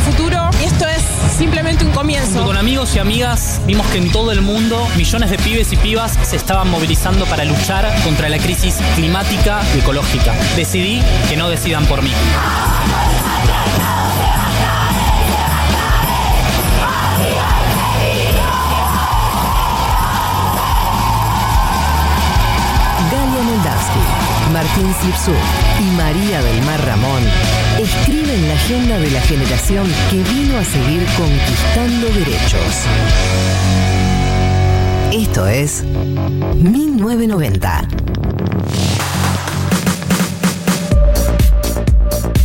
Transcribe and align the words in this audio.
Futuro. 0.00 0.50
Y 0.60 0.64
esto 0.64 0.86
es 0.86 1.02
simplemente 1.36 1.84
un 1.84 1.92
comienzo. 1.92 2.44
Con 2.44 2.56
amigos 2.56 2.94
y 2.96 2.98
amigas 2.98 3.60
vimos 3.66 3.86
que 3.88 3.98
en 3.98 4.10
todo 4.12 4.32
el 4.32 4.42
mundo 4.42 4.86
millones 4.96 5.30
de 5.30 5.38
pibes 5.38 5.72
y 5.72 5.76
pibas 5.76 6.18
se 6.22 6.36
estaban 6.36 6.68
movilizando 6.70 7.26
para 7.26 7.44
luchar 7.44 7.90
contra 8.04 8.28
la 8.28 8.38
crisis 8.38 8.76
climática 8.94 9.60
y 9.74 9.78
ecológica. 9.78 10.34
Decidí 10.56 11.02
que 11.28 11.36
no 11.36 11.48
decidan 11.48 11.86
por 11.86 12.02
mí. 12.02 12.12
Galia 23.10 23.42
Moldavsky, 23.42 24.52
Martín 24.52 24.94
Slipsuk 25.00 25.34
y 25.80 25.84
María 25.96 26.42
del 26.42 26.62
Mar 26.62 26.84
Ramón 26.86 27.59
escriben 27.82 28.48
la 28.48 28.54
agenda 28.54 28.98
de 28.98 29.10
la 29.10 29.20
generación 29.22 29.86
que 30.10 30.16
vino 30.22 30.58
a 30.58 30.64
seguir 30.64 31.04
conquistando 31.16 32.06
derechos. 32.08 32.86
Esto 35.12 35.46
es 35.46 35.82
1990. 36.54 37.88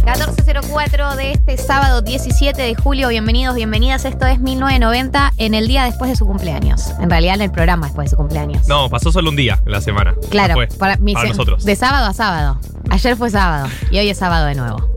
14.04 0.06 1.16
de 1.16 1.32
este 1.32 1.58
sábado 1.58 2.02
17 2.02 2.62
de 2.62 2.76
julio. 2.76 3.10
Bienvenidos, 3.10 3.56
bienvenidas. 3.56 4.06
Esto 4.06 4.26
es 4.28 4.40
1990 4.40 5.34
en 5.38 5.54
el 5.54 5.68
día 5.68 5.84
después 5.84 6.10
de 6.10 6.16
su 6.16 6.26
cumpleaños. 6.26 6.92
En 7.02 7.10
realidad 7.10 7.36
en 7.36 7.42
el 7.42 7.52
programa 7.52 7.88
después 7.88 8.06
de 8.06 8.10
su 8.12 8.18
cumpleaños. 8.18 8.68
No, 8.68 8.90
pasó 8.90 9.12
solo 9.12 9.30
un 9.30 9.36
día 9.36 9.60
en 9.66 9.72
la 9.72 9.82
semana. 9.82 10.14
Claro, 10.30 10.54
Fue, 10.54 10.68
para, 10.68 10.98
mi- 10.98 11.14
para 11.14 11.30
nosotros. 11.30 11.64
De 11.66 11.76
sábado 11.76 12.06
a 12.08 12.14
sábado. 12.14 12.60
Ayer 12.90 13.16
fue 13.18 13.30
sábado 13.32 13.68
y 13.90 13.98
hoy 13.98 14.10
es 14.10 14.18
sábado 14.18 14.46
de 14.46 14.56
nuevo. 14.56 14.95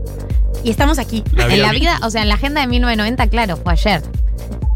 Y 0.63 0.71
estamos 0.71 0.99
aquí. 0.99 1.23
La 1.33 1.47
en 1.47 1.61
la 1.61 1.71
vida, 1.71 1.99
o 2.03 2.09
sea, 2.09 2.21
en 2.21 2.29
la 2.29 2.35
agenda 2.35 2.61
de 2.61 2.67
1990, 2.67 3.27
claro, 3.29 3.57
fue 3.57 3.73
ayer. 3.73 4.01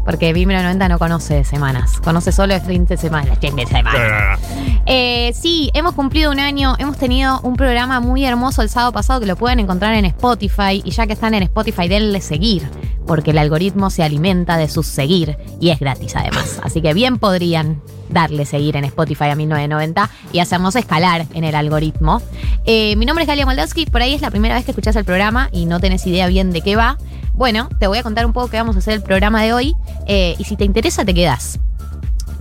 Porque 0.04 0.32
1990 0.32 0.88
no 0.88 0.98
conoce 0.98 1.44
semanas, 1.44 2.00
conoce 2.00 2.30
solo 2.30 2.54
el 2.54 2.60
fin 2.60 2.84
de 2.84 2.96
semana. 2.96 3.36
Fin 3.36 3.56
de 3.56 3.66
semana. 3.66 4.38
Eh, 4.86 5.32
sí, 5.34 5.70
hemos 5.72 5.94
cumplido 5.94 6.30
un 6.30 6.40
año, 6.40 6.74
hemos 6.78 6.98
tenido 6.98 7.40
un 7.40 7.56
programa 7.56 8.00
muy 8.00 8.24
hermoso 8.24 8.62
el 8.62 8.68
sábado 8.68 8.92
pasado 8.92 9.20
que 9.20 9.26
lo 9.26 9.36
pueden 9.36 9.60
encontrar 9.60 9.94
en 9.94 10.04
Spotify 10.04 10.82
y 10.84 10.90
ya 10.90 11.06
que 11.06 11.14
están 11.14 11.34
en 11.34 11.42
Spotify 11.44 11.88
denle 11.88 12.20
seguir, 12.20 12.68
porque 13.06 13.30
el 13.30 13.38
algoritmo 13.38 13.88
se 13.88 14.02
alimenta 14.02 14.58
de 14.58 14.68
sus 14.68 14.86
seguir 14.86 15.38
y 15.60 15.70
es 15.70 15.80
gratis 15.80 16.14
además. 16.16 16.60
Así 16.62 16.82
que 16.82 16.92
bien 16.92 17.18
podrían 17.18 17.80
darle 18.10 18.44
seguir 18.44 18.76
en 18.76 18.84
Spotify 18.84 19.30
a 19.30 19.36
1990 19.36 20.10
y 20.32 20.38
hacernos 20.40 20.76
escalar 20.76 21.26
en 21.32 21.44
el 21.44 21.54
algoritmo. 21.54 22.20
Eh, 22.66 22.96
mi 22.96 23.06
nombre 23.06 23.24
es 23.24 23.28
Galia 23.28 23.46
Moldavsky, 23.46 23.86
por 23.86 24.02
ahí 24.02 24.14
es 24.14 24.20
la 24.20 24.30
primera 24.30 24.54
vez 24.54 24.64
que 24.64 24.70
escuchás 24.70 24.96
el 24.96 25.04
programa 25.04 25.48
y 25.52 25.66
no 25.66 25.80
tenés 25.80 26.06
idea 26.06 26.26
bien 26.28 26.52
de 26.52 26.60
qué 26.60 26.76
va. 26.76 26.98
Bueno, 27.34 27.68
te 27.80 27.88
voy 27.88 27.98
a 27.98 28.02
contar 28.04 28.26
un 28.26 28.32
poco 28.32 28.48
qué 28.48 28.58
vamos 28.58 28.76
a 28.76 28.78
hacer 28.78 28.94
el 28.94 29.02
programa 29.02 29.42
de 29.42 29.52
hoy 29.52 29.74
eh, 30.06 30.36
y 30.38 30.44
si 30.44 30.56
te 30.56 30.64
interesa 30.64 31.04
te 31.04 31.14
quedás. 31.14 31.58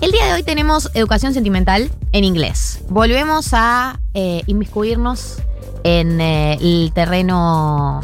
El 0.01 0.11
día 0.11 0.25
de 0.27 0.33
hoy 0.33 0.43
tenemos 0.43 0.91
educación 0.93 1.33
sentimental 1.33 1.89
en 2.11 2.23
inglés. 2.23 2.83
Volvemos 2.89 3.49
a 3.53 3.99
eh, 4.13 4.43
inmiscuirnos 4.45 5.37
en 5.83 6.21
eh, 6.21 6.57
el 6.61 6.91
terreno 6.93 8.01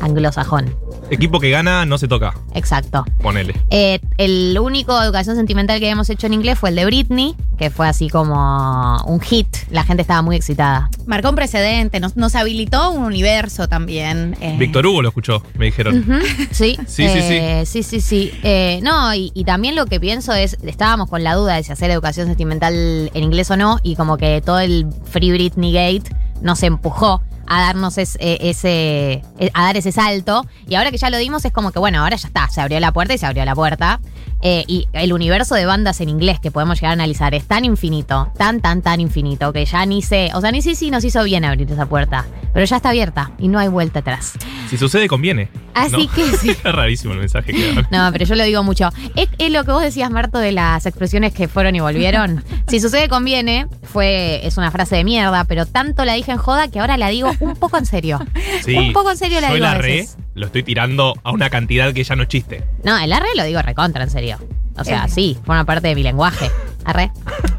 anglosajón. 0.00 0.76
Equipo 1.10 1.40
que 1.40 1.50
gana 1.50 1.86
no 1.86 1.98
se 1.98 2.08
toca. 2.08 2.34
Exacto. 2.54 3.04
Ponele. 3.22 3.54
Eh, 3.70 4.00
el 4.18 4.58
único 4.60 5.00
educación 5.02 5.36
sentimental 5.36 5.78
que 5.78 5.86
habíamos 5.86 6.10
hecho 6.10 6.26
en 6.26 6.34
inglés 6.34 6.58
fue 6.58 6.70
el 6.70 6.76
de 6.76 6.84
Britney, 6.84 7.34
que 7.56 7.70
fue 7.70 7.88
así 7.88 8.08
como 8.08 8.96
un 9.06 9.20
hit. 9.20 9.48
La 9.70 9.84
gente 9.84 10.02
estaba 10.02 10.22
muy 10.22 10.36
excitada. 10.36 10.90
Marcó 11.06 11.30
un 11.30 11.34
precedente, 11.36 11.98
nos, 12.00 12.16
nos 12.16 12.34
habilitó 12.34 12.90
un 12.90 13.04
universo 13.04 13.68
también. 13.68 14.36
eh. 14.40 14.56
Víctor 14.58 14.86
Hugo 14.86 15.02
lo 15.02 15.08
escuchó, 15.08 15.42
me 15.56 15.66
dijeron. 15.66 16.04
Sí, 16.50 16.76
Sí, 16.86 17.08
sí, 17.08 17.18
eh, 17.30 17.62
sí, 17.66 17.82
sí, 17.82 18.00
sí. 18.00 18.32
Eh, 18.42 18.80
no, 18.82 19.14
y, 19.14 19.30
y 19.34 19.44
también 19.44 19.74
lo 19.76 19.86
que 19.86 20.00
pienso 20.00 20.32
es, 20.34 20.56
estábamos 20.62 21.08
con 21.08 21.22
la 21.24 21.34
duda 21.34 21.54
de 21.56 21.62
si 21.62 21.72
hacer 21.72 21.90
educación 21.90 22.26
sentimental 22.26 22.74
en 23.14 23.22
inglés 23.24 23.50
o 23.50 23.56
no, 23.56 23.78
y 23.82 23.96
como 23.96 24.16
que 24.16 24.40
todo 24.44 24.60
el 24.60 24.86
Free 25.10 25.30
Britney 25.32 25.72
Gate 25.72 26.14
nos 26.40 26.62
empujó 26.62 27.22
a 27.48 27.60
darnos 27.60 27.98
es- 27.98 28.16
eh, 28.20 28.38
ese, 28.42 29.22
eh, 29.38 29.50
a 29.54 29.62
dar 29.64 29.76
ese 29.76 29.90
salto. 29.92 30.46
Y 30.68 30.74
ahora 30.76 30.90
que 30.90 30.98
ya 30.98 31.10
lo 31.10 31.16
dimos, 31.18 31.44
es 31.44 31.52
como 31.52 31.72
que, 31.72 31.78
bueno, 31.78 32.00
ahora 32.02 32.16
ya 32.16 32.28
está, 32.28 32.48
se 32.48 32.60
abrió 32.60 32.78
la 32.80 32.92
puerta 32.92 33.14
y 33.14 33.18
se 33.18 33.26
abrió 33.26 33.44
la 33.44 33.54
puerta. 33.54 34.00
Eh, 34.40 34.64
y 34.68 34.86
el 34.92 35.12
universo 35.12 35.56
de 35.56 35.66
bandas 35.66 36.00
en 36.00 36.08
inglés 36.08 36.38
que 36.38 36.52
podemos 36.52 36.76
llegar 36.78 36.90
a 36.90 36.92
analizar 36.92 37.34
es 37.34 37.44
tan 37.46 37.64
infinito, 37.64 38.30
tan, 38.38 38.60
tan, 38.60 38.82
tan 38.82 39.00
infinito, 39.00 39.52
que 39.52 39.64
ya 39.64 39.84
ni 39.84 40.00
sé, 40.00 40.30
o 40.34 40.40
sea, 40.40 40.52
ni 40.52 40.62
si 40.62 40.90
nos 40.92 41.02
hizo 41.04 41.24
bien 41.24 41.44
abrir 41.44 41.70
esa 41.72 41.86
puerta, 41.86 42.24
pero 42.58 42.66
ya 42.66 42.74
está 42.78 42.88
abierta 42.88 43.30
y 43.38 43.46
no 43.46 43.60
hay 43.60 43.68
vuelta 43.68 44.00
atrás. 44.00 44.32
Si 44.68 44.76
sucede, 44.76 45.06
conviene. 45.06 45.48
Así 45.74 46.08
¿no? 46.08 46.12
que 46.12 46.24
sí. 46.38 46.50
es 46.50 46.60
rarísimo 46.64 47.12
el 47.12 47.20
mensaje 47.20 47.52
que 47.52 47.72
dan. 47.72 47.86
No, 47.92 48.10
pero 48.12 48.24
yo 48.24 48.34
lo 48.34 48.42
digo 48.42 48.64
mucho. 48.64 48.88
Es, 49.14 49.28
es 49.38 49.52
lo 49.52 49.62
que 49.64 49.70
vos 49.70 49.80
decías, 49.80 50.10
Marto, 50.10 50.38
de 50.40 50.50
las 50.50 50.84
expresiones 50.84 51.32
que 51.32 51.46
fueron 51.46 51.76
y 51.76 51.80
volvieron. 51.80 52.42
si 52.66 52.80
sucede, 52.80 53.08
conviene. 53.08 53.68
Fue, 53.84 54.44
es 54.44 54.56
una 54.56 54.72
frase 54.72 54.96
de 54.96 55.04
mierda, 55.04 55.44
pero 55.44 55.66
tanto 55.66 56.04
la 56.04 56.14
dije 56.14 56.32
en 56.32 56.38
joda 56.38 56.66
que 56.66 56.80
ahora 56.80 56.96
la 56.96 57.10
digo 57.10 57.30
un 57.38 57.54
poco 57.54 57.78
en 57.78 57.86
serio. 57.86 58.18
Sí, 58.64 58.74
un 58.74 58.92
poco 58.92 59.12
en 59.12 59.18
serio 59.18 59.40
la 59.40 59.50
Yo 59.50 59.54
digo 59.54 59.64
la 59.66 59.70
a 59.70 59.78
re, 59.78 59.92
veces. 59.98 60.16
lo 60.34 60.46
estoy 60.46 60.64
tirando 60.64 61.14
a 61.22 61.30
una 61.30 61.50
cantidad 61.50 61.92
que 61.94 62.02
ya 62.02 62.16
no 62.16 62.24
es 62.24 62.28
chiste. 62.28 62.64
No, 62.82 62.98
el 62.98 63.12
arre 63.12 63.28
lo 63.36 63.44
digo 63.44 63.62
recontra 63.62 64.02
en 64.02 64.10
serio. 64.10 64.38
O 64.76 64.82
sea, 64.82 65.04
Eh. 65.04 65.10
sí, 65.14 65.38
forma 65.44 65.64
parte 65.64 65.86
de 65.86 65.94
mi 65.94 66.02
lenguaje. 66.02 66.50
Arre. 66.84 67.12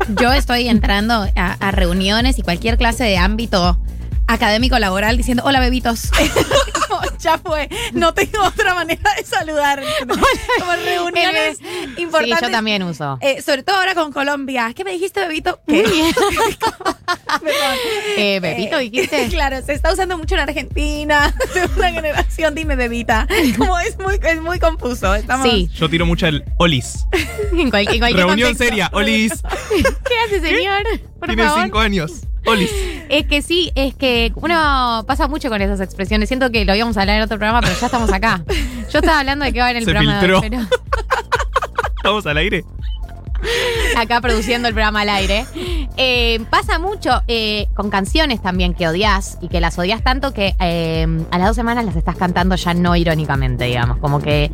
Yo 0.22 0.34
estoy 0.34 0.68
entrando 0.68 1.26
a, 1.38 1.54
a 1.54 1.72
reuniones 1.72 2.38
y 2.38 2.42
cualquier 2.42 2.78
clase 2.78 3.06
de 3.06 3.18
ámbito 3.18 3.80
académico 4.34 4.78
laboral 4.80 5.18
diciendo 5.18 5.44
hola 5.46 5.60
bebitos. 5.60 6.10
Ya 7.22 7.38
fue, 7.38 7.70
no 7.94 8.14
tengo 8.14 8.42
otra 8.44 8.74
manera 8.74 9.14
de 9.18 9.26
saludar. 9.26 9.84
Como 10.08 10.72
reuniones 10.86 11.60
importantes. 11.98 12.40
Sí, 12.40 12.46
yo 12.46 12.50
también 12.52 12.82
uso. 12.84 13.18
Eh, 13.22 13.42
sobre 13.42 13.62
todo 13.64 13.76
ahora 13.76 13.94
con 13.94 14.14
Colombia. 14.14 14.72
¿Qué 14.74 14.86
me 14.86 14.92
dijiste, 14.94 15.20
bebito? 15.20 15.60
¿Qué? 15.68 15.84
Eh, 18.18 18.40
¿bebito 18.42 18.78
dijiste? 18.78 19.28
Claro, 19.30 19.62
se 19.66 19.74
está 19.74 19.92
usando 19.94 20.18
mucho 20.18 20.36
en 20.36 20.42
Argentina. 20.42 21.34
De 21.54 21.66
una 21.78 21.92
generación, 21.92 22.56
dime 22.56 22.76
bebita. 22.76 23.28
Como 23.58 23.78
es 23.80 23.98
muy, 24.00 24.20
es 24.22 24.42
muy 24.42 24.60
confuso. 24.60 25.14
Estamos, 25.16 25.50
Sí, 25.50 25.70
Yo 25.76 25.90
tiro 25.90 26.06
mucho 26.06 26.28
el 26.28 26.44
olis. 26.58 27.06
en, 27.52 27.70
cual- 27.70 27.88
en 27.90 28.00
cualquier 28.00 28.26
Reunión 28.26 28.50
contexto. 28.50 28.64
seria, 28.64 28.90
olis. 28.94 29.34
¿Qué 29.70 30.14
hace, 30.26 30.40
señor? 30.42 30.84
Por 31.20 31.28
Tiene 31.28 31.44
favor. 31.44 31.64
cinco 31.64 31.80
años. 31.80 32.12
Olis. 32.46 32.72
Es 33.10 33.26
que 33.28 33.42
sí, 33.42 33.72
es 33.76 33.94
que 33.96 34.32
uno 34.36 35.04
pasa 35.08 35.28
mucho 35.28 35.50
con 35.50 35.62
esas 35.62 35.80
expresiones. 35.82 36.30
Siento 36.30 36.52
que 36.52 36.66
lo 36.66 36.76
íbamos 36.76 36.98
a 36.98 37.02
hablar 37.02 37.18
en 37.18 37.24
otro 37.24 37.38
programa, 37.38 37.62
pero 37.62 37.74
ya 37.80 37.86
estamos 37.86 38.12
acá. 38.12 38.44
Yo 38.92 39.00
estaba 39.00 39.20
hablando 39.20 39.46
de 39.46 39.54
qué 39.54 39.60
va 39.60 39.72
en 39.72 39.78
el 39.78 39.86
Se 39.86 39.92
programa 39.92 40.20
filtró. 40.20 40.42
pero 40.42 40.62
Estamos 41.98 42.26
al 42.26 42.38
aire. 42.38 42.64
acá 43.98 44.22
produciendo 44.22 44.68
el 44.68 44.74
programa 44.74 45.02
al 45.02 45.10
aire. 45.10 45.46
Eh, 45.98 46.40
pasa 46.50 46.80
mucho 46.80 47.22
eh, 47.28 47.68
con 47.76 47.90
canciones 47.90 48.42
también 48.42 48.74
que 48.74 48.88
odias 48.88 49.38
y 49.42 49.50
que 49.50 49.60
las 49.60 49.78
odias 49.78 50.02
tanto 50.02 50.34
que 50.34 50.56
eh, 50.60 51.06
a 51.32 51.38
las 51.38 51.48
dos 51.48 51.56
semanas 51.58 51.84
las 51.86 51.96
estás 51.98 52.16
cantando 52.16 52.56
ya 52.56 52.74
no 52.74 52.96
irónicamente, 52.96 53.66
digamos. 53.66 53.98
Como 53.98 54.22
que 54.22 54.50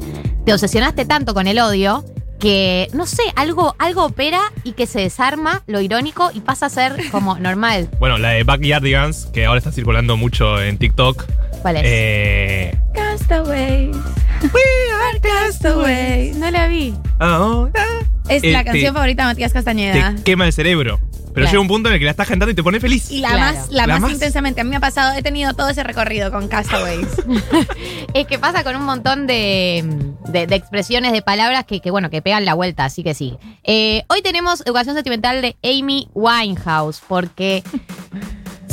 te 0.45 0.53
obsesionaste 0.53 1.05
tanto 1.05 1.33
con 1.33 1.45
el 1.47 1.59
odio 1.59 2.03
que, 2.39 2.87
no 2.93 3.05
sé, 3.05 3.23
algo, 3.35 3.75
algo 3.79 4.05
opera 4.05 4.41
y 4.63 4.73
que 4.73 4.87
se 4.87 4.99
desarma 5.01 5.63
lo 5.67 5.81
irónico 5.81 6.31
y 6.33 6.41
pasa 6.41 6.67
a 6.67 6.69
ser 6.69 7.09
como 7.11 7.37
normal. 7.39 7.89
Bueno, 7.99 8.17
la 8.17 8.29
de 8.29 8.43
Backyardigans, 8.43 9.27
que 9.27 9.45
ahora 9.45 9.57
está 9.59 9.71
circulando 9.71 10.17
mucho 10.17 10.61
en 10.61 10.77
TikTok. 10.77 11.25
¿Cuál 11.61 11.77
es? 11.77 11.83
Eh, 11.85 12.77
Castaways. 12.93 13.95
We 14.41 14.61
are 15.09 15.19
castaways. 15.21 16.35
no 16.35 16.51
la 16.51 16.67
vi. 16.67 16.93
ahora 17.19 17.85
Es 18.29 18.43
Eh, 18.43 18.51
la 18.51 18.59
te- 18.59 18.65
canción 18.71 18.93
favorita 18.93 19.23
de 19.23 19.27
Matías 19.29 19.53
Castañeda. 19.53 20.15
te 20.15 20.23
quema 20.23 20.45
el 20.45 20.53
cerebro. 20.53 20.99
Pero 21.33 21.43
Claro. 21.47 21.51
llega 21.51 21.61
un 21.63 21.67
punto 21.67 21.89
en 21.89 21.93
el 21.95 21.99
que 21.99 22.05
la 22.05 22.11
estás 22.11 22.29
cantando 22.29 22.51
y 22.51 22.55
te 22.55 22.63
pone 22.63 22.79
feliz. 22.79 23.11
Y 23.11 23.19
la 23.19 23.27
Claro. 23.31 23.57
más, 23.57 23.69
la 23.69 23.87
La 23.87 23.93
más, 23.95 24.01
más. 24.03 24.11
intensamente. 24.13 24.61
A 24.61 24.63
mí 24.63 24.69
me 24.69 24.77
ha 24.77 24.79
pasado, 24.79 25.17
he 25.17 25.21
tenido 25.21 25.53
todo 25.53 25.67
ese 25.67 25.83
recorrido 25.83 26.31
con 26.31 26.47
Castaways. 26.47 27.05
Es 28.13 28.25
que 28.25 28.39
pasa 28.39 28.63
con 28.63 28.77
un 28.77 28.83
montón 28.83 29.27
de, 29.27 29.83
de, 30.29 30.47
de 30.47 30.55
expresiones, 30.55 31.11
de 31.11 31.21
palabras 31.21 31.65
que, 31.65 31.81
que, 31.81 31.91
bueno, 31.91 32.09
que 32.09 32.21
pegan 32.21 32.45
la 32.45 32.53
vuelta, 32.53 32.85
así 32.85 33.03
que 33.03 33.13
sí. 33.13 33.35
Eh, 33.65 34.03
hoy 34.07 34.21
tenemos 34.21 34.61
educación 34.65 34.95
sentimental 34.95 35.41
de 35.41 35.57
Amy 35.61 36.07
Winehouse, 36.13 37.01
porque 37.05 37.61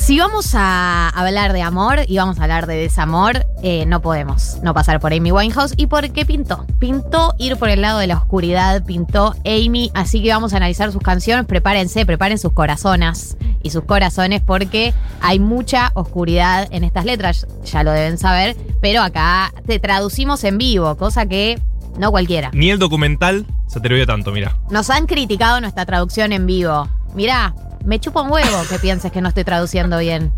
si 0.03 0.19
vamos 0.19 0.57
a 0.57 1.11
hablar 1.11 1.53
de 1.53 1.63
amor 1.63 2.01
y 2.09 2.17
vamos 2.17 2.41
a 2.41 2.43
hablar 2.43 2.67
de 2.67 2.75
desamor, 2.75 3.47
eh, 3.63 3.87
no 3.87 4.03
podemos 4.03 4.59
no 4.61 4.75
pasar 4.75 4.99
por 4.99 5.13
Amy 5.13 5.31
Winehouse. 5.31 5.75
¿Y 5.77 5.87
por 5.87 6.11
qué 6.11 6.27
pintó? 6.27 6.67
Pintó 6.81 7.35
ir 7.39 7.57
por 7.57 7.69
el 7.69 7.83
lado 7.83 8.01
de 8.01 8.09
la 8.09 8.17
oscuridad, 8.17 8.85
pintó 8.85 9.37
Amy, 9.45 9.93
así 9.95 10.21
que 10.21 10.31
vamos 10.31 10.55
a 10.55 10.57
analizar 10.57 10.91
sus 10.91 11.03
canciones. 11.03 11.47
Prepárense, 11.47 12.05
preparen 12.05 12.39
sus 12.39 12.53
corazonas 12.53 13.37
y 13.63 13.71
sus 13.71 13.85
corazones 13.85 14.43
porque 14.43 14.93
hay 15.21 15.39
mucha 15.39 15.93
oscuridad 15.95 16.67
en 16.73 16.83
estas 16.83 17.05
letras, 17.05 17.47
ya 17.65 17.85
lo 17.85 17.93
deben 17.93 18.19
saber, 18.19 18.57
pero 18.81 19.03
acá 19.03 19.55
te 19.69 19.79
traducimos 19.79 20.43
en 20.43 20.59
vivo, 20.59 20.97
cosa 20.97 21.27
que 21.27 21.61
no 21.97 22.11
cualquiera. 22.11 22.51
Ni 22.55 22.71
el 22.71 22.81
documental 22.81 23.47
se 23.69 23.79
atrevió 23.79 24.05
tanto, 24.05 24.33
mira. 24.33 24.57
Nos 24.69 24.91
han 24.91 25.07
criticado 25.07 25.61
nuestra 25.61 25.87
traducción 25.87 26.33
en 26.33 26.45
vivo. 26.45 26.89
Mirá, 27.15 27.55
me 27.85 27.99
chupa 28.01 28.23
un 28.23 28.31
huevo 28.31 28.63
que 28.69 28.79
pienses 28.79 29.11
que 29.13 29.21
no 29.21 29.29
estoy 29.29 29.45
traduciendo 29.45 29.99
bien. 29.99 30.33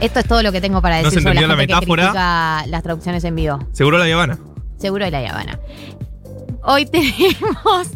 Esto 0.00 0.20
es 0.20 0.26
todo 0.26 0.42
lo 0.42 0.50
que 0.52 0.60
tengo 0.60 0.80
para 0.80 0.98
No 0.98 1.04
decir 1.04 1.18
se 1.20 1.22
sobre 1.22 1.34
la, 1.34 1.46
la 1.46 1.56
gente 1.56 1.66
que 1.66 1.74
metáfora. 1.74 2.02
critica 2.04 2.64
las 2.68 2.82
traducciones 2.82 3.24
en 3.24 3.34
vivo. 3.36 3.58
Seguro 3.72 3.98
la 3.98 4.04
Habana. 4.12 4.38
Seguro 4.78 5.04
de 5.04 5.10
la 5.10 5.18
Habana. 5.30 5.58
Hoy 6.62 6.86
tenemos, 6.86 7.88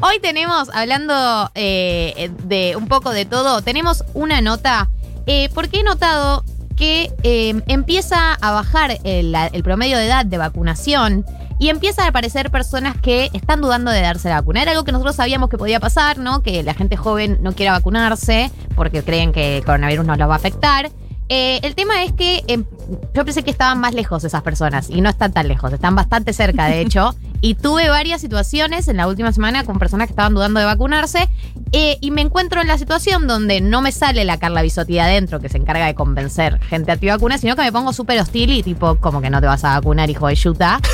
hoy 0.00 0.18
tenemos, 0.20 0.68
hablando 0.74 1.50
eh, 1.54 2.30
de 2.44 2.76
un 2.76 2.88
poco 2.88 3.10
de 3.10 3.24
todo, 3.24 3.62
tenemos 3.62 4.04
una 4.14 4.40
nota, 4.40 4.88
eh, 5.26 5.48
porque 5.54 5.80
he 5.80 5.82
notado 5.82 6.44
que 6.76 7.12
eh, 7.24 7.60
empieza 7.66 8.34
a 8.34 8.52
bajar 8.52 8.98
el, 9.04 9.34
el 9.52 9.62
promedio 9.62 9.98
de 9.98 10.06
edad 10.06 10.24
de 10.26 10.38
vacunación 10.38 11.24
y 11.58 11.68
empiezan 11.68 12.06
a 12.06 12.08
aparecer 12.08 12.50
personas 12.50 12.96
que 13.00 13.30
están 13.32 13.60
dudando 13.60 13.90
de 13.90 14.00
darse 14.00 14.28
la 14.28 14.36
vacuna. 14.36 14.62
Era 14.62 14.72
algo 14.72 14.84
que 14.84 14.92
nosotros 14.92 15.16
sabíamos 15.16 15.48
que 15.48 15.58
podía 15.58 15.80
pasar, 15.80 16.18
¿no? 16.18 16.42
Que 16.42 16.62
la 16.62 16.74
gente 16.74 16.96
joven 16.96 17.38
no 17.42 17.52
quiera 17.52 17.72
vacunarse 17.72 18.50
porque 18.76 19.02
creen 19.02 19.32
que 19.32 19.58
el 19.58 19.64
coronavirus 19.64 20.06
no 20.06 20.16
los 20.16 20.28
va 20.28 20.34
a 20.34 20.36
afectar. 20.36 20.90
Eh, 21.28 21.60
el 21.62 21.74
tema 21.74 22.04
es 22.04 22.12
que 22.12 22.42
eh, 22.48 22.64
yo 23.12 23.24
pensé 23.24 23.42
que 23.42 23.50
estaban 23.50 23.78
más 23.80 23.92
lejos 23.92 24.24
esas 24.24 24.42
personas 24.42 24.88
y 24.88 25.02
no 25.02 25.10
están 25.10 25.32
tan 25.32 25.46
lejos, 25.46 25.72
están 25.72 25.94
bastante 25.94 26.32
cerca 26.32 26.66
de 26.66 26.80
hecho. 26.82 27.14
Y 27.40 27.54
tuve 27.54 27.88
varias 27.88 28.20
situaciones 28.20 28.88
en 28.88 28.96
la 28.96 29.06
última 29.06 29.32
semana 29.32 29.64
con 29.64 29.78
personas 29.78 30.08
que 30.08 30.12
estaban 30.12 30.34
dudando 30.34 30.60
de 30.60 30.66
vacunarse 30.66 31.28
eh, 31.72 31.98
y 32.00 32.10
me 32.10 32.22
encuentro 32.22 32.60
en 32.60 32.68
la 32.68 32.78
situación 32.78 33.26
donde 33.26 33.60
no 33.60 33.82
me 33.82 33.92
sale 33.92 34.24
la 34.24 34.38
Carla 34.38 34.62
Bisotti 34.62 34.94
de 34.94 35.00
adentro 35.00 35.40
que 35.40 35.48
se 35.48 35.58
encarga 35.58 35.86
de 35.86 35.94
convencer 35.94 36.58
gente 36.60 36.92
antivacuna, 36.92 37.38
sino 37.38 37.56
que 37.56 37.62
me 37.62 37.72
pongo 37.72 37.92
súper 37.92 38.18
hostil 38.20 38.50
y 38.50 38.62
tipo, 38.62 38.96
como 38.96 39.20
que 39.20 39.30
no 39.30 39.40
te 39.40 39.46
vas 39.46 39.64
a 39.64 39.74
vacunar, 39.74 40.08
hijo 40.10 40.26
de 40.26 40.34
yuta. 40.34 40.80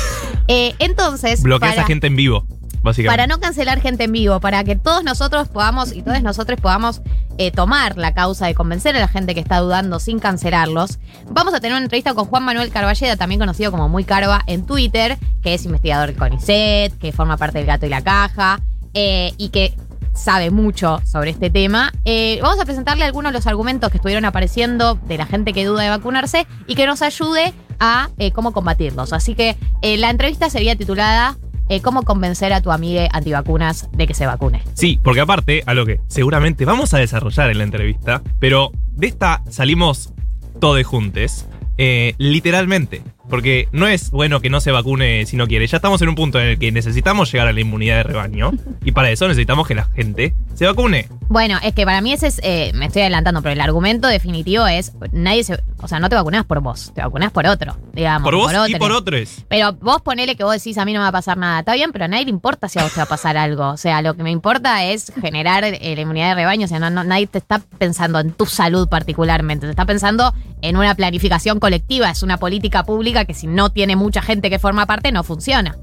Eh, 0.47 0.75
entonces, 0.77 1.41
Bloquea 1.41 1.69
a 1.69 1.73
esa 1.73 1.83
gente 1.85 2.05
en 2.05 2.15
vivo, 2.15 2.45
básicamente. 2.83 3.07
para 3.07 3.25
no 3.25 3.39
cancelar 3.39 3.81
gente 3.81 4.03
en 4.03 4.11
vivo, 4.11 4.39
para 4.39 4.63
que 4.63 4.75
todos 4.75 5.03
nosotros 5.03 5.47
podamos 5.47 5.91
y 5.91 6.03
todos 6.03 6.21
nosotros 6.21 6.61
podamos 6.61 7.01
eh, 7.37 7.51
tomar 7.51 7.97
la 7.97 8.13
causa 8.13 8.47
de 8.47 8.55
convencer 8.55 8.95
a 8.95 8.99
la 8.99 9.07
gente 9.07 9.33
que 9.33 9.41
está 9.41 9.59
dudando 9.59 9.99
sin 9.99 10.19
cancelarlos, 10.19 10.99
vamos 11.29 11.53
a 11.53 11.59
tener 11.59 11.73
una 11.73 11.83
entrevista 11.83 12.13
con 12.13 12.25
Juan 12.25 12.43
Manuel 12.43 12.71
Carballeda, 12.71 13.17
también 13.17 13.39
conocido 13.39 13.71
como 13.71 13.89
Muy 13.89 14.03
Carva 14.03 14.43
en 14.47 14.65
Twitter, 14.65 15.17
que 15.41 15.53
es 15.53 15.65
investigador 15.65 16.09
del 16.09 16.17
CONICET, 16.17 16.97
que 16.97 17.11
forma 17.11 17.37
parte 17.37 17.57
del 17.57 17.67
Gato 17.67 17.85
y 17.85 17.89
la 17.89 18.01
Caja, 18.01 18.61
eh, 18.93 19.33
y 19.37 19.49
que 19.49 19.75
sabe 20.13 20.49
mucho 20.49 21.01
sobre 21.05 21.31
este 21.31 21.49
tema. 21.49 21.91
Eh, 22.05 22.39
vamos 22.41 22.59
a 22.59 22.65
presentarle 22.65 23.03
algunos 23.03 23.33
de 23.33 23.39
los 23.39 23.47
argumentos 23.47 23.91
que 23.91 23.97
estuvieron 23.97 24.23
apareciendo 24.23 24.95
de 24.95 25.17
la 25.17 25.25
gente 25.25 25.51
que 25.51 25.65
duda 25.65 25.83
de 25.83 25.89
vacunarse 25.89 26.47
y 26.67 26.75
que 26.75 26.85
nos 26.85 27.01
ayude 27.01 27.53
a 27.79 28.09
cómo 28.33 28.53
combatirlos. 28.53 29.11
Así 29.11 29.35
que 29.35 29.57
la 29.81 30.09
entrevista 30.09 30.49
sería 30.49 30.77
titulada 30.77 31.35
eh, 31.69 31.81
¿Cómo 31.81 32.03
convencer 32.03 32.53
a 32.53 32.61
tu 32.61 32.71
amiga 32.71 33.07
antivacunas 33.11 33.89
de 33.91 34.07
que 34.07 34.13
se 34.13 34.25
vacune? 34.25 34.61
Sí, 34.73 34.99
porque 35.03 35.21
aparte, 35.21 35.63
a 35.65 35.73
lo 35.73 35.85
que 35.85 35.99
seguramente 36.07 36.65
vamos 36.65 36.93
a 36.93 36.99
desarrollar 36.99 37.49
en 37.49 37.57
la 37.57 37.63
entrevista, 37.63 38.21
pero 38.39 38.71
de 38.91 39.07
esta 39.07 39.41
salimos 39.49 40.13
todos 40.59 40.85
juntos, 40.85 41.45
eh, 41.77 42.13
literalmente. 42.17 43.01
Porque 43.29 43.67
no 43.71 43.87
es 43.87 44.11
bueno 44.11 44.39
que 44.39 44.49
no 44.49 44.61
se 44.61 44.71
vacune 44.71 45.25
si 45.25 45.35
no 45.35 45.47
quiere. 45.47 45.65
Ya 45.67 45.77
estamos 45.77 46.01
en 46.01 46.09
un 46.09 46.15
punto 46.15 46.39
en 46.39 46.47
el 46.47 46.59
que 46.59 46.71
necesitamos 46.71 47.31
llegar 47.31 47.47
a 47.47 47.53
la 47.53 47.59
inmunidad 47.59 47.97
de 47.97 48.03
rebaño. 48.03 48.51
Y 48.83 48.91
para 48.91 49.09
eso 49.09 49.27
necesitamos 49.27 49.67
que 49.67 49.73
la 49.75 49.85
gente 49.95 50.35
se 50.53 50.65
vacune. 50.65 51.09
Bueno, 51.27 51.57
es 51.63 51.73
que 51.73 51.85
para 51.85 52.01
mí 52.01 52.13
ese 52.13 52.27
es, 52.27 52.39
eh, 52.43 52.71
me 52.75 52.85
estoy 52.85 53.01
adelantando, 53.01 53.41
pero 53.41 53.53
el 53.53 53.61
argumento 53.61 54.07
definitivo 54.07 54.67
es, 54.67 54.93
nadie 55.11 55.43
se, 55.43 55.59
o 55.81 55.87
sea, 55.87 55.99
no 55.99 56.07
te 56.07 56.15
vacunás 56.15 56.45
por 56.45 56.59
vos, 56.61 56.91
te 56.93 57.01
vacunás 57.01 57.31
por 57.31 57.47
otro, 57.47 57.75
digamos. 57.93 58.23
Por 58.29 58.35
vos 58.35 58.53
y 58.53 58.55
otro. 58.57 58.77
por 58.79 58.91
otros. 58.91 59.37
Pero 59.49 59.73
vos 59.73 60.01
ponele 60.03 60.35
que 60.35 60.43
vos 60.43 60.53
decís, 60.53 60.77
a 60.77 60.85
mí 60.85 60.93
no 60.93 60.99
me 60.99 61.03
va 61.03 61.09
a 61.09 61.13
pasar 61.13 61.37
nada. 61.37 61.59
Está 61.59 61.73
bien, 61.73 61.91
pero 61.91 62.05
a 62.05 62.07
nadie 62.07 62.25
le 62.25 62.29
importa 62.29 62.69
si 62.69 62.77
a 62.77 62.83
vos 62.83 62.91
te 62.93 62.97
va 62.99 63.03
a 63.05 63.07
pasar 63.07 63.37
algo. 63.37 63.69
O 63.69 63.77
sea, 63.77 64.03
lo 64.03 64.13
que 64.15 64.21
me 64.21 64.29
importa 64.29 64.83
es 64.85 65.11
generar 65.19 65.63
eh, 65.63 65.79
la 65.95 66.01
inmunidad 66.01 66.29
de 66.29 66.35
rebaño. 66.35 66.65
O 66.65 66.67
sea, 66.67 66.79
no, 66.79 66.91
no- 66.91 67.03
nadie 67.03 67.25
te 67.25 67.39
está 67.39 67.59
pensando 67.79 68.19
en 68.19 68.31
tu 68.31 68.45
salud 68.45 68.87
particularmente. 68.87 69.65
Te 69.65 69.71
está 69.71 69.85
pensando 69.85 70.31
en 70.61 70.77
una 70.77 70.93
planificación 70.93 71.59
colectiva. 71.59 72.11
Es 72.11 72.21
una 72.21 72.37
política 72.37 72.83
pública 72.83 73.14
que 73.23 73.33
si 73.33 73.47
no 73.47 73.71
tiene 73.71 73.95
mucha 73.95 74.21
gente 74.21 74.49
que 74.49 74.59
forma 74.59 74.85
parte, 74.85 75.13
no 75.13 75.23
funciona. 75.23 75.77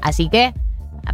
Así 0.00 0.28
que, 0.28 0.54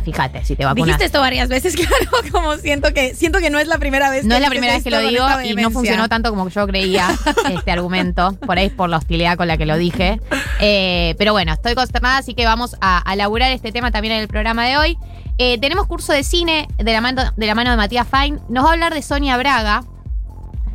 fíjate, 0.05 0.45
si 0.45 0.57
te 0.57 0.67
vacunas. 0.67 0.87
Dijiste 0.87 1.07
esto 1.07 1.21
varias 1.21 1.49
veces, 1.49 1.75
claro, 1.77 2.31
como 2.31 2.57
siento 2.57 2.93
que 2.93 3.15
siento 3.15 3.39
que 3.39 3.49
no 3.49 3.59
es 3.59 3.69
la 3.69 3.79
primera 3.79 4.11
vez. 4.11 4.27
No 4.27 4.35
es 4.35 4.43
la 4.43 4.51
primera 4.51 4.75
vez 4.75 4.85
que 4.85 4.91
lo 4.91 4.99
digo 5.01 5.25
y 5.43 5.55
no 5.55 5.71
funcionó 5.71 6.11
tanto 6.11 6.29
como 6.29 6.51
yo 6.51 6.67
creía 6.67 7.09
este 7.51 7.71
argumento. 7.71 8.37
Por 8.45 8.59
ahí 8.59 8.67
es 8.67 8.73
por 8.73 8.91
la 8.91 8.99
hostilidad 8.99 9.39
con 9.39 9.49
la 9.49 9.57
que 9.57 9.65
lo 9.65 9.79
dije. 9.79 10.21
Eh, 10.61 11.15
pero 11.17 11.33
bueno, 11.33 11.55
estoy 11.55 11.75
consternada, 11.75 12.19
así 12.19 12.35
que 12.35 12.45
vamos 12.45 12.77
a, 12.83 12.99
a 12.99 13.17
laburar 13.17 13.53
este 13.53 13.73
tema 13.73 13.91
también 13.91 14.15
en 14.15 14.21
el 14.21 14.29
programa 14.29 14.67
de 14.67 14.77
hoy. 14.77 14.99
Eh, 15.39 15.59
tenemos 15.59 15.87
curso 15.87 16.13
de 16.13 16.23
cine 16.23 16.69
de 16.79 16.93
la, 16.93 17.01
mano, 17.01 17.23
de 17.37 17.47
la 17.47 17.55
mano 17.55 17.71
de 17.71 17.77
Matías 17.77 18.07
Fine. 18.09 18.39
Nos 18.49 18.65
va 18.65 18.71
a 18.71 18.73
hablar 18.75 18.95
de 18.95 19.03
Sonia 19.03 19.37
Braga, 19.37 19.85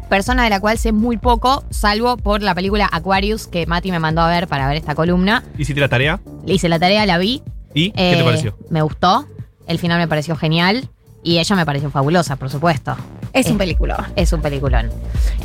persona 0.10 0.44
de 0.44 0.50
la 0.50 0.60
cual 0.60 0.78
sé 0.78 0.92
muy 0.92 1.18
poco, 1.18 1.64
salvo 1.70 2.18
por 2.18 2.42
la 2.42 2.54
película 2.56 2.90
Aquarius 2.92 3.48
que 3.48 3.66
Mati 3.66 3.92
me 3.92 4.00
mandó 4.00 4.22
a 4.22 4.28
ver 4.28 4.48
para 4.48 4.68
ver 4.68 4.78
esta 4.78 4.96
columna. 4.96 5.44
¿Hiciste 5.58 5.80
la 5.80 5.88
tarea? 5.88 6.20
Le 6.46 6.56
hice 6.56 6.68
la 6.68 6.80
tarea, 6.80 7.06
la 7.06 7.18
vi. 7.18 7.42
¿Y 7.74 7.92
qué 7.92 7.98
te 7.98 8.20
Eh, 8.20 8.24
pareció? 8.24 8.58
Me 8.70 8.82
gustó. 8.82 9.26
El 9.68 9.78
final 9.80 10.00
me 10.00 10.08
pareció 10.08 10.36
genial. 10.36 10.90
Y 11.24 11.38
ella 11.40 11.56
me 11.56 11.66
pareció 11.66 11.92
fabulosa, 11.92 12.38
por 12.38 12.50
supuesto. 12.50 12.96
Es 13.34 13.48
un 13.48 13.54
Eh, 13.56 13.58
película. 13.60 14.12
Es 14.16 14.34
un 14.34 14.42
peliculón. 14.42 14.90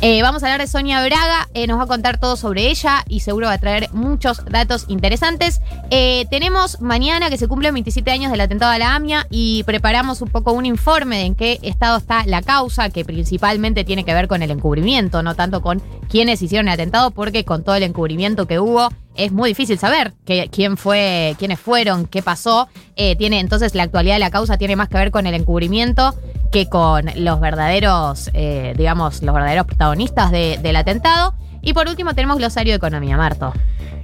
Eh, 0.01 0.21
vamos 0.21 0.43
a 0.43 0.47
hablar 0.47 0.61
de 0.61 0.67
Sonia 0.67 1.03
Braga. 1.05 1.47
eh, 1.53 1.67
nos 1.67 1.79
va 1.79 1.83
a 1.83 1.87
contar 1.87 2.17
todo 2.19 2.35
sobre 2.35 2.69
ella 2.69 3.03
y 3.07 3.19
seguro 3.21 3.47
va 3.47 3.53
a 3.53 3.57
traer 3.57 3.89
muchos 3.93 4.43
datos 4.45 4.85
interesantes. 4.87 5.61
Eh, 5.89 6.25
tenemos 6.29 6.81
mañana 6.81 7.29
que 7.29 7.37
se 7.37 7.47
cumplen 7.47 7.73
27 7.73 8.09
años 8.11 8.31
del 8.31 8.41
atentado 8.41 8.71
a 8.71 8.77
la 8.77 8.95
AMIA 8.95 9.27
y 9.29 9.63
preparamos 9.63 10.21
un 10.21 10.29
poco 10.29 10.51
un 10.51 10.65
informe 10.65 11.17
de 11.17 11.23
en 11.25 11.35
qué 11.35 11.59
estado 11.61 11.97
está 11.97 12.25
la 12.25 12.41
causa, 12.41 12.89
que 12.89 13.05
principalmente 13.05 13.83
tiene 13.83 14.03
que 14.03 14.13
ver 14.13 14.27
con 14.27 14.41
el 14.41 14.51
encubrimiento, 14.51 15.23
no 15.23 15.35
tanto 15.35 15.61
con 15.61 15.81
quiénes 16.09 16.41
hicieron 16.41 16.67
el 16.67 16.73
atentado, 16.73 17.11
porque 17.11 17.45
con 17.45 17.63
todo 17.63 17.75
el 17.75 17.83
encubrimiento 17.83 18.45
que 18.47 18.59
hubo 18.59 18.89
es 19.15 19.31
muy 19.31 19.51
difícil 19.51 19.77
saber 19.79 20.13
que- 20.25 20.49
quién 20.51 20.75
fue, 20.75 21.35
quiénes 21.39 21.59
fueron, 21.59 22.05
qué 22.05 22.21
pasó. 22.21 22.67
Eh, 22.97 23.15
tiene 23.15 23.39
entonces 23.39 23.73
la 23.75 23.83
actualidad 23.83 24.15
de 24.15 24.19
la 24.19 24.31
causa 24.31 24.57
tiene 24.57 24.75
más 24.75 24.89
que 24.89 24.97
ver 24.97 25.11
con 25.11 25.25
el 25.25 25.33
encubrimiento 25.35 26.13
que 26.51 26.67
con 26.67 27.05
los 27.17 27.39
verdaderos, 27.39 28.29
eh, 28.33 28.73
digamos, 28.77 29.21
los 29.21 29.33
verdaderos 29.35 29.65
protagonistas 29.65 30.31
de- 30.31 30.57
del 30.61 30.75
atentado. 30.75 31.33
Y 31.61 31.73
por 31.73 31.87
último 31.87 32.13
tenemos 32.13 32.37
glosario 32.37 32.73
de 32.73 32.77
economía, 32.77 33.17
Marto. 33.17 33.51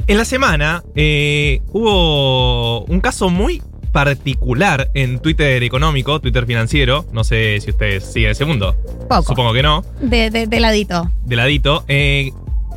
En 0.07 0.17
la 0.17 0.25
semana 0.25 0.83
eh, 0.95 1.61
hubo 1.71 2.81
un 2.85 2.99
caso 3.01 3.29
muy 3.29 3.61
particular 3.91 4.89
en 4.93 5.19
Twitter 5.19 5.61
económico, 5.63 6.19
Twitter 6.19 6.45
financiero. 6.45 7.05
No 7.11 7.23
sé 7.23 7.59
si 7.61 7.69
ustedes 7.71 8.05
siguen 8.11 8.31
ese 8.31 8.45
mundo. 8.45 8.75
Poco. 9.07 9.23
Supongo 9.23 9.53
que 9.53 9.61
no. 9.63 9.83
De, 10.01 10.29
de, 10.31 10.47
de 10.47 10.59
ladito. 10.59 11.09
de 11.25 11.35
ladito, 11.35 11.83
eh, 11.87 12.31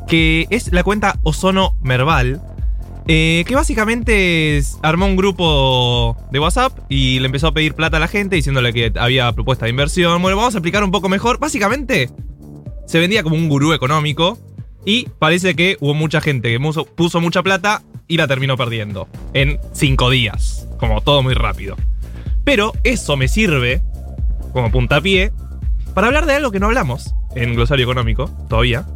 que 0.07 0.47
es 0.51 0.73
la 0.73 0.83
cuenta 0.83 1.19
Ozono 1.23 1.77
Merval, 1.83 2.43
eh, 3.07 3.45
que 3.47 3.55
básicamente 3.55 4.63
armó 4.83 5.07
un 5.07 5.17
grupo 5.17 6.17
de 6.31 6.39
WhatsApp 6.39 6.79
y 6.89 7.21
le 7.21 7.27
empezó 7.27 7.49
a 7.49 7.53
pedir 7.53 7.75
plata 7.75 7.99
a 7.99 8.01
la 8.01 8.09
gente 8.09 8.37
diciéndole 8.37 8.73
que 8.73 8.93
había 8.97 9.31
propuesta 9.33 9.67
de 9.67 9.71
inversión. 9.71 10.23
Bueno, 10.23 10.37
vamos 10.37 10.55
a 10.55 10.59
explicar 10.59 10.83
un 10.83 10.91
poco 10.91 11.09
mejor. 11.09 11.39
Básicamente, 11.39 12.09
se 12.87 12.99
vendía 12.99 13.23
como 13.23 13.37
un 13.37 13.49
gurú 13.49 13.73
económico 13.75 14.39
y 14.87 15.09
parece 15.19 15.55
que 15.55 15.77
hubo 15.81 15.95
mucha 15.95 16.21
gente 16.21 16.51
que 16.51 16.59
puso, 16.59 16.85
puso 16.87 17.21
mucha 17.21 17.43
plata 17.43 17.83
y 18.09 18.17
la 18.17 18.27
terminó 18.27 18.57
perdiendo 18.57 19.09
en 19.33 19.59
cinco 19.73 20.11
días, 20.11 20.67
como 20.79 21.03
todo 21.03 21.23
muy 21.23 21.35
rápido. 21.35 21.77
Pero 22.45 22.73
eso 22.85 23.17
me 23.17 23.29
sirve 23.29 23.83
como 24.53 24.71
puntapié 24.71 25.33
para 25.95 26.07
hablar 26.07 26.27
de 26.27 26.35
algo 26.35 26.51
que 26.51 26.61
no 26.61 26.67
hablamos 26.67 27.15
en 27.35 27.55
Glosario 27.55 27.85
Económico 27.85 28.31
todavía. 28.49 28.87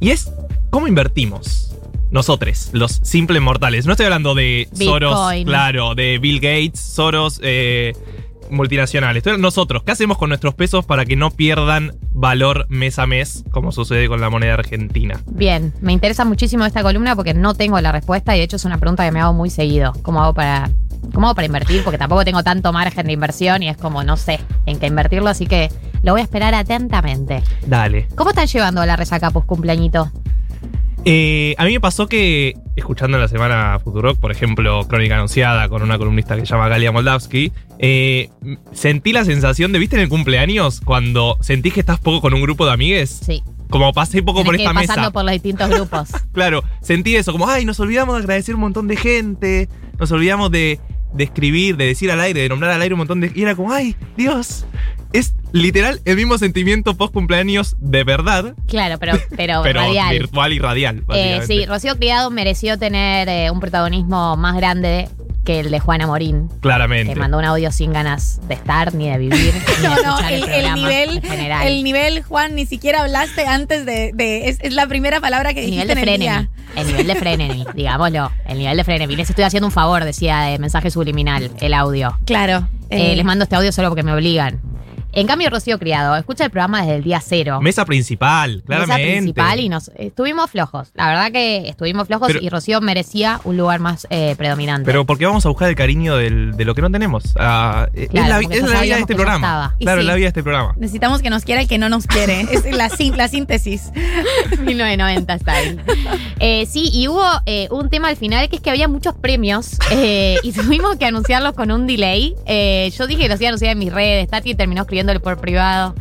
Y 0.00 0.10
es 0.10 0.32
cómo 0.70 0.88
invertimos 0.88 1.76
nosotros, 2.12 2.68
los 2.72 3.00
simples 3.02 3.40
mortales. 3.40 3.86
No 3.86 3.92
estoy 3.92 4.04
hablando 4.04 4.34
de 4.34 4.68
Bitcoin. 4.70 4.88
Soros, 4.88 5.44
claro, 5.44 5.94
de 5.94 6.18
Bill 6.18 6.40
Gates, 6.40 6.78
Soros, 6.78 7.40
eh, 7.42 7.94
multinacionales. 8.50 9.24
Nosotros, 9.38 9.82
¿qué 9.82 9.92
hacemos 9.92 10.18
con 10.18 10.28
nuestros 10.28 10.54
pesos 10.54 10.84
para 10.84 11.06
que 11.06 11.16
no 11.16 11.30
pierdan 11.30 11.96
valor 12.12 12.66
mes 12.68 12.98
a 12.98 13.06
mes, 13.06 13.44
como 13.50 13.72
sucede 13.72 14.08
con 14.08 14.20
la 14.20 14.28
moneda 14.28 14.54
argentina? 14.54 15.18
Bien, 15.26 15.72
me 15.80 15.92
interesa 15.92 16.26
muchísimo 16.26 16.66
esta 16.66 16.82
columna 16.82 17.16
porque 17.16 17.32
no 17.32 17.54
tengo 17.54 17.80
la 17.80 17.92
respuesta 17.92 18.36
y 18.36 18.40
de 18.40 18.44
hecho 18.44 18.56
es 18.56 18.64
una 18.66 18.76
pregunta 18.76 19.06
que 19.06 19.10
me 19.10 19.20
hago 19.20 19.32
muy 19.32 19.48
seguido. 19.48 19.94
¿Cómo 20.02 20.22
hago 20.22 20.34
para, 20.34 20.70
cómo 21.14 21.28
hago 21.28 21.34
para 21.34 21.46
invertir? 21.46 21.82
Porque 21.82 21.96
tampoco 21.96 22.26
tengo 22.26 22.42
tanto 22.42 22.74
margen 22.74 23.06
de 23.06 23.12
inversión 23.12 23.62
y 23.62 23.70
es 23.70 23.78
como 23.78 24.04
no 24.04 24.18
sé 24.18 24.38
en 24.66 24.78
qué 24.78 24.86
invertirlo, 24.86 25.30
así 25.30 25.46
que 25.46 25.70
lo 26.02 26.12
voy 26.12 26.20
a 26.20 26.24
esperar 26.24 26.54
atentamente. 26.54 27.42
Dale. 27.66 28.06
¿Cómo 28.16 28.30
están 28.30 28.46
llevando 28.46 28.84
la 28.84 28.96
resaca 28.96 29.30
post 29.30 29.46
cumpleañito? 29.46 30.12
Eh, 31.04 31.54
a 31.58 31.64
mí 31.64 31.72
me 31.72 31.80
pasó 31.80 32.06
que, 32.06 32.56
escuchando 32.76 33.18
la 33.18 33.26
semana 33.26 33.78
Futurock, 33.82 34.18
por 34.18 34.30
ejemplo, 34.30 34.86
Crónica 34.86 35.16
Anunciada, 35.16 35.68
con 35.68 35.82
una 35.82 35.98
columnista 35.98 36.36
que 36.36 36.42
se 36.42 36.46
llama 36.46 36.68
Galia 36.68 36.92
Moldavsky, 36.92 37.52
eh, 37.78 38.30
sentí 38.72 39.12
la 39.12 39.24
sensación 39.24 39.72
de, 39.72 39.80
¿viste 39.80 39.96
en 39.96 40.02
el 40.02 40.08
cumpleaños? 40.08 40.80
Cuando 40.80 41.36
sentís 41.40 41.74
que 41.74 41.80
estás 41.80 41.98
poco 41.98 42.20
con 42.20 42.34
un 42.34 42.42
grupo 42.42 42.66
de 42.66 42.72
amigues. 42.72 43.10
Sí. 43.24 43.42
Como 43.68 43.92
pasé 43.92 44.22
poco 44.22 44.44
por 44.44 44.54
que 44.54 44.62
esta 44.62 44.70
ir 44.70 44.74
pasando 44.74 45.00
mesa. 45.02 45.12
por 45.12 45.24
los 45.24 45.32
distintos 45.32 45.70
grupos. 45.70 46.08
Claro, 46.32 46.62
sentí 46.80 47.16
eso, 47.16 47.32
como, 47.32 47.48
ay, 47.48 47.64
nos 47.64 47.80
olvidamos 47.80 48.14
de 48.16 48.20
agradecer 48.20 48.54
un 48.54 48.60
montón 48.60 48.86
de 48.86 48.96
gente, 48.96 49.68
nos 49.98 50.12
olvidamos 50.12 50.50
de, 50.50 50.78
de 51.12 51.24
escribir, 51.24 51.76
de 51.76 51.86
decir 51.86 52.10
al 52.10 52.20
aire, 52.20 52.40
de 52.42 52.48
nombrar 52.48 52.72
al 52.72 52.82
aire 52.82 52.94
un 52.94 52.98
montón 52.98 53.20
de... 53.20 53.30
Y 53.34 53.42
era 53.42 53.54
como, 53.54 53.72
ay, 53.72 53.96
Dios, 54.16 54.64
es 55.12 55.34
literal 55.52 56.00
el 56.04 56.16
mismo 56.16 56.38
sentimiento 56.38 56.94
post 56.96 57.12
cumpleaños 57.12 57.76
de 57.80 58.04
verdad, 58.04 58.54
Claro, 58.66 58.98
pero, 58.98 59.12
pero, 59.36 59.60
pero 59.62 59.80
radial. 59.80 60.18
virtual 60.18 60.52
y 60.52 60.58
radial. 60.58 61.04
Eh, 61.14 61.40
sí, 61.46 61.66
Rocío 61.66 61.96
Criado 61.96 62.30
mereció 62.30 62.78
tener 62.78 63.28
eh, 63.28 63.50
un 63.50 63.60
protagonismo 63.60 64.36
más 64.36 64.56
grande 64.56 65.08
que 65.44 65.60
el 65.60 65.70
de 65.70 65.80
Juana 65.80 66.06
Morín. 66.06 66.48
Claramente. 66.60 67.12
Que 67.14 67.18
mandó 67.18 67.38
un 67.38 67.44
audio 67.44 67.72
sin 67.72 67.92
ganas 67.92 68.40
de 68.48 68.54
estar, 68.54 68.94
ni 68.94 69.10
de 69.10 69.18
vivir, 69.18 69.52
ni 69.82 69.82
de 69.82 69.88
No, 69.88 70.02
no, 70.20 70.28
el, 70.28 70.44
el, 70.48 70.74
nivel, 70.74 71.16
en 71.18 71.22
general. 71.22 71.66
el 71.66 71.82
nivel, 71.84 72.22
Juan, 72.22 72.54
ni 72.54 72.66
siquiera 72.66 73.02
hablaste 73.02 73.46
antes 73.46 73.84
de, 73.86 74.12
de- 74.14 74.48
es, 74.48 74.58
es 74.60 74.72
la 74.74 74.86
primera 74.86 75.20
palabra 75.20 75.52
que 75.54 75.64
El 75.64 75.70
nivel 75.70 75.86
de 75.88 75.92
en 75.94 75.98
el 75.98 76.04
frenemy. 76.04 76.48
El 76.76 76.86
nivel 76.86 77.06
de 77.06 77.14
frenemy, 77.16 77.66
digámoslo. 77.74 78.30
El 78.46 78.58
nivel 78.58 78.76
de 78.76 78.84
frenemy. 78.84 79.16
Les 79.16 79.28
estoy 79.30 79.44
haciendo 79.44 79.66
un 79.66 79.72
favor, 79.72 80.04
decía 80.04 80.40
de 80.42 80.58
mensaje 80.58 80.90
subliminal, 80.90 81.50
el 81.60 81.74
audio. 81.74 82.16
Claro. 82.24 82.68
Eh, 82.90 83.12
eh, 83.12 83.16
les 83.16 83.24
mando 83.24 83.44
este 83.44 83.56
audio 83.56 83.72
solo 83.72 83.88
porque 83.88 84.02
me 84.02 84.12
obligan. 84.12 84.60
En 85.12 85.26
cambio, 85.26 85.50
Rocío 85.50 85.78
Criado, 85.78 86.16
escucha 86.16 86.44
el 86.44 86.50
programa 86.50 86.80
desde 86.82 86.96
el 86.96 87.04
día 87.04 87.20
cero. 87.24 87.60
Mesa 87.60 87.84
principal, 87.84 88.62
Mesa 88.66 88.84
claramente. 88.84 89.16
principal 89.18 89.60
y 89.60 89.68
nos 89.68 89.90
estuvimos 89.96 90.50
flojos. 90.50 90.88
La 90.94 91.06
verdad 91.08 91.30
que 91.32 91.68
estuvimos 91.68 92.06
flojos 92.06 92.28
Pero- 92.28 92.40
y 92.42 92.48
Rocío 92.48 92.80
merecía 92.80 93.40
un 93.44 93.56
lugar 93.56 93.80
más 93.80 94.06
eh, 94.10 94.34
predominante. 94.38 94.86
Pero 94.86 95.04
porque 95.06 95.26
vamos 95.26 95.44
a 95.46 95.48
buscar 95.50 95.68
el 95.68 95.74
cariño 95.76 96.16
del- 96.16 96.52
de 96.56 96.64
lo 96.64 96.74
que 96.74 96.82
no 96.82 96.90
tenemos. 96.90 97.24
Ah, 97.38 97.86
Claro, 98.10 98.40
es 98.40 98.48
la, 98.48 98.54
es 98.56 98.62
la 98.70 98.80
vida 98.80 98.94
de 98.96 99.00
este 99.02 99.14
programa. 99.14 99.74
Claro, 99.78 100.00
es 100.00 100.04
sí. 100.04 100.08
la 100.08 100.14
vida 100.14 100.24
de 100.24 100.28
este 100.28 100.42
programa. 100.42 100.74
Necesitamos 100.78 101.22
que 101.22 101.30
nos 101.30 101.44
quiera 101.44 101.60
el 101.60 101.68
que 101.68 101.78
no 101.78 101.88
nos 101.88 102.06
quiere. 102.06 102.40
Es 102.52 102.64
la, 102.76 102.88
síntesis. 103.28 103.90
1990 104.60 105.38
style. 105.38 105.80
Eh, 106.40 106.66
sí, 106.66 106.90
y 106.92 107.08
hubo 107.08 107.24
eh, 107.46 107.68
un 107.70 107.88
tema 107.90 108.08
al 108.08 108.16
final 108.16 108.48
que 108.48 108.56
es 108.56 108.62
que 108.62 108.70
había 108.70 108.88
muchos 108.88 109.14
premios 109.14 109.78
eh, 109.90 110.36
y 110.42 110.52
tuvimos 110.52 110.96
que 110.96 111.04
anunciarlos 111.06 111.52
con 111.54 111.70
un 111.70 111.86
delay. 111.86 112.34
Eh, 112.46 112.92
yo 112.96 113.06
dije 113.06 113.22
que 113.22 113.28
los 113.28 113.40
iba 113.40 113.48
a 113.48 113.50
anunciar 113.50 113.72
en 113.72 113.78
mis 113.78 113.92
redes. 113.92 114.28
Tati 114.28 114.54
terminó 114.54 114.82
escribiéndole 115.02 115.20
por 115.20 115.38
privado. 115.38 115.94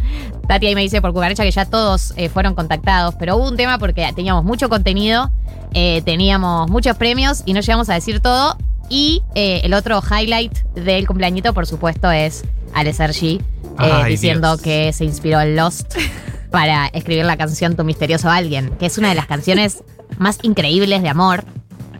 Tati 0.47 0.67
ahí 0.67 0.75
me 0.75 0.81
dice 0.81 1.01
por 1.01 1.13
cucaracha 1.13 1.43
que 1.43 1.51
ya 1.51 1.65
todos 1.65 2.13
eh, 2.17 2.29
fueron 2.29 2.55
contactados. 2.55 3.15
Pero 3.15 3.35
hubo 3.37 3.47
un 3.47 3.57
tema 3.57 3.77
porque 3.77 4.11
teníamos 4.15 4.43
mucho 4.43 4.69
contenido, 4.69 5.31
eh, 5.73 6.01
teníamos 6.03 6.69
muchos 6.69 6.95
premios 6.97 7.43
y 7.45 7.53
no 7.53 7.61
llegamos 7.61 7.89
a 7.89 7.93
decir 7.93 8.19
todo. 8.19 8.57
Y 8.89 9.23
eh, 9.35 9.61
el 9.63 9.73
otro 9.73 10.01
highlight 10.01 10.53
del 10.75 11.07
cumpleañito, 11.07 11.53
por 11.53 11.65
supuesto, 11.65 12.11
es 12.11 12.43
Ale 12.73 12.93
Sergi 12.93 13.41
Ay, 13.77 14.11
diciendo 14.11 14.49
Dios. 14.49 14.61
que 14.61 14.93
se 14.93 15.05
inspiró 15.05 15.39
en 15.39 15.55
Lost 15.55 15.95
para 16.51 16.87
escribir 16.87 17.25
la 17.25 17.37
canción 17.37 17.75
Tu 17.75 17.83
misterioso 17.85 18.29
alguien, 18.29 18.71
que 18.77 18.85
es 18.85 18.97
una 18.97 19.09
de 19.09 19.15
las 19.15 19.27
canciones 19.27 19.83
más 20.17 20.39
increíbles 20.41 21.01
de 21.01 21.09
amor. 21.09 21.45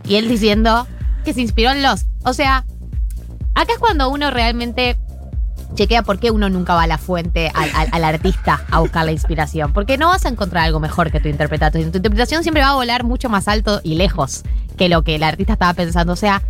Y 0.06 0.16
él 0.16 0.28
diciendo 0.28 0.86
que 1.24 1.32
se 1.32 1.40
inspiró 1.40 1.70
en 1.70 1.82
Lost. 1.82 2.06
O 2.24 2.34
sea, 2.34 2.66
acá 3.54 3.72
es 3.72 3.78
cuando 3.78 4.10
uno 4.10 4.30
realmente 4.30 4.98
chequea 5.74 6.02
por 6.02 6.18
qué 6.18 6.30
uno 6.30 6.48
nunca 6.50 6.74
va 6.74 6.82
a 6.82 6.86
la 6.86 6.98
fuente, 6.98 7.50
al, 7.54 7.70
al- 7.74 7.88
al 7.92 8.04
artista, 8.04 8.64
a 8.70 8.80
buscar 8.80 9.04
la 9.04 9.12
inspiración. 9.12 9.72
Porque 9.72 9.96
no 9.98 10.08
vas 10.08 10.24
a 10.26 10.28
encontrar 10.28 10.64
algo 10.64 10.80
mejor 10.80 11.10
que 11.10 11.20
tu 11.20 11.28
interpretación. 11.28 11.90
Tu 11.90 11.98
interpretación 11.98 12.42
siempre 12.42 12.62
va 12.62 12.70
a 12.70 12.74
volar 12.74 13.04
mucho 13.04 13.28
más 13.28 13.48
alto 13.48 13.80
y 13.82 13.94
lejos 13.94 14.42
que 14.76 14.88
lo 14.88 15.02
que 15.02 15.14
el 15.16 15.22
artista 15.22 15.54
estaba 15.54 15.74
pensando. 15.74 16.12
O 16.12 16.16
sea, 16.16 16.42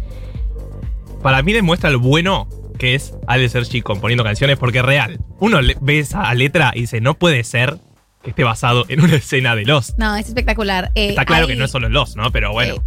Para 1.23 1.43
mí 1.43 1.53
demuestra 1.53 1.91
lo 1.91 2.01
bueno 2.01 2.49
que 2.79 2.95
es 2.97 3.15
Ale 3.29 3.49
Sergi 3.49 3.81
componiendo 3.81 4.25
canciones, 4.25 4.59
porque 4.59 4.79
es 4.79 4.85
real. 4.85 5.21
Uno 5.39 5.61
le- 5.61 5.77
ve 5.81 6.01
esa 6.01 6.33
letra 6.35 6.73
y 6.75 6.81
dice, 6.83 7.01
no 7.01 7.15
puede 7.15 7.45
ser 7.45 7.79
que 8.25 8.31
esté 8.31 8.43
basado 8.45 8.85
en 8.89 9.01
una 9.03 9.15
escena 9.17 9.55
de 9.55 9.65
Lost. 9.65 9.99
No, 9.99 10.17
es 10.17 10.27
espectacular. 10.29 10.91
Eh, 10.97 11.11
Está 11.11 11.25
claro 11.25 11.43
hay- 11.47 11.53
que 11.53 11.57
no 11.57 11.65
es 11.65 11.71
solo 11.71 11.89
Lost, 11.89 12.17
¿no? 12.17 12.33
Pero 12.33 12.53
bueno. 12.53 12.83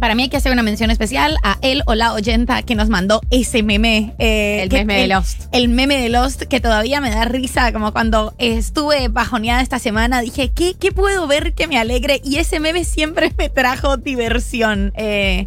Para 0.00 0.14
mí 0.14 0.24
hay 0.24 0.28
que 0.28 0.36
hacer 0.36 0.52
una 0.52 0.62
mención 0.62 0.90
especial 0.90 1.36
a 1.42 1.56
él 1.62 1.82
o 1.86 1.94
la 1.94 2.12
oyenta 2.14 2.62
que 2.62 2.74
nos 2.74 2.88
mandó 2.88 3.20
ese 3.30 3.62
meme. 3.62 4.12
eh, 4.18 4.60
El 4.64 4.68
que- 4.68 4.78
meme 4.84 5.00
de 5.02 5.06
Lost. 5.08 5.42
El 5.52 5.68
meme 5.68 5.96
de 5.96 6.08
Lost 6.08 6.42
que 6.42 6.60
todavía 6.60 7.00
me 7.00 7.10
da 7.10 7.24
risa, 7.24 7.72
como 7.72 7.92
cuando 7.92 8.34
estuve 8.38 9.08
bajoneada 9.08 9.62
esta 9.62 9.78
semana, 9.78 10.20
dije, 10.20 10.50
¿qué, 10.54 10.74
qué 10.78 10.92
puedo 10.92 11.26
ver 11.26 11.54
que 11.54 11.66
me 11.68 11.78
alegre? 11.78 12.20
Y 12.24 12.36
ese 12.36 12.60
meme 12.60 12.84
siempre 12.84 13.32
me 13.38 13.48
trajo 13.48 13.96
diversión. 13.96 14.92
Eh, 14.96 15.46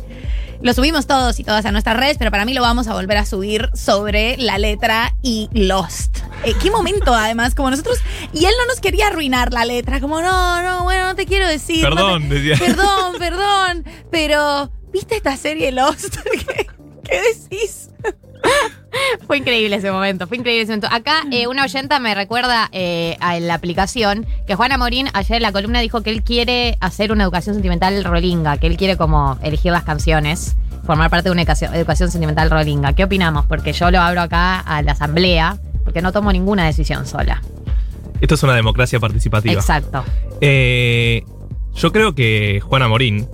lo 0.61 0.73
subimos 0.73 1.07
todos 1.07 1.39
y 1.39 1.43
todas 1.43 1.65
a 1.65 1.71
nuestras 1.71 1.97
redes, 1.97 2.17
pero 2.17 2.31
para 2.31 2.45
mí 2.45 2.53
lo 2.53 2.61
vamos 2.61 2.87
a 2.87 2.93
volver 2.93 3.17
a 3.17 3.25
subir 3.25 3.69
sobre 3.73 4.37
la 4.37 4.57
letra 4.57 5.15
y 5.21 5.49
Lost. 5.53 6.17
Eh, 6.43 6.53
qué 6.61 6.69
momento, 6.71 7.13
además, 7.13 7.55
como 7.55 7.69
nosotros. 7.71 7.97
Y 8.33 8.45
él 8.45 8.53
no 8.59 8.65
nos 8.67 8.79
quería 8.79 9.07
arruinar 9.07 9.53
la 9.53 9.65
letra, 9.65 9.99
como, 9.99 10.21
no, 10.21 10.61
no, 10.61 10.83
bueno, 10.83 11.07
no 11.07 11.15
te 11.15 11.25
quiero 11.25 11.47
decir. 11.47 11.83
no 11.83 11.89
te- 11.89 11.95
Perdón, 11.95 12.29
decía. 12.29 12.55
Perdón, 12.57 13.15
perdón, 13.19 13.85
pero 14.11 14.71
¿viste 14.91 15.15
esta 15.17 15.35
serie 15.37 15.71
Lost? 15.71 16.17
¿Qué, 16.31 16.67
qué 17.03 17.21
decís? 17.21 17.89
Fue 19.27 19.37
increíble 19.37 19.75
ese 19.75 19.91
momento, 19.91 20.27
fue 20.27 20.37
increíble 20.37 20.63
ese 20.63 20.71
momento. 20.71 20.87
Acá 20.91 21.23
eh, 21.31 21.47
una 21.47 21.63
oyenta 21.63 21.99
me 21.99 22.13
recuerda 22.15 22.69
eh, 22.71 23.17
a 23.19 23.39
la 23.39 23.53
aplicación 23.55 24.25
que 24.45 24.55
Juana 24.55 24.77
Morín 24.77 25.07
ayer 25.13 25.37
en 25.37 25.41
la 25.41 25.51
columna 25.51 25.79
dijo 25.79 26.01
que 26.01 26.09
él 26.09 26.23
quiere 26.23 26.77
hacer 26.79 27.11
una 27.11 27.23
educación 27.23 27.55
sentimental 27.55 28.03
rolinga, 28.03 28.57
que 28.57 28.67
él 28.67 28.77
quiere 28.77 28.97
como 28.97 29.37
elegir 29.41 29.71
las 29.71 29.83
canciones, 29.83 30.55
formar 30.85 31.09
parte 31.09 31.29
de 31.29 31.33
una 31.33 31.41
educación, 31.41 31.73
educación 31.73 32.11
sentimental 32.11 32.49
rolinga. 32.49 32.93
¿Qué 32.93 33.03
opinamos? 33.03 33.45
Porque 33.45 33.73
yo 33.73 33.91
lo 33.91 33.99
abro 33.99 34.21
acá 34.21 34.59
a 34.59 34.81
la 34.81 34.93
asamblea, 34.93 35.57
porque 35.83 36.01
no 36.01 36.11
tomo 36.11 36.31
ninguna 36.31 36.65
decisión 36.65 37.05
sola. 37.05 37.41
Esto 38.21 38.35
es 38.35 38.43
una 38.43 38.55
democracia 38.55 38.99
participativa. 38.99 39.53
Exacto. 39.53 40.03
Eh, 40.41 41.23
yo 41.75 41.91
creo 41.91 42.15
que 42.15 42.59
Juana 42.63 42.87
Morín, 42.87 43.27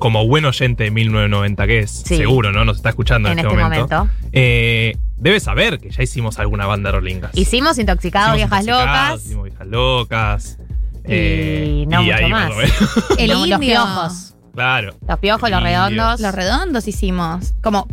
como 0.00 0.26
buen 0.26 0.44
oyente 0.46 0.82
de 0.84 0.90
1990 0.90 1.66
que 1.68 1.78
es, 1.80 1.90
Sí. 2.04 2.16
seguro, 2.16 2.50
¿no? 2.50 2.64
Nos 2.64 2.78
está 2.78 2.88
escuchando 2.88 3.28
en, 3.28 3.38
En 3.38 3.44
este, 3.46 3.52
este 3.52 3.62
momento. 3.62 3.96
momento. 3.98 4.14
eh, 4.32 4.96
debe 5.16 5.38
saber 5.38 5.78
que 5.78 5.90
ya 5.90 6.02
hicimos 6.02 6.38
alguna 6.40 6.66
banda 6.66 6.90
rolingas. 6.90 7.30
Hicimos 7.36 7.78
Intoxicados, 7.78 8.34
Viejas 8.36 8.66
Locas. 8.66 9.24
Hicimos 9.24 9.44
viejas 9.44 9.66
locas. 9.68 10.58
Y 11.04 11.12
eh, 11.12 11.84
no 11.88 12.02
mucho 12.02 12.14
ahí 12.16 12.30
más. 12.30 12.50
El 13.18 13.28
Los- 13.28 13.38
los 13.48 13.48
indio. 13.48 13.58
piojos. 13.60 14.34
claro. 14.54 14.94
Los 15.06 15.18
piojos, 15.20 15.50
los 15.50 15.62
redondos. 15.62 16.20
Los 16.20 16.34
redondos 16.34 16.88
hicimos. 16.88 17.52
Como. 17.62 17.86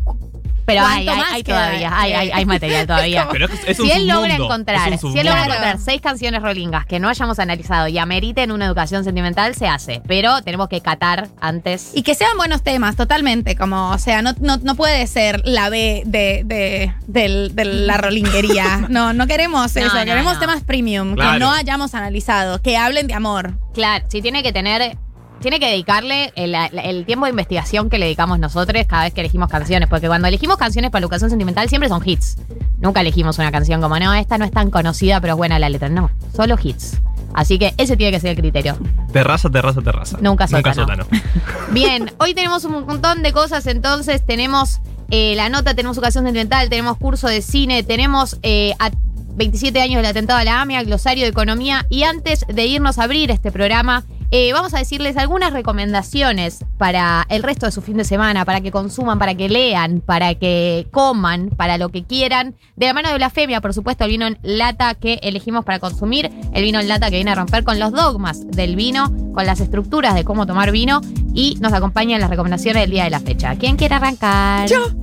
Pero 0.67 0.85
hay, 0.85 1.05
todavía, 1.43 1.97
hay, 1.97 2.11
hay, 2.11 2.29
hay 2.31 2.45
material 2.45 2.85
todavía. 2.87 3.29
Pero 3.31 3.45
es, 3.45 3.51
es 3.65 3.79
un 3.79 3.85
si 3.87 3.91
él 3.93 4.05
logra 4.05 4.31
submundo, 4.31 4.43
encontrar, 4.53 4.91
es 4.91 5.01
un 5.03 5.13
si 5.13 5.19
él 5.19 5.25
logra 5.25 5.45
encontrar 5.45 5.79
seis 5.79 6.01
canciones 6.01 6.41
rolingas 6.41 6.85
que 6.85 6.99
no 6.99 7.07
hayamos 7.07 7.39
analizado 7.39 7.87
y 7.87 7.97
ameriten 7.97 8.51
una 8.51 8.65
educación 8.65 9.05
sentimental, 9.05 9.55
se 9.55 9.67
hace. 9.67 10.01
Pero 10.07 10.41
tenemos 10.41 10.67
que 10.67 10.81
catar 10.81 11.29
antes. 11.39 11.91
Y 11.95 12.03
que 12.03 12.15
sean 12.15 12.35
buenos 12.35 12.63
temas, 12.63 12.97
totalmente. 12.97 13.55
Como, 13.55 13.91
o 13.91 13.97
sea, 13.97 14.21
no, 14.21 14.33
no, 14.41 14.57
no 14.57 14.75
puede 14.75 15.07
ser 15.07 15.41
la 15.45 15.69
B 15.69 16.03
de, 16.05 16.43
de, 16.43 16.93
de 17.07 17.65
la 17.65 17.97
rolinguería. 17.97 18.83
No, 18.89 19.13
no 19.13 19.25
queremos 19.27 19.73
No, 19.75 19.81
eso. 19.85 19.95
no, 19.95 20.05
queremos 20.05 20.33
no. 20.35 20.39
temas 20.39 20.63
premium 20.63 21.15
que 21.15 21.39
no 21.39 21.51
hayamos 21.51 21.93
analizado, 21.93 22.61
que 22.61 22.75
hablen 22.77 23.07
de 23.07 23.13
amor. 23.13 23.53
Claro, 23.73 24.05
sí 24.09 24.21
tiene 24.21 24.43
que 24.43 24.51
tener. 24.51 24.97
Tiene 25.41 25.59
que 25.59 25.67
dedicarle 25.67 26.31
el, 26.35 26.55
el 26.55 27.05
tiempo 27.05 27.25
de 27.25 27.31
investigación 27.31 27.89
que 27.89 27.97
le 27.97 28.05
dedicamos 28.05 28.39
nosotros 28.39 28.83
cada 28.87 29.03
vez 29.03 29.13
que 29.13 29.21
elegimos 29.21 29.49
canciones. 29.49 29.87
Porque 29.87 30.07
cuando 30.07 30.27
elegimos 30.27 30.57
canciones 30.57 30.91
para 30.91 31.03
educación 31.03 31.29
sentimental 31.29 31.69
siempre 31.69 31.89
son 31.89 32.01
hits. 32.03 32.37
Nunca 32.79 33.01
elegimos 33.01 33.37
una 33.39 33.51
canción 33.51 33.81
como, 33.81 33.97
no, 33.99 34.13
esta 34.13 34.37
no 34.37 34.45
es 34.45 34.51
tan 34.51 34.69
conocida, 34.71 35.21
pero 35.21 35.33
es 35.33 35.37
buena 35.37 35.59
la 35.59 35.69
letra. 35.69 35.89
No, 35.89 36.09
solo 36.35 36.57
hits. 36.61 36.99
Así 37.33 37.59
que 37.59 37.73
ese 37.77 37.97
tiene 37.97 38.11
que 38.11 38.19
ser 38.19 38.31
el 38.31 38.37
criterio. 38.37 38.77
Terraza, 39.11 39.49
terraza, 39.49 39.81
terraza. 39.81 40.17
Nunca 40.21 40.47
Nunca 40.47 40.73
sótano. 40.73 41.03
sótano. 41.03 41.21
Bien, 41.71 42.11
hoy 42.19 42.33
tenemos 42.33 42.65
un 42.65 42.85
montón 42.85 43.21
de 43.21 43.31
cosas, 43.31 43.67
entonces 43.67 44.25
tenemos 44.25 44.79
eh, 45.11 45.35
la 45.35 45.49
nota, 45.49 45.75
tenemos 45.75 45.97
educación 45.97 46.25
sentimental, 46.25 46.69
tenemos 46.69 46.97
curso 46.97 47.27
de 47.27 47.41
cine, 47.41 47.83
tenemos 47.83 48.39
eh, 48.41 48.73
a 48.79 48.91
27 49.35 49.79
años 49.79 49.97
del 49.97 50.07
atentado 50.07 50.39
a 50.39 50.43
la 50.43 50.61
AMIA, 50.61 50.83
glosario 50.83 51.23
de 51.23 51.29
economía 51.29 51.85
y 51.89 52.03
antes 52.03 52.43
de 52.47 52.65
irnos 52.65 52.97
a 52.97 53.03
abrir 53.03 53.29
este 53.29 53.51
programa 53.51 54.03
Eh, 54.29 54.51
vamos 54.51 54.73
a 54.73 54.79
decirles 54.79 55.15
algunas 55.15 55.53
recomendaciones 55.53 56.65
para 56.77 57.25
el 57.29 57.43
resto 57.43 57.65
de 57.65 57.71
su 57.71 57.81
fin 57.81 57.95
de 57.95 58.03
semana, 58.03 58.43
para 58.43 58.59
que 58.59 58.71
consuman, 58.71 59.19
para 59.19 59.35
que 59.35 59.47
lean, 59.47 60.01
para 60.01 60.35
que 60.35 60.87
coman, 60.91 61.49
para 61.49 61.77
lo 61.77 61.89
que 61.89 62.03
quieran. 62.03 62.53
De 62.75 62.87
la 62.87 62.93
mano 62.93 63.09
de 63.09 63.15
Blasfemia, 63.15 63.61
por 63.61 63.73
supuesto, 63.73 64.03
el 64.03 64.11
vino 64.11 64.27
en 64.27 64.37
lata 64.41 64.95
que 64.95 65.19
elegimos 65.23 65.63
para 65.63 65.79
consumir, 65.79 66.29
el 66.53 66.63
vino 66.63 66.79
en 66.79 66.89
lata 66.89 67.09
que 67.09 67.15
viene 67.15 67.31
a 67.31 67.35
romper 67.35 67.63
con 67.63 67.79
los 67.79 67.93
dogmas 67.93 68.45
del 68.47 68.75
vino, 68.75 69.13
con 69.33 69.45
las 69.45 69.61
estructuras 69.61 70.13
de 70.13 70.25
cómo 70.25 70.45
tomar 70.45 70.71
vino 70.71 70.99
y 71.33 71.55
nos 71.61 71.71
acompaña 71.71 72.15
en 72.15 72.21
las 72.21 72.29
recomendaciones 72.29 72.81
del 72.81 72.91
día 72.91 73.05
de 73.05 73.11
la 73.11 73.21
fecha. 73.21 73.55
¿Quién 73.55 73.77
quiere 73.77 73.95
arrancar? 73.95 74.67
Yo. 74.67 74.87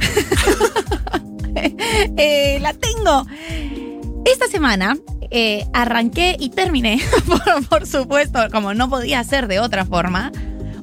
Eh, 2.16 2.58
la 2.60 2.74
tengo. 2.74 3.24
Esta 4.24 4.48
semana 4.48 4.96
eh, 5.30 5.66
arranqué 5.72 6.36
y 6.38 6.48
terminé, 6.48 7.00
por, 7.68 7.86
supuesto, 7.86 8.38
como 8.50 8.72
no 8.72 8.88
podía 8.88 9.22
ser 9.22 9.48
de 9.48 9.60
otra 9.60 9.84
forma, 9.84 10.32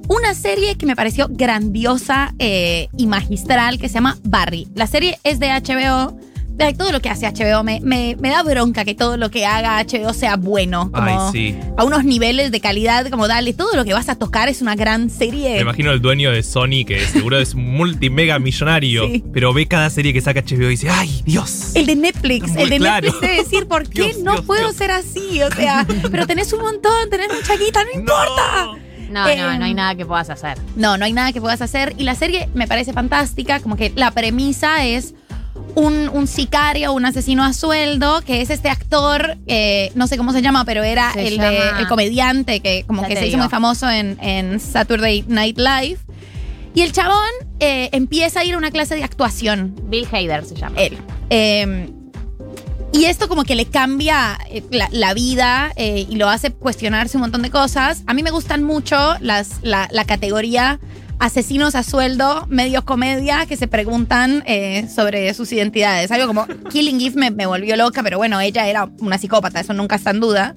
una 0.08 0.36
serie 0.36 0.76
que 0.76 0.86
me 0.86 0.96
pareció 0.96 1.28
grandiosa 1.30 2.36
eh, 2.38 2.88
y 2.98 3.08
magistral 3.08 3.80
que 3.80 3.88
se 3.88 3.96
llama 3.96 4.18
Barry. 4.24 4.68
La 4.76 4.86
serie 4.88 5.18
es 5.24 5.40
de 5.40 5.48
HBO. 5.48 6.20
De 6.68 6.74
todo 6.74 6.92
lo 6.92 7.02
que 7.02 7.10
hace 7.10 7.28
HBO 7.28 7.64
me, 7.64 7.80
me- 7.82 8.16
me 8.20 8.30
da 8.30 8.44
bronca 8.44 8.86
que 8.86 8.94
todo 8.96 9.18
lo 9.18 9.30
que 9.32 9.46
haga 9.46 9.80
HBO 9.84 10.14
sea 10.14 10.36
bueno. 10.36 10.92
Como 10.92 11.30
Ay, 11.30 11.32
sí. 11.32 11.58
a 11.78 11.84
unos 11.84 12.04
niveles 12.06 12.52
de 12.52 12.60
calidad, 12.60 13.08
como 13.10 13.28
dale, 13.28 13.54
todo 13.54 13.76
lo 13.76 13.84
que 13.86 13.94
vas 13.94 14.10
a 14.10 14.16
tocar 14.16 14.50
es 14.50 14.62
una 14.62 14.76
gran 14.76 15.10
serie. 15.10 15.56
Me 15.56 15.62
imagino 15.62 15.92
el 15.92 16.02
dueño 16.02 16.32
de 16.32 16.44
Sony, 16.44 16.86
que 16.86 17.00
seguro 17.08 17.40
es 17.40 17.56
multimega 17.56 18.40
millonario, 18.40 19.08
Sí. 19.08 19.24
pero 19.34 19.54
ve 19.54 19.68
cada 19.68 19.90
serie 19.90 20.14
que 20.14 20.22
saca 20.22 20.42
HBO 20.42 20.66
y 20.68 20.70
dice, 20.72 20.90
¡ay, 20.90 21.22
Dios! 21.26 21.72
El 21.76 21.86
de 21.86 21.96
Netflix, 21.96 22.50
Muy 22.52 22.64
el 22.64 22.70
de 22.70 22.78
claro. 22.78 23.06
Netflix 23.08 23.22
debe 23.22 23.44
decir, 23.44 23.68
¿por 23.68 23.84
qué 23.90 24.04
Dios, 24.04 24.20
no 24.20 24.34
Dios, 24.34 24.46
puedo 24.46 24.62
Dios. 24.62 24.76
ser 24.76 24.92
así? 24.92 25.42
O 25.44 25.52
sea, 25.52 25.86
pero 26.12 26.28
tenés 26.28 26.52
un 26.54 26.62
montón, 26.62 27.10
tenés 27.10 27.28
mucha 27.34 27.56
guita, 27.58 27.84
no 27.84 27.92
importa. 28.00 28.68
No, 29.12 29.24
no, 29.26 29.28
Eh, 29.30 29.58
no 29.60 29.66
hay 29.66 29.74
nada 29.74 29.96
que 29.96 30.06
puedas 30.06 30.30
hacer. 30.30 30.58
No, 30.78 30.98
no 30.98 31.04
hay 31.04 31.12
nada 31.12 31.34
que 31.34 31.42
puedas 31.42 31.62
hacer. 31.62 31.94
Y 31.98 32.04
la 32.04 32.16
serie 32.16 32.48
me 32.54 32.66
parece 32.66 32.94
fantástica, 32.94 33.60
como 33.60 33.76
que 33.76 33.92
la 33.96 34.12
premisa 34.12 34.86
es 34.86 35.14
un, 35.76 36.10
un 36.10 36.28
sicario, 36.28 36.92
un 36.94 37.06
asesino 37.06 37.44
a 37.44 37.54
sueldo, 37.54 38.22
que 38.22 38.42
es 38.42 38.50
este 38.50 38.70
actor, 38.70 39.38
eh, 39.48 39.92
no 39.96 40.08
sé 40.08 40.18
cómo 40.18 40.34
se 40.34 40.42
llama, 40.42 40.66
pero 40.66 40.84
era 40.84 41.12
el, 41.16 41.38
de- 41.38 41.44
llama- 41.44 41.80
el 41.80 41.88
comediante 41.88 42.60
que 42.60 42.84
como 42.88 43.02
Ya 43.04 43.08
que 43.10 43.16
se 43.18 43.28
hizo 43.28 43.38
muy 43.38 43.50
famoso 43.50 43.90
en, 43.90 44.18
en 44.22 44.60
Saturday 44.60 45.24
Night 45.28 45.58
Live. 45.58 45.98
Y 46.74 46.82
el 46.82 46.92
chabón 46.94 47.18
eh, 47.60 47.90
empieza 47.92 48.40
a 48.42 48.46
ir 48.46 48.54
a 48.54 48.58
una 48.58 48.72
clase 48.72 48.96
de 48.96 49.04
actuación. 49.04 49.76
Bill 49.84 50.08
Hader 50.12 50.46
se 50.46 50.56
llama. 50.56 50.76
Él. 50.80 50.98
Eh, 51.30 51.90
y 52.94 53.06
esto 53.06 53.30
como 53.30 53.44
que 53.46 53.56
le 53.56 53.66
cambia 53.68 54.38
eh, 54.50 54.64
la, 54.72 54.90
la 54.92 55.14
vida 55.14 55.72
y 55.78 56.16
lo 56.16 56.28
hace 56.30 56.52
cuestionarse 56.52 57.16
un 57.18 57.22
montón 57.22 57.42
de 57.42 57.50
cosas. 57.50 58.04
A 58.08 58.14
mí 58.14 58.22
me 58.24 58.32
gustan 58.32 58.64
mucho 58.64 59.16
las, 59.22 59.60
la, 59.62 59.88
la 59.92 60.04
categoría 60.06 60.80
asesinos 61.22 61.76
a 61.76 61.84
sueldo, 61.84 62.48
medio 62.50 62.84
comedia, 62.84 63.46
que 63.46 63.56
se 63.56 63.68
preguntan 63.68 64.44
eh, 64.48 64.90
sobre 64.90 65.32
sus 65.36 65.52
identidades. 65.54 66.12
Algo 66.12 66.26
como 66.26 66.48
Killing 66.72 67.00
Eve 67.00 67.16
me, 67.16 67.32
me 67.32 67.46
volvió 67.46 67.76
loca, 67.76 68.02
pero 68.02 68.18
bueno, 68.18 68.42
ella 68.42 68.68
era 68.68 68.90
una 69.00 69.20
psicópata, 69.20 69.60
eso 69.60 69.74
nunca 69.74 69.98
está 69.98 70.10
en 70.10 70.20
duda. 70.20 70.56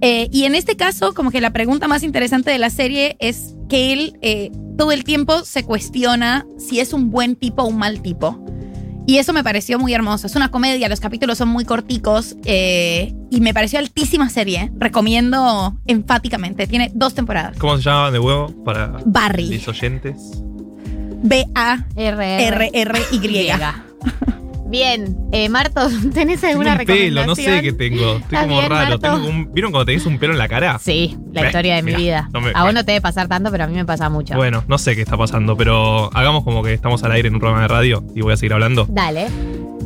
Eh, 0.00 0.28
y 0.32 0.44
en 0.44 0.54
este 0.54 0.76
caso, 0.76 1.12
como 1.12 1.30
que 1.30 1.42
la 1.42 1.50
pregunta 1.50 1.88
más 1.88 2.02
interesante 2.02 2.50
de 2.50 2.58
la 2.58 2.70
serie 2.70 3.16
es 3.20 3.54
que 3.68 3.92
él 3.92 4.18
eh, 4.22 4.50
todo 4.78 4.92
el 4.92 5.04
tiempo 5.04 5.44
se 5.44 5.62
cuestiona 5.62 6.46
si 6.58 6.80
es 6.80 6.94
un 6.94 7.10
buen 7.10 7.36
tipo 7.36 7.62
o 7.62 7.66
un 7.66 7.76
mal 7.76 8.00
tipo. 8.00 8.42
Y 9.06 9.18
eso 9.18 9.32
me 9.32 9.42
pareció 9.42 9.78
muy 9.78 9.92
hermoso. 9.94 10.26
Es 10.26 10.36
una 10.36 10.50
comedia, 10.50 10.88
los 10.88 11.00
capítulos 11.00 11.38
son 11.38 11.48
muy 11.48 11.64
corticos 11.64 12.36
eh, 12.44 13.12
y 13.30 13.40
me 13.40 13.52
pareció 13.52 13.78
altísima 13.78 14.28
serie. 14.30 14.70
Recomiendo 14.78 15.76
enfáticamente. 15.86 16.66
Tiene 16.66 16.90
dos 16.94 17.14
temporadas. 17.14 17.58
¿Cómo 17.58 17.76
se 17.76 17.82
llama 17.82 18.10
de 18.10 18.18
huevo 18.18 18.52
para 18.64 19.00
Barry. 19.04 19.48
los 19.58 19.66
oyentes? 19.68 20.16
B-A-R-R-Y. 21.24 22.62
Bien, 24.72 25.16
eh, 25.32 25.50
Marto, 25.50 25.86
¿tenés 26.14 26.40
Tengo 26.40 26.52
alguna 26.62 26.72
un 26.80 26.86
pelo, 26.86 27.26
no 27.26 27.34
sé 27.36 27.60
qué 27.60 27.72
tengo. 27.74 28.16
Estoy 28.16 28.22
¿Estás 28.22 28.42
como 28.44 28.56
bien, 28.58 28.70
raro. 28.70 28.98
Tengo 28.98 29.16
un- 29.28 29.52
¿Vieron 29.52 29.70
cuando 29.70 29.84
tenés 29.84 30.06
un 30.06 30.18
pelo 30.18 30.32
en 30.32 30.38
la 30.38 30.48
cara? 30.48 30.78
Sí, 30.78 31.14
la 31.30 31.44
historia 31.46 31.76
de 31.76 31.82
mi 31.82 31.88
mirá, 31.88 31.98
vida. 31.98 32.28
no 32.32 32.40
me- 32.40 32.52
a 32.54 32.64
vos 32.64 32.72
no 32.72 32.82
te 32.82 32.92
debe 32.92 33.02
pasar 33.02 33.28
tanto, 33.28 33.50
pero 33.50 33.64
a 33.64 33.66
mí 33.66 33.74
me 33.74 33.84
pasa 33.84 34.08
mucho. 34.08 34.34
Bueno, 34.34 34.64
no 34.68 34.78
sé 34.78 34.94
qué 34.96 35.02
está 35.02 35.18
pasando, 35.18 35.58
pero 35.58 36.10
hagamos 36.16 36.42
como 36.42 36.62
que 36.62 36.72
estamos 36.72 37.04
al 37.04 37.12
aire 37.12 37.28
en 37.28 37.34
un 37.34 37.40
programa 37.40 37.62
de 37.62 37.68
radio 37.68 38.02
y 38.16 38.22
voy 38.22 38.32
a 38.32 38.36
seguir 38.38 38.54
hablando. 38.54 38.86
Dale. 38.88 39.28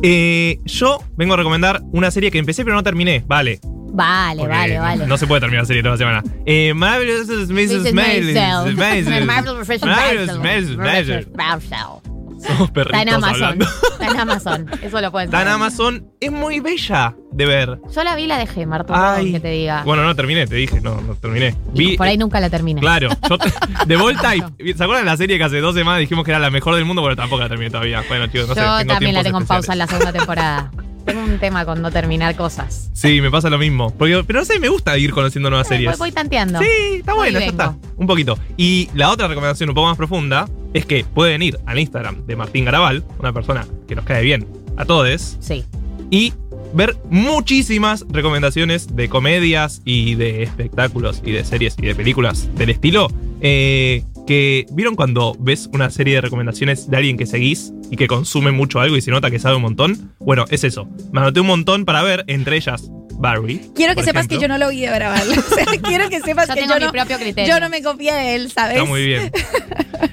Eh, 0.05 0.61
yo 0.67 1.01
vengo 1.17 1.35
a 1.35 1.37
recomendar 1.37 1.83
una 1.91 2.13
serie 2.13 2.31
que 2.31 2.39
empecé 2.39 2.63
pero 2.65 2.77
no 2.77 2.85
terminé. 2.85 3.25
Vale. 3.27 3.59
Vale, 3.65 4.41
porque 4.43 4.55
vale, 4.57 4.79
vale. 4.79 5.07
No 5.09 5.17
se 5.17 5.27
puede 5.27 5.41
terminar 5.41 5.63
la 5.65 5.67
serie 5.67 5.83
toda 5.83 5.95
la 5.95 5.99
semana. 5.99 6.23
Eh, 6.45 6.75
Marvelous 6.75 7.27
Mrs. 7.29 7.49
Mrs. 7.51 7.93
Maisel. 7.93 8.77
Maisel. 8.77 9.25
Marvelous 9.27 9.69
Mrs. 9.69 9.83
Marvelous 9.85 10.39
Maisel. 10.39 10.77
Maisel. 10.77 11.29
Maisel. 11.35 12.16
Somos 12.39 12.49
Está 12.49 12.63
en 12.65 12.73
perritos 12.73 13.15
Amazon. 13.15 13.43
hablando. 13.43 13.65
Está 13.93 14.07
en 14.09 14.21
Amazon. 14.21 14.67
Eso 14.83 15.01
lo 15.01 15.11
pueden 15.11 15.27
Está 15.29 15.39
en 15.39 15.47
saber. 15.49 15.49
Amazon. 15.55 16.07
Es 16.21 16.31
muy 16.33 16.61
bella 16.61 17.15
de 17.33 17.47
ver. 17.47 17.79
Yo 17.95 18.05
la 18.05 18.15
vi 18.15 18.23
y 18.25 18.27
la 18.27 18.39
dejé, 18.39 18.67
Marto. 18.67 18.93
Ay. 18.95 19.33
que 19.33 19.41
te 19.41 19.49
diga. 19.49 19.83
Bueno, 19.85 20.03
no 20.05 20.15
terminé, 20.15 20.47
te 20.47 20.55
dije, 20.57 20.81
no, 20.81 21.01
no 21.01 21.15
terminé. 21.15 21.55
Y 21.75 21.79
Vi, 21.91 21.97
por 21.97 22.07
ahí 22.07 22.19
nunca 22.19 22.39
la 22.41 22.51
terminé. 22.51 22.81
Claro, 22.81 23.09
yo 23.29 23.39
te- 23.39 23.53
de 23.87 23.97
vuelta 23.97 24.35
y. 24.37 24.41
¿Se 24.75 24.83
acuerdan 24.85 25.05
de 25.05 25.11
la 25.11 25.17
serie 25.17 25.39
que 25.39 25.45
hace 25.45 25.61
dos 25.61 25.75
semanas 25.75 26.01
dijimos 26.01 26.25
que 26.25 26.31
era 26.31 26.39
la 26.41 26.51
mejor 26.51 26.75
del 26.75 26.85
mundo? 26.85 27.03
Bueno, 27.03 27.17
tampoco 27.17 27.43
la 27.43 27.49
terminé 27.49 27.71
todavía. 27.71 28.03
Bueno, 28.09 28.27
chicos, 28.27 28.49
no 28.49 28.55
sé. 28.55 28.61
Yo 28.61 28.87
también 28.87 29.15
la 29.15 29.23
tengo 29.23 29.39
en 29.39 29.47
pausa 29.47 29.73
en 29.73 29.79
la 29.79 29.87
segunda 29.87 30.13
temporada. 30.13 30.71
tengo 31.07 31.23
un 31.23 31.39
tema 31.39 31.65
con 31.65 31.81
no 31.81 31.91
terminar 31.91 32.35
cosas. 32.37 32.91
Sí, 32.93 33.21
me 33.21 33.31
pasa 33.31 33.49
lo 33.49 33.59
mismo. 33.59 33.91
Porque, 33.97 34.23
pero 34.27 34.41
no 34.41 34.45
sé, 34.45 34.59
me 34.59 34.69
gusta 34.69 34.99
ir 34.99 35.13
conociendo 35.13 35.49
nuevas 35.51 35.69
Voy, 35.69 35.77
series. 35.79 35.99
voy 35.99 36.13
tanteando. 36.13 36.59
Sí, 36.59 36.67
está 36.99 37.15
Voy 37.15 37.29
y 37.29 37.33
bueno, 37.33 37.41
ya 37.41 37.47
está. 37.47 37.75
Un 37.97 38.07
poquito. 38.07 38.37
Y 38.57 38.89
la 38.95 39.11
otra 39.11 39.29
recomendación 39.29 39.69
un 39.71 39.75
poco 39.75 39.87
más 39.89 39.97
profunda 39.97 40.49
es 40.77 40.87
que 40.87 41.05
pueden 41.05 41.43
ir 41.43 41.59
al 41.67 41.79
Instagram 41.79 42.27
de 42.27 42.37
Martín 42.37 42.65
Garabal, 42.65 43.05
una 43.19 43.33
persona 43.33 43.67
que 43.89 43.95
nos 43.95 44.05
cae 44.05 44.23
bien 44.23 44.47
a 44.77 44.85
todos, 44.85 45.37
Sí. 45.41 45.65
y 46.11 46.33
ver 46.75 46.97
muchísimas 47.11 48.05
recomendaciones 48.11 48.95
de 48.95 49.09
comedias 49.09 49.81
y 49.85 50.15
de 50.17 50.43
espectáculos 50.43 51.23
y 51.25 51.31
de 51.33 51.45
series 51.45 51.77
y 51.81 51.87
de 51.87 51.95
películas 51.95 52.49
del 52.57 52.71
estilo. 52.71 53.09
eh, 53.43 54.03
que 54.27 54.65
vieron 54.73 54.97
cuando 54.97 55.37
ves 55.39 55.69
una 55.75 55.91
serie 55.91 56.15
de 56.15 56.21
recomendaciones 56.23 56.89
de 56.91 56.97
alguien 56.97 57.19
que 57.19 57.27
seguís 57.27 57.73
y 57.91 57.97
que 57.97 58.09
consume 58.09 58.51
mucho 58.51 58.81
algo 58.81 58.97
y 58.97 59.03
se 59.03 59.11
nota 59.11 59.31
que 59.31 59.39
sabe 59.39 59.57
un 59.57 59.63
montón. 59.63 60.11
Bueno, 60.19 60.47
es 60.49 60.65
eso. 60.65 60.89
Me 61.13 61.21
anoté 61.21 61.41
un 61.41 61.47
montón 61.47 61.85
para 61.85 62.03
ver, 62.03 62.25
entre 62.29 62.57
ellas 62.57 62.91
Barry. 63.19 63.71
Quiero 63.75 63.95
que 63.95 64.03
sepas 64.03 64.29
que 64.29 64.39
yo 64.39 64.49
no 64.49 64.59
lo 64.59 64.69
vi 64.71 64.81
de 64.81 64.87
grabar. 64.89 65.23
O 65.27 65.55
sea, 65.55 65.65
quiero 65.83 66.09
que 66.09 66.21
sepas 66.21 66.49
Yo 66.49 66.55
que 66.55 66.61
tengo 66.61 66.75
yo 66.75 66.81
mi 66.81 66.87
no, 66.87 66.93
propio 66.93 67.19
criterio. 67.19 67.55
yo 67.55 67.61
no 67.61 67.69
me 67.69 67.83
copié 67.83 68.13
de 68.13 68.35
él, 68.37 68.51
¿sabes? 68.51 68.77
Está 68.77 68.89
muy 68.89 69.05
bien. 69.05 69.31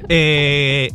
Eh, 0.09 0.91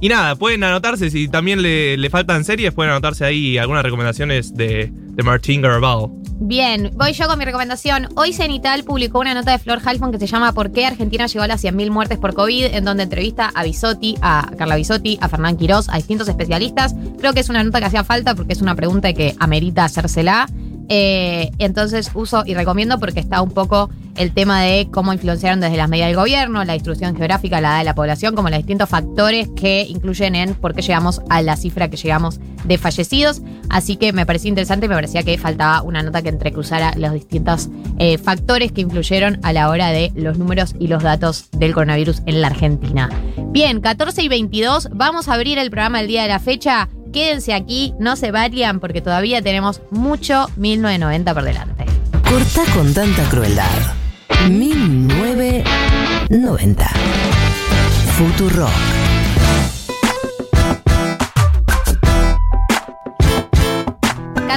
y 0.00 0.08
nada, 0.08 0.34
pueden 0.36 0.62
anotarse. 0.64 1.10
Si 1.10 1.28
también 1.28 1.62
le, 1.62 1.96
le 1.96 2.10
faltan 2.10 2.44
series, 2.44 2.72
pueden 2.72 2.90
anotarse 2.90 3.24
ahí 3.24 3.58
algunas 3.58 3.82
recomendaciones 3.82 4.54
de, 4.54 4.90
de 4.92 5.22
Martín 5.22 5.62
Garabal. 5.62 6.08
Bien, 6.38 6.90
voy 6.94 7.12
yo 7.12 7.26
con 7.28 7.38
mi 7.38 7.44
recomendación. 7.46 8.08
Hoy 8.14 8.32
Cenital 8.34 8.84
publicó 8.84 9.20
una 9.20 9.32
nota 9.32 9.52
de 9.52 9.58
Flor 9.58 9.80
Halfon 9.82 10.12
que 10.12 10.18
se 10.18 10.26
llama 10.26 10.52
¿Por 10.52 10.70
qué 10.70 10.84
Argentina 10.86 11.26
llegó 11.26 11.44
a 11.44 11.48
las 11.48 11.64
100.000 11.64 11.90
muertes 11.90 12.18
por 12.18 12.34
COVID? 12.34 12.66
En 12.74 12.84
donde 12.84 13.04
entrevista 13.04 13.50
a 13.54 13.62
Bisotti, 13.64 14.16
a 14.20 14.50
Carla 14.58 14.76
Bisotti, 14.76 15.18
a 15.22 15.28
Fernán 15.30 15.56
Quirós, 15.56 15.88
a 15.88 15.96
distintos 15.96 16.28
especialistas. 16.28 16.94
Creo 17.18 17.32
que 17.32 17.40
es 17.40 17.48
una 17.48 17.64
nota 17.64 17.78
que 17.78 17.86
hacía 17.86 18.04
falta 18.04 18.34
porque 18.34 18.52
es 18.52 18.60
una 18.60 18.74
pregunta 18.74 19.12
que 19.14 19.34
amerita 19.38 19.84
hacérsela. 19.84 20.46
Eh, 20.88 21.50
entonces 21.58 22.10
uso 22.14 22.44
y 22.46 22.54
recomiendo 22.54 22.98
porque 22.98 23.20
está 23.20 23.42
un 23.42 23.50
poco 23.50 23.90
el 24.16 24.32
tema 24.32 24.62
de 24.62 24.88
cómo 24.90 25.12
influenciaron 25.12 25.60
desde 25.60 25.76
las 25.76 25.88
medidas 25.88 26.08
del 26.08 26.16
gobierno, 26.16 26.64
la 26.64 26.72
distribución 26.72 27.16
geográfica, 27.16 27.60
la 27.60 27.70
edad 27.70 27.78
de 27.78 27.84
la 27.84 27.94
población, 27.94 28.34
como 28.34 28.48
los 28.48 28.58
distintos 28.58 28.88
factores 28.88 29.48
que 29.56 29.82
incluyen 29.88 30.34
en 30.34 30.54
por 30.54 30.74
qué 30.74 30.82
llegamos 30.82 31.20
a 31.28 31.42
la 31.42 31.56
cifra 31.56 31.88
que 31.88 31.96
llegamos 31.96 32.40
de 32.64 32.78
fallecidos. 32.78 33.42
Así 33.68 33.96
que 33.96 34.12
me 34.12 34.26
pareció 34.26 34.48
interesante 34.48 34.86
y 34.86 34.88
me 34.88 34.94
parecía 34.94 35.22
que 35.22 35.36
faltaba 35.38 35.82
una 35.82 36.02
nota 36.02 36.22
que 36.22 36.28
entrecruzara 36.28 36.94
los 36.96 37.12
distintos 37.12 37.68
eh, 37.98 38.18
factores 38.18 38.72
que 38.72 38.80
influyeron 38.80 39.40
a 39.42 39.52
la 39.52 39.68
hora 39.68 39.88
de 39.88 40.12
los 40.14 40.38
números 40.38 40.74
y 40.78 40.88
los 40.88 41.02
datos 41.02 41.48
del 41.52 41.74
coronavirus 41.74 42.22
en 42.26 42.40
la 42.40 42.48
Argentina. 42.48 43.10
Bien, 43.50 43.80
14 43.80 44.22
y 44.22 44.28
22, 44.28 44.88
vamos 44.92 45.28
a 45.28 45.34
abrir 45.34 45.58
el 45.58 45.70
programa 45.70 46.00
el 46.00 46.08
día 46.08 46.22
de 46.22 46.28
la 46.28 46.38
fecha. 46.38 46.88
Quédense 47.16 47.54
aquí, 47.54 47.94
no 47.98 48.14
se 48.14 48.30
vayan 48.30 48.78
porque 48.78 49.00
todavía 49.00 49.40
tenemos 49.40 49.80
mucho 49.90 50.50
1990 50.56 51.32
por 51.32 51.44
delante. 51.44 51.86
Corta 52.28 52.60
con 52.74 52.92
tanta 52.92 53.26
crueldad. 53.30 53.64
1990. 54.50 56.90
Futurock. 58.18 58.68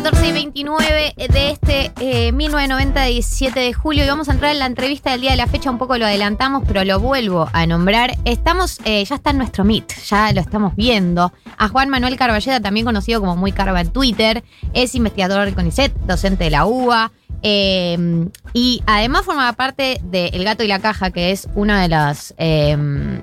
14 0.02 0.30
y 0.30 0.32
29 0.32 1.14
de 1.18 1.52
este 1.52 1.92
eh, 2.00 2.32
1990, 2.32 3.04
17 3.04 3.60
de 3.60 3.74
julio. 3.74 4.06
Y 4.06 4.08
vamos 4.08 4.30
a 4.30 4.32
entrar 4.32 4.54
en 4.54 4.60
la 4.60 4.66
entrevista 4.66 5.12
del 5.12 5.20
día 5.20 5.32
de 5.32 5.36
la 5.36 5.46
fecha. 5.46 5.70
Un 5.70 5.78
poco 5.78 5.98
lo 5.98 6.06
adelantamos, 6.06 6.64
pero 6.66 6.86
lo 6.86 7.02
vuelvo 7.02 7.50
a 7.52 7.68
nombrar. 7.68 8.16
Estamos, 8.24 8.80
eh, 8.86 9.04
ya 9.04 9.16
está 9.16 9.32
en 9.32 9.40
nuestro 9.40 9.66
Meet, 9.66 9.94
ya 10.06 10.32
lo 10.32 10.40
estamos 10.40 10.74
viendo. 10.78 11.34
A 11.58 11.68
Juan 11.68 11.90
Manuel 11.90 12.16
Carballeda, 12.16 12.62
también 12.62 12.86
conocido 12.86 13.20
como 13.20 13.36
Muy 13.36 13.52
Carva 13.52 13.82
en 13.82 13.92
Twitter. 13.92 14.42
Es 14.74 14.96
investigador 14.96 15.44
del 15.44 15.54
CONICET, 15.54 15.94
docente 16.06 16.46
de 16.46 16.52
la 16.52 16.66
UBA. 16.66 17.12
Eh, 17.42 18.28
y 18.54 18.84
además 18.86 19.26
forma 19.26 19.52
parte 19.54 20.02
de 20.04 20.28
El 20.28 20.44
Gato 20.44 20.64
y 20.64 20.68
la 20.68 20.80
Caja, 20.80 21.12
que 21.12 21.32
es 21.32 21.48
uno 21.56 21.78
de 21.78 21.88
los 21.88 22.34
eh, 22.38 22.78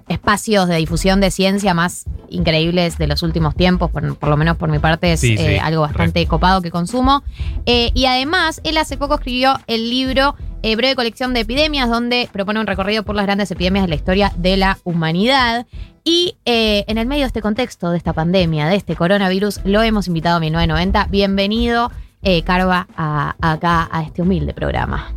espacios 0.09 0.69
de 0.69 0.77
difusión 0.77 1.21
de 1.21 1.31
ciencia 1.31 1.75
más 1.75 2.07
increíbles 2.31 2.99
de 2.99 3.07
los 3.07 3.23
últimos 3.23 3.55
tiempos, 3.55 3.91
por, 3.91 4.17
por 4.17 4.29
lo 4.29 4.37
menos 4.37 4.57
por 4.57 4.69
mi 4.69 4.79
parte 4.79 5.13
es 5.13 5.21
Sí, 5.21 5.35
eh, 5.39 5.59
algo 5.61 5.83
bastante 5.83 6.27
copado 6.27 6.63
que 6.63 6.71
consumo. 6.71 7.23
Eh, 7.67 7.91
y 7.95 8.07
además, 8.07 8.61
él 8.65 8.79
hace 8.79 8.97
poco 8.97 9.15
escribió 9.15 9.59
el 9.67 9.91
libro 9.91 10.37
eh, 10.63 10.77
Breve 10.77 10.95
Colección 10.95 11.35
de 11.35 11.41
Epidemias, 11.41 11.89
donde 11.89 12.29
propone 12.33 12.61
un 12.61 12.67
recorrido 12.67 13.03
por 13.03 13.15
las 13.15 13.27
grandes 13.27 13.51
epidemias 13.51 13.85
de 13.85 13.89
la 13.89 13.95
historia 13.97 14.33
de 14.37 14.57
la 14.57 14.79
humanidad. 14.85 15.67
Y 16.09 16.37
en 16.45 16.99
el 16.99 17.07
medio 17.09 17.23
de 17.23 17.27
este 17.27 17.43
contexto, 17.43 17.91
de 17.91 17.99
esta 17.99 18.13
pandemia, 18.13 18.69
de 18.69 18.77
este 18.77 18.95
coronavirus, 18.95 19.61
lo 19.65 19.83
hemos 19.83 20.07
invitado 20.07 20.37
a 20.37 20.41
1990. 20.41 21.09
Bienvenido, 21.11 21.91
eh, 22.29 22.43
Carva, 22.43 22.89
a- 22.97 23.37
acá 23.41 23.89
a 23.91 24.03
este 24.03 24.21
humilde 24.21 24.53
programa. 24.53 25.13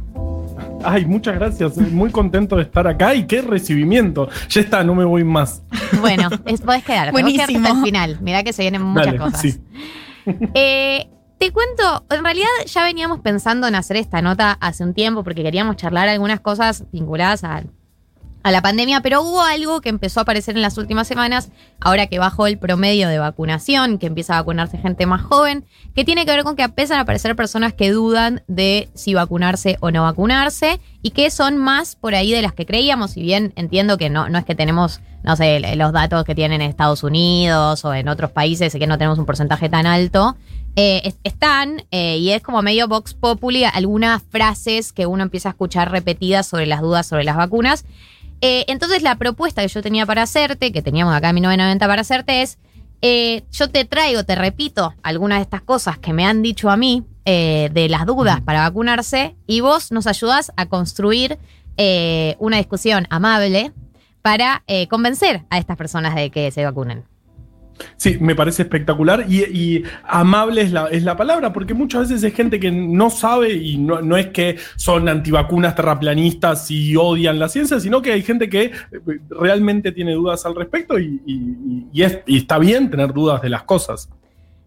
Ay, 0.83 1.05
muchas 1.05 1.35
gracias. 1.35 1.75
Muy 1.77 2.11
contento 2.11 2.55
de 2.55 2.61
estar 2.61 2.87
acá 2.87 3.15
y 3.15 3.25
qué 3.25 3.41
recibimiento. 3.41 4.29
Ya 4.49 4.61
está, 4.61 4.83
no 4.83 4.93
me 4.93 5.03
voy 5.05 5.23
más. 5.23 5.63
Bueno, 6.01 6.29
es, 6.45 6.61
podés 6.61 6.83
quedar, 6.83 7.11
Buenísimo. 7.11 7.57
hasta 7.67 7.77
el 7.79 7.83
final. 7.83 8.19
Mirá 8.21 8.43
que 8.43 8.53
se 8.53 8.61
vienen 8.61 8.83
muchas 8.83 9.07
Dale, 9.07 9.17
cosas. 9.17 9.41
sí. 9.41 9.59
Eh, 10.53 11.07
te 11.39 11.51
cuento, 11.51 12.05
en 12.11 12.23
realidad 12.23 12.47
ya 12.67 12.83
veníamos 12.83 13.21
pensando 13.21 13.67
en 13.67 13.73
hacer 13.73 13.97
esta 13.97 14.21
nota 14.21 14.51
hace 14.61 14.83
un 14.83 14.93
tiempo 14.93 15.23
porque 15.23 15.41
queríamos 15.41 15.77
charlar 15.77 16.07
algunas 16.09 16.39
cosas 16.41 16.83
vinculadas 16.91 17.43
a, 17.43 17.63
a 18.41 18.51
la 18.51 18.61
pandemia, 18.61 19.01
pero 19.01 19.21
hubo 19.21 19.41
algo 19.41 19.81
que 19.81 19.89
empezó 19.89 20.19
a 20.19 20.23
aparecer 20.23 20.55
en 20.55 20.61
las 20.61 20.77
últimas 20.77 21.07
semanas, 21.07 21.49
ahora 21.81 22.07
que 22.07 22.19
bajó 22.19 22.47
el 22.47 22.57
promedio 22.57 23.09
de 23.09 23.19
vacunación, 23.19 23.97
que 23.97 24.07
empieza 24.07 24.35
a 24.35 24.41
vacunarse 24.41 24.77
gente 24.77 25.05
más 25.05 25.21
joven, 25.21 25.65
que 25.93 26.05
tiene 26.05 26.25
que 26.25 26.31
ver 26.31 26.43
con 26.43 26.55
que 26.55 26.63
empiezan 26.63 26.99
a 26.99 27.01
aparecer 27.01 27.35
personas 27.35 27.73
que 27.73 27.91
dudan 27.91 28.41
de 28.47 28.89
si 28.93 29.13
vacunarse 29.13 29.77
o 29.81 29.91
no 29.91 30.03
vacunarse 30.03 30.79
y 31.01 31.11
que 31.11 31.31
son 31.31 31.57
más 31.57 31.95
por 31.97 32.15
ahí 32.15 32.31
de 32.31 32.41
las 32.41 32.53
que 32.53 32.65
creíamos, 32.65 33.11
si 33.11 33.21
bien 33.21 33.51
entiendo 33.57 33.97
que 33.97 34.09
no, 34.09 34.29
no 34.29 34.37
es 34.37 34.45
que 34.45 34.55
tenemos, 34.55 35.01
no 35.23 35.35
sé, 35.35 35.59
los 35.75 35.91
datos 35.91 36.23
que 36.23 36.33
tienen 36.35 36.61
en 36.61 36.69
Estados 36.69 37.03
Unidos 37.03 37.83
o 37.83 37.93
en 37.93 38.07
otros 38.07 38.31
países, 38.31 38.73
que 38.73 38.87
no 38.87 38.97
tenemos 38.97 39.19
un 39.19 39.25
porcentaje 39.25 39.67
tan 39.69 39.85
alto. 39.85 40.37
eh, 40.75 41.01
es- 41.03 41.17
están, 41.23 41.83
eh, 41.91 42.17
y 42.19 42.29
es 42.29 42.41
como 42.41 42.61
medio 42.61 42.87
Vox 42.87 43.13
Populi, 43.15 43.65
algunas 43.65 44.21
frases 44.29 44.93
que 44.93 45.07
uno 45.07 45.23
empieza 45.23 45.49
a 45.49 45.51
escuchar 45.51 45.91
repetidas 45.91 46.45
sobre 46.47 46.67
las 46.67 46.79
dudas 46.81 47.05
sobre 47.07 47.23
las 47.25 47.35
vacunas. 47.35 47.83
Eh, 48.41 48.65
entonces 48.67 49.01
la 49.03 49.15
propuesta 49.15 49.61
que 49.61 49.67
yo 49.67 49.81
tenía 49.81 50.05
para 50.05 50.23
hacerte, 50.23 50.71
que 50.71 50.81
teníamos 50.81 51.13
acá 51.13 51.29
en 51.29 51.35
1990 51.35 51.87
para 51.87 52.01
hacerte, 52.01 52.41
es, 52.41 52.57
eh, 53.01 53.43
yo 53.51 53.69
te 53.69 53.85
traigo, 53.85 54.23
te 54.23 54.35
repito, 54.35 54.93
algunas 55.03 55.39
de 55.39 55.43
estas 55.43 55.61
cosas 55.61 55.97
que 55.97 56.13
me 56.13 56.25
han 56.25 56.41
dicho 56.41 56.69
a 56.69 56.77
mí 56.77 57.03
eh, 57.25 57.69
de 57.73 57.89
las 57.89 58.05
dudas 58.05 58.41
para 58.41 58.61
vacunarse 58.61 59.35
y 59.47 59.61
vos 59.61 59.91
nos 59.91 60.07
ayudás 60.07 60.51
a 60.55 60.65
construir 60.67 61.37
una 62.39 62.57
discusión 62.57 63.07
amable 63.09 63.71
para 64.21 64.63
convencer 64.89 65.43
a 65.49 65.59
estas 65.59 65.77
personas 65.77 66.13
de 66.13 66.29
que 66.29 66.51
se 66.51 66.65
vacunen. 66.65 67.08
Sí, 67.97 68.17
me 68.19 68.35
parece 68.35 68.63
espectacular 68.63 69.25
y, 69.29 69.43
y 69.43 69.83
amable 70.03 70.61
es 70.61 70.71
la, 70.71 70.87
es 70.87 71.03
la 71.03 71.15
palabra, 71.15 71.53
porque 71.53 71.73
muchas 71.73 72.09
veces 72.09 72.23
es 72.23 72.33
gente 72.33 72.59
que 72.59 72.71
no 72.71 73.09
sabe 73.09 73.53
y 73.53 73.77
no, 73.77 74.01
no 74.01 74.17
es 74.17 74.27
que 74.27 74.57
son 74.75 75.07
antivacunas 75.09 75.75
terraplanistas 75.75 76.69
y 76.71 76.95
odian 76.95 77.39
la 77.39 77.49
ciencia, 77.49 77.79
sino 77.79 78.01
que 78.01 78.11
hay 78.13 78.21
gente 78.23 78.49
que 78.49 78.63
eh, 78.65 78.73
realmente 79.29 79.91
tiene 79.91 80.13
dudas 80.13 80.45
al 80.45 80.55
respecto 80.55 80.99
y, 80.99 81.21
y- 81.25 81.85
y 81.93 82.03
es- 82.03 82.19
y 82.25 82.37
está 82.37 82.57
bien 82.57 82.89
tener 82.89 83.13
dudas 83.13 83.41
de 83.41 83.49
las 83.49 83.63
cosas. 83.63 84.09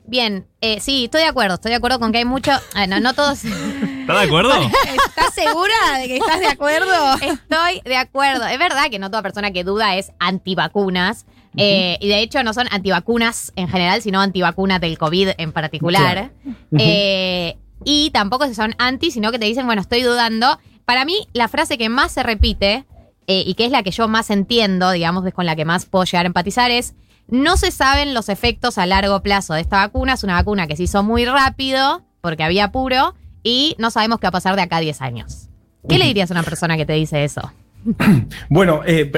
Bien, 0.04 0.46
eh, 0.60 0.80
sí, 0.80 1.04
estoy 1.04 1.20
de 1.20 1.28
acuerdo, 1.28 1.54
estoy 1.54 1.70
de 1.70 1.76
acuerdo 1.76 2.00
con 2.00 2.10
que 2.10 2.18
hay 2.18 2.24
mucho... 2.24 2.50
no, 2.88 2.98
no 3.00 3.14
todos... 3.14 3.44
¿Estás 3.44 4.20
de 4.20 4.26
acuerdo? 4.26 4.50
¿Estás 5.06 5.32
segura 5.32 5.74
de 6.00 6.08
que 6.08 6.16
estás 6.16 6.40
de 6.40 6.48
acuerdo? 6.48 7.14
Estoy 7.14 7.80
de 7.84 7.96
acuerdo. 7.96 8.44
Es 8.46 8.58
verdad 8.58 8.90
que 8.90 8.98
no 8.98 9.10
toda 9.10 9.22
persona 9.22 9.52
que 9.52 9.62
duda 9.62 9.94
es 9.96 10.10
antivacunas. 10.18 11.24
Eh, 11.56 11.98
y 12.00 12.08
de 12.08 12.20
hecho 12.20 12.42
no 12.42 12.54
son 12.54 12.66
antivacunas 12.70 13.52
en 13.56 13.68
general, 13.68 14.02
sino 14.02 14.20
antivacunas 14.20 14.80
del 14.80 14.98
COVID 14.98 15.30
en 15.36 15.52
particular. 15.52 16.32
Eh, 16.78 17.56
y 17.84 18.10
tampoco 18.10 18.46
se 18.46 18.54
son 18.54 18.74
anti, 18.78 19.10
sino 19.10 19.32
que 19.32 19.38
te 19.38 19.46
dicen, 19.46 19.66
bueno, 19.66 19.82
estoy 19.82 20.02
dudando. 20.02 20.58
Para 20.84 21.04
mí, 21.04 21.26
la 21.32 21.48
frase 21.48 21.78
que 21.78 21.88
más 21.88 22.12
se 22.12 22.22
repite, 22.22 22.86
eh, 23.26 23.44
y 23.46 23.54
que 23.54 23.64
es 23.64 23.70
la 23.70 23.82
que 23.82 23.90
yo 23.90 24.08
más 24.08 24.30
entiendo, 24.30 24.90
digamos, 24.90 25.24
es 25.26 25.34
con 25.34 25.46
la 25.46 25.56
que 25.56 25.64
más 25.64 25.86
puedo 25.86 26.04
llegar 26.04 26.26
a 26.26 26.28
empatizar, 26.28 26.70
es 26.70 26.94
no 27.28 27.56
se 27.56 27.70
saben 27.70 28.14
los 28.14 28.28
efectos 28.28 28.78
a 28.78 28.86
largo 28.86 29.22
plazo 29.22 29.54
de 29.54 29.60
esta 29.60 29.78
vacuna. 29.78 30.14
Es 30.14 30.24
una 30.24 30.34
vacuna 30.34 30.66
que 30.66 30.76
se 30.76 30.84
hizo 30.84 31.02
muy 31.02 31.24
rápido, 31.24 32.02
porque 32.20 32.42
había 32.42 32.64
apuro, 32.64 33.14
y 33.42 33.74
no 33.78 33.90
sabemos 33.90 34.18
qué 34.18 34.26
va 34.26 34.30
a 34.30 34.32
pasar 34.32 34.56
de 34.56 34.62
acá 34.62 34.76
a 34.76 34.80
10 34.80 35.00
años. 35.02 35.48
¿Qué 35.88 35.98
le 35.98 36.04
dirías 36.06 36.30
a 36.30 36.34
una 36.34 36.42
persona 36.42 36.76
que 36.76 36.86
te 36.86 36.92
dice 36.92 37.24
eso? 37.24 37.52
Bueno, 38.48 38.82
eh, 38.86 39.10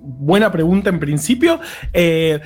buena 0.00 0.50
pregunta 0.50 0.90
en 0.90 1.00
principio. 1.00 1.60
Eh, 1.92 2.40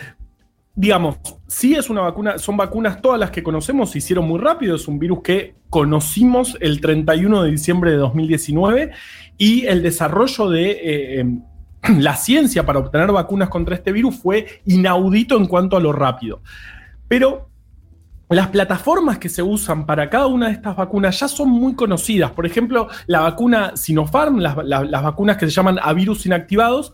digamos, 0.74 1.18
sí 1.46 1.74
es 1.74 1.88
una 1.90 2.03
vacuna, 2.03 2.38
son 2.38 2.57
vacunas 2.57 3.00
todas 3.00 3.18
las 3.18 3.31
que 3.31 3.42
conocemos, 3.42 3.90
se 3.90 3.98
hicieron 3.98 4.27
muy 4.27 4.40
rápido, 4.40 4.77
es 4.77 4.88
un 4.88 4.98
virus 4.98 5.22
que 5.22 5.55
conocimos 5.70 6.57
el 6.61 6.81
31 6.81 7.42
de 7.44 7.50
diciembre 7.50 7.90
de 7.92 7.96
2019 7.98 8.90
y 9.38 9.66
el 9.66 9.83
desarrollo 9.83 10.50
de... 10.50 10.70
eh, 10.70 11.20
em, 11.20 11.42
la 11.98 12.16
ciencia 12.16 12.64
para 12.64 12.79
obtener 12.79 13.12
vacunas 13.12 13.48
contra 13.48 13.74
este 13.74 13.92
virus 13.92 14.16
fue 14.16 14.46
inaudito 14.64 15.37
en 15.37 15.46
cuanto 15.46 15.77
a 15.77 15.81
lo 15.81 15.92
rápido. 15.92 16.42
Pero 17.09 17.50
las 18.30 18.48
plataformas 18.48 19.18
que 19.18 19.28
se 19.28 19.42
usan 19.42 19.87
para 19.87 20.08
cada 20.10 20.26
una 20.26 20.46
de 20.46 20.52
estas 20.54 20.76
vacunas 20.76 21.18
ya 21.20 21.28
son 21.28 21.48
muy 21.50 21.74
conocidas. 21.74 22.30
Por 22.32 22.46
ejemplo, 22.46 22.88
la 23.06 23.20
vacuna 23.20 23.76
Sinopharm, 23.76 24.38
las, 24.38 24.56
la- 24.64 24.84
las 24.84 25.02
vacunas 25.02 25.37
que 25.37 25.46
se 25.46 25.52
llaman 25.52 25.78
a 25.82 25.92
virus 25.92 26.24
inactivados, 26.26 26.92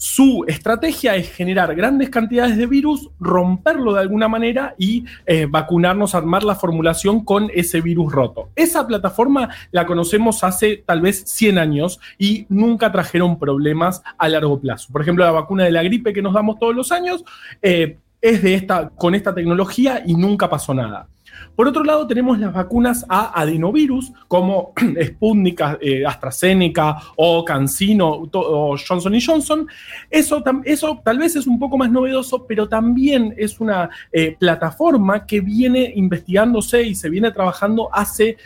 su 0.00 0.44
estrategia 0.46 1.16
es 1.16 1.28
generar 1.32 1.74
grandes 1.74 2.08
cantidades 2.08 2.56
de 2.56 2.66
virus, 2.68 3.10
romperlo 3.18 3.94
de 3.94 4.00
alguna 4.00 4.28
manera 4.28 4.76
y 4.78 5.04
eh, 5.26 5.48
vacunarnos, 5.50 6.14
armar 6.14 6.44
la 6.44 6.54
formulación 6.54 7.24
con 7.24 7.50
ese 7.52 7.80
virus 7.80 8.12
roto. 8.12 8.50
Esa 8.54 8.86
plataforma 8.86 9.48
la 9.72 9.86
conocemos 9.86 10.44
hace 10.44 10.84
tal 10.86 11.00
vez 11.00 11.24
100 11.26 11.58
años 11.58 11.98
y 12.16 12.46
nunca 12.48 12.92
trajeron 12.92 13.40
problemas 13.40 14.00
a 14.18 14.28
largo 14.28 14.60
plazo. 14.60 14.92
Por 14.92 15.02
ejemplo, 15.02 15.24
la 15.24 15.32
vacuna 15.32 15.64
de 15.64 15.72
la 15.72 15.82
gripe 15.82 16.12
que 16.12 16.22
nos 16.22 16.32
damos 16.34 16.60
todos 16.60 16.76
los 16.76 16.92
años 16.92 17.24
eh, 17.60 17.98
es 18.20 18.42
de 18.42 18.54
esta, 18.54 18.88
con 18.90 19.14
esta 19.14 19.34
tecnología 19.34 20.02
y 20.04 20.14
nunca 20.14 20.48
pasó 20.48 20.74
nada. 20.74 21.08
Por 21.54 21.68
otro 21.68 21.82
lado, 21.84 22.06
tenemos 22.06 22.38
las 22.38 22.52
vacunas 22.52 23.04
a 23.08 23.40
adenovirus, 23.40 24.12
como 24.28 24.72
Sputnik, 25.04 25.60
eh, 25.80 26.06
AstraZeneca 26.06 26.98
o 27.16 27.44
CanSino 27.44 28.28
o 28.32 28.76
Johnson 28.76 29.14
Johnson. 29.24 29.66
Eso, 30.10 30.42
eso 30.64 31.00
tal 31.04 31.18
vez 31.18 31.36
es 31.36 31.46
un 31.46 31.58
poco 31.58 31.76
más 31.76 31.90
novedoso, 31.90 32.46
pero 32.46 32.68
también 32.68 33.34
es 33.36 33.60
una 33.60 33.90
eh, 34.12 34.36
plataforma 34.38 35.26
que 35.26 35.40
viene 35.40 35.92
investigándose 35.96 36.82
y 36.82 36.94
se 36.94 37.10
viene 37.10 37.30
trabajando 37.32 37.88
hace 37.92 38.36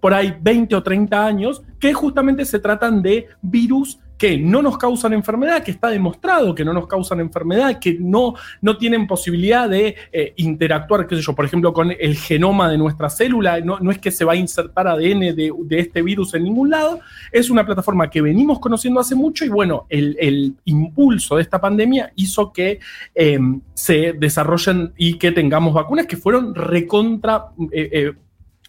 por 0.00 0.14
ahí 0.14 0.36
20 0.40 0.76
o 0.76 0.82
30 0.82 1.26
años, 1.26 1.62
que 1.80 1.92
justamente 1.92 2.44
se 2.44 2.60
tratan 2.60 3.02
de 3.02 3.26
virus 3.40 3.98
que 4.22 4.38
no 4.38 4.62
nos 4.62 4.78
causan 4.78 5.14
enfermedad, 5.14 5.64
que 5.64 5.72
está 5.72 5.90
demostrado 5.90 6.54
que 6.54 6.64
no 6.64 6.72
nos 6.72 6.86
causan 6.86 7.18
enfermedad, 7.18 7.80
que 7.80 7.96
no, 7.98 8.34
no 8.60 8.76
tienen 8.76 9.08
posibilidad 9.08 9.68
de 9.68 9.96
eh, 10.12 10.32
interactuar, 10.36 11.08
qué 11.08 11.16
sé 11.16 11.22
yo, 11.22 11.34
por 11.34 11.44
ejemplo, 11.44 11.72
con 11.72 11.90
el 11.90 12.16
genoma 12.16 12.70
de 12.70 12.78
nuestra 12.78 13.10
célula, 13.10 13.60
no, 13.60 13.80
no 13.80 13.90
es 13.90 13.98
que 13.98 14.12
se 14.12 14.24
va 14.24 14.34
a 14.34 14.36
insertar 14.36 14.86
ADN 14.86 15.34
de, 15.34 15.52
este 15.70 16.02
virus 16.02 16.34
en 16.34 16.44
ningún 16.44 16.70
lado, 16.70 17.00
es 17.32 17.50
una 17.50 17.66
plataforma 17.66 18.08
que 18.08 18.22
venimos 18.22 18.60
conociendo 18.60 19.00
hace 19.00 19.16
mucho 19.16 19.44
y 19.44 19.48
bueno, 19.48 19.86
el, 19.88 20.16
el 20.20 20.54
impulso 20.66 21.34
de 21.34 21.42
esta 21.42 21.60
pandemia 21.60 22.12
hizo 22.14 22.52
que 22.52 22.78
eh, 23.16 23.40
se 23.74 24.12
desarrollen 24.12 24.92
y 24.96 25.18
que 25.18 25.32
tengamos 25.32 25.74
vacunas 25.74 26.06
que 26.06 26.16
fueron 26.16 26.54
recontra... 26.54 27.46
eh, 27.72 28.12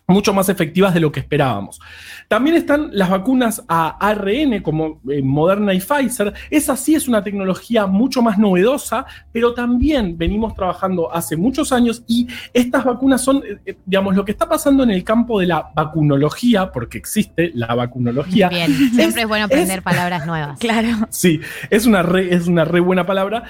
mucho 0.08 0.34
más 0.34 0.50
efectivas 0.50 0.94
de 0.94 1.00
lo 1.00 1.12
que 1.12 1.22
esperábamos. 1.22 1.80
También 2.28 2.56
están 2.58 2.90
las 2.92 3.10
vacunas 3.10 3.64
a 3.68 3.98
ARN 4.06 4.62
como 4.62 5.00
eh, 5.10 5.22
Moderna 5.22 5.74
y 5.74 5.80
Pfizer. 5.80 6.34
Esa 6.50 6.76
sí 6.76 6.94
es 6.96 7.08
una 7.08 7.24
tecnología 7.24 7.86
mucho 7.88 8.22
más 8.22 8.38
novedosa, 8.38 9.06
pero 9.32 9.54
también 9.54 10.18
venimos 10.18 10.54
trabajando 10.56 11.14
hace 11.14 11.38
muchos 11.38 11.72
años 11.72 12.04
y 12.08 12.28
estas 12.54 12.84
vacunas 12.84 13.22
son, 13.22 13.38
eh, 13.38 13.58
eh, 13.66 13.78
digamos, 13.86 14.16
lo 14.16 14.26
que 14.26 14.34
está 14.34 14.48
pasando 14.48 14.84
en 14.84 14.92
el 14.92 15.04
campo 15.04 15.40
de 15.40 15.48
la 15.48 15.72
vacunología, 15.74 16.72
porque 16.72 16.98
existe 16.98 17.52
la 17.54 17.74
vacunología. 17.74 18.50
Bien, 18.50 18.74
siempre 18.94 19.22
es, 19.24 19.28
bueno 19.28 19.46
aprender 19.46 19.78
es- 19.80 19.84
palabras 19.84 20.26
nuevas. 20.28 20.60
Claro. 20.60 20.90
Sí, 21.10 21.40
es 21.70 21.86
una 21.86 22.04
re, 22.04 22.34
es 22.34 22.48
una 22.48 22.66
re 22.66 22.80
buena 22.82 23.06
palabra. 23.06 23.44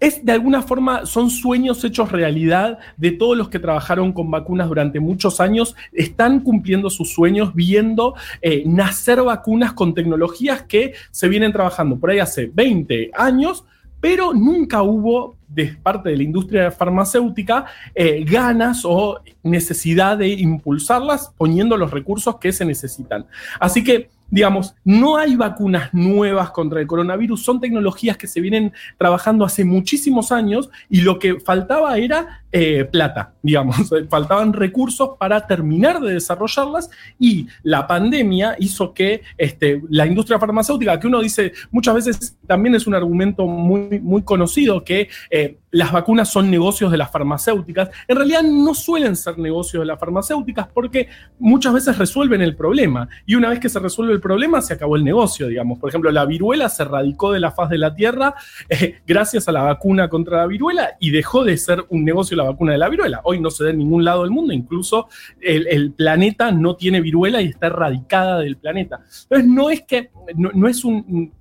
Es 0.00 0.24
de 0.24 0.32
alguna 0.32 0.62
forma, 0.62 1.06
son 1.06 1.30
sueños 1.30 1.82
hechos 1.84 2.12
realidad 2.12 2.78
de 2.96 3.12
todos 3.12 3.36
los 3.36 3.48
que 3.48 3.58
trabajaron 3.58 4.12
con 4.12 4.30
vacunas 4.30 4.68
durante 4.68 5.00
muchos 5.00 5.40
años, 5.40 5.74
están 5.92 6.40
cumpliendo 6.40 6.88
sus 6.90 7.12
sueños, 7.12 7.54
viendo 7.54 8.14
eh, 8.40 8.62
nacer 8.66 9.22
vacunas 9.22 9.72
con 9.72 9.94
tecnologías 9.94 10.62
que 10.62 10.94
se 11.10 11.28
vienen 11.28 11.52
trabajando 11.52 11.98
por 11.98 12.10
ahí 12.10 12.20
hace 12.20 12.50
20 12.52 13.10
años, 13.14 13.64
pero 14.00 14.32
nunca 14.32 14.82
hubo 14.82 15.36
de 15.48 15.76
parte 15.82 16.10
de 16.10 16.16
la 16.16 16.22
industria 16.22 16.70
farmacéutica 16.70 17.66
eh, 17.94 18.24
ganas 18.24 18.82
o 18.84 19.20
necesidad 19.42 20.18
de 20.18 20.28
impulsarlas 20.28 21.32
poniendo 21.36 21.76
los 21.76 21.90
recursos 21.90 22.36
que 22.36 22.52
se 22.52 22.64
necesitan. 22.64 23.26
Así 23.58 23.82
que 23.82 24.10
digamos, 24.30 24.74
no 24.84 25.16
hay 25.16 25.36
vacunas 25.36 25.92
nuevas 25.92 26.50
contra 26.50 26.80
el 26.80 26.86
coronavirus, 26.86 27.42
son 27.42 27.60
tecnologías 27.60 28.16
que 28.16 28.26
se 28.26 28.40
vienen 28.40 28.72
trabajando 28.96 29.44
hace 29.44 29.64
muchísimos 29.64 30.32
años 30.32 30.70
y 30.88 31.00
lo 31.00 31.18
que 31.18 31.40
faltaba 31.40 31.96
era 31.96 32.42
eh, 32.50 32.84
plata, 32.90 33.34
digamos, 33.42 33.76
faltaban 34.08 34.52
recursos 34.52 35.10
para 35.18 35.46
terminar 35.46 36.00
de 36.00 36.14
desarrollarlas 36.14 36.90
y 37.18 37.46
la 37.62 37.86
pandemia 37.86 38.56
hizo 38.58 38.94
que 38.94 39.22
este, 39.36 39.82
la 39.90 40.06
industria 40.06 40.38
farmacéutica, 40.38 40.98
que 40.98 41.06
uno 41.06 41.20
dice 41.20 41.52
muchas 41.70 41.94
veces 41.94 42.38
también 42.46 42.74
es 42.74 42.86
un 42.86 42.94
argumento 42.94 43.46
muy, 43.46 44.00
muy 44.00 44.22
conocido, 44.22 44.82
que 44.82 45.08
eh, 45.30 45.58
las 45.70 45.92
vacunas 45.92 46.30
son 46.30 46.50
negocios 46.50 46.90
de 46.90 46.96
las 46.96 47.10
farmacéuticas. 47.10 47.90
En 48.06 48.16
realidad 48.16 48.42
no 48.42 48.74
suelen 48.74 49.16
ser 49.16 49.38
negocios 49.38 49.82
de 49.82 49.86
las 49.86 50.00
farmacéuticas 50.00 50.68
porque 50.68 51.08
muchas 51.38 51.74
veces 51.74 51.98
resuelven 51.98 52.40
el 52.40 52.56
problema. 52.56 53.08
Y 53.26 53.34
una 53.34 53.50
vez 53.50 53.60
que 53.60 53.68
se 53.68 53.78
resuelve 53.78 54.14
el 54.14 54.20
problema, 54.20 54.62
se 54.62 54.74
acabó 54.74 54.96
el 54.96 55.04
negocio, 55.04 55.46
digamos. 55.48 55.78
Por 55.78 55.90
ejemplo, 55.90 56.10
la 56.10 56.24
viruela 56.24 56.68
se 56.68 56.84
radicó 56.84 57.32
de 57.32 57.40
la 57.40 57.50
faz 57.50 57.68
de 57.68 57.78
la 57.78 57.94
Tierra 57.94 58.34
eh, 58.68 59.00
gracias 59.06 59.48
a 59.48 59.52
la 59.52 59.62
vacuna 59.62 60.08
contra 60.08 60.38
la 60.38 60.46
viruela 60.46 60.96
y 61.00 61.10
dejó 61.10 61.44
de 61.44 61.56
ser 61.56 61.84
un 61.90 62.04
negocio 62.04 62.36
la 62.38 62.44
vacuna 62.44 62.72
de 62.72 62.78
la 62.78 62.88
viruela. 62.88 63.20
Hoy 63.24 63.40
no 63.40 63.50
se 63.50 63.64
da 63.64 63.70
en 63.70 63.78
ningún 63.78 64.04
lado 64.04 64.22
del 64.22 64.30
mundo, 64.30 64.52
incluso 64.52 65.08
el, 65.40 65.92
planeta 65.92 66.50
no 66.50 66.76
tiene 66.76 67.00
viruela 67.00 67.42
y 67.42 67.46
está 67.46 67.66
erradicada 67.66 68.38
del 68.38 68.56
planeta. 68.56 69.00
Entonces, 69.22 69.46
no 69.46 69.70
es 69.70 69.82
que, 69.82 70.10
no 70.34 70.68
es 70.68 70.84
un 70.84 71.32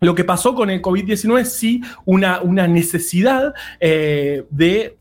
lo 0.00 0.14
que 0.14 0.24
pasó 0.24 0.54
con 0.54 0.70
el 0.70 0.82
COVID-19 0.82 1.40
es 1.40 1.52
sí 1.54 1.80
una, 2.04 2.40
una 2.40 2.66
necesidad 2.66 3.54
eh, 3.80 4.44
de, 4.50 4.98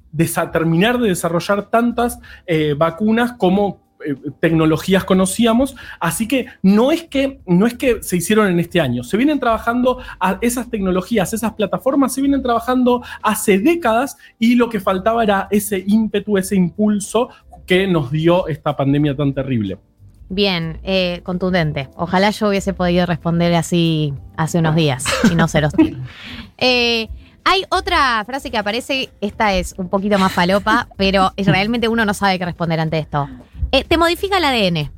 terminar 0.54 1.00
de 1.00 1.10
desarrollar 1.10 1.70
tantas 1.70 2.20
eh, 2.48 2.74
vacunas 2.78 3.34
como 3.34 3.85
eh, 4.06 4.15
tecnologías 4.39 5.04
conocíamos, 5.04 5.76
así 6.00 6.28
que 6.28 6.48
no 6.62 6.91
es 6.91 7.04
que 7.04 7.39
no 7.46 7.68
es 7.68 7.74
que 7.74 8.02
se 8.04 8.18
hicieron 8.18 8.48
en 8.48 8.60
este 8.60 8.80
año, 8.80 9.04
se 9.04 9.18
vienen 9.18 9.39
trabajando 9.39 10.00
a 10.20 10.38
esas 10.41 10.70
tecnologías, 10.70 11.34
esas 11.34 11.54
plataformas 11.54 12.13
se 12.13 12.22
vienen 12.22 12.41
trabajando 12.41 13.04
hace 13.22 13.60
décadas 13.60 14.18
y 14.39 14.56
lo 14.56 14.70
que 14.70 14.80
faltaba 14.80 15.24
era 15.24 15.48
ese 15.52 15.84
ímpetu, 15.86 16.38
ese 16.38 16.56
impulso 16.56 17.30
que 17.65 17.88
nos 17.88 18.12
dio 18.12 18.48
esta 18.48 18.76
pandemia 18.76 19.15
tan 19.15 19.34
terrible. 19.34 19.78
Bien, 20.30 20.80
eh, 20.84 21.22
contundente. 21.24 21.89
Ojalá 21.96 22.32
yo 22.32 22.50
hubiese 22.50 22.74
podido 22.74 23.06
responder 23.06 23.54
así 23.54 24.13
hace 24.38 24.60
unos 24.60 24.76
días 24.76 25.06
y 25.32 25.36
no 25.36 25.48
se 25.48 25.62
los. 25.62 25.74
Eh, 26.58 27.10
hay 27.44 27.63
otra 27.70 28.24
frase 28.26 28.50
que 28.50 28.58
aparece, 28.58 29.10
esta 29.20 29.54
es 29.54 29.76
un 29.78 29.89
poquito 29.89 30.18
más 30.18 30.32
falopa, 30.32 30.88
pero 30.96 31.34
realmente 31.38 31.89
uno 31.89 32.06
no 32.06 32.13
sabe 32.13 32.39
qué 32.39 32.46
responder 32.46 32.80
ante 32.80 32.98
esto. 32.98 33.28
Eh, 33.76 33.84
te 33.84 33.98
modifica 33.98 34.38
el 34.38 34.46
ADN. 34.46 34.92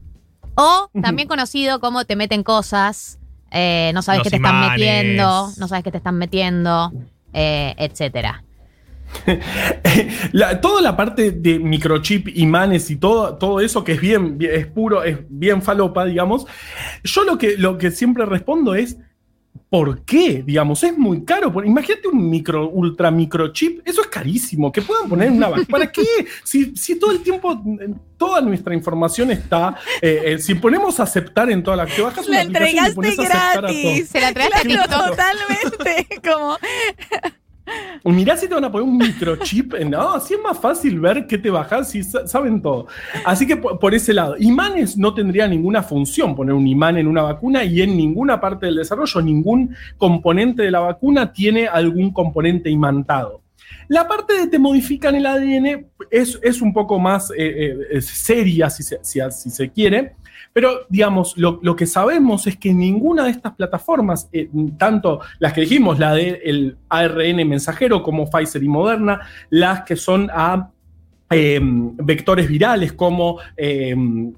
O 0.54 0.90
también 1.02 1.28
conocido 1.28 1.80
como 1.80 2.06
te 2.06 2.16
meten 2.16 2.44
cosas, 2.44 3.18
no 3.52 4.02
sabes 4.02 4.22
qué 4.24 4.30
te 4.30 4.36
están 4.36 4.70
metiendo, 4.70 5.52
no 5.58 5.68
sabes 5.68 5.84
qué 5.84 5.92
te 5.92 5.98
están 5.98 6.18
metiendo, 6.18 6.92
etcétera. 7.34 8.44
toda 10.62 10.82
la 10.82 10.96
parte 10.96 11.32
de 11.32 11.60
microchip, 11.60 12.28
imanes 12.36 12.90
y 12.92 12.98
todo, 12.98 13.36
todo 13.36 13.62
eso 13.62 13.84
que 13.84 13.94
es 13.94 14.02
bien, 14.02 14.38
es 14.42 14.68
puro, 14.68 15.04
es 15.04 15.18
bien 15.30 15.62
falopa, 15.62 16.06
digamos. 16.06 16.46
Yo 17.04 17.24
lo 17.24 17.38
que, 17.38 17.58
lo 17.58 17.78
que 17.78 17.92
siempre 17.92 18.26
respondo 18.26 18.76
es. 18.76 18.98
¿Por 19.70 20.04
qué? 20.04 20.44
Digamos, 20.46 20.82
es 20.84 20.98
muy 20.98 21.26
caro. 21.26 21.52
Imagínate 21.64 22.08
un 22.08 22.30
micro, 22.30 22.70
ultra 22.70 23.12
microchip, 23.12 23.86
eso 23.86 24.02
es 24.02 24.08
carísimo. 24.08 24.72
Que 24.72 24.82
puedan 24.82 25.10
poner 25.10 25.30
una 25.30 25.50
¿Para 25.70 25.92
qué? 25.92 26.06
Si, 26.44 26.98
todo 26.98 27.12
el 27.12 27.20
tiempo, 27.20 27.62
toda 28.18 28.40
nuestra 28.40 28.74
información 28.74 29.30
está. 29.32 29.76
Eh, 30.02 30.22
eh, 30.26 30.40
si 30.40 30.56
ponemos 30.56 31.02
a 31.02 31.04
aceptar 31.04 31.52
en 31.52 31.64
toda 31.64 31.76
la 31.76 31.86
que 31.86 32.02
bajas 32.02 32.28
una 32.28 32.42
entregaste 32.42 33.16
gratis. 33.16 34.08
Se 34.10 34.22
la 34.22 34.30
entregaste 34.30 34.78
totalmente. 34.78 36.08
Como. 36.24 36.58
Mirá 38.04 38.38
si 38.38 38.48
te 38.48 38.54
van 38.54 38.64
a 38.64 38.72
poner 38.72 38.88
un 38.88 38.98
microchip. 38.98 39.74
No, 39.86 40.14
así 40.14 40.34
es 40.36 40.40
más 40.42 40.58
fácil 40.58 41.00
ver 41.00 41.28
qué 41.28 41.38
te 41.38 41.50
bajas 41.50 41.92
si 41.92 42.04
saben 42.04 42.62
todo. 42.62 42.88
Así 43.26 43.46
que 43.46 43.58
por, 43.58 43.94
ese 43.94 44.14
lado, 44.14 44.36
imanes 44.40 44.98
no 44.98 45.14
tendría 45.14 45.48
ninguna 45.48 45.84
función 45.84 46.36
poner 46.36 46.54
un 46.54 46.68
imán 46.68 46.98
en 46.98 47.08
una 47.08 47.22
vacuna 47.22 47.64
y 47.64 47.82
en 47.82 47.98
ninguna 47.98 48.40
parte 48.40 48.68
del 48.68 48.78
desarrollo, 48.78 49.22
ningún 49.22 49.76
componente 49.98 50.64
de 50.64 50.72
la 50.72 50.80
vacuna 50.80 51.32
tiene 51.32 51.68
algún 51.68 52.12
componente 52.12 52.70
imantado. 52.70 53.42
La 53.90 54.08
parte 54.08 54.34
de 54.34 54.48
te 54.48 54.60
modifican 54.60 55.16
el 55.16 55.26
ADN 55.26 55.88
es, 56.10 56.40
es 56.42 56.62
un 56.62 56.74
poco 56.74 57.00
más 57.00 57.32
eh, 57.32 57.76
eh, 57.92 58.02
seria, 58.02 58.70
si 58.70 58.84
si 58.84 59.50
se 59.50 59.70
quiere. 59.72 60.16
Pero, 60.58 60.88
digamos, 60.90 61.38
lo, 61.38 61.76
que 61.76 61.86
sabemos 61.86 62.48
es 62.48 62.58
que 62.58 62.74
ninguna 62.74 63.26
de 63.26 63.30
estas 63.30 63.54
plataformas, 63.54 64.28
eh, 64.34 64.50
tanto 64.76 65.22
las 65.38 65.54
que 65.54 65.62
dijimos, 65.62 66.00
la 66.00 66.16
del 66.16 66.78
ARN 66.90 67.48
mensajero 67.48 68.02
como 68.02 68.28
Pfizer 68.28 68.64
y 68.64 68.68
Moderna, 68.68 69.22
las 69.52 69.84
que 69.84 69.96
son 69.96 70.32
a 70.34 70.72
em, 71.30 71.96
vectores 71.98 72.48
virales 72.48 72.94
como 72.94 73.38
em, 73.56 74.34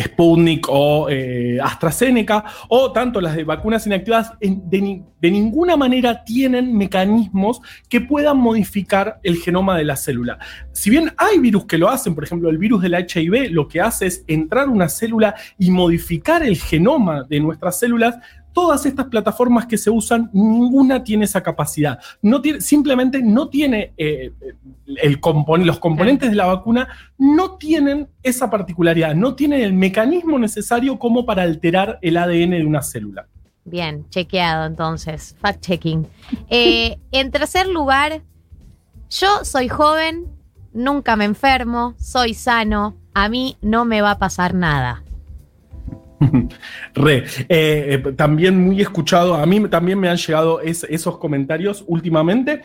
Sputnik 0.00 0.66
o 0.68 1.08
eh, 1.08 1.58
AstraZeneca, 1.62 2.44
o 2.68 2.92
tanto 2.92 3.20
las 3.20 3.36
de 3.36 3.44
vacunas 3.44 3.86
inactivas, 3.86 4.32
de, 4.40 5.02
ninguna 5.30 5.76
manera 5.76 6.24
tienen 6.24 6.76
mecanismos 6.76 7.60
que 7.88 8.00
puedan 8.00 8.38
modificar 8.38 9.20
el 9.22 9.36
genoma 9.36 9.76
de 9.76 9.84
la 9.84 9.96
célula. 9.96 10.38
Si 10.72 10.90
bien 10.90 11.12
hay 11.16 11.38
virus 11.38 11.66
que 11.66 11.78
lo 11.78 11.88
hacen, 11.88 12.14
por 12.14 12.24
ejemplo, 12.24 12.50
el 12.50 12.58
virus 12.58 12.82
del 12.82 12.94
HIV 12.94 13.50
lo 13.50 13.68
que 13.68 13.80
hace 13.80 14.06
es 14.06 14.24
entrar 14.26 14.68
una 14.68 14.88
célula 14.88 15.34
y 15.58 15.70
modificar 15.70 16.42
el 16.42 16.56
genoma 16.56 17.24
de 17.24 17.40
nuestras 17.40 17.78
células, 17.78 18.16
todas 18.58 18.84
estas 18.86 19.06
plataformas 19.06 19.66
que 19.66 19.78
se 19.78 19.88
usan, 19.88 20.30
ninguna 20.32 21.04
tiene 21.04 21.26
esa 21.26 21.40
capacidad. 21.44 22.00
Simplemente 22.58 23.22
no 23.22 23.48
tiene 23.48 23.92
eh, 23.96 24.32
el 24.84 25.20
los 25.64 25.78
componentes 25.78 26.28
de 26.28 26.34
la 26.34 26.46
vacuna, 26.46 26.88
no 27.18 27.52
tienen 27.52 28.08
esa 28.20 28.50
particularidad, 28.50 29.14
no 29.14 29.36
tienen 29.36 29.60
el 29.60 29.74
mecanismo 29.74 30.40
necesario 30.40 30.98
como 30.98 31.24
para 31.24 31.44
alterar 31.44 32.00
el 32.02 32.16
ADN 32.16 32.50
de 32.50 32.64
una 32.66 32.82
célula. 32.82 33.28
Bien, 33.64 34.04
chequeado 34.10 34.66
entonces, 34.66 35.36
fact-checking. 35.40 36.08
Eh, 36.50 36.98
en 37.12 37.30
tercer 37.30 37.68
lugar, 37.68 38.22
yo 39.08 39.44
soy 39.44 39.68
joven, 39.68 40.26
nunca 40.72 41.14
me 41.14 41.26
enfermo, 41.26 41.94
soy 41.96 42.34
sano, 42.34 42.96
a 43.14 43.28
mí 43.28 43.56
no 43.62 43.84
me 43.84 44.02
va 44.02 44.10
a 44.10 44.18
pasar 44.18 44.52
nada. 44.52 45.04
Re. 46.94 47.24
Eh, 47.48 48.02
eh, 48.04 48.12
también 48.16 48.58
muy 48.60 48.80
escuchado, 48.80 49.34
a 49.34 49.46
mí 49.46 49.68
también 49.68 49.98
me 49.98 50.08
han 50.08 50.16
llegado 50.16 50.60
esos 50.60 51.18
comentarios 51.18 51.84
últimamente. 51.86 52.62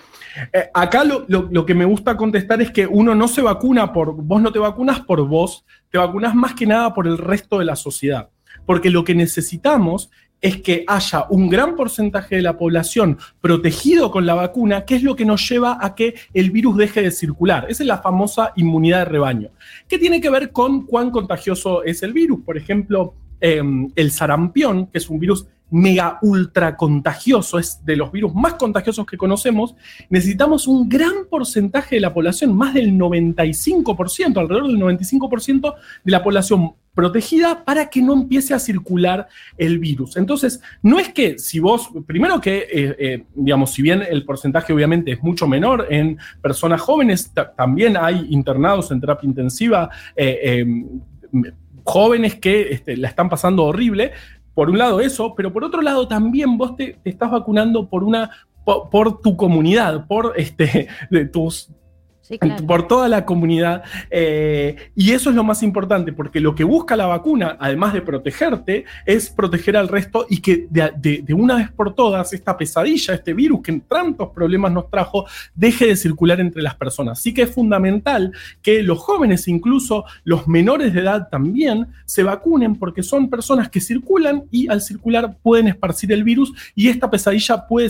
Eh, 0.51 0.69
acá 0.73 1.03
lo, 1.03 1.65
que 1.65 1.75
me 1.75 1.85
gusta 1.85 2.17
contestar 2.17 2.61
es 2.61 2.71
que 2.71 2.87
uno 2.87 3.15
no 3.15 3.27
se 3.27 3.41
vacuna 3.41 3.93
por, 3.93 4.15
vos 4.15 4.41
no 4.41 4.51
te 4.51 4.59
vacunas 4.59 5.01
por 5.01 5.25
vos, 5.27 5.65
te 5.89 5.97
vacunas 5.97 6.35
más 6.35 6.53
que 6.53 6.65
nada 6.65 6.93
por 6.93 7.07
el 7.07 7.17
resto 7.17 7.59
de 7.59 7.65
la 7.65 7.75
sociedad. 7.75 8.29
Porque 8.65 8.89
lo 8.89 9.03
que 9.03 9.15
necesitamos 9.15 10.09
es 10.39 10.61
que 10.61 10.83
haya 10.87 11.25
un 11.29 11.49
gran 11.49 11.75
porcentaje 11.75 12.35
de 12.35 12.41
la 12.41 12.57
población 12.57 13.17
protegido 13.39 14.11
con 14.11 14.25
la 14.25 14.33
vacuna, 14.33 14.83
que 14.83 14.95
es 14.95 15.03
lo 15.03 15.15
que 15.15 15.23
nos 15.23 15.47
lleva 15.49 15.77
a 15.79 15.95
que 15.95 16.15
el 16.33 16.51
virus 16.51 16.75
deje 16.75 17.01
de 17.01 17.11
circular. 17.11 17.65
Esa 17.69 17.83
es 17.83 17.87
la 17.87 17.99
famosa 17.99 18.51
inmunidad 18.57 18.99
de 18.99 19.05
rebaño, 19.05 19.49
que 19.87 19.97
tiene 19.97 20.19
que 20.19 20.29
ver 20.29 20.51
con 20.51 20.85
cuán 20.85 21.11
contagioso 21.11 21.83
es 21.83 22.03
el 22.03 22.11
virus. 22.11 22.41
Por 22.43 22.57
ejemplo, 22.57 23.15
Em, 23.45 23.91
el 23.97 24.11
sarampión, 24.11 24.87
que 24.87 24.99
es 24.99 25.09
un 25.09 25.19
virus 25.19 25.47
mega 25.69 26.17
ultra 26.21 26.77
contagioso, 26.77 27.59
es 27.59 27.83
de 27.83 27.97
los 27.97 28.09
virus 28.09 28.33
más 28.33 28.53
contagiosos 28.53 29.05
que 29.05 29.17
conocemos, 29.17 29.75
necesitamos 30.09 30.65
un 30.65 30.87
gran 30.87 31.25
porcentaje 31.29 31.95
de 31.95 31.99
la 31.99 32.13
población, 32.13 32.55
más 32.55 32.73
del 32.73 32.93
95%, 32.93 34.37
alrededor 34.37 34.67
del 34.67 34.79
95% 34.79 35.75
de 36.05 36.11
la 36.11 36.23
población 36.23 36.71
protegida 36.95 37.65
para 37.65 37.89
que 37.89 38.01
no 38.01 38.13
empiece 38.13 38.53
a 38.53 38.59
circular 38.59 39.27
el 39.57 39.77
virus. 39.77 40.15
Entonces, 40.15 40.61
no 40.81 40.97
es 40.97 41.09
que 41.09 41.37
si 41.37 41.59
vos, 41.59 41.89
primero 42.07 42.39
que, 42.39 42.59
eh, 42.59 42.95
eh, 42.97 43.23
digamos, 43.35 43.73
si 43.73 43.81
bien 43.81 44.03
el 44.09 44.23
porcentaje 44.23 44.71
obviamente 44.71 45.11
es 45.11 45.21
mucho 45.21 45.49
menor 45.49 45.87
en 45.89 46.17
personas 46.41 46.79
jóvenes, 46.79 47.33
también 47.57 47.97
hay 47.97 48.25
internados 48.29 48.89
en 48.91 49.01
terapia 49.01 49.27
intensiva. 49.27 49.89
Eh, 50.15 50.59
em, 50.59 51.01
jóvenes 51.83 52.35
que 52.35 52.73
este, 52.73 52.97
la 52.97 53.07
están 53.07 53.29
pasando 53.29 53.65
horrible. 53.65 54.11
Por 54.53 54.69
un 54.69 54.77
lado 54.77 55.01
eso, 55.01 55.33
pero 55.35 55.51
por 55.51 55.63
otro 55.63 55.81
lado 55.81 56.07
también 56.07 56.57
vos 56.57 56.75
te, 56.75 56.97
estás 57.03 57.31
vacunando 57.31 57.89
por 57.89 58.03
una 58.03 58.29
por, 58.63 59.21
tu 59.21 59.35
comunidad, 59.35 60.07
por 60.07 60.33
este, 60.37 60.87
de 61.09 61.25
tus 61.25 61.69
Por 62.65 62.87
toda 62.87 63.09
la 63.09 63.25
comunidad. 63.25 63.83
eh, 64.09 64.75
y 64.95 65.11
eso 65.11 65.29
es 65.29 65.35
lo 65.35 65.43
más 65.43 65.61
importante, 65.63 66.13
porque 66.13 66.39
lo 66.39 66.55
que 66.55 66.63
busca 66.63 66.95
la 66.95 67.05
vacuna, 67.05 67.57
además 67.59 67.93
de 67.93 68.01
protegerte, 68.01 68.85
es 69.05 69.29
proteger 69.29 69.75
al 69.75 69.87
resto 69.89 70.25
y 70.29 70.39
que 70.39 70.67
de, 70.69 70.91
de- 70.97 71.21
de 71.21 71.33
una 71.33 71.55
vez 71.55 71.69
por 71.71 71.93
todas 71.93 72.31
esta 72.33 72.57
pesadilla, 72.57 73.13
este 73.13 73.33
virus 73.33 73.61
que 73.61 73.73
tantos 73.87 74.29
problemas 74.29 74.71
nos 74.71 74.89
trajo, 74.89 75.25
deje 75.53 75.87
de 75.87 75.95
circular 75.95 76.39
entre 76.39 76.61
las 76.61 76.75
personas. 76.75 77.19
Así 77.19 77.33
que 77.33 77.43
es 77.43 77.51
fundamental 77.53 78.31
que 78.61 78.83
los 78.83 78.99
jóvenes, 78.99 79.47
incluso 79.47 80.05
los 80.23 80.47
menores 80.47 80.93
de 80.93 81.01
edad 81.01 81.27
también, 81.29 81.87
se 82.05 82.23
vacunen 82.23 82.75
porque 82.77 83.03
son 83.03 83.29
personas 83.29 83.69
que 83.69 83.81
circulan 83.81 84.43
y 84.49 84.67
al 84.69 84.81
circular 84.81 85.37
pueden 85.41 85.67
esparcir 85.67 86.11
el 86.11 86.23
virus 86.23 86.53
y 86.75 86.87
esta 86.89 87.09
pesadilla 87.11 87.67
puede, 87.67 87.89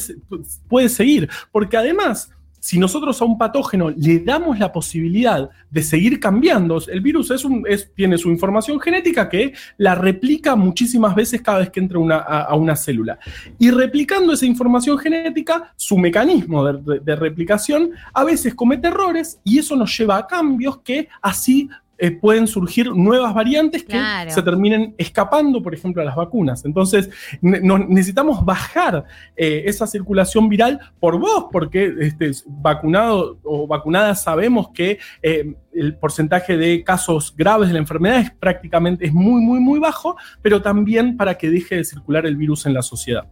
puede 0.68 0.90
seguir. 0.90 1.30
Porque 1.52 1.78
además 1.78 2.32
si 2.64 2.80
nosotros 2.80 3.22
a 3.22 3.26
un 3.26 3.38
patógeno 3.38 3.90
le 3.90 4.20
damos 4.20 4.58
la 4.58 4.72
posibilidad 4.72 5.50
de 5.70 5.84
seguir 5.84 6.18
cambiando, 6.18 6.82
el 6.88 7.02
virus 7.02 7.34
tiene 7.94 8.18
su 8.18 8.30
información 8.30 8.80
genética 8.80 9.28
que 9.28 9.52
la 9.76 9.96
replica 9.96 10.56
muchísimas 10.56 11.14
veces 11.14 11.42
cada 11.42 11.60
vez 11.60 11.72
que 11.72 11.82
entra 11.82 12.00
a, 12.00 12.56
una 12.56 12.78
célula. 12.78 13.20
Y 13.60 13.70
replicando 13.70 14.32
esa 14.32 14.46
información 14.46 14.98
genética, 14.98 15.74
su 15.76 15.98
mecanismo 15.98 16.64
de 16.64 17.16
replicación 17.18 17.92
a 18.14 18.24
veces 18.24 18.56
comete 18.56 18.88
errores 18.88 19.42
y 19.44 19.60
eso 19.60 19.76
nos 19.76 19.98
lleva 19.98 20.16
a 20.16 20.26
cambios 20.26 20.78
que 20.78 21.10
así 21.22 21.70
eh, 22.04 22.12
pueden 22.12 22.48
surgir 22.48 22.92
nuevas 22.94 23.34
variantes 23.34 23.84
que 23.84 23.94
Claro. 23.94 24.30
se 24.32 24.42
terminen 24.42 24.94
escapando, 24.98 25.62
por 25.64 25.74
ejemplo, 25.74 26.02
a 26.02 26.06
las 26.06 26.16
vacunas. 26.18 26.66
Entonces, 26.66 27.10
ne- 27.42 27.62
nos- 27.62 27.88
necesitamos 27.88 28.44
bajar 28.44 29.06
eh, 29.38 29.64
esa 29.66 29.88
circulación 29.88 30.50
viral 30.50 30.80
por 31.00 31.18
vos, 31.18 31.46
porque 31.50 31.94
este, 32.02 32.32
vacunado 32.48 33.40
o 33.44 33.68
vacunada 33.68 34.16
sabemos 34.16 34.70
que 34.74 35.00
eh, 35.22 35.56
el 35.74 35.96
porcentaje 35.98 36.58
de 36.58 36.84
casos 36.84 37.34
graves 37.38 37.70
de 37.70 37.74
la 37.76 37.80
enfermedad 37.80 38.20
es 38.20 38.32
prácticamente 38.32 39.06
es 39.06 39.14
muy, 39.14 39.42
muy, 39.42 39.60
muy 39.62 39.80
bajo, 39.80 40.18
pero 40.42 40.62
también 40.62 41.16
para 41.16 41.38
que 41.38 41.50
deje 41.50 41.78
de 41.78 41.84
circular 41.86 42.26
el 42.26 42.36
virus 42.36 42.66
en 42.66 42.74
la 42.74 42.82
sociedad. 42.82 43.26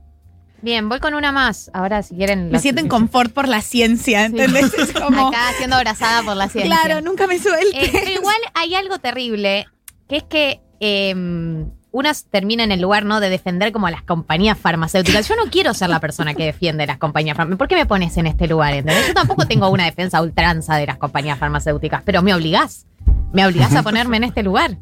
Bien, 0.61 0.89
voy 0.89 0.99
con 0.99 1.13
una 1.13 1.31
más. 1.31 1.71
Ahora, 1.73 2.03
si 2.03 2.15
quieren. 2.15 2.51
Me 2.51 2.59
siento 2.59 2.81
en 2.81 2.87
confort 2.87 3.33
por 3.33 3.47
la 3.47 3.61
ciencia, 3.61 4.25
¿entendés? 4.25 4.73
Es 4.73 4.91
como. 5.01 5.29
Acá 5.29 5.51
siendo 5.57 5.75
abrazada 5.75 6.21
por 6.23 6.35
la 6.35 6.49
ciencia. 6.49 6.75
Claro, 6.75 7.01
nunca 7.01 7.27
me 7.27 7.39
suelte. 7.39 7.85
Eh, 7.85 7.89
pero 7.91 8.11
igual 8.11 8.37
hay 8.53 8.75
algo 8.75 8.99
terrible, 8.99 9.67
que 10.07 10.17
es 10.17 10.23
que 10.23 10.61
eh, 10.79 11.65
unas 11.91 12.25
termina 12.25 12.63
en 12.63 12.71
el 12.71 12.81
lugar, 12.81 13.05
¿no? 13.05 13.19
De 13.19 13.29
defender 13.29 13.71
como 13.71 13.87
a 13.87 13.91
las 13.91 14.03
compañías 14.03 14.57
farmacéuticas. 14.57 15.27
Yo 15.27 15.35
no 15.35 15.51
quiero 15.51 15.73
ser 15.73 15.89
la 15.89 15.99
persona 15.99 16.33
que 16.33 16.45
defiende 16.45 16.85
las 16.87 16.97
compañías 16.97 17.35
farmacéuticas. 17.35 17.57
¿Por 17.59 17.67
qué 17.67 17.75
me 17.75 17.85
pones 17.85 18.15
en 18.17 18.27
este 18.27 18.47
lugar? 18.47 18.73
¿entendés? 18.73 19.07
Yo 19.07 19.13
tampoco 19.13 19.45
tengo 19.45 19.69
una 19.69 19.85
defensa 19.85 20.21
ultranza 20.21 20.75
de 20.77 20.85
las 20.85 20.97
compañías 20.97 21.37
farmacéuticas, 21.37 22.01
pero 22.03 22.21
me 22.21 22.33
obligás. 22.33 22.85
Me 23.33 23.45
obligás 23.45 23.75
a 23.75 23.83
ponerme 23.83 24.17
en 24.17 24.23
este 24.25 24.43
lugar. 24.43 24.77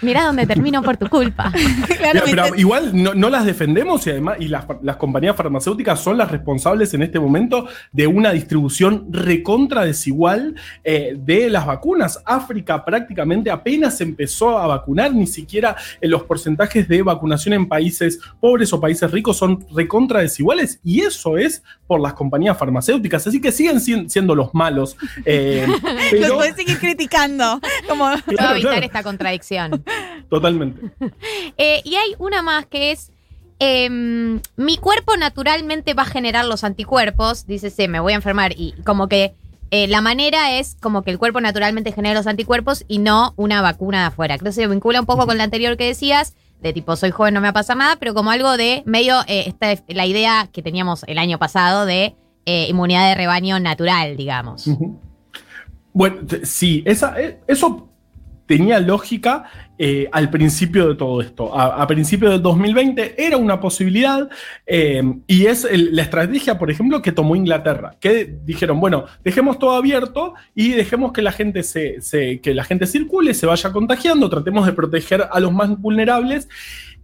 Mirá 0.00 0.24
dónde 0.24 0.46
termino 0.46 0.82
por 0.82 0.96
tu 0.96 1.08
culpa. 1.08 1.52
Pero, 2.02 2.22
pero 2.24 2.56
igual 2.56 2.90
no, 3.00 3.14
no 3.14 3.30
las 3.30 3.44
defendemos 3.44 4.06
y 4.06 4.10
además 4.10 4.36
y 4.40 4.48
las, 4.48 4.64
las 4.82 4.96
compañías 4.96 5.36
farmacéuticas 5.36 6.00
son 6.00 6.18
las 6.18 6.30
responsables 6.30 6.92
en 6.94 7.02
este 7.02 7.18
momento 7.20 7.68
de 7.92 8.06
una 8.06 8.32
distribución 8.32 9.06
recontra 9.10 9.84
desigual 9.84 10.54
eh, 10.84 11.14
de 11.18 11.48
las 11.48 11.64
vacunas. 11.66 12.20
África 12.24 12.84
prácticamente 12.84 13.50
apenas 13.50 14.00
empezó 14.00 14.58
a 14.58 14.66
vacunar, 14.66 15.14
ni 15.14 15.26
siquiera 15.26 15.76
en 16.00 16.10
los 16.10 16.24
porcentajes 16.24 16.88
de 16.88 17.02
vacunación 17.02 17.54
en 17.54 17.68
países 17.68 18.18
pobres 18.40 18.72
o 18.72 18.80
países 18.80 19.10
ricos 19.10 19.36
son 19.36 19.64
recontra 19.74 20.20
desiguales 20.20 20.80
y 20.84 21.00
eso 21.02 21.36
es 21.38 21.62
por 21.86 22.00
las 22.00 22.14
compañías 22.14 22.58
farmacéuticas. 22.58 23.26
Así 23.26 23.40
que 23.40 23.52
siguen 23.52 23.80
si- 23.80 24.08
siendo 24.08 24.34
los 24.34 24.52
malos. 24.54 24.96
eh, 25.24 25.66
Los 26.20 26.32
puedes 26.32 26.56
seguir 26.56 26.78
criticando. 26.78 27.60
Como... 27.88 28.06
A 28.06 28.16
evitar 28.52 28.82
esta 28.82 29.02
contradicción. 29.02 29.81
Totalmente. 30.30 30.90
Eh, 31.58 31.82
y 31.84 31.96
hay 31.96 32.14
una 32.18 32.42
más 32.42 32.66
que 32.66 32.92
es. 32.92 33.12
em, 33.58 34.40
mi 34.56 34.78
cuerpo 34.78 35.16
naturalmente 35.16 35.94
va 35.94 36.02
a 36.02 36.06
generar 36.06 36.44
los 36.44 36.64
anticuerpos. 36.64 37.46
Dice, 37.46 37.70
sí, 37.70 37.88
me 37.88 38.00
voy 38.00 38.14
a 38.14 38.16
enfermar. 38.16 38.52
Y 38.56 38.72
como 38.84 39.08
que 39.08 39.34
eh, 39.74 39.88
la 39.88 40.02
manera 40.02 40.58
es 40.58 40.76
como 40.80 41.00
que 41.00 41.10
el 41.10 41.18
cuerpo 41.18 41.40
naturalmente 41.40 41.92
genera 41.92 42.14
los 42.14 42.26
anticuerpos 42.26 42.84
y 42.88 42.98
no 42.98 43.32
una 43.36 43.62
vacuna 43.62 44.00
de 44.00 44.06
afuera. 44.08 44.36
Creo 44.36 44.50
que 44.50 44.54
se 44.54 44.66
vincula 44.66 45.00
un 45.00 45.06
poco 45.06 45.26
con 45.26 45.38
la 45.38 45.44
anterior 45.44 45.78
que 45.78 45.86
decías, 45.86 46.34
de 46.60 46.74
tipo, 46.74 46.94
soy 46.94 47.10
joven, 47.10 47.32
no 47.32 47.40
me 47.40 47.46
va 47.46 47.50
a 47.50 47.54
pasar 47.54 47.78
nada, 47.78 47.96
pero 47.96 48.12
como 48.12 48.30
algo 48.30 48.58
de 48.58 48.82
medio 48.84 49.20
eh, 49.26 49.44
esta, 49.46 49.74
la 49.88 50.04
idea 50.04 50.50
que 50.52 50.62
teníamos 50.62 51.04
el 51.04 51.16
año 51.16 51.38
pasado 51.38 51.86
de 51.86 52.14
eh, 52.44 52.66
inmunidad 52.68 53.08
de 53.08 53.14
rebaño 53.14 53.58
natural, 53.60 54.14
digamos. 54.18 54.68
Bueno, 55.94 56.20
sí, 56.42 56.82
esa, 56.84 57.14
eso 57.46 57.88
tenía 58.44 58.78
lógica 58.78 59.44
eh, 59.84 60.08
al 60.12 60.30
principio 60.30 60.88
de 60.90 60.94
todo 60.94 61.20
esto. 61.20 61.58
A, 61.58 61.82
a 61.82 61.86
principio 61.88 62.30
del 62.30 62.40
2020 62.40 63.16
era 63.26 63.36
una 63.36 63.58
posibilidad 63.58 64.28
eh, 64.64 65.02
y 65.26 65.46
es 65.46 65.66
la 65.72 66.02
estrategia, 66.02 66.56
por 66.56 66.70
ejemplo, 66.70 67.02
que 67.02 67.10
tomó 67.10 67.34
Inglaterra, 67.34 67.96
que 67.98 68.32
dijeron, 68.44 68.78
bueno, 68.78 69.06
dejemos 69.24 69.58
todo 69.58 69.72
abierto 69.72 70.34
y 70.54 70.68
dejemos 70.70 71.10
que 71.12 71.20
la 71.22 71.32
gente 71.32 71.64
se, 71.64 71.98
que 72.40 72.54
la 72.54 72.62
gente 72.62 72.86
circule, 72.86 73.34
se 73.34 73.46
vaya 73.46 73.72
contagiando, 73.72 74.30
tratemos 74.30 74.66
de 74.66 74.72
proteger 74.72 75.26
a 75.32 75.40
los 75.40 75.52
más 75.52 75.76
vulnerables. 75.80 76.48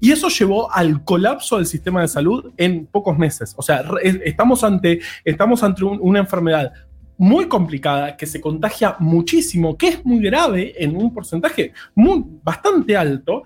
Y 0.00 0.12
eso 0.12 0.28
llevó 0.28 0.70
al 0.72 1.02
colapso 1.02 1.56
del 1.56 1.66
sistema 1.66 2.02
de 2.02 2.06
salud 2.06 2.52
en 2.56 2.86
pocos 2.86 3.18
meses. 3.18 3.54
O 3.56 3.62
sea, 3.62 3.82
estamos 4.24 4.62
ante, 4.62 5.00
estamos 5.24 5.64
ante 5.64 5.82
un- 5.82 5.98
una 6.00 6.20
enfermedad 6.20 6.72
muy 7.18 7.48
complicada, 7.48 8.16
que 8.16 8.26
se 8.26 8.40
contagia 8.40 8.96
muchísimo, 9.00 9.76
que 9.76 9.88
es 9.88 10.04
muy 10.06 10.20
grave 10.20 10.72
en 10.82 10.96
un 10.96 11.12
porcentaje 11.12 11.72
muy, 11.94 12.24
bastante 12.42 12.96
alto, 12.96 13.42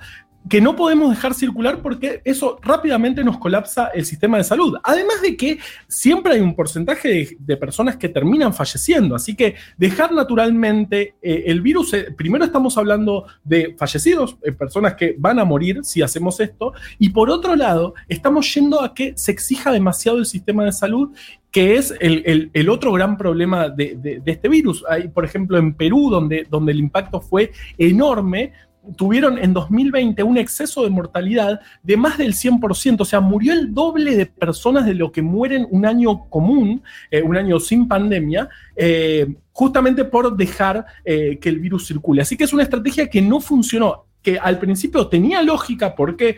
que 0.49 0.61
no 0.61 0.75
podemos 0.77 1.11
dejar 1.11 1.35
circular 1.35 1.81
porque 1.83 2.21
eso 2.25 2.59
rápidamente 2.63 3.23
nos 3.25 3.39
colapsa 3.39 3.89
el 3.95 4.05
sistema 4.05 4.39
de 4.39 4.45
salud. 4.45 4.77
Además 4.83 5.23
de 5.23 5.37
que 5.37 5.59
siempre 5.89 6.35
hay 6.35 6.41
un 6.41 6.55
porcentaje 6.55 7.37
de, 7.39 7.57
personas 7.57 7.97
que 7.97 8.09
terminan 8.09 8.53
falleciendo, 8.53 9.15
así 9.15 9.37
que 9.37 9.55
dejar 9.77 10.13
naturalmente 10.13 11.15
eh, 11.23 11.45
el 11.47 11.61
virus, 11.61 11.95
eh, 11.95 12.09
primero 12.17 12.45
estamos 12.45 12.77
hablando 12.77 13.27
de 13.45 13.75
fallecidos, 13.79 14.37
eh, 14.43 14.53
personas 14.53 14.95
que 14.95 15.15
van 15.17 15.39
a 15.39 15.45
morir 15.45 15.81
si 15.85 16.03
hacemos 16.03 16.41
esto, 16.41 16.73
y 16.99 17.11
por 17.11 17.31
otro 17.31 17.55
lado, 17.55 17.95
estamos 18.09 18.53
yendo 18.53 18.83
a 18.83 18.95
que 18.95 19.13
se 19.17 19.31
exija 19.31 19.71
demasiado 19.71 20.19
el 20.19 20.27
sistema 20.27 20.65
de 20.65 20.73
salud 20.73 21.11
que 21.53 21.77
es 21.77 21.95
el, 22.01 22.69
otro 22.71 22.93
gran 22.93 23.19
problema 23.19 23.69
de, 23.69 23.95
de- 23.97 24.21
de 24.21 24.33
este 24.33 24.49
virus. 24.49 24.83
Hay, 24.89 25.09
por 25.09 25.23
ejemplo, 25.27 25.59
en 25.59 25.75
Perú, 25.75 26.09
donde, 26.11 26.47
donde 26.49 26.73
el 26.73 26.79
impacto 26.79 27.21
fue 27.21 27.53
enorme, 27.77 28.55
tuvieron 28.97 29.39
en 29.39 29.53
2020 29.53 30.23
un 30.23 30.39
exceso 30.39 30.83
de 30.83 30.91
mortalidad 30.91 31.61
de 31.83 31.97
más 31.97 32.19
del 32.19 32.35
100%, 32.35 33.01
o 33.01 33.05
sea, 33.05 33.21
murió 33.21 33.53
el 33.53 33.73
doble 33.73 34.17
de 34.17 34.27
personas 34.27 34.87
de 34.87 34.95
lo 34.95 35.13
que 35.13 35.23
mueren 35.23 35.67
un 35.71 35.87
año 35.87 36.29
común, 36.29 36.83
eh, 37.11 37.23
un 37.23 37.37
año 37.37 37.61
sin 37.61 37.87
pandemia, 37.87 38.49
eh, 38.75 39.35
justamente 39.53 40.05
por 40.05 40.37
dejar 40.37 40.85
eh, 41.05 41.39
que 41.41 41.49
el 41.49 41.61
virus 41.61 41.87
circule. 41.87 42.23
Así 42.23 42.37
que 42.37 42.45
es 42.45 42.53
una 42.53 42.65
estrategia 42.65 43.09
que 43.09 43.23
no 43.23 43.41
funcionó, 43.41 44.07
que 44.21 44.39
al 44.39 44.59
principio 44.59 45.07
tenía 45.09 45.43
lógica 45.43 45.95
porque 45.95 46.37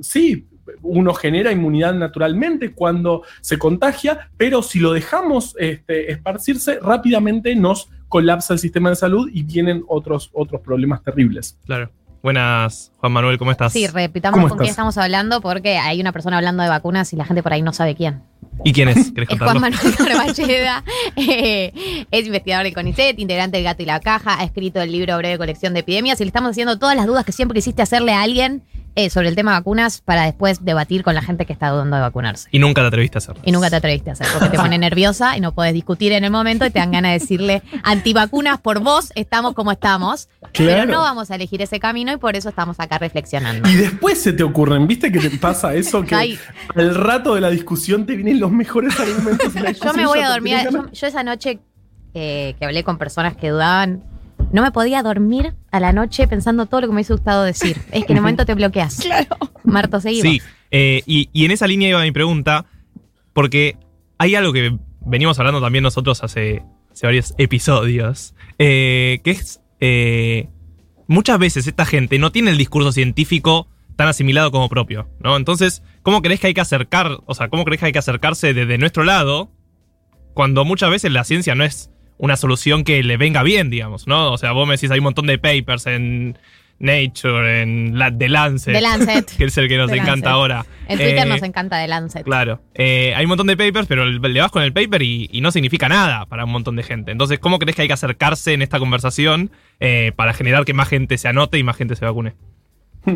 sí, 0.00 0.46
uno 0.82 1.14
genera 1.14 1.52
inmunidad 1.52 1.94
naturalmente 1.94 2.72
cuando 2.72 3.22
se 3.40 3.58
contagia, 3.58 4.30
pero 4.36 4.62
si 4.62 4.80
lo 4.80 4.92
dejamos 4.92 5.54
este, 5.58 6.10
esparcirse, 6.12 6.78
rápidamente 6.80 7.54
nos 7.56 7.88
colapsa 8.08 8.54
el 8.54 8.60
sistema 8.60 8.90
de 8.90 8.96
salud 8.96 9.28
y 9.32 9.42
vienen 9.42 9.84
otros, 9.88 10.30
otros 10.32 10.60
problemas 10.60 11.02
terribles. 11.02 11.58
Claro. 11.64 11.90
Buenas, 12.24 12.90
Juan 12.96 13.12
Manuel, 13.12 13.36
¿cómo 13.36 13.50
estás? 13.50 13.70
Sí, 13.70 13.86
repitamos 13.86 14.38
¿Cómo 14.38 14.48
con 14.48 14.56
quién 14.56 14.70
estamos 14.70 14.96
hablando 14.96 15.42
porque 15.42 15.76
hay 15.76 16.00
una 16.00 16.10
persona 16.10 16.38
hablando 16.38 16.62
de 16.62 16.70
vacunas 16.70 17.12
y 17.12 17.16
la 17.16 17.26
gente 17.26 17.42
por 17.42 17.52
ahí 17.52 17.60
no 17.60 17.74
sabe 17.74 17.94
quién. 17.94 18.22
¿Y 18.64 18.72
quién 18.72 18.88
es? 18.88 19.10
¿Querés 19.14 19.28
Es? 19.28 19.38
Juan 19.38 19.60
Manuel 19.60 19.94
Carballeda, 19.94 20.84
eh, 21.16 22.06
es 22.10 22.26
investigador 22.26 22.64
del 22.64 22.72
CONICET, 22.72 23.18
integrante 23.18 23.58
del 23.58 23.64
Gato 23.64 23.82
y 23.82 23.86
la 23.86 24.00
Caja, 24.00 24.40
ha 24.40 24.44
escrito 24.44 24.80
el 24.80 24.90
libro 24.90 25.18
Breve 25.18 25.36
Colección 25.36 25.74
de 25.74 25.80
Epidemias 25.80 26.18
y 26.18 26.24
le 26.24 26.28
estamos 26.28 26.52
haciendo 26.52 26.78
todas 26.78 26.96
las 26.96 27.06
dudas 27.06 27.26
que 27.26 27.32
siempre 27.32 27.56
quisiste 27.56 27.82
hacerle 27.82 28.14
a 28.14 28.22
alguien 28.22 28.62
eh, 28.96 29.10
sobre 29.10 29.28
el 29.28 29.34
tema 29.34 29.52
vacunas 29.52 30.00
para 30.00 30.24
después 30.24 30.64
debatir 30.64 31.02
con 31.02 31.14
la 31.14 31.22
gente 31.22 31.46
que 31.46 31.52
está 31.52 31.70
dudando 31.70 31.96
de 31.96 32.02
vacunarse. 32.02 32.48
Y 32.52 32.58
nunca 32.58 32.80
te 32.82 32.88
atreviste 32.88 33.18
a 33.18 33.20
hacerlo. 33.20 33.42
Y 33.44 33.52
nunca 33.52 33.70
te 33.70 33.76
atreviste 33.76 34.10
a 34.10 34.12
hacer, 34.12 34.26
porque 34.32 34.50
te 34.50 34.56
pone 34.56 34.78
nerviosa 34.78 35.36
y 35.36 35.40
no 35.40 35.52
puedes 35.52 35.74
discutir 35.74 36.12
en 36.12 36.24
el 36.24 36.30
momento 36.30 36.64
y 36.64 36.70
te 36.70 36.78
dan 36.78 36.92
ganas 36.92 37.12
de 37.12 37.18
decirle 37.18 37.62
antivacunas 37.82 38.60
por 38.60 38.80
vos, 38.80 39.12
estamos 39.14 39.54
como 39.54 39.72
estamos. 39.72 40.28
Pero 40.52 40.86
no 40.86 41.00
vamos 41.00 41.30
a 41.30 41.34
elegir 41.34 41.62
ese 41.62 41.80
camino 41.80 42.12
y 42.12 42.16
por 42.16 42.36
eso 42.36 42.48
estamos 42.48 42.78
acá 42.78 42.98
reflexionando. 42.98 43.68
Y 43.68 43.74
después 43.74 44.20
se 44.20 44.32
te 44.32 44.42
ocurren, 44.42 44.86
¿viste 44.86 45.10
que 45.10 45.18
te 45.18 45.30
pasa 45.38 45.74
eso? 45.74 46.02
Que 46.04 46.14
Ay. 46.14 46.38
al 46.74 46.94
rato 46.94 47.34
de 47.34 47.40
la 47.40 47.50
discusión 47.50 48.06
te 48.06 48.14
vienen 48.14 48.38
los 48.40 48.52
mejores 48.52 48.98
argumentos. 48.98 49.56
en 49.56 49.64
la 49.64 49.72
Yo 49.72 49.92
me 49.94 50.06
voy 50.06 50.20
a 50.20 50.28
dormir. 50.28 50.56
yo 50.92 51.06
esa 51.06 51.22
noche 51.22 51.58
eh, 52.14 52.54
que 52.58 52.64
hablé 52.64 52.84
con 52.84 52.96
personas 52.96 53.36
que 53.36 53.50
dudaban, 53.50 54.04
no 54.54 54.62
me 54.62 54.70
podía 54.70 55.02
dormir 55.02 55.56
a 55.72 55.80
la 55.80 55.92
noche 55.92 56.28
pensando 56.28 56.66
todo 56.66 56.82
lo 56.82 56.86
que 56.86 56.92
me 56.92 56.98
hubiese 56.98 57.12
gustado 57.12 57.42
decir. 57.42 57.76
Es 57.90 58.04
que 58.04 58.12
en 58.12 58.18
el 58.18 58.22
momento 58.22 58.46
te 58.46 58.54
bloqueas. 58.54 59.00
Claro. 59.02 59.36
Marto, 59.64 60.00
seguimos. 60.00 60.30
Sí, 60.30 60.40
eh, 60.70 61.02
y, 61.06 61.28
y 61.32 61.44
en 61.44 61.50
esa 61.50 61.66
línea 61.66 61.88
iba 61.88 62.00
mi 62.02 62.12
pregunta, 62.12 62.64
porque 63.32 63.76
hay 64.16 64.36
algo 64.36 64.52
que 64.52 64.78
venimos 65.00 65.40
hablando 65.40 65.60
también 65.60 65.82
nosotros 65.82 66.22
hace 66.22 66.62
hace 66.92 67.06
varios 67.06 67.34
episodios, 67.36 68.36
eh, 68.60 69.20
que 69.24 69.32
es... 69.32 69.60
eh, 69.80 70.48
muchas 71.08 71.40
veces 71.40 71.66
esta 71.66 71.84
gente 71.84 72.20
no 72.20 72.30
tiene 72.30 72.52
el 72.52 72.56
discurso 72.56 72.92
científico 72.92 73.66
tan 73.96 74.06
asimilado 74.06 74.52
como 74.52 74.68
propio, 74.68 75.08
¿no? 75.18 75.36
Entonces, 75.36 75.82
¿cómo 76.02 76.22
crees 76.22 76.38
que 76.38 76.46
hay 76.46 76.54
que 76.54 76.60
acercar, 76.60 77.18
o 77.26 77.34
sea, 77.34 77.48
cómo 77.48 77.64
crees 77.64 77.80
que 77.80 77.86
hay 77.86 77.92
que 77.92 77.98
acercarse 77.98 78.54
desde 78.54 78.78
nuestro 78.78 79.02
lado 79.02 79.50
cuando 80.32 80.64
muchas 80.64 80.90
veces 80.90 81.10
la 81.10 81.24
ciencia 81.24 81.56
no 81.56 81.64
es 81.64 81.90
una 82.18 82.36
solución 82.36 82.84
que 82.84 83.02
le 83.02 83.16
venga 83.16 83.42
bien, 83.42 83.70
digamos, 83.70 84.06
¿no? 84.06 84.32
O 84.32 84.38
sea, 84.38 84.52
vos 84.52 84.66
me 84.66 84.74
decís, 84.74 84.90
hay 84.90 84.98
un 84.98 85.04
montón 85.04 85.26
de 85.26 85.38
papers 85.38 85.86
en 85.86 86.38
Nature, 86.78 87.62
en 87.62 87.98
la, 87.98 88.16
The 88.16 88.28
Lancet, 88.28 88.74
The 88.74 88.80
Lancet. 88.80 89.30
que 89.38 89.44
es 89.44 89.56
el 89.58 89.68
que 89.68 89.76
nos 89.78 89.88
The 89.90 89.96
encanta 89.96 90.12
Lancet. 90.12 90.28
ahora. 90.28 90.66
En 90.88 90.98
Twitter 90.98 91.18
Eh, 91.18 91.28
nos 91.28 91.42
encanta 91.42 91.78
de 91.78 91.88
Lancet. 91.88 92.24
Claro. 92.24 92.60
Eh, 92.74 93.14
hay 93.16 93.24
un 93.24 93.28
montón 93.28 93.46
de 93.46 93.56
papers, 93.56 93.86
pero 93.86 94.04
le 94.06 94.40
vas 94.40 94.50
con 94.50 94.62
el 94.62 94.72
paper 94.72 95.02
y, 95.02 95.28
y 95.32 95.40
no 95.40 95.50
significa 95.52 95.88
nada 95.88 96.26
para 96.26 96.44
un 96.44 96.50
montón 96.50 96.74
de 96.76 96.82
gente. 96.82 97.12
Entonces, 97.12 97.38
¿cómo 97.38 97.58
crees 97.58 97.76
que 97.76 97.82
hay 97.82 97.88
que 97.88 97.94
acercarse 97.94 98.52
en 98.52 98.62
esta 98.62 98.78
conversación 98.80 99.50
eh, 99.80 100.12
para 100.16 100.34
generar 100.34 100.64
que 100.64 100.74
más 100.74 100.88
gente 100.88 101.16
se 101.16 101.28
anote 101.28 101.58
y 101.58 101.62
más 101.62 101.76
gente 101.76 101.94
se 101.96 102.04
vacune? 102.04 102.34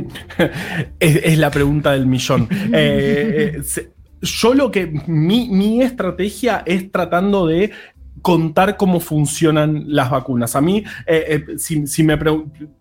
Es, 1.00 1.16
es 1.16 1.38
la 1.38 1.50
pregunta 1.50 1.92
del 1.92 2.06
millón. 2.06 2.48
Eh, 2.72 3.54
eh, 3.58 3.62
se- 3.62 3.90
yo 4.20 4.52
lo 4.54 4.70
que. 4.72 4.86
Mi, 5.06 5.48
mi 5.48 5.80
estrategia 5.82 6.62
es 6.66 6.90
tratando 6.90 7.46
de 7.46 7.70
contar 8.22 8.76
cómo 8.76 9.00
funcionan 9.00 9.84
las 9.86 10.10
vacunas. 10.10 10.56
A 10.56 10.60
mí, 10.60 10.84
eh, 11.06 11.44
eh, 11.48 11.58
si, 11.58 11.86
si 11.86 12.02
me 12.02 12.16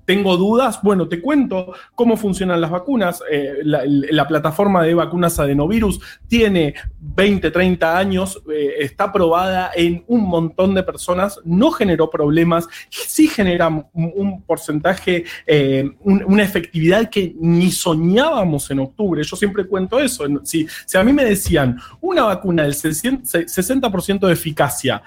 tengo 0.08 0.38
dudas, 0.38 0.80
bueno, 0.82 1.10
te 1.10 1.22
cuento 1.22 1.74
cómo 1.93 2.16
funcionan 2.16 2.62
las 2.62 2.72
vacunas. 2.72 3.22
Eh, 3.30 3.55
la, 3.64 3.82
la 3.86 4.26
plataforma 4.26 4.82
de 4.84 4.93
vacunas 4.93 5.38
adenovirus 5.38 5.99
tiene 6.30 6.76
20, 6.99 7.51
30 7.51 7.97
años, 7.97 8.41
eh, 8.49 8.76
está 8.80 9.12
probada 9.12 9.70
en 9.76 10.05
un 10.08 10.22
montón 10.24 10.74
de 10.74 10.84
personas, 10.84 11.41
no 11.43 11.72
generó 11.72 12.10
problemas, 12.10 12.68
sí 12.89 13.28
genera 13.28 13.68
un, 13.68 13.86
un 13.93 14.41
porcentaje, 14.43 15.26
eh, 15.45 15.91
un- 15.99 16.24
una 16.26 16.43
efectividad 16.43 17.10
que 17.10 17.36
ni 17.41 17.70
soñábamos 17.70 18.72
en 18.72 18.80
octubre. 18.80 19.22
Yo 19.24 19.36
siempre 19.36 19.66
cuento 19.68 19.99
eso. 19.99 20.24
Si, 20.43 20.66
si 20.86 20.97
a 20.97 21.03
mí 21.03 21.12
me 21.12 21.26
decían 21.26 21.78
una 21.99 22.24
vacuna 22.24 22.64
del 22.64 22.74
60% 22.74 23.24
60% 23.24 24.26
de 24.26 24.32
eficacia 24.34 25.01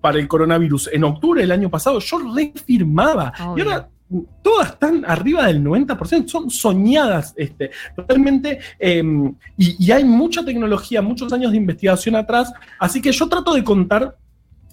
para 0.00 0.18
el 0.20 0.28
coronavirus 0.28 0.90
en 0.92 1.02
octubre 1.02 1.40
del 1.40 1.50
año 1.50 1.68
pasado, 1.68 1.98
yo 1.98 2.18
refirmaba. 2.32 3.32
Y 3.58 3.60
ahora 3.62 3.88
todas 4.42 4.70
están 4.70 5.04
arriba 5.06 5.46
del 5.46 5.62
90%, 5.62 6.28
son 6.28 6.50
soñadas 6.50 7.34
este, 7.36 7.70
totalmente, 7.94 8.60
y, 9.56 9.84
y 9.86 9.90
hay 9.90 10.04
mucha 10.04 10.44
tecnología, 10.44 11.02
muchos 11.02 11.32
años 11.32 11.50
de 11.50 11.58
investigación 11.58 12.16
atrás, 12.16 12.52
así 12.78 13.02
que 13.02 13.12
yo 13.12 13.28
trato 13.28 13.54
de 13.54 13.64
contar 13.64 14.16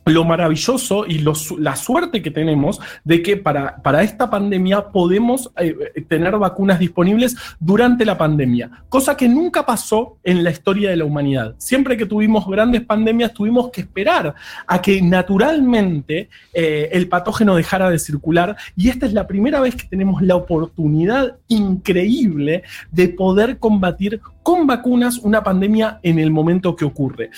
lo 0.05 0.25
maravilloso 0.25 1.05
y 1.07 1.23
la 1.59 1.75
suerte 1.75 2.21
que 2.21 2.31
tenemos 2.31 2.79
de 3.03 3.21
que 3.21 3.37
para, 3.37 3.77
para 3.77 4.03
esta 4.03 4.29
pandemia 4.29 4.89
podemos 4.89 5.51
eh, 5.57 5.75
eh, 5.95 6.01
tener 6.01 6.37
vacunas 6.37 6.79
disponibles 6.79 7.35
durante 7.59 8.05
la 8.05 8.17
pandemia, 8.17 8.69
cosa 8.89 9.15
que 9.15 9.29
nunca 9.29 9.65
pasó 9.65 10.17
en 10.23 10.43
la 10.43 10.51
historia 10.51 10.89
de 10.89 10.97
la 10.97 11.05
humanidad. 11.05 11.55
Siempre 11.57 11.95
que 11.95 12.05
tuvimos 12.05 12.45
grandes 12.47 12.81
pandemias 12.81 13.33
tuvimos 13.33 13.71
que 13.71 13.81
esperar 13.81 14.35
a 14.67 14.81
que 14.81 15.01
naturalmente 15.01 16.29
eh, 16.53 16.89
el 16.91 17.07
patógeno 17.07 17.55
dejara 17.55 17.89
de 17.89 17.99
circular 17.99 18.57
y 18.75 18.89
esta 18.89 19.05
es 19.05 19.13
la 19.13 19.27
primera 19.27 19.61
vez 19.61 19.75
que 19.75 19.87
tenemos 19.87 20.21
la 20.21 20.35
oportunidad 20.35 21.37
increíble 21.47 22.63
de 22.91 23.09
poder 23.09 23.57
combatir 23.57 24.19
con 24.41 24.67
vacunas 24.67 25.19
una 25.19 25.41
pandemia 25.41 25.99
en 26.03 26.19
el 26.19 26.29
momento 26.29 26.75
que 26.75 26.83
ocurre. 26.83 27.29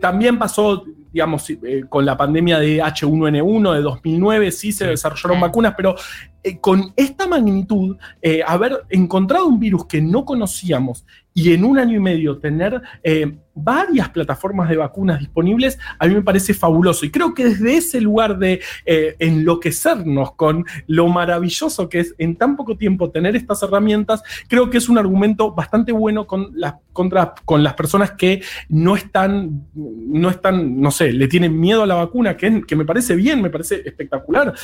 También 0.00 0.38
pasó 0.38 0.84
digamos, 1.12 1.48
eh, 1.50 1.84
con 1.88 2.04
la 2.04 2.16
pandemia 2.16 2.58
de 2.58 2.82
H1N1 2.82 3.74
de 3.74 3.82
2009, 3.82 4.52
sí 4.52 4.72
se 4.72 4.86
desarrollaron 4.86 5.40
vacunas, 5.40 5.74
pero 5.76 5.94
eh, 6.42 6.58
con 6.60 6.92
esta 6.96 7.26
magnitud, 7.26 7.96
eh, 8.22 8.42
haber 8.46 8.84
encontrado 8.90 9.46
un 9.46 9.58
virus 9.58 9.86
que 9.86 10.00
no 10.00 10.24
conocíamos 10.24 11.04
y 11.34 11.52
en 11.52 11.64
un 11.64 11.78
año 11.78 11.96
y 11.96 12.00
medio 12.00 12.38
tener 12.38 12.80
eh, 13.02 13.36
varias 13.54 14.08
plataformas 14.08 14.68
de 14.68 14.76
vacunas 14.76 15.20
disponibles, 15.20 15.78
a 15.98 16.06
mí 16.06 16.14
me 16.14 16.22
parece 16.22 16.52
fabuloso. 16.52 17.06
Y 17.06 17.10
creo 17.10 17.32
que 17.32 17.44
desde 17.44 17.76
ese 17.76 18.00
lugar 18.00 18.38
de 18.38 18.60
enloquecernos 18.84 20.32
con 20.34 20.64
lo 20.88 21.06
maravilloso 21.08 21.88
que 21.88 22.00
es 22.00 22.14
en 22.18 22.36
tan 22.36 22.56
poco 22.56 22.76
tiempo 22.76 23.10
tener 23.10 23.36
estas 23.36 23.62
herramientas, 23.62 24.22
creo 24.48 24.68
que 24.68 24.78
es 24.78 24.88
un 24.88 24.98
argumento 24.98 25.52
bastante 25.52 25.92
bueno 25.92 26.26
con 26.26 26.50
las, 26.54 26.74
contra, 26.92 27.34
con 27.44 27.62
las 27.62 27.74
personas 27.74 28.12
que 28.12 28.42
no 28.68 28.96
están, 28.96 29.68
no 29.74 30.30
están, 30.30 30.80
no 30.80 30.90
sé, 30.90 31.12
le 31.12 31.28
tienen 31.28 31.58
miedo 31.58 31.84
a 31.84 31.86
la 31.86 31.94
vacuna, 31.96 32.36
que, 32.36 32.62
que 32.62 32.76
me 32.76 32.84
parece 32.84 33.14
bien, 33.14 33.42
me 33.42 33.50
parece 33.50 33.82
espectacular, 33.84 34.54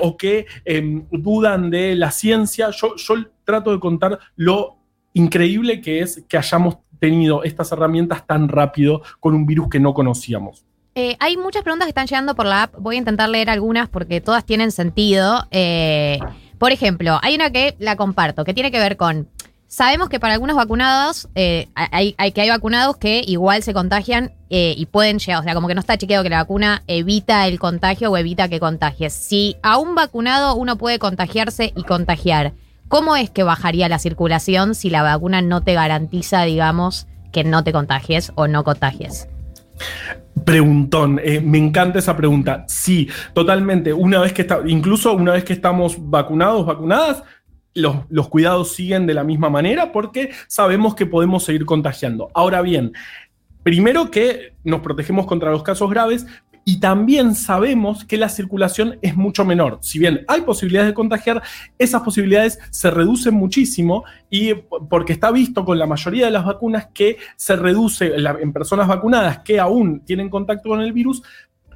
o 0.00 0.16
que 0.16 0.46
eh, 0.64 1.02
dudan 1.10 1.70
de 1.70 1.94
la 1.94 2.10
ciencia. 2.10 2.70
Yo, 2.70 2.96
yo 2.96 3.14
trato 3.44 3.70
de 3.72 3.80
contar 3.80 4.18
lo 4.36 4.76
increíble 5.12 5.80
que 5.80 6.00
es 6.00 6.22
que 6.28 6.36
hayamos 6.36 6.78
tenido 6.98 7.42
estas 7.44 7.72
herramientas 7.72 8.26
tan 8.26 8.48
rápido 8.48 9.02
con 9.20 9.34
un 9.34 9.46
virus 9.46 9.68
que 9.68 9.80
no 9.80 9.94
conocíamos. 9.94 10.64
Eh, 10.94 11.16
hay 11.20 11.36
muchas 11.36 11.62
preguntas 11.62 11.86
que 11.86 11.90
están 11.90 12.06
llegando 12.06 12.34
por 12.34 12.46
la 12.46 12.64
app. 12.64 12.74
Voy 12.78 12.96
a 12.96 12.98
intentar 12.98 13.28
leer 13.28 13.50
algunas 13.50 13.88
porque 13.88 14.20
todas 14.22 14.44
tienen 14.46 14.72
sentido. 14.72 15.46
Eh, 15.50 16.18
por 16.58 16.72
ejemplo, 16.72 17.18
hay 17.22 17.34
una 17.34 17.50
que 17.50 17.76
la 17.78 17.96
comparto, 17.96 18.44
que 18.44 18.54
tiene 18.54 18.70
que 18.70 18.78
ver 18.78 18.96
con. 18.96 19.28
Sabemos 19.66 20.08
que 20.08 20.20
para 20.20 20.32
algunos 20.34 20.56
vacunados, 20.56 21.28
eh, 21.34 21.68
hay, 21.74 22.14
hay- 22.16 22.32
que 22.32 22.40
hay 22.40 22.48
vacunados 22.48 22.96
que 22.96 23.22
igual 23.26 23.62
se 23.62 23.74
contagian 23.74 24.32
eh, 24.48 24.74
y 24.76 24.86
pueden 24.86 25.18
llegar. 25.18 25.40
O 25.40 25.44
sea, 25.44 25.54
como 25.54 25.68
que 25.68 25.74
no 25.74 25.80
está 25.80 25.98
chequeado 25.98 26.22
que 26.22 26.30
la 26.30 26.38
vacuna 26.38 26.82
evita 26.86 27.46
el 27.46 27.58
contagio 27.58 28.10
o 28.10 28.16
evita 28.16 28.48
que 28.48 28.60
contagies. 28.60 29.12
Si 29.12 29.56
a 29.62 29.78
un 29.78 29.94
vacunado 29.94 30.54
uno 30.54 30.76
puede 30.76 30.98
contagiarse 30.98 31.72
y 31.74 31.82
contagiar, 31.82 32.52
¿cómo 32.88 33.16
es 33.16 33.30
que 33.30 33.42
bajaría 33.42 33.88
la 33.88 33.98
circulación 33.98 34.74
si 34.74 34.90
la 34.90 35.02
vacuna 35.02 35.42
no 35.42 35.62
te 35.62 35.74
garantiza, 35.74 36.42
digamos, 36.44 37.06
que 37.32 37.44
no 37.44 37.64
te 37.64 37.72
contagies 37.72 38.32
o 38.36 38.46
no 38.46 38.62
contagies? 38.62 39.28
Preguntón, 40.44 41.20
eh, 41.22 41.40
me 41.40 41.58
encanta 41.58 41.98
esa 41.98 42.16
pregunta. 42.16 42.64
Sí, 42.68 43.08
totalmente. 43.34 43.92
Una 43.92 44.20
vez 44.20 44.32
que 44.32 44.42
está, 44.42 44.60
incluso 44.66 45.12
una 45.14 45.32
vez 45.32 45.44
que 45.44 45.52
estamos 45.52 45.96
vacunados, 45.98 46.64
vacunadas, 46.64 47.22
los, 47.74 47.96
los 48.08 48.28
cuidados 48.28 48.72
siguen 48.72 49.06
de 49.06 49.14
la 49.14 49.22
misma 49.22 49.50
manera 49.50 49.92
porque 49.92 50.30
sabemos 50.46 50.94
que 50.94 51.04
podemos 51.04 51.44
seguir 51.44 51.66
contagiando. 51.66 52.30
Ahora 52.32 52.62
bien, 52.62 52.92
primero 53.66 54.12
que 54.12 54.52
nos 54.62 54.80
protegemos 54.80 55.26
contra 55.26 55.50
los 55.50 55.64
casos 55.64 55.90
graves 55.90 56.24
y 56.64 56.78
también 56.78 57.34
sabemos 57.34 58.04
que 58.04 58.16
la 58.16 58.28
circulación 58.28 58.96
es 59.02 59.16
mucho 59.16 59.44
menor. 59.44 59.80
Si 59.82 59.98
bien 59.98 60.24
hay 60.28 60.42
posibilidades 60.42 60.90
de 60.90 60.94
contagiar, 60.94 61.42
esas 61.76 62.02
posibilidades 62.02 62.60
se 62.70 62.92
reducen 62.92 63.34
muchísimo 63.34 64.04
y 64.30 64.54
porque 64.54 65.14
está 65.14 65.32
visto 65.32 65.64
con 65.64 65.80
la 65.80 65.86
mayoría 65.88 66.26
de 66.26 66.30
las 66.30 66.44
vacunas 66.44 66.90
que 66.94 67.16
se 67.34 67.56
reduce 67.56 68.12
en 68.14 68.52
personas 68.52 68.86
vacunadas 68.86 69.40
que 69.40 69.58
aún 69.58 69.98
tienen 70.04 70.30
contacto 70.30 70.68
con 70.68 70.80
el 70.80 70.92
virus, 70.92 71.24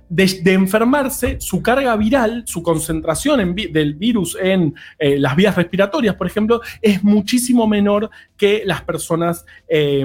de, 0.08 0.52
enfermarse, 0.52 1.40
su 1.40 1.60
carga 1.60 1.96
viral, 1.96 2.44
su 2.46 2.62
concentración 2.62 3.40
en 3.40 3.54
del 3.72 3.94
virus 3.94 4.36
en 4.40 4.74
eh, 4.96 5.18
las 5.18 5.34
vías 5.34 5.56
respiratorias, 5.56 6.14
por 6.14 6.28
ejemplo, 6.28 6.60
es 6.82 7.02
muchísimo 7.02 7.66
menor 7.66 8.10
que 8.36 8.62
las 8.64 8.82
personas 8.82 9.44
eh, 9.68 10.04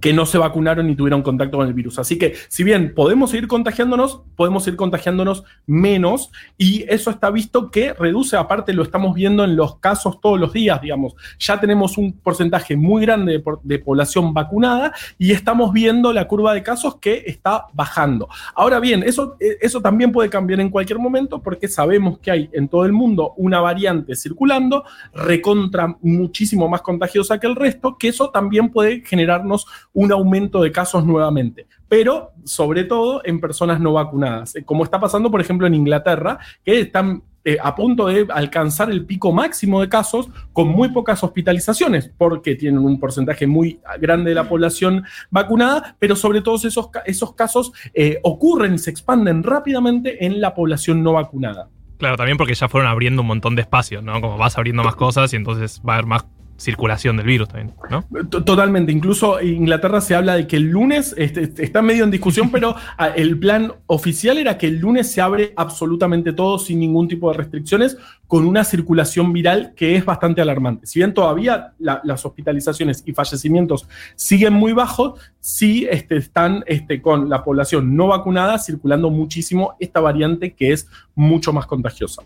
que 0.00 0.12
no 0.12 0.26
se 0.26 0.38
vacunaron 0.38 0.90
y 0.90 0.96
tuvieron 0.96 1.22
contacto 1.22 1.58
con 1.58 1.66
el 1.66 1.72
virus. 1.72 1.98
Así 1.98 2.18
que, 2.18 2.34
si 2.48 2.64
bien 2.64 2.92
podemos 2.94 3.30
seguir 3.30 3.48
contagiándonos, 3.48 4.22
podemos 4.34 4.64
seguir 4.64 4.76
contagiándonos 4.76 5.44
menos 5.66 6.30
y 6.58 6.84
eso 6.88 7.10
está 7.10 7.30
visto 7.30 7.70
que 7.70 7.92
reduce, 7.92 8.36
aparte 8.36 8.72
lo 8.72 8.82
estamos 8.82 9.14
viendo 9.14 9.44
en 9.44 9.56
los 9.56 9.78
casos 9.78 10.20
todos 10.20 10.38
los 10.38 10.52
días, 10.52 10.80
digamos, 10.80 11.14
ya 11.38 11.60
tenemos 11.60 11.98
un 11.98 12.12
porcentaje 12.12 12.76
muy 12.76 13.02
grande 13.02 13.38
de, 13.38 13.44
de 13.62 13.78
población 13.78 14.34
vacunada 14.34 14.92
y 15.18 15.32
estamos 15.32 15.72
viendo 15.72 16.12
la 16.12 16.26
curva 16.26 16.52
de 16.52 16.62
casos 16.62 16.96
que 16.96 17.22
está 17.26 17.66
bajando. 17.72 18.28
Ahora 18.54 18.80
bien, 18.80 19.02
eso, 19.02 19.36
eh, 19.40 19.58
eso 19.60 19.80
también 19.80 20.12
puede 20.12 20.28
cambiar 20.28 20.60
en 20.60 20.70
cualquier 20.70 20.98
momento 20.98 21.42
porque 21.42 21.68
sabemos 21.68 22.18
que 22.18 22.30
hay 22.30 22.50
en 22.52 22.68
todo 22.68 22.84
el 22.84 22.92
mundo 22.92 23.34
una 23.36 23.60
variante 23.60 24.16
circulando, 24.16 24.84
recontra 25.14 25.96
muchísimo 26.02 26.68
más 26.68 26.82
contagiosa 26.82 27.38
que 27.38 27.46
el 27.46 27.56
resto, 27.56 27.96
que 27.96 28.08
eso 28.08 28.30
también 28.30 28.70
puede 28.70 29.02
generarnos 29.04 29.66
un 29.92 30.12
aumento 30.12 30.62
de 30.62 30.72
casos 30.72 31.04
nuevamente, 31.04 31.66
pero 31.88 32.32
sobre 32.44 32.84
todo 32.84 33.22
en 33.24 33.40
personas 33.40 33.80
no 33.80 33.92
vacunadas, 33.92 34.56
eh, 34.56 34.64
como 34.64 34.84
está 34.84 35.00
pasando, 35.00 35.30
por 35.30 35.40
ejemplo, 35.40 35.66
en 35.66 35.74
Inglaterra, 35.74 36.38
que 36.64 36.80
están 36.80 37.22
eh, 37.48 37.58
a 37.62 37.76
punto 37.76 38.08
de 38.08 38.26
alcanzar 38.28 38.90
el 38.90 39.06
pico 39.06 39.30
máximo 39.30 39.80
de 39.80 39.88
casos 39.88 40.28
con 40.52 40.66
muy 40.66 40.88
pocas 40.88 41.22
hospitalizaciones, 41.22 42.10
porque 42.18 42.56
tienen 42.56 42.80
un 42.80 42.98
porcentaje 42.98 43.46
muy 43.46 43.78
grande 44.00 44.30
de 44.30 44.34
la 44.34 44.48
población 44.48 45.04
vacunada, 45.30 45.94
pero 46.00 46.16
sobre 46.16 46.40
todo 46.40 46.56
esos, 46.56 46.88
esos 47.04 47.34
casos 47.34 47.72
eh, 47.94 48.18
ocurren 48.24 48.74
y 48.74 48.78
se 48.78 48.90
expanden 48.90 49.44
rápidamente 49.44 50.26
en 50.26 50.40
la 50.40 50.56
población 50.56 51.04
no 51.04 51.12
vacunada. 51.12 51.68
Claro, 51.98 52.16
también 52.16 52.36
porque 52.36 52.54
ya 52.54 52.68
fueron 52.68 52.90
abriendo 52.90 53.22
un 53.22 53.28
montón 53.28 53.54
de 53.54 53.62
espacios, 53.62 54.02
¿no? 54.02 54.20
Como 54.20 54.36
vas 54.36 54.58
abriendo 54.58 54.82
más 54.82 54.96
cosas 54.96 55.32
y 55.32 55.36
entonces 55.36 55.80
va 55.88 55.92
a 55.92 55.96
haber 55.98 56.06
más 56.06 56.26
circulación 56.58 57.16
del 57.16 57.26
virus 57.26 57.48
también, 57.48 57.74
¿no? 57.90 58.04
Totalmente. 58.28 58.92
Incluso 58.92 59.38
en 59.40 59.54
Inglaterra 59.56 60.00
se 60.00 60.14
habla 60.14 60.34
de 60.36 60.46
que 60.46 60.56
el 60.56 60.70
lunes, 60.70 61.14
este, 61.18 61.42
este, 61.42 61.64
está 61.64 61.82
medio 61.82 62.04
en 62.04 62.10
discusión, 62.10 62.50
pero 62.52 62.74
ah, 62.98 63.08
el 63.08 63.38
plan 63.38 63.72
oficial 63.86 64.38
era 64.38 64.56
que 64.58 64.66
el 64.68 64.78
lunes 64.78 65.10
se 65.10 65.20
abre 65.20 65.52
absolutamente 65.56 66.32
todo 66.32 66.58
sin 66.58 66.80
ningún 66.80 67.08
tipo 67.08 67.30
de 67.30 67.36
restricciones, 67.38 67.96
con 68.26 68.46
una 68.46 68.64
circulación 68.64 69.32
viral 69.32 69.72
que 69.76 69.96
es 69.96 70.04
bastante 70.04 70.40
alarmante. 70.40 70.86
Si 70.86 70.98
bien 70.98 71.14
todavía 71.14 71.74
la- 71.78 72.00
las 72.04 72.24
hospitalizaciones 72.26 73.02
y 73.06 73.12
fallecimientos 73.12 73.86
siguen 74.16 74.52
muy 74.52 74.72
bajos, 74.72 75.20
sí 75.40 75.86
este, 75.90 76.16
están 76.16 76.64
este, 76.66 77.00
con 77.00 77.28
la 77.28 77.44
población 77.44 77.94
no 77.94 78.08
vacunada 78.08 78.58
circulando 78.58 79.10
muchísimo 79.10 79.76
esta 79.78 80.00
variante 80.00 80.54
que 80.54 80.72
es 80.72 80.88
mucho 81.14 81.52
más 81.52 81.66
contagiosa. 81.66 82.22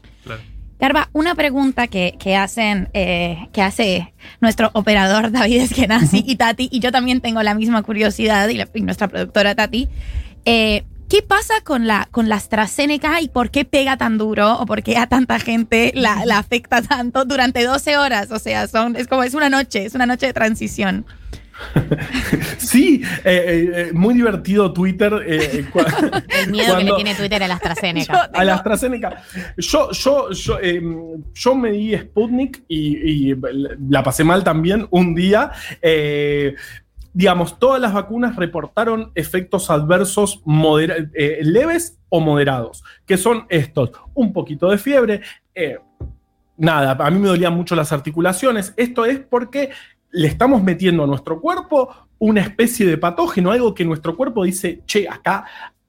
Garba, 0.80 1.10
una 1.12 1.34
pregunta 1.34 1.86
que, 1.88 2.16
que 2.18 2.36
hacen, 2.36 2.88
eh, 2.94 3.48
que 3.52 3.60
hace 3.62 4.14
nuestro 4.40 4.70
operador 4.72 5.30
David 5.30 5.60
Eskenazi 5.62 6.24
y 6.26 6.36
Tati, 6.36 6.68
y 6.72 6.80
yo 6.80 6.90
también 6.90 7.20
tengo 7.20 7.42
la 7.42 7.54
misma 7.54 7.82
curiosidad, 7.82 8.48
y, 8.48 8.54
la- 8.56 8.68
y 8.72 8.80
nuestra 8.80 9.08
productora 9.08 9.54
Tati. 9.54 9.88
eh, 10.44 10.84
¿Qué 11.10 11.22
pasa 11.22 11.54
con 11.64 11.88
la, 11.88 12.06
con 12.12 12.28
la 12.28 12.36
AstraZeneca 12.36 13.20
y 13.20 13.26
por 13.28 13.50
qué 13.50 13.64
pega 13.64 13.96
tan 13.96 14.16
duro 14.16 14.54
o 14.60 14.64
por 14.64 14.84
qué 14.84 14.96
a 14.96 15.08
tanta 15.08 15.40
gente 15.40 15.90
la, 15.96 16.24
la 16.24 16.38
afecta 16.38 16.82
tanto 16.82 17.24
durante 17.24 17.64
12 17.64 17.96
horas? 17.96 18.30
O 18.30 18.38
sea, 18.38 18.68
son, 18.68 18.94
es 18.94 19.08
como 19.08 19.24
es 19.24 19.34
una 19.34 19.50
noche, 19.50 19.84
es 19.84 19.96
una 19.96 20.06
noche 20.06 20.26
de 20.26 20.32
transición. 20.32 21.04
Sí, 22.58 23.02
eh, 23.24 23.44
eh, 23.46 23.72
eh, 23.74 23.90
muy 23.92 24.14
divertido 24.14 24.72
Twitter. 24.72 25.12
eh, 25.26 25.64
El 26.44 26.50
miedo 26.50 26.76
que 26.76 26.84
le 26.84 26.92
tiene 26.94 27.14
Twitter 27.14 27.42
a 27.42 27.48
la 27.48 27.54
AstraZeneca. 27.54 28.30
a 28.32 28.44
la 28.44 28.54
AstraZeneca. 28.54 29.22
Yo, 29.56 29.90
yo, 29.90 30.30
yo, 30.30 30.58
eh, 30.60 30.82
yo 31.34 31.54
me 31.54 31.72
di 31.72 31.96
Sputnik 31.96 32.64
y, 32.68 33.30
y 33.32 33.36
la 33.88 34.02
pasé 34.02 34.24
mal 34.24 34.44
también 34.44 34.86
un 34.90 35.14
día. 35.14 35.50
Eh, 35.82 36.54
digamos, 37.12 37.58
todas 37.58 37.80
las 37.80 37.92
vacunas 37.92 38.36
reportaron 38.36 39.10
efectos 39.14 39.70
adversos 39.70 40.42
eh, 41.14 41.40
leves 41.42 41.98
o 42.08 42.20
moderados, 42.20 42.84
que 43.06 43.16
son 43.16 43.46
estos, 43.48 43.90
un 44.14 44.32
poquito 44.32 44.70
de 44.70 44.78
fiebre, 44.78 45.20
eh, 45.54 45.78
nada, 46.56 46.92
a 46.92 47.10
mí 47.10 47.18
me 47.18 47.28
dolían 47.28 47.54
mucho 47.54 47.74
las 47.74 47.92
articulaciones, 47.92 48.74
esto 48.76 49.04
es 49.04 49.18
porque 49.18 49.70
le 50.12 50.26
estamos 50.28 50.62
metiendo 50.62 51.04
a 51.04 51.06
nuestro 51.06 51.40
cuerpo 51.40 51.88
una 52.18 52.40
especie 52.42 52.86
de 52.86 52.98
patógeno, 52.98 53.50
algo 53.50 53.74
que 53.74 53.84
nuestro 53.84 54.16
cuerpo 54.16 54.44
dice, 54.44 54.82
che, 54.86 55.08
acá 55.08 55.44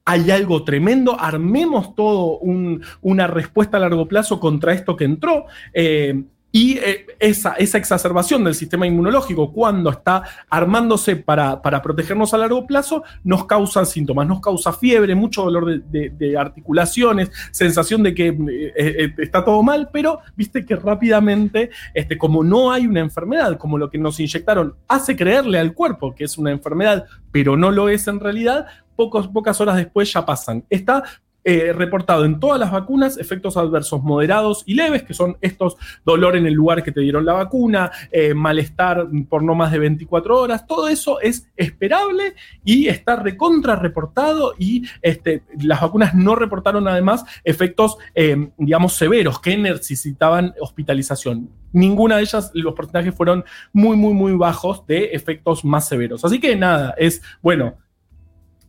hay 0.06 0.32
algo 0.32 0.64
tremendo, 0.64 1.20
armemos 1.20 1.94
todo 1.96 2.40
un- 2.40 2.82
una 3.02 3.28
respuesta 3.28 3.78
a 3.78 3.82
largo 3.82 4.08
plazo 4.08 4.40
contra 4.40 4.74
esto 4.74 4.96
que 4.96 5.06
entró. 5.06 5.46
eh, 5.74 6.24
y 6.52 6.78
eh, 6.78 7.06
esa, 7.20 7.54
esa 7.54 7.78
exacerbación 7.78 8.44
del 8.44 8.56
sistema 8.56 8.86
inmunológico 8.86 9.54
cuando 9.54 9.90
está 9.90 10.24
armándose 10.50 11.16
para, 11.16 11.62
para 11.62 11.82
protegernos 11.82 12.34
a 12.34 12.38
largo 12.38 12.68
plazo 12.68 13.04
nos 13.24 13.46
causa 13.46 13.86
síntomas, 13.86 14.28
nos 14.28 14.42
causa 14.42 14.74
fiebre, 14.74 15.16
mucho 15.16 15.44
dolor 15.44 15.82
de, 15.82 16.38
articulaciones, 16.38 17.32
sensación 17.52 18.04
de 18.04 18.14
que 18.14 18.28
eh, 18.28 18.74
eh, 18.76 19.14
está 19.18 19.44
todo 19.46 19.64
mal, 19.64 19.90
pero 19.92 20.20
viste 20.36 20.66
que 20.66 20.76
rápidamente, 20.76 21.70
este, 21.94 22.18
como 22.18 22.44
no 22.44 22.72
hay 22.72 22.88
una 22.88 23.00
enfermedad, 23.00 23.58
como 23.58 23.78
lo 23.78 23.90
que 23.90 23.98
nos 23.98 24.20
inyectaron 24.20 24.76
hace 24.88 25.16
creerle 25.16 25.60
al 25.60 25.74
cuerpo 25.74 26.14
que 26.14 26.26
es 26.26 26.38
una 26.38 26.52
enfermedad, 26.52 27.06
pero 27.32 27.56
no 27.56 27.72
lo 27.72 27.90
es 27.90 28.08
en 28.08 28.20
realidad, 28.20 28.66
pocos, 28.96 29.28
pocas 29.28 29.60
horas 29.62 29.78
después 29.78 30.12
ya 30.12 30.26
pasan. 30.26 30.66
Está 30.70 31.04
eh, 31.44 31.74
reportado 31.74 32.24
en 32.26 32.40
todas 32.40 32.60
las 32.60 32.72
vacunas 32.72 33.18
efectos 33.18 33.58
adversos 33.58 34.04
moderados 34.04 34.64
y 34.68 34.76
leves, 34.76 35.04
que 35.04 35.14
son 35.14 35.38
estos 35.42 35.76
dolor 36.06 36.36
en 36.36 36.46
el 36.46 36.54
lugar 36.54 36.84
que 36.84 36.92
te 36.92 37.02
dieron 37.02 37.26
la 37.26 37.34
vacuna, 37.34 37.92
eh, 38.12 38.34
malestar 38.34 39.08
por 39.28 39.42
no 39.42 39.56
más 39.56 39.72
de 39.72 39.80
24 39.80 40.40
horas, 40.40 40.68
todo 40.68 40.88
eso 40.88 41.20
es 41.20 41.50
esperable 41.56 42.36
y 42.64 42.88
está 42.88 43.16
recontra 43.16 43.76
reportado 43.76 44.54
y 44.60 44.84
este, 45.02 45.44
las 45.62 45.82
vacunas 45.82 46.14
no 46.14 46.36
reportaron 46.36 46.88
además 46.88 47.26
efectos, 47.44 47.98
eh, 48.14 48.52
digamos, 48.58 48.94
severos 48.94 49.40
que 49.40 49.58
necesitaban 49.58 50.54
hospitalización. 50.60 51.50
Ninguna 51.74 52.18
de 52.18 52.24
ellas, 52.24 52.52
los 52.54 52.74
porcentajes 52.74 53.16
fueron 53.16 53.44
muy, 53.74 53.96
muy, 53.96 54.14
muy 54.14 54.34
bajos 54.34 54.86
de 54.86 55.06
efectos 55.14 55.64
más 55.64 55.88
severos. 55.88 56.24
Así 56.26 56.40
que 56.40 56.56
nada, 56.56 56.94
es, 56.98 57.22
bueno, 57.42 57.78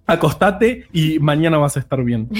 acostate 0.07 0.87
y 0.93 1.19
mañana 1.19 1.59
vas 1.59 1.77
a 1.77 1.81
estar 1.81 2.03
bien. 2.03 2.29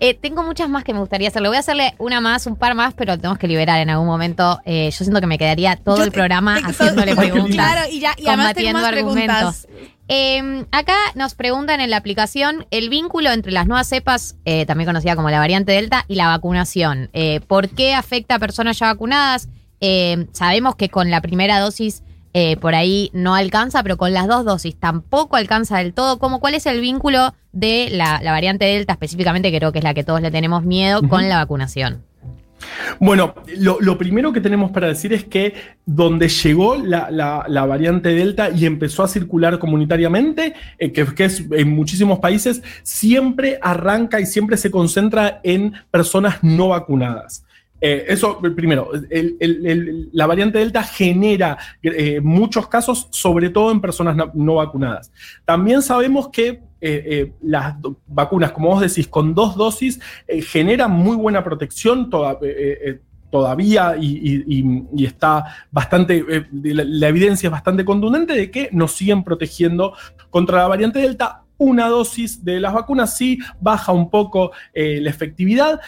Eh, 0.00 0.12
tengo 0.12 0.42
muchas 0.42 0.68
más 0.68 0.82
que 0.82 0.92
me 0.92 0.98
gustaría 0.98 1.28
hacerle. 1.28 1.48
Voy 1.48 1.56
a 1.56 1.60
hacerle 1.60 1.94
una 1.98 2.20
más, 2.20 2.46
un 2.46 2.56
par 2.56 2.74
más, 2.74 2.94
pero 2.94 3.16
tenemos 3.16 3.38
que 3.38 3.46
liberar 3.46 3.80
en 3.80 3.90
algún 3.90 4.08
momento. 4.08 4.60
Eh, 4.66 4.90
yo 4.90 5.04
siento 5.04 5.20
que 5.20 5.26
me 5.26 5.38
quedaría 5.38 5.76
todo 5.76 6.02
el 6.02 6.10
programa 6.10 6.56
haciéndole 6.56 7.14
preguntas. 7.14 7.54
Claro, 7.54 7.90
y 7.90 8.00
ya, 8.00 8.14
y 8.18 8.24
combatiendo 8.24 8.80
más 8.80 8.92
argumentos. 8.92 9.68
Eh, 10.08 10.66
acá 10.70 10.96
nos 11.14 11.34
preguntan 11.34 11.80
en 11.80 11.90
la 11.90 11.96
aplicación 11.96 12.66
el 12.70 12.90
vínculo 12.90 13.30
entre 13.30 13.52
las 13.52 13.66
nuevas 13.66 13.88
cepas, 13.88 14.36
eh, 14.44 14.66
también 14.66 14.86
conocida 14.86 15.16
como 15.16 15.30
la 15.30 15.38
variante 15.38 15.72
Delta, 15.72 16.04
y 16.08 16.16
la 16.16 16.28
vacunación. 16.28 17.08
Eh, 17.12 17.40
¿Por 17.46 17.70
qué 17.70 17.94
afecta 17.94 18.34
a 18.34 18.38
personas 18.38 18.78
ya 18.78 18.86
vacunadas? 18.86 19.48
Eh, 19.80 20.26
sabemos 20.32 20.76
que 20.76 20.88
con 20.88 21.10
la 21.10 21.20
primera 21.20 21.58
dosis 21.58 22.02
eh, 22.34 22.56
por 22.58 22.74
ahí 22.74 23.10
no 23.14 23.34
alcanza, 23.34 23.82
pero 23.82 23.96
con 23.96 24.12
las 24.12 24.26
dos 24.28 24.44
dosis 24.44 24.76
tampoco 24.78 25.36
alcanza 25.36 25.78
del 25.78 25.94
todo. 25.94 26.18
¿Cómo, 26.18 26.40
¿Cuál 26.40 26.54
es 26.54 26.66
el 26.66 26.80
vínculo 26.80 27.32
de 27.52 27.88
la, 27.90 28.20
la 28.22 28.32
variante 28.32 28.66
Delta 28.66 28.92
específicamente, 28.92 29.50
que 29.50 29.58
creo 29.58 29.72
que 29.72 29.78
es 29.78 29.84
la 29.84 29.94
que 29.94 30.04
todos 30.04 30.20
le 30.20 30.30
tenemos 30.30 30.64
miedo, 30.64 31.08
con 31.08 31.28
la 31.28 31.36
vacunación? 31.36 32.02
Bueno, 32.98 33.34
lo, 33.58 33.78
lo 33.80 33.98
primero 33.98 34.32
que 34.32 34.40
tenemos 34.40 34.70
para 34.70 34.86
decir 34.88 35.12
es 35.12 35.24
que 35.24 35.54
donde 35.84 36.28
llegó 36.28 36.76
la, 36.76 37.10
la- 37.10 37.44
la 37.46 37.66
variante 37.66 38.08
Delta 38.10 38.48
y 38.50 38.64
empezó 38.64 39.02
a 39.02 39.08
circular 39.08 39.58
comunitariamente, 39.58 40.54
eh, 40.78 40.90
que, 40.92 41.04
que 41.14 41.24
es 41.26 41.44
en 41.50 41.74
muchísimos 41.74 42.20
países, 42.20 42.62
siempre 42.82 43.58
arranca 43.60 44.18
y 44.20 44.26
siempre 44.26 44.56
se 44.56 44.70
concentra 44.70 45.40
en 45.42 45.74
personas 45.90 46.38
no 46.42 46.68
vacunadas. 46.68 47.44
Eh, 47.86 48.06
eso, 48.08 48.40
primero, 48.56 48.92
la 50.12 50.26
variante 50.26 50.58
Delta 50.58 50.82
genera 50.82 51.58
eh, 51.82 52.18
muchos 52.18 52.66
casos, 52.66 53.08
sobre 53.10 53.50
todo 53.50 53.70
en 53.70 53.82
personas 53.82 54.16
no, 54.32 54.54
vacunadas. 54.54 55.12
También 55.44 55.82
sabemos 55.82 56.30
que 56.30 56.62
eh, 56.80 57.32
las 57.42 57.74
vacunas, 58.06 58.52
como 58.52 58.70
vos 58.70 58.80
decís, 58.80 59.06
con 59.06 59.34
dos 59.34 59.54
dosis, 59.54 60.00
generan 60.26 60.92
muy 60.92 61.14
buena 61.14 61.44
protección 61.44 62.08
toda- 62.08 62.38
todavía 63.30 63.96
y, 64.00 65.04
está 65.04 65.44
bastante, 65.70 66.24
la, 66.62 67.08
evidencia 67.08 67.48
es 67.48 67.52
bastante 67.52 67.84
contundente 67.84 68.32
de 68.32 68.50
que 68.50 68.70
nos 68.72 68.92
siguen 68.92 69.22
protegiendo 69.24 69.92
contra 70.30 70.56
la 70.60 70.68
variante 70.68 71.00
Delta. 71.00 71.42
Una 71.58 71.88
dosis 71.88 72.42
de 72.42 72.60
las 72.60 72.72
vacunas 72.72 73.14
sí 73.14 73.38
baja 73.60 73.92
un 73.92 74.08
poco 74.08 74.52
la 74.74 75.10
efectividad, 75.10 75.80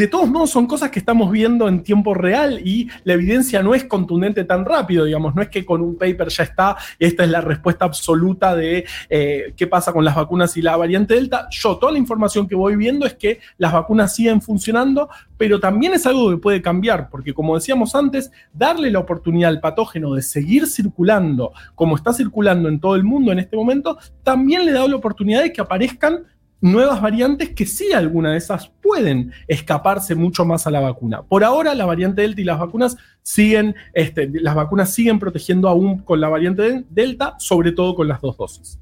de 0.00 0.06
todos 0.06 0.30
modos 0.30 0.48
son 0.48 0.66
cosas 0.66 0.90
que 0.90 0.98
estamos 0.98 1.30
viendo 1.30 1.68
en 1.68 1.82
tiempo 1.82 2.14
real 2.14 2.58
y 2.64 2.88
la 3.04 3.12
evidencia 3.12 3.62
no 3.62 3.74
es 3.74 3.84
contundente 3.84 4.44
tan 4.44 4.64
rápido, 4.64 5.04
digamos, 5.04 5.34
no 5.34 5.42
es 5.42 5.50
que 5.50 5.66
con 5.66 5.82
un 5.82 5.98
paper 5.98 6.28
ya 6.28 6.44
está, 6.44 6.76
esta 6.98 7.24
es 7.24 7.28
la 7.28 7.42
respuesta 7.42 7.84
absoluta 7.84 8.56
de 8.56 8.86
eh, 9.10 9.52
qué 9.54 9.66
pasa 9.66 9.92
con 9.92 10.02
las 10.02 10.16
vacunas 10.16 10.56
y 10.56 10.62
la 10.62 10.74
variante 10.78 11.16
Delta. 11.16 11.48
Yo 11.50 11.76
toda 11.76 11.92
la 11.92 11.98
información 11.98 12.48
que 12.48 12.54
voy 12.54 12.76
viendo 12.76 13.04
es 13.04 13.12
que 13.12 13.40
las 13.58 13.74
vacunas 13.74 14.14
siguen 14.14 14.40
funcionando, 14.40 15.10
pero 15.36 15.60
también 15.60 15.92
es 15.92 16.06
algo 16.06 16.30
que 16.30 16.38
puede 16.38 16.62
cambiar, 16.62 17.10
porque 17.10 17.34
como 17.34 17.54
decíamos 17.54 17.94
antes, 17.94 18.30
darle 18.54 18.90
la 18.90 19.00
oportunidad 19.00 19.50
al 19.50 19.60
patógeno 19.60 20.14
de 20.14 20.22
seguir 20.22 20.66
circulando 20.66 21.52
como 21.74 21.94
está 21.94 22.14
circulando 22.14 22.70
en 22.70 22.80
todo 22.80 22.96
el 22.96 23.04
mundo 23.04 23.32
en 23.32 23.38
este 23.38 23.54
momento, 23.54 23.98
también 24.22 24.64
le 24.64 24.72
da 24.72 24.88
la 24.88 24.96
oportunidad 24.96 25.42
de 25.42 25.52
que 25.52 25.60
aparezcan 25.60 26.24
nuevas 26.60 27.00
variantes 27.00 27.50
que 27.50 27.66
sí, 27.66 27.92
alguna 27.92 28.32
de 28.32 28.38
esas 28.38 28.68
pueden 28.82 29.32
escaparse 29.48 30.14
mucho 30.14 30.44
más 30.44 30.66
a 30.66 30.70
la 30.70 30.80
vacuna. 30.80 31.22
Por 31.22 31.42
ahora, 31.44 31.74
la 31.74 31.86
variante 31.86 32.22
Delta 32.22 32.40
y 32.40 32.44
las 32.44 32.58
vacunas 32.58 32.96
siguen, 33.22 33.74
este, 33.94 34.28
las 34.32 34.54
vacunas 34.54 34.92
siguen 34.92 35.18
protegiendo 35.18 35.68
aún 35.68 35.98
con 35.98 36.20
la 36.20 36.28
variante 36.28 36.62
de- 36.62 36.84
Delta, 36.90 37.36
sobre 37.38 37.72
todo 37.72 37.94
con 37.94 38.08
las 38.08 38.20
dos 38.20 38.36
dosis. 38.36 38.78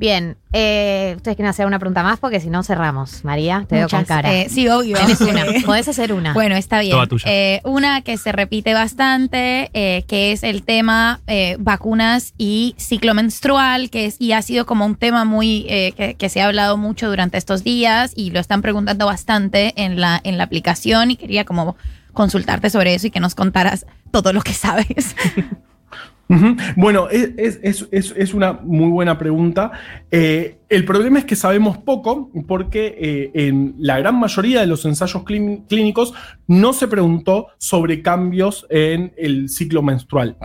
Bien, 0.00 0.38
eh, 0.54 1.12
ustedes 1.16 1.36
quieren 1.36 1.50
hacer 1.50 1.66
una 1.66 1.78
pregunta 1.78 2.02
más 2.02 2.18
porque 2.18 2.40
si 2.40 2.48
no 2.48 2.62
cerramos. 2.62 3.22
María, 3.22 3.66
te 3.68 3.74
veo 3.74 3.86
con 3.86 3.98
Muchas, 3.98 4.08
cara. 4.08 4.32
eh, 4.32 4.48
sí, 4.48 4.66
obvio. 4.66 4.96
Tenés 4.96 5.20
una. 5.20 5.44
Podés 5.66 5.88
hacer 5.88 6.14
una. 6.14 6.32
Bueno, 6.32 6.56
está 6.56 6.80
bien. 6.80 6.92
Toda 6.92 7.06
tuya. 7.06 7.24
Eh, 7.28 7.60
una 7.64 8.00
que 8.00 8.16
se 8.16 8.32
repite 8.32 8.72
bastante, 8.72 9.68
eh, 9.74 10.04
que 10.08 10.32
es 10.32 10.42
el 10.42 10.62
tema 10.62 11.20
eh, 11.26 11.56
vacunas 11.60 12.32
y 12.38 12.74
ciclo 12.78 13.12
menstrual, 13.12 13.90
que 13.90 14.06
es, 14.06 14.16
y 14.18 14.32
ha 14.32 14.40
sido 14.40 14.64
como 14.64 14.86
un 14.86 14.96
tema 14.96 15.26
muy 15.26 15.66
eh, 15.68 15.92
que, 15.94 16.14
que 16.14 16.30
se 16.30 16.40
ha 16.40 16.46
hablado 16.46 16.78
mucho 16.78 17.10
durante 17.10 17.36
estos 17.36 17.62
días 17.62 18.14
y 18.16 18.30
lo 18.30 18.40
están 18.40 18.62
preguntando 18.62 19.04
bastante 19.04 19.74
en 19.76 20.00
la, 20.00 20.18
en 20.24 20.38
la 20.38 20.44
aplicación 20.44 21.10
y 21.10 21.16
quería 21.16 21.44
como 21.44 21.76
consultarte 22.14 22.70
sobre 22.70 22.94
eso 22.94 23.06
y 23.06 23.10
que 23.10 23.20
nos 23.20 23.34
contaras 23.34 23.84
todo 24.10 24.32
lo 24.32 24.40
que 24.40 24.54
sabes. 24.54 25.14
Bueno, 26.76 27.08
es, 27.10 27.30
es- 27.36 27.88
es- 27.90 28.14
es- 28.16 28.34
una 28.34 28.52
muy 28.52 28.88
buena 28.90 29.18
pregunta. 29.18 29.72
Eh, 30.10 30.58
el 30.68 30.84
problema 30.84 31.18
es 31.18 31.24
que 31.24 31.34
sabemos 31.34 31.78
poco 31.78 32.30
porque 32.46 32.94
eh, 32.98 33.30
en 33.48 33.74
la 33.78 33.98
gran 33.98 34.18
mayoría 34.20 34.60
de 34.60 34.66
los 34.66 34.84
ensayos 34.84 35.24
clín- 35.24 35.64
clínicos 35.68 36.14
no 36.46 36.72
se 36.72 36.86
preguntó 36.86 37.48
sobre 37.58 38.00
cambios 38.02 38.66
en 38.70 39.12
el 39.16 39.48
ciclo 39.48 39.82
menstrual. 39.82 40.36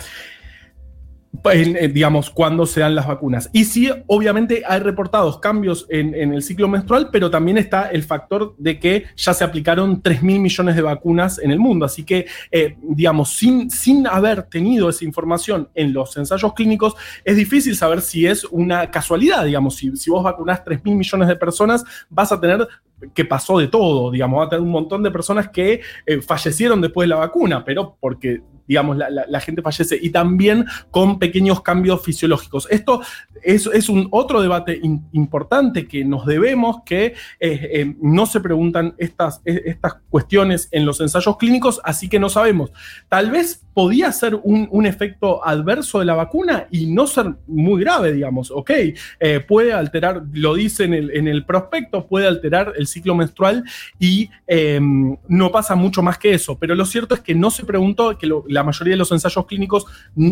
En, 1.46 1.76
eh, 1.76 1.88
digamos, 1.88 2.30
cuando 2.30 2.66
se 2.66 2.82
dan 2.82 2.96
las 2.96 3.08
vacunas. 3.08 3.50
Y 3.54 3.66
sí, 3.66 3.90
obviamente 4.08 4.64
hay 4.68 4.80
reportados 4.80 5.40
cambios 5.40 5.86
en, 5.90 6.14
en 6.16 6.34
el 6.34 6.44
ciclo 6.44 6.68
menstrual, 6.68 7.10
pero 7.12 7.30
también 7.30 7.58
está 7.58 7.90
el 7.90 8.04
factor 8.04 8.56
de 8.58 8.80
que 8.80 9.06
ya 9.16 9.34
se 9.34 9.44
aplicaron 9.44 10.02
3 10.02 10.24
mil 10.24 10.40
millones 10.40 10.76
de 10.76 10.82
vacunas 10.82 11.40
en 11.40 11.52
el 11.52 11.60
mundo. 11.60 11.86
Así 11.86 12.04
que, 12.04 12.28
eh, 12.52 12.78
digamos, 12.82 13.30
sin, 13.32 13.70
sin 13.70 14.08
haber 14.08 14.44
tenido 14.44 14.90
esa 14.90 15.06
información 15.06 15.70
en 15.74 15.94
los 15.94 16.16
ensayos 16.18 16.54
clínicos, 16.54 16.96
es 17.24 17.36
difícil 17.36 17.76
saber 17.76 18.02
si 18.02 18.26
es 18.28 18.44
una 18.46 18.92
casualidad, 18.92 19.46
digamos, 19.46 19.76
si, 19.76 19.96
si 19.96 20.10
vos 20.10 20.24
vacunás 20.24 20.64
3 20.64 20.84
mil 20.84 20.96
millones 20.96 21.28
de 21.28 21.36
personas, 21.36 21.84
vas 22.10 22.32
a 22.32 22.40
tener 22.40 22.68
que 23.14 23.26
pasó 23.26 23.60
de 23.60 23.68
todo, 23.68 24.12
digamos, 24.12 24.40
va 24.40 24.46
a 24.46 24.50
tener 24.50 24.64
un 24.64 24.72
montón 24.72 25.04
de 25.04 25.12
personas 25.12 25.50
que 25.50 25.82
eh, 26.06 26.22
fallecieron 26.22 26.82
después 26.82 27.06
de 27.06 27.10
la 27.10 27.18
vacuna, 27.18 27.64
pero 27.64 27.98
porque 28.00 28.42
digamos, 28.68 28.98
la, 28.98 29.10
la- 29.10 29.40
gente 29.40 29.62
fallece 29.62 30.00
y 30.02 30.10
también 30.10 30.66
con 30.90 31.20
pequeños 31.20 31.62
cambios 31.62 32.02
fisiológicos. 32.04 32.68
Esto 32.72 33.02
es, 33.44 33.68
es 33.68 33.90
un 33.90 34.08
otro 34.12 34.42
debate 34.42 34.80
importante 35.12 35.88
que 35.88 36.04
nos 36.04 36.26
debemos, 36.26 36.78
que 36.86 37.06
eh, 37.06 37.14
eh, 37.40 37.96
no 38.02 38.26
se 38.26 38.40
preguntan 38.40 38.96
estas, 38.98 39.42
eh, 39.46 39.62
estas 39.66 39.96
cuestiones 40.10 40.68
en 40.72 40.86
los 40.86 41.00
ensayos 41.02 41.38
clínicos, 41.38 41.80
así 41.84 42.10
que 42.10 42.20
no 42.20 42.30
sabemos. 42.30 42.72
Tal 43.08 43.30
vez 43.30 43.62
podía 43.74 44.12
ser 44.12 44.36
un, 44.42 44.68
un 44.72 44.86
efecto 44.86 45.46
adverso 45.46 46.00
de 46.00 46.06
la 46.06 46.16
vacuna 46.16 46.68
y 46.72 46.88
no 46.88 47.06
ser 47.08 47.36
muy 47.46 47.82
grave, 47.82 48.14
digamos, 48.14 48.50
ok, 48.52 48.72
eh, 49.20 49.40
puede 49.48 49.74
alterar, 49.74 50.24
lo 50.34 50.56
dice 50.56 50.86
en 50.86 50.94
el, 50.94 51.12
en 51.12 51.28
el 51.28 51.46
prospecto, 51.46 52.08
puede 52.08 52.26
alterar 52.28 52.74
el 52.78 52.88
ciclo 52.88 53.14
menstrual 53.16 53.64
y 54.00 54.30
eh, 54.48 54.80
no 55.28 55.52
pasa 55.52 55.76
mucho 55.76 56.02
más 56.02 56.18
que 56.18 56.34
eso, 56.34 56.58
pero 56.58 56.74
lo 56.74 56.86
cierto 56.86 57.16
es 57.16 57.22
que 57.22 57.36
no 57.36 57.52
se 57.52 57.66
preguntó, 57.66 58.18
que 58.18 58.28
lo- 58.28 58.46
la 58.56 58.64
mayoría 58.64 58.94
de 58.94 58.98
los 58.98 59.12
ensayos 59.12 59.46
clínicos 59.46 59.86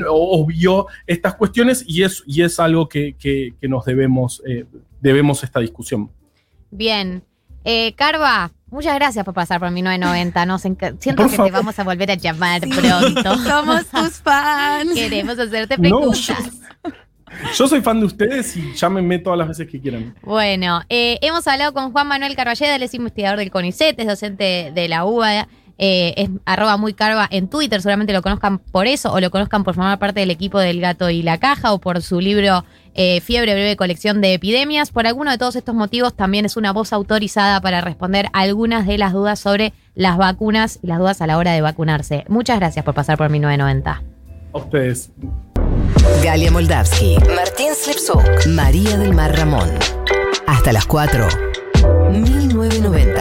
obvió 0.10 0.88
estas 1.06 1.36
cuestiones 1.36 1.84
y 1.88 2.04
es, 2.04 2.24
y 2.26 2.42
es 2.42 2.60
algo 2.60 2.90
que, 2.90 3.16
que- 3.20 3.54
que 3.62 3.68
nos 3.68 3.86
debemos, 3.86 4.42
eh, 4.48 4.66
debemos 5.02 5.44
esta 5.44 5.60
discusión. 5.60 6.10
Bien. 6.72 7.24
Eh, 7.66 7.94
Carva, 7.96 8.52
muchas 8.72 8.96
gracias 8.96 9.24
por 9.24 9.34
pasar 9.34 9.60
por 9.60 9.72
mi 9.72 9.82
990. 9.82 10.46
Nos 10.46 10.62
Siento 10.62 10.98
Por 11.16 11.30
que 11.30 11.36
favor. 11.38 11.46
te 11.46 11.52
vamos 11.52 11.80
a 11.80 11.84
volver 11.84 12.12
a 12.12 12.16
llamar 12.16 12.60
pronto. 12.62 13.38
Somos 13.44 13.86
tus 13.86 14.18
fans. 14.22 14.94
Queremos 14.94 15.38
hacerte 15.40 15.78
No, 15.78 15.82
preguntas. 16.00 16.60
Yo 17.58 17.68
soy 17.68 17.82
fan 17.82 18.00
de 18.00 18.06
ustedes 18.06 18.56
y 18.58 18.74
llámenme 18.76 19.18
todas 19.18 19.40
las 19.40 19.48
veces 19.48 19.68
que 19.68 19.80
quieran. 19.80 20.14
Bueno, 20.22 20.82
eh, 20.90 21.18
hemos 21.22 21.48
hablado 21.48 21.74
con 21.74 21.92
Juan 21.92 22.08
Manuel 22.08 22.36
Carballeda, 22.36 22.76
él 22.76 22.84
es 22.84 22.94
investigador 22.94 23.40
del 23.40 23.50
CONICET, 23.50 24.00
es 24.00 24.06
docente 24.08 24.72
de 24.76 24.88
la 24.88 25.04
UBA, 25.06 25.48
eh, 25.78 26.14
es 26.18 26.30
arroba 26.46 26.78
muy 26.78 26.94
carva 26.94 27.28
en 27.30 27.48
Twitter, 27.48 27.82
seguramente 27.82 28.14
lo 28.14 28.22
conozcan 28.22 28.60
por 28.60 28.88
eso, 28.88 29.12
o 29.12 29.20
lo 29.20 29.32
conozcan 29.32 29.64
por 29.64 29.76
formar 29.76 30.00
parte 30.00 30.20
del 30.20 30.32
equipo 30.32 30.60
del 30.60 30.80
Gato 30.80 31.10
y 31.10 31.24
la 31.24 31.38
Caja, 31.40 31.74
o 31.74 31.80
por 31.80 32.02
su 32.02 32.20
libro 32.20 32.64
eh, 32.96 33.22
Fiebre, 33.22 33.54
breve 33.54 33.76
colección 33.76 34.22
de 34.22 34.34
epidemias. 34.34 34.92
Por 34.92 35.08
alguno 35.08 35.32
de 35.32 35.38
todos 35.38 35.56
estos 35.56 35.74
motivos, 35.76 36.14
también 36.14 36.46
es 36.46 36.58
una 36.58 36.72
voz 36.72 36.94
autorizada 36.94 37.60
para 37.62 37.82
responder 37.82 38.28
algunas 38.34 38.86
de 38.86 38.98
las 38.98 39.14
dudas 39.14 39.40
sobre 39.40 39.74
las 39.96 40.18
vacunas 40.18 40.80
y 40.82 40.88
las 40.88 41.00
dudas 41.00 41.22
a 41.22 41.28
la 41.28 41.38
hora 41.38 41.54
de 41.54 41.62
vacunarse. 41.62 42.26
Muchas 42.28 42.60
gracias 42.60 42.86
por 42.86 42.94
pasar 42.94 43.18
por 43.18 43.30
mi 43.30 43.40
990. 43.40 44.04
A 44.54 44.58
ustedes. 44.58 45.12
Galia 46.24 46.52
Moldavsky, 46.52 47.18
Martín 47.36 47.74
Slipsuk, 47.74 48.48
María 48.48 48.98
del 48.98 49.14
Mar 49.14 49.36
Ramón. 49.36 49.70
Hasta 50.48 50.72
las 50.72 50.86
4. 50.86 51.28
1990. 52.12 53.13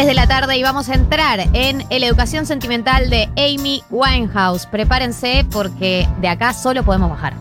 3 0.00 0.06
de 0.06 0.14
la 0.14 0.26
tarde 0.26 0.56
y 0.56 0.62
vamos 0.62 0.88
a 0.88 0.94
entrar 0.94 1.40
en 1.52 1.84
la 1.90 2.06
educación 2.06 2.46
sentimental 2.46 3.10
de 3.10 3.28
Amy 3.36 3.82
Winehouse. 3.90 4.64
Prepárense 4.64 5.44
porque 5.52 6.08
de 6.22 6.28
acá 6.28 6.54
solo 6.54 6.82
podemos 6.84 7.10
bajar. 7.10 7.34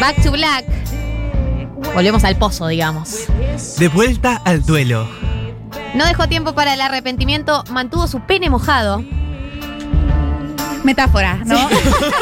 Back 0.00 0.22
to 0.22 0.32
Black. 0.32 0.64
Volvemos 1.92 2.24
al 2.24 2.38
pozo, 2.38 2.68
digamos. 2.68 3.26
De 3.76 3.88
vuelta 3.88 4.40
al 4.46 4.64
duelo. 4.64 5.06
No 5.94 6.06
dejó 6.06 6.26
tiempo 6.26 6.54
para 6.54 6.72
el 6.72 6.80
arrepentimiento, 6.80 7.64
mantuvo 7.70 8.06
su 8.06 8.20
pene 8.20 8.48
mojado. 8.48 9.04
Metáfora, 10.88 11.34
¿no? 11.44 11.68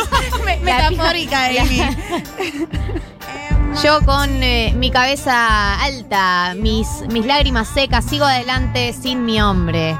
Metafórica, 0.63 1.45
Amy. 1.45 1.81
Yo 3.85 4.05
con 4.05 4.43
eh, 4.43 4.75
mi 4.77 4.91
cabeza 4.91 5.81
alta, 5.81 6.53
mis, 6.57 6.89
mis 7.13 7.25
lágrimas 7.25 7.69
secas, 7.69 8.05
sigo 8.05 8.25
adelante 8.25 8.93
sin 8.93 9.25
mi 9.25 9.41
hombre. 9.41 9.97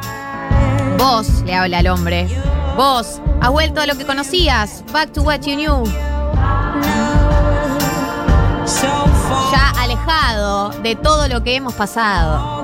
Vos, 0.99 1.29
le 1.45 1.55
habla 1.55 1.79
al 1.79 1.87
hombre. 1.87 2.27
Vos, 2.77 3.21
has 3.41 3.51
vuelto 3.53 3.83
a 3.83 3.87
lo 3.87 3.97
que 3.97 4.05
conocías. 4.05 4.83
Back 4.93 5.13
to 5.13 5.23
what 5.23 5.43
you 5.43 5.55
knew. 5.55 5.85
Ya 9.53 9.71
alejado 9.79 10.71
de 10.83 10.97
todo 10.97 11.29
lo 11.29 11.45
que 11.45 11.55
hemos 11.55 11.75
pasado. 11.75 12.56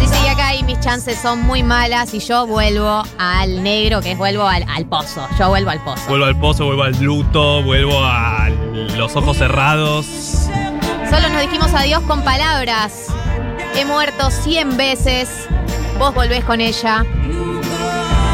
Dice 0.00 0.16
y 0.24 0.28
acá 0.28 0.50
mis 0.64 0.80
chances 0.80 1.18
son 1.20 1.40
muy 1.42 1.62
malas 1.62 2.14
y 2.14 2.20
yo 2.20 2.46
vuelvo 2.46 3.02
al 3.18 3.62
negro, 3.62 4.00
que 4.00 4.12
es 4.12 4.18
vuelvo 4.18 4.46
al, 4.46 4.64
al 4.68 4.86
pozo. 4.86 5.26
Yo 5.38 5.48
vuelvo 5.48 5.70
al 5.70 5.82
pozo. 5.84 6.02
Vuelvo 6.08 6.24
al 6.26 6.38
pozo, 6.38 6.64
vuelvo 6.66 6.82
al 6.84 6.98
luto, 7.02 7.62
vuelvo 7.62 8.02
a 8.02 8.48
los 8.96 9.14
ojos 9.16 9.36
cerrados. 9.36 10.06
Solo 11.10 11.28
nos 11.28 11.42
dijimos 11.42 11.74
adiós 11.74 12.02
con 12.02 12.22
palabras. 12.22 13.06
He 13.74 13.84
muerto 13.84 14.30
100 14.30 14.76
veces. 14.76 15.28
Vos 15.98 16.14
volvés 16.14 16.44
con 16.44 16.60
ella. 16.60 17.04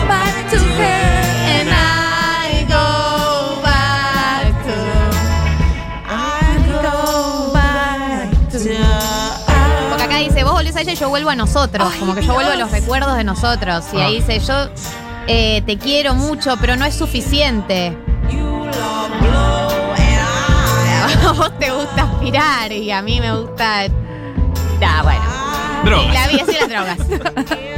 Back 0.09 0.51
to 0.51 0.57
her 0.57 1.16
a 10.77 10.81
ella 10.83 10.93
y 10.93 10.97
yo 10.97 11.09
vuelvo 11.09 11.31
a 11.31 11.35
nosotros. 11.37 11.93
como 11.99 12.15
que 12.15 12.23
yo 12.23 12.35
vuelvo 12.35 12.53
a 12.53 12.57
los 12.57 12.71
recuerdos 12.71 13.17
de 13.17 13.25
nosotros. 13.25 13.85
Y 13.93 13.97
ahí 13.99 14.21
dice, 14.21 14.39
yo 14.41 14.69
eh, 15.27 15.63
te 15.67 15.79
quiero 15.79 16.15
mucho, 16.15 16.57
pero 16.61 16.77
no 16.77 16.85
es 16.85 16.95
suficiente. 16.95 17.97
A 21.27 21.33
vos 21.33 21.59
te 21.59 21.71
gusta 21.71 22.03
aspirar 22.03 22.71
y 22.71 22.91
a 22.91 23.03
mí 23.03 23.21
me 23.21 23.37
gusta. 23.37 23.87
Ah, 24.85 25.03
bueno. 25.03 25.23
Drogas. 25.85 26.15
La 26.15 26.29
vida 26.29 26.45
sin 26.47 26.59
las 26.61 26.69
drogas. 26.69 26.99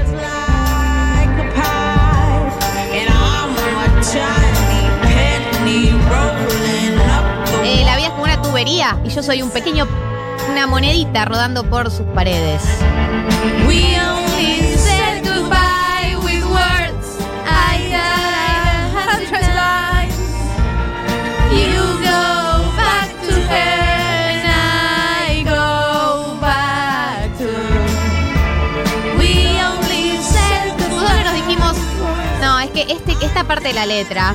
Eh, 7.65 7.83
la 7.85 7.97
vida 7.97 8.07
es 8.07 8.13
como 8.13 8.25
una 8.25 8.41
tubería 8.41 8.99
y 9.05 9.11
yo 9.11 9.23
soy 9.23 9.43
un 9.43 9.51
pequeño, 9.51 9.87
una 10.49 10.67
monedita 10.67 11.25
rodando 11.25 11.65
por 11.65 11.91
sus 11.91 12.07
paredes. 12.15 12.63
We 13.67 13.97
only 14.01 14.77
said 14.77 15.23
goodbye 15.25 16.17
with 16.23 16.45
words. 16.45 17.19
I 17.47 17.89
got 17.91 18.23
a 18.25 18.89
hundred 18.95 19.47
lives. 19.55 20.17
You 21.53 21.81
go 22.03 22.73
back 22.77 23.09
to 23.27 23.33
her 23.33 23.81
and 24.31 24.47
I 24.47 25.43
go 25.45 26.39
back 26.41 27.37
to. 27.39 27.49
We 29.19 29.61
only 29.61 30.19
said 30.23 30.73
goodbye. 30.79 31.09
Solo 31.09 31.25
nos 31.25 31.35
dijimos, 31.35 31.77
no, 32.41 32.59
es 32.61 32.71
que 32.71 32.83
este, 32.93 33.13
esta 33.25 33.45
parte 33.45 33.69
de 33.69 33.75
la 33.75 33.87
letra 33.87 34.35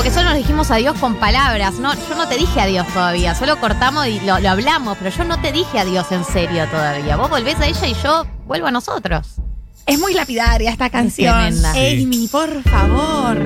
como 0.00 0.08
que 0.08 0.14
solo 0.14 0.30
nos 0.30 0.38
dijimos 0.38 0.70
adiós 0.70 0.98
con 0.98 1.16
palabras. 1.16 1.74
No, 1.74 1.92
yo 1.92 2.14
no 2.16 2.26
te 2.26 2.38
dije 2.38 2.58
adiós 2.58 2.86
todavía. 2.86 3.34
Solo 3.34 3.60
cortamos 3.60 4.06
y 4.06 4.18
lo, 4.20 4.38
lo 4.38 4.48
hablamos, 4.48 4.96
pero 4.96 5.14
yo 5.14 5.24
no 5.24 5.38
te 5.42 5.52
dije 5.52 5.78
adiós 5.78 6.10
en 6.10 6.24
serio 6.24 6.66
todavía. 6.68 7.16
Vos 7.16 7.28
volvés 7.28 7.60
a 7.60 7.66
ella 7.66 7.86
y 7.86 7.92
yo 8.02 8.24
vuelvo 8.46 8.68
a 8.68 8.70
nosotros. 8.70 9.34
Es 9.84 9.98
muy 9.98 10.14
lapidaria 10.14 10.70
esta 10.70 10.88
canción. 10.88 11.34
tremenda. 11.34 11.74
Sí. 11.74 12.02
Amy, 12.02 12.28
por 12.28 12.62
favor. 12.62 13.44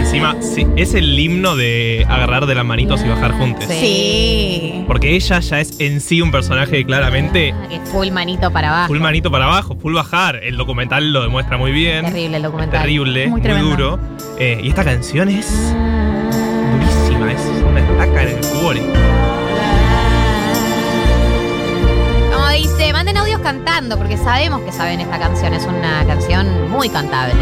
Encima, 0.00 0.34
sí, 0.40 0.66
es 0.76 0.94
el 0.94 1.16
himno 1.18 1.54
de 1.56 2.04
agarrar 2.08 2.46
de 2.46 2.54
las 2.54 2.64
manitos 2.64 3.02
y 3.04 3.08
bajar 3.08 3.32
juntos. 3.32 3.64
Sí. 3.68 4.84
Porque 4.86 5.14
ella 5.14 5.38
ya 5.40 5.60
es 5.60 5.78
en 5.78 6.00
sí 6.00 6.20
un 6.22 6.30
personaje 6.32 6.72
que 6.78 6.84
claramente 6.86 7.52
Ah, 7.54 7.68
que 7.68 7.78
full 7.80 8.10
manito 8.10 8.50
para 8.50 8.70
abajo. 8.70 8.88
full 8.88 8.98
manito 9.00 9.30
para 9.30 9.44
abajo, 9.44 9.76
full 9.80 9.94
bajar. 9.94 10.36
El 10.42 10.56
documental 10.56 11.12
lo 11.12 11.22
demuestra 11.22 11.58
muy 11.58 11.70
bien. 11.70 12.06
Terrible 12.06 12.36
el 12.38 12.42
documental. 12.42 12.80
Terrible, 12.80 13.28
Muy 13.28 13.40
duro. 13.42 13.98
Eh, 14.38 14.58
y 14.64 14.68
esta 14.70 14.84
canción 14.84 15.28
es 15.28 15.46
durísima, 16.72 17.32
es 17.32 17.40
una 17.68 17.80
estaca 17.80 18.22
en 18.22 18.28
el 18.30 18.46
cuore. 18.46 18.80
Como 22.32 22.48
dice, 22.48 22.92
manden 22.92 23.16
audios 23.18 23.40
cantando, 23.42 23.96
porque 23.98 24.16
sabemos 24.16 24.62
que 24.62 24.72
saben 24.72 25.00
esta 25.00 25.18
canción. 25.18 25.52
Es 25.54 25.64
una 25.66 26.04
canción 26.06 26.70
muy 26.70 26.88
cantable. 26.88 27.34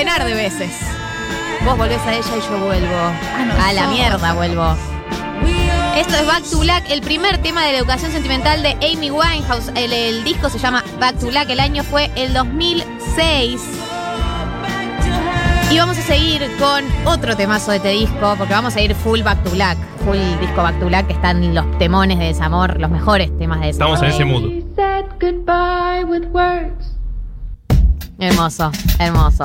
Centenar 0.00 0.24
de 0.24 0.34
veces. 0.34 0.72
Vos 1.64 1.76
volvés 1.76 2.00
a 2.06 2.14
ella 2.14 2.36
y 2.38 2.40
yo 2.40 2.58
vuelvo. 2.58 2.96
a 3.62 3.72
la 3.74 3.86
mierda 3.88 4.32
vuelvo. 4.32 4.74
Esto 5.94 6.16
es 6.16 6.26
Back 6.26 6.44
to 6.50 6.58
Black, 6.60 6.84
el 6.88 7.02
primer 7.02 7.36
tema 7.38 7.64
de 7.66 7.72
la 7.72 7.78
educación 7.78 8.10
sentimental 8.10 8.62
de 8.62 8.70
Amy 8.76 9.10
Winehouse. 9.10 9.70
El, 9.74 9.92
el 9.92 10.24
disco 10.24 10.48
se 10.48 10.58
llama 10.58 10.82
Back 10.98 11.18
to 11.18 11.26
Black, 11.26 11.50
el 11.50 11.60
año 11.60 11.84
fue 11.84 12.10
el 12.16 12.32
2006. 12.32 13.60
Y 15.70 15.78
vamos 15.78 15.98
a 15.98 16.02
seguir 16.02 16.50
con 16.58 16.82
otro 17.04 17.36
temazo 17.36 17.70
de 17.72 17.76
este 17.76 17.90
disco, 17.90 18.34
porque 18.38 18.54
vamos 18.54 18.74
a 18.76 18.80
ir 18.80 18.94
full 18.94 19.20
Back 19.20 19.44
to 19.44 19.50
Black, 19.50 19.76
full 20.06 20.16
disco 20.40 20.62
Back 20.62 20.80
to 20.80 20.86
Black, 20.86 21.08
que 21.08 21.12
están 21.12 21.54
los 21.54 21.78
temones 21.78 22.18
de 22.18 22.24
desamor, 22.24 22.80
los 22.80 22.90
mejores 22.90 23.36
temas 23.36 23.60
de 23.60 23.66
desamor. 23.66 23.96
Estamos 23.96 24.02
en 24.02 24.08
ese 24.08 24.24
mood. 24.24 24.62
Hermoso, 28.18 28.72
hermoso. 28.98 29.44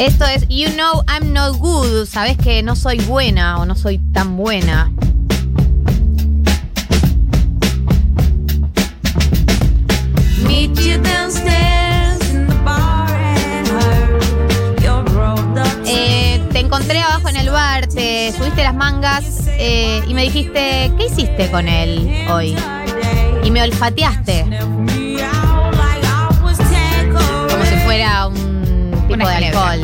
Esto 0.00 0.24
es 0.24 0.48
You 0.48 0.70
Know 0.70 1.04
I'm 1.08 1.34
No 1.34 1.52
Good. 1.52 2.06
Sabes 2.06 2.38
que 2.38 2.62
no 2.62 2.74
soy 2.74 2.96
buena 3.00 3.58
o 3.58 3.66
no 3.66 3.74
soy 3.74 3.98
tan 3.98 4.34
buena. 4.34 4.90
Meet 10.42 10.80
you 10.80 10.96
downstairs 11.02 12.30
in 12.30 12.46
the 12.46 12.54
bar 12.64 13.10
Eh, 15.84 16.40
te 16.50 16.60
encontré 16.60 17.00
abajo 17.00 17.28
en 17.28 17.36
el 17.36 17.50
bar, 17.50 17.86
te 17.86 18.32
subiste 18.32 18.62
las 18.62 18.74
mangas 18.74 19.48
eh, 19.48 20.02
y 20.08 20.14
me 20.14 20.22
dijiste, 20.22 20.90
¿qué 20.96 21.08
hiciste 21.12 21.50
con 21.50 21.68
él 21.68 22.24
hoy? 22.32 22.56
Y 23.44 23.50
me 23.50 23.62
olfateaste. 23.62 24.46
Como 27.50 27.64
si 27.66 27.74
fuera 27.84 28.28
un 28.28 28.39
tipo 29.20 29.28
de 29.28 29.46
alcohol. 29.46 29.80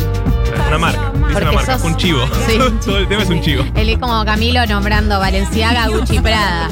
Una 0.68 0.78
marca, 0.78 1.00
dice 1.12 1.20
Porque 1.32 1.42
una 1.42 1.52
marca, 1.52 1.78
sos- 1.78 1.84
un 1.86 1.96
chivo. 1.96 2.20
Sí. 2.46 2.58
Todo 2.84 2.98
el 2.98 3.08
tema 3.08 3.22
es 3.22 3.28
un 3.28 3.40
chivo. 3.40 3.64
Él 3.74 3.88
es 3.90 3.98
como 3.98 4.24
Camilo 4.24 4.66
nombrando 4.66 5.18
Valenciaga, 5.18 5.88
Gucci, 5.88 6.20
Prada. 6.20 6.68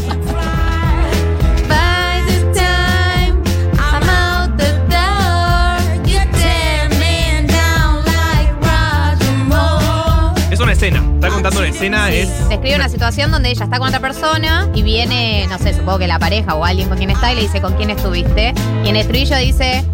By 1.69 2.23
the 2.27 2.53
time 2.53 3.43
I'm 3.79 4.09
out 4.09 4.57
the 4.57 4.73
door, 4.89 6.07
you 6.07 6.19
tear 6.33 6.89
me 6.99 7.47
down 7.47 8.05
like 8.05 8.53
Roger 8.63 9.33
Moore. 9.49 10.35
Es 10.53 10.61
una 10.61 10.73
escena, 10.73 11.03
está 11.15 11.29
contando 11.29 11.61
una 11.61 11.69
escena, 11.69 12.11
es. 12.11 12.49
Describe 12.49 12.77
una 12.77 12.89
situación 12.89 13.31
donde 13.31 13.51
ella 13.51 13.65
está 13.65 13.79
con 13.79 13.89
otra 13.89 14.01
persona 14.01 14.69
y 14.75 14.83
viene, 14.83 15.47
no 15.49 15.59
sé, 15.59 15.75
supongo 15.75 15.99
que 15.99 16.07
la 16.07 16.19
pareja 16.19 16.55
o 16.55 16.65
alguien 16.65 16.89
con 16.89 16.99
quien 16.99 17.11
está 17.11 17.33
y 17.33 17.37
le 17.37 17.43
dice 17.43 17.61
con 17.61 17.75
quién 17.75 17.91
estuviste. 17.91 18.55
Y 18.85 18.89
en 18.89 18.97
el 18.97 19.03
estribillo 19.03 19.37
dice, 19.39 19.85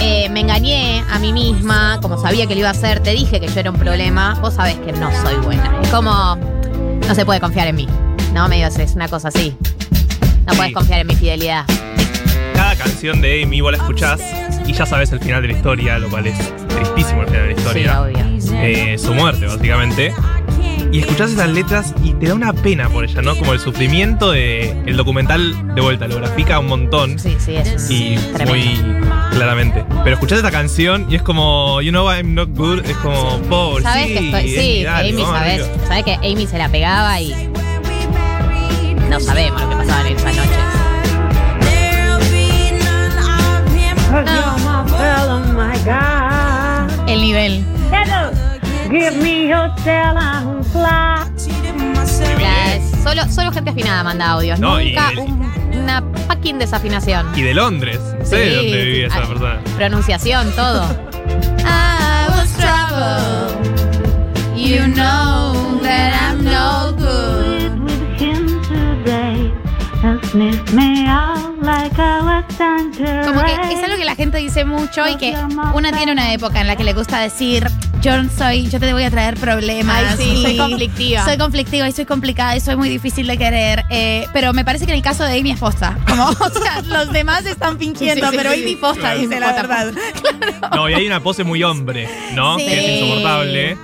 eh, 0.00 0.28
me 0.30 0.40
engañé 0.40 1.04
a 1.10 1.18
mí 1.18 1.32
misma, 1.32 1.98
como 2.02 2.20
sabía 2.20 2.46
que 2.46 2.54
lo 2.54 2.60
iba 2.60 2.68
a 2.68 2.72
hacer, 2.72 3.00
te 3.00 3.10
dije 3.10 3.40
que 3.40 3.48
yo 3.48 3.60
era 3.60 3.70
un 3.70 3.78
problema, 3.78 4.34
vos 4.40 4.54
sabés 4.54 4.76
que 4.76 4.92
no 4.92 5.10
soy 5.22 5.36
buena. 5.44 5.78
Es 5.82 5.88
como, 5.90 6.36
no 7.06 7.14
se 7.14 7.24
puede 7.26 7.40
confiar 7.40 7.68
en 7.68 7.76
mí, 7.76 7.88
¿no? 8.32 8.48
Medio 8.48 8.66
es 8.66 8.78
es 8.78 8.94
una 8.94 9.08
cosa 9.08 9.28
así. 9.28 9.56
No 10.46 10.52
Sí. 10.52 10.56
puedes 10.58 10.72
confiar 10.74 11.00
en 11.00 11.06
mi 11.06 11.14
fidelidad. 11.16 11.64
Cada 12.54 12.76
canción 12.76 13.20
de 13.20 13.42
Amy 13.42 13.60
vos 13.60 13.72
la 13.72 13.78
escuchás 13.78 14.20
y 14.66 14.72
ya 14.72 14.84
sabes 14.86 15.12
el 15.12 15.20
final 15.20 15.42
de 15.42 15.48
la 15.48 15.54
historia, 15.54 15.98
lo 15.98 16.08
cual 16.08 16.26
es 16.26 16.36
tristísimo 16.68 17.22
el 17.22 17.26
final 17.28 17.42
de 17.48 17.54
la 17.54 17.60
historia. 17.60 17.92
Sí, 17.92 17.98
obvio. 17.98 18.60
Eh, 18.62 18.98
su 18.98 19.14
muerte, 19.14 19.46
básicamente. 19.46 20.12
Y 20.92 20.98
escuchás 21.00 21.30
esas 21.30 21.48
letras 21.50 21.94
y 22.02 22.14
te 22.14 22.26
da 22.26 22.34
una 22.34 22.52
pena 22.52 22.88
por 22.88 23.04
ella, 23.04 23.22
¿no? 23.22 23.36
Como 23.36 23.52
el 23.52 23.60
sufrimiento 23.60 24.32
de. 24.32 24.70
El 24.86 24.96
documental 24.96 25.74
de 25.74 25.80
vuelta, 25.80 26.08
lo 26.08 26.16
grafica 26.16 26.58
un 26.58 26.66
montón. 26.66 27.18
Sí, 27.18 27.36
sí, 27.38 27.54
es 27.54 27.88
Y 27.90 28.16
tremendo. 28.34 28.52
muy 28.52 29.00
claramente. 29.30 29.84
Pero 30.02 30.14
escuchás 30.14 30.38
esta 30.38 30.50
canción 30.50 31.06
y 31.08 31.14
es 31.14 31.22
como, 31.22 31.80
you 31.80 31.90
know 31.90 32.10
I'm 32.10 32.34
not 32.34 32.50
good, 32.56 32.84
es 32.84 32.96
como, 32.96 33.38
pobre. 33.42 33.84
Sabes 33.84 34.06
sí, 34.06 34.14
que 34.14 34.26
estoy, 34.26 34.48
sí, 34.50 34.86
Amy, 34.86 35.22
sabes, 35.22 35.70
sabes 35.86 36.04
que 36.04 36.14
Amy 36.14 36.46
se 36.46 36.58
la 36.58 36.68
pegaba 36.68 37.20
y 37.20 37.48
no 39.08 39.20
sabemos 39.20 39.62
lo 39.62 39.70
que 39.70 39.76
pasaba 39.76 40.08
en 40.08 40.16
esas 40.16 40.36
noches. 40.36 40.56
El 47.06 47.20
nivel. 47.22 47.64
La- 52.40 52.78
solo, 53.02 53.22
solo 53.32 53.52
gente 53.52 53.70
afinada 53.70 54.02
manda 54.04 54.30
audios. 54.32 54.58
No, 54.58 54.80
y 54.80 54.88
Nunca 54.90 55.10
el- 55.10 55.18
un- 55.20 55.50
una 55.82 56.02
fucking 56.28 56.58
desafinación. 56.58 57.26
Y 57.36 57.42
de 57.42 57.54
Londres. 57.54 57.98
No 58.18 58.24
sé 58.24 58.36
de 58.36 58.50
Sí. 58.50 58.56
dónde 58.56 58.84
vivía 58.84 59.06
esa 59.06 59.18
Ah, 59.18 59.26
persona. 59.28 59.60
Pronunciación, 59.76 60.50
todo. 60.52 60.82
I 61.64 62.28
was 62.30 62.52
trouble. 62.56 63.70
You 64.56 64.86
know 64.92 65.49
dice 74.40 74.64
mucho 74.64 75.06
y 75.08 75.16
que 75.16 75.34
una 75.74 75.92
tiene 75.92 76.12
una 76.12 76.32
época 76.32 76.60
en 76.60 76.66
la 76.66 76.76
que 76.76 76.84
le 76.84 76.92
gusta 76.92 77.20
decir, 77.20 77.66
yo 78.00 78.12
soy, 78.36 78.68
yo 78.68 78.80
te 78.80 78.92
voy 78.92 79.04
a 79.04 79.10
traer 79.10 79.36
problemas. 79.36 80.18
Ay, 80.18 80.24
sí, 80.24 80.30
y 80.30 80.42
soy 80.42 80.56
conflictiva. 80.56 81.24
Soy 81.24 81.38
conflictiva 81.38 81.88
y 81.88 81.92
soy 81.92 82.04
complicada 82.06 82.56
y 82.56 82.60
soy 82.60 82.76
muy 82.76 82.88
difícil 82.88 83.26
de 83.26 83.36
querer. 83.38 83.84
Eh, 83.90 84.26
pero 84.32 84.52
me 84.52 84.64
parece 84.64 84.86
que 84.86 84.92
en 84.92 84.96
el 84.98 85.02
caso 85.04 85.24
de 85.24 85.38
Amy 85.38 85.52
es 85.52 85.58
posta. 85.58 85.98
Como, 86.08 86.24
o 86.28 86.50
sea, 86.50 86.82
los 86.82 87.12
demás 87.12 87.44
están 87.46 87.78
fingiendo, 87.78 88.26
Sí, 88.26 88.30
sí, 88.32 88.36
pero 88.36 88.52
sí, 88.52 88.62
Amy 88.62 88.76
posta 88.76 89.00
Claro. 89.00 89.20
dice 89.20 89.40
la 89.40 89.52
verdad. 89.52 89.92
No, 90.74 90.88
y 90.88 90.94
hay 90.94 91.06
una 91.06 91.20
pose 91.20 91.42
muy 91.44 91.62
hombre, 91.62 92.08
¿no? 92.34 92.58
Sí. 92.58 92.64
Que 92.66 92.78
es 92.96 93.02
insoportable. 93.02 93.76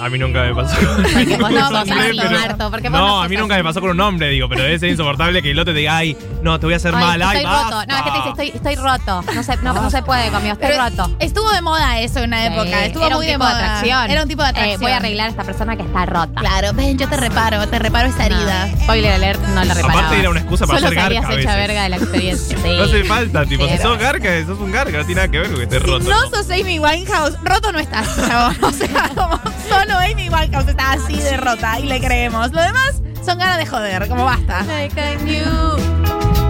A 0.00 0.08
mí 0.08 0.18
nunca 0.18 0.42
me 0.44 0.54
pasó 0.54 0.76
con 0.76 1.02
no 1.38 1.46
un 1.48 1.56
hombre, 1.74 1.78
así, 2.00 2.18
pero- 2.18 2.30
Marto, 2.30 2.70
porque 2.70 2.88
vos 2.88 2.98
no 3.00 3.06
No, 3.06 3.22
a 3.22 3.28
mí 3.28 3.34
así. 3.34 3.40
nunca 3.42 3.56
me 3.56 3.64
pasó 3.64 3.80
con 3.80 3.90
un 3.90 4.00
hombre, 4.00 4.28
digo, 4.28 4.48
pero 4.48 4.62
debe 4.62 4.78
ser 4.78 4.90
insoportable 4.90 5.42
que 5.42 5.50
el 5.50 5.58
otro 5.58 5.72
te 5.74 5.80
diga, 5.80 5.96
ay, 5.96 6.16
no, 6.42 6.58
te 6.60 6.66
voy 6.66 6.74
a 6.74 6.76
hacer 6.76 6.94
Ay, 6.94 7.04
mal, 7.04 7.22
ay, 7.22 7.36
estoy 7.38 7.44
basta. 7.52 7.70
roto. 7.70 7.86
No, 7.88 7.96
es 7.96 8.02
que 8.02 8.10
te 8.10 8.16
dice, 8.16 8.28
estoy, 8.28 8.48
estoy 8.54 8.74
roto. 8.76 9.24
No 9.34 9.42
se, 9.42 9.56
no, 9.58 9.72
no 9.74 9.90
se 9.90 10.02
puede 10.02 10.30
conmigo, 10.30 10.52
estoy 10.54 10.68
Pero 10.70 10.84
roto. 10.84 11.10
Estuvo 11.18 11.50
de 11.50 11.60
moda 11.62 11.98
eso 12.00 12.20
en 12.20 12.26
una 12.26 12.40
Sí, 12.46 12.46
época. 12.52 12.84
Estuvo 12.86 13.06
era 13.06 13.16
muy 13.16 13.26
un 13.26 13.32
de 13.32 13.32
tipo 13.34 13.44
de 13.46 13.52
moda. 13.54 13.64
atracción. 13.66 14.10
Era 14.10 14.22
un 14.22 14.28
tipo 14.28 14.42
de 14.42 14.48
Eh, 14.48 14.50
atracción. 14.50 14.80
voy 14.80 14.90
a 14.92 14.96
arreglar 14.96 15.26
a 15.26 15.30
esta 15.30 15.44
persona 15.44 15.76
que 15.76 15.82
está 15.82 16.06
rota. 16.06 16.40
Claro, 16.40 16.72
ven, 16.74 16.96
yo 16.98 17.08
te 17.08 17.16
reparo, 17.16 17.66
te 17.68 17.78
reparo 17.78 18.08
esa 18.08 18.26
herida. 18.26 18.66
No, 18.68 18.80
spoiler 18.82 19.12
alert, 19.12 19.40
no 19.48 19.64
la 19.64 19.74
reparaba. 19.74 20.00
Aparte 20.00 20.20
era 20.20 20.30
una 20.30 20.40
excusa 20.40 20.66
para 20.66 20.78
Solo 20.78 20.88
ser 20.90 20.96
garca 20.96 21.08
salías 21.08 21.24
a 21.24 21.32
hecha 21.40 21.54
veces. 21.56 21.66
verga 21.68 21.82
de 21.82 21.88
la 21.88 21.96
experiencia. 21.96 22.58
Sí. 22.62 22.68
No 22.78 22.84
hace 22.84 23.04
falta, 23.04 23.44
tipo, 23.46 23.66
si 23.66 23.78
sos 23.78 23.98
garca, 23.98 24.28
sos 24.46 24.58
un 24.60 24.70
garca, 24.70 24.98
no 24.98 25.04
tiene 25.04 25.14
nada 25.22 25.28
que 25.32 25.38
ver 25.40 25.48
con 25.48 25.56
que 25.56 25.62
estés 25.64 25.82
roto. 25.82 26.08
No 26.08 26.28
sos 26.30 26.48
Amy 26.50 26.78
Winehouse, 26.78 27.34
roto 27.42 27.72
no 27.72 27.78
estás. 27.80 28.06
O 28.62 28.70
sea, 28.72 29.08
como 29.14 29.40
solo 29.88 30.00
Amy 30.00 30.28
Winehouse 30.28 30.68
está 30.68 30.92
así 30.92 31.16
de 31.16 31.36
rota 31.38 31.78
y 31.80 31.84
le 31.84 32.00
creemos. 32.00 32.52
Lo 32.52 32.60
demás 32.62 33.02
son 33.24 33.38
ganas 33.38 33.58
de 33.58 33.66
joder, 33.66 34.08
como 34.08 34.24
basta. 34.24 34.62
Like 34.64 34.98
I 35.00 35.16
knew 35.22 35.76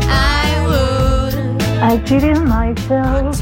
I 0.09 0.67
would. 0.67 1.63
I 1.83 1.97
treated 2.05 2.39
myself 2.45 3.41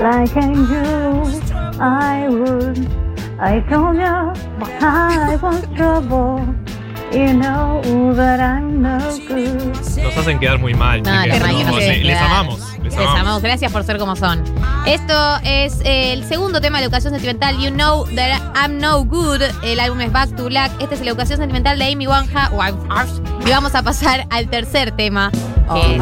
like 0.00 0.34
I 0.36 0.46
knew 0.54 1.40
I 1.80 2.28
would. 2.28 2.88
I 3.40 3.60
told 3.68 3.96
you 3.96 4.32
I 4.80 5.36
was 5.40 5.62
trouble. 5.76 6.40
You 7.12 7.34
know 7.34 7.82
that 8.14 8.40
I'm 8.40 8.80
no 8.80 8.98
good. 9.28 9.76
Nos 10.02 10.16
hacen 10.16 10.38
quedar 10.38 10.58
muy 10.58 10.72
mal, 10.72 11.02
No, 11.02 11.10
chicas. 11.22 11.38
qué 11.38 11.40
mal 11.44 11.56
que 11.56 11.64
No, 11.64 11.70
nos 11.70 11.76
les, 11.78 11.88
hacen 11.90 12.06
les 12.06 12.16
quedar. 12.16 12.24
amamos, 12.24 12.71
les 12.82 12.96
Les 12.96 13.06
amamos. 13.08 13.42
gracias 13.42 13.70
por 13.72 13.84
ser 13.84 13.98
como 13.98 14.16
son. 14.16 14.42
Esto 14.86 15.36
es 15.44 15.78
el 15.84 16.24
segundo 16.24 16.60
tema 16.60 16.78
de 16.78 16.82
la 16.82 16.86
educación 16.86 17.12
sentimental, 17.12 17.56
You 17.58 17.70
Know 17.70 18.04
That 18.16 18.40
I'm 18.56 18.78
No 18.78 19.04
Good. 19.04 19.42
El 19.62 19.80
álbum 19.80 20.00
es 20.00 20.12
Back 20.12 20.34
to 20.36 20.44
Black. 20.46 20.72
Este 20.80 20.94
es 20.96 21.00
la 21.02 21.10
educación 21.10 21.38
sentimental 21.38 21.78
de 21.78 21.92
Amy 21.92 22.06
Wanja. 22.06 22.50
Y 23.46 23.50
vamos 23.50 23.74
a 23.74 23.82
pasar 23.82 24.26
al 24.30 24.48
tercer 24.48 24.92
tema. 24.92 25.30
que- 25.74 25.96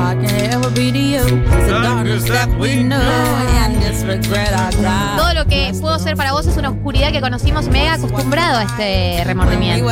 Todo 5.17 5.35
lo 5.35 5.45
que 5.47 5.73
puedo 5.81 5.99
ser 5.99 6.17
para 6.17 6.33
vos 6.33 6.47
es 6.47 6.57
una 6.57 6.71
oscuridad 6.71 7.13
que 7.13 7.21
conocimos 7.21 7.69
me 7.69 7.85
he 7.85 7.89
acostumbrado 7.89 8.59
a 8.59 8.63
este 8.65 9.23
remordimiento. 9.25 9.87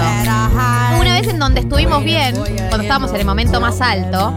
Una 1.00 1.12
vez 1.20 1.28
en 1.28 1.38
donde 1.38 1.60
estuvimos 1.60 2.02
bien, 2.02 2.34
cuando 2.68 2.82
estábamos 2.82 3.10
en 3.10 3.16
el 3.20 3.26
momento 3.26 3.60
más 3.60 3.80
alto, 3.80 4.32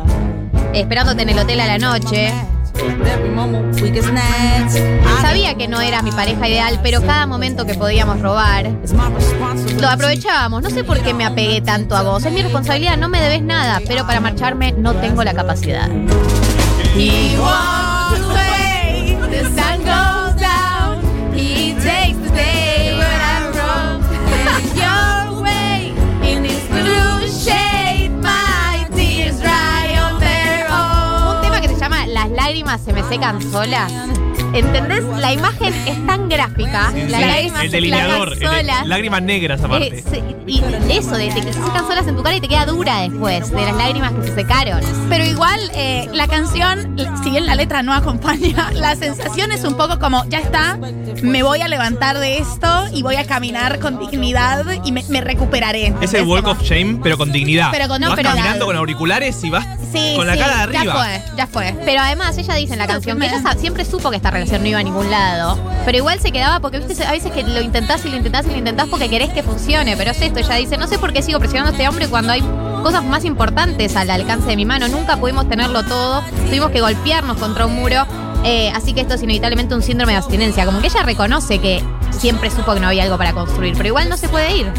esperándote 0.73 1.23
en 1.23 1.29
el 1.29 1.39
hotel 1.39 1.59
a 1.59 1.67
la 1.67 1.77
noche. 1.77 2.33
Sabía 5.21 5.55
que 5.55 5.67
no 5.67 5.81
era 5.81 6.01
mi 6.01 6.11
pareja 6.11 6.47
ideal, 6.47 6.79
pero 6.81 7.01
cada 7.01 7.27
momento 7.27 7.65
que 7.65 7.75
podíamos 7.75 8.19
robar, 8.21 8.71
lo 9.79 9.87
aprovechábamos. 9.87 10.63
No 10.63 10.69
sé 10.69 10.83
por 10.83 10.99
qué 11.01 11.13
me 11.13 11.25
apegué 11.25 11.61
tanto 11.61 11.95
a 11.95 12.01
vos. 12.03 12.25
Es 12.25 12.31
mi 12.31 12.41
responsabilidad, 12.41 12.97
no 12.97 13.09
me 13.09 13.21
debes 13.21 13.41
nada, 13.41 13.81
pero 13.87 14.05
para 14.05 14.19
marcharme 14.19 14.71
no 14.71 14.93
tengo 14.95 15.23
la 15.23 15.33
capacidad. 15.33 15.89
He 16.95 17.37
se 32.77 32.93
me 32.93 33.03
secan 33.03 33.41
solas. 33.41 33.91
¿Entendés? 34.53 35.03
La 35.17 35.31
imagen 35.33 35.73
es 35.87 36.05
tan 36.05 36.27
gráfica. 36.29 36.91
Las 37.09 37.21
lágrimas 37.21 37.63
el 37.63 37.69
se 37.71 37.75
delineador, 37.77 38.35
secan 38.37 38.55
el 38.59 38.65
de- 38.67 38.71
solas. 38.73 38.87
lágrimas 38.87 39.21
negras 39.23 39.63
aparte. 39.63 39.97
Eh, 39.99 40.03
sí, 40.11 40.21
y 40.47 40.61
eso, 40.91 41.11
de, 41.15 41.29
que 41.29 41.41
se 41.41 41.53
secan 41.53 41.87
solas 41.87 42.07
en 42.07 42.15
tu 42.17 42.23
cara 42.23 42.35
y 42.35 42.41
te 42.41 42.47
queda 42.47 42.65
dura 42.65 43.01
después, 43.01 43.49
de 43.49 43.61
las 43.65 43.75
lágrimas 43.75 44.11
que 44.13 44.27
se 44.27 44.35
secaron. 44.35 44.81
Pero 45.09 45.25
igual 45.25 45.59
eh, 45.73 46.07
la 46.13 46.27
canción, 46.27 46.97
si 47.23 47.29
bien 47.29 47.45
la 47.45 47.55
letra 47.55 47.81
no 47.81 47.93
acompaña, 47.93 48.71
la 48.73 48.95
sensación 48.95 49.51
es 49.51 49.63
un 49.63 49.75
poco 49.75 49.99
como, 49.99 50.25
ya 50.25 50.39
está, 50.39 50.77
me 51.21 51.43
voy 51.43 51.61
a 51.61 51.67
levantar 51.67 52.19
de 52.19 52.39
esto 52.39 52.87
y 52.91 53.03
voy 53.03 53.15
a 53.15 53.25
caminar 53.25 53.79
con 53.79 53.99
dignidad 53.99 54.65
y 54.83 54.91
me, 54.91 55.03
me 55.09 55.21
recuperaré. 55.21 55.93
Es 56.01 56.13
el 56.13 56.23
walk 56.25 56.47
of 56.47 56.61
shame, 56.63 56.99
pero 57.01 57.17
con 57.17 57.31
dignidad. 57.31 57.69
Pero 57.71 57.87
con- 57.87 58.01
no, 58.01 58.07
vas 58.09 58.17
pero- 58.17 58.29
caminando 58.31 58.65
con 58.65 58.75
auriculares 58.75 59.41
y 59.43 59.49
vas 59.49 59.65
Sí, 59.93 60.13
con 60.15 60.25
la 60.25 60.33
sí, 60.33 60.39
cara 60.39 60.67
de 60.67 60.73
Ya 60.73 60.79
arriba. 60.79 60.93
fue, 60.95 61.21
ya 61.37 61.47
fue. 61.47 61.75
Pero 61.85 62.01
además 62.01 62.37
ella 62.37 62.55
dice 62.55 62.73
en 62.73 62.79
la 62.79 62.87
canción 62.87 63.19
que 63.19 63.25
ella 63.27 63.41
siempre 63.57 63.83
supo 63.83 64.09
que 64.09 64.15
esta 64.15 64.31
no 64.49 64.67
iba 64.67 64.79
a 64.79 64.83
ningún 64.83 65.09
lado, 65.09 65.57
pero 65.85 65.97
igual 65.97 66.19
se 66.19 66.31
quedaba 66.31 66.59
porque 66.59 66.77
a 66.77 67.11
veces 67.11 67.31
que 67.31 67.43
lo 67.43 67.61
intentás 67.61 68.05
y 68.05 68.09
lo 68.09 68.17
intentás 68.17 68.45
y 68.45 68.49
lo 68.49 68.57
intentás 68.57 68.87
porque 68.87 69.09
querés 69.09 69.29
que 69.29 69.43
funcione, 69.43 69.95
pero 69.97 70.11
es 70.11 70.21
esto, 70.21 70.39
ella 70.39 70.55
dice, 70.55 70.77
no 70.77 70.87
sé 70.87 70.99
por 70.99 71.13
qué 71.13 71.21
sigo 71.21 71.39
presionando 71.39 71.69
a 71.69 71.73
este 71.73 71.87
hombre 71.87 72.07
cuando 72.07 72.33
hay 72.33 72.41
cosas 72.83 73.03
más 73.03 73.25
importantes 73.25 73.95
al 73.95 74.09
alcance 74.09 74.47
de 74.47 74.55
mi 74.55 74.65
mano, 74.65 74.87
nunca 74.87 75.17
pudimos 75.17 75.47
tenerlo 75.47 75.83
todo, 75.83 76.23
tuvimos 76.47 76.71
que 76.71 76.81
golpearnos 76.81 77.37
contra 77.37 77.65
un 77.65 77.75
muro, 77.75 78.05
eh, 78.43 78.71
así 78.75 78.93
que 78.93 79.01
esto 79.01 79.13
es 79.13 79.23
inevitablemente 79.23 79.75
un 79.75 79.83
síndrome 79.83 80.13
de 80.13 80.17
abstinencia, 80.17 80.65
como 80.65 80.81
que 80.81 80.87
ella 80.87 81.03
reconoce 81.03 81.59
que 81.59 81.83
siempre 82.11 82.49
supo 82.49 82.73
que 82.73 82.79
no 82.79 82.87
había 82.87 83.03
algo 83.03 83.17
para 83.17 83.33
construir, 83.33 83.75
pero 83.75 83.87
igual 83.87 84.09
no 84.09 84.17
se 84.17 84.29
puede 84.29 84.57
ir. 84.57 84.71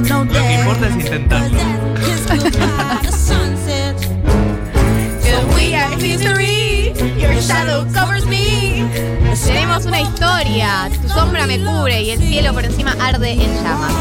Lo 0.00 0.46
que 0.46 0.54
importa 0.54 0.86
es 0.86 0.94
intentarlo. 0.94 1.58
Tenemos 9.46 9.84
una 9.86 10.00
historia. 10.00 10.90
Tu 11.02 11.08
sombra 11.08 11.46
me 11.46 11.58
cubre 11.58 12.02
y 12.02 12.10
el 12.10 12.18
cielo 12.18 12.52
por 12.52 12.64
encima 12.64 12.96
arde 13.00 13.32
en 13.32 13.54
llamas. 13.62 13.92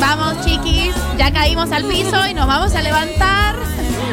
Vamos, 0.00 0.44
chiquis, 0.44 0.94
ya 1.16 1.30
caímos 1.32 1.72
al 1.72 1.84
piso 1.84 2.26
y 2.28 2.34
nos 2.34 2.46
vamos 2.46 2.74
a 2.74 2.82
levantar. 2.82 3.54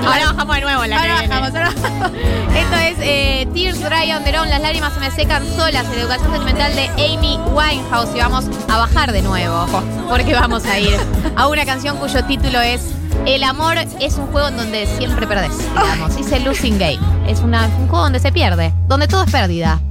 Ahora 0.05 0.31
bajamos 0.31 0.55
de 0.55 0.61
nuevo 0.61 0.85
la 0.85 0.99
Ahora 0.99 1.13
bajamos, 1.15 1.49
ahora 1.49 1.71
bajamos. 1.75 2.11
Esto 2.55 2.75
es 2.77 2.97
eh, 3.01 3.47
Tears 3.53 3.81
Dry 3.81 4.13
on 4.13 4.23
Their 4.23 4.37
Own, 4.39 4.49
Las 4.49 4.61
lágrimas 4.61 4.93
se 4.93 4.99
me 5.01 5.11
secan 5.11 5.43
solas, 5.57 5.83
en 5.85 5.95
la 5.95 6.01
educación 6.01 6.31
sentimental 6.31 6.73
de 6.75 6.85
Amy 7.13 7.37
Winehouse. 7.53 8.15
Y 8.15 8.19
vamos 8.19 8.45
a 8.69 8.77
bajar 8.77 9.11
de 9.11 9.21
nuevo, 9.21 9.65
porque 10.09 10.33
vamos 10.33 10.65
a 10.65 10.79
ir 10.79 10.95
a 11.35 11.47
una 11.47 11.65
canción 11.65 11.97
cuyo 11.97 12.23
título 12.23 12.61
es 12.61 12.81
El 13.25 13.43
amor 13.43 13.77
es 13.99 14.13
un 14.15 14.27
juego 14.27 14.47
en 14.47 14.55
donde 14.57 14.87
siempre 14.97 15.27
perdés. 15.27 15.57
Digamos, 15.57 16.15
dice 16.15 16.39
Losing 16.39 16.77
Game. 16.79 16.99
Es 17.27 17.39
una- 17.39 17.65
un 17.65 17.87
juego 17.89 18.03
donde 18.03 18.19
se 18.19 18.31
pierde, 18.31 18.73
donde 18.87 19.07
todo 19.09 19.23
es 19.25 19.31
pérdida. 19.31 19.81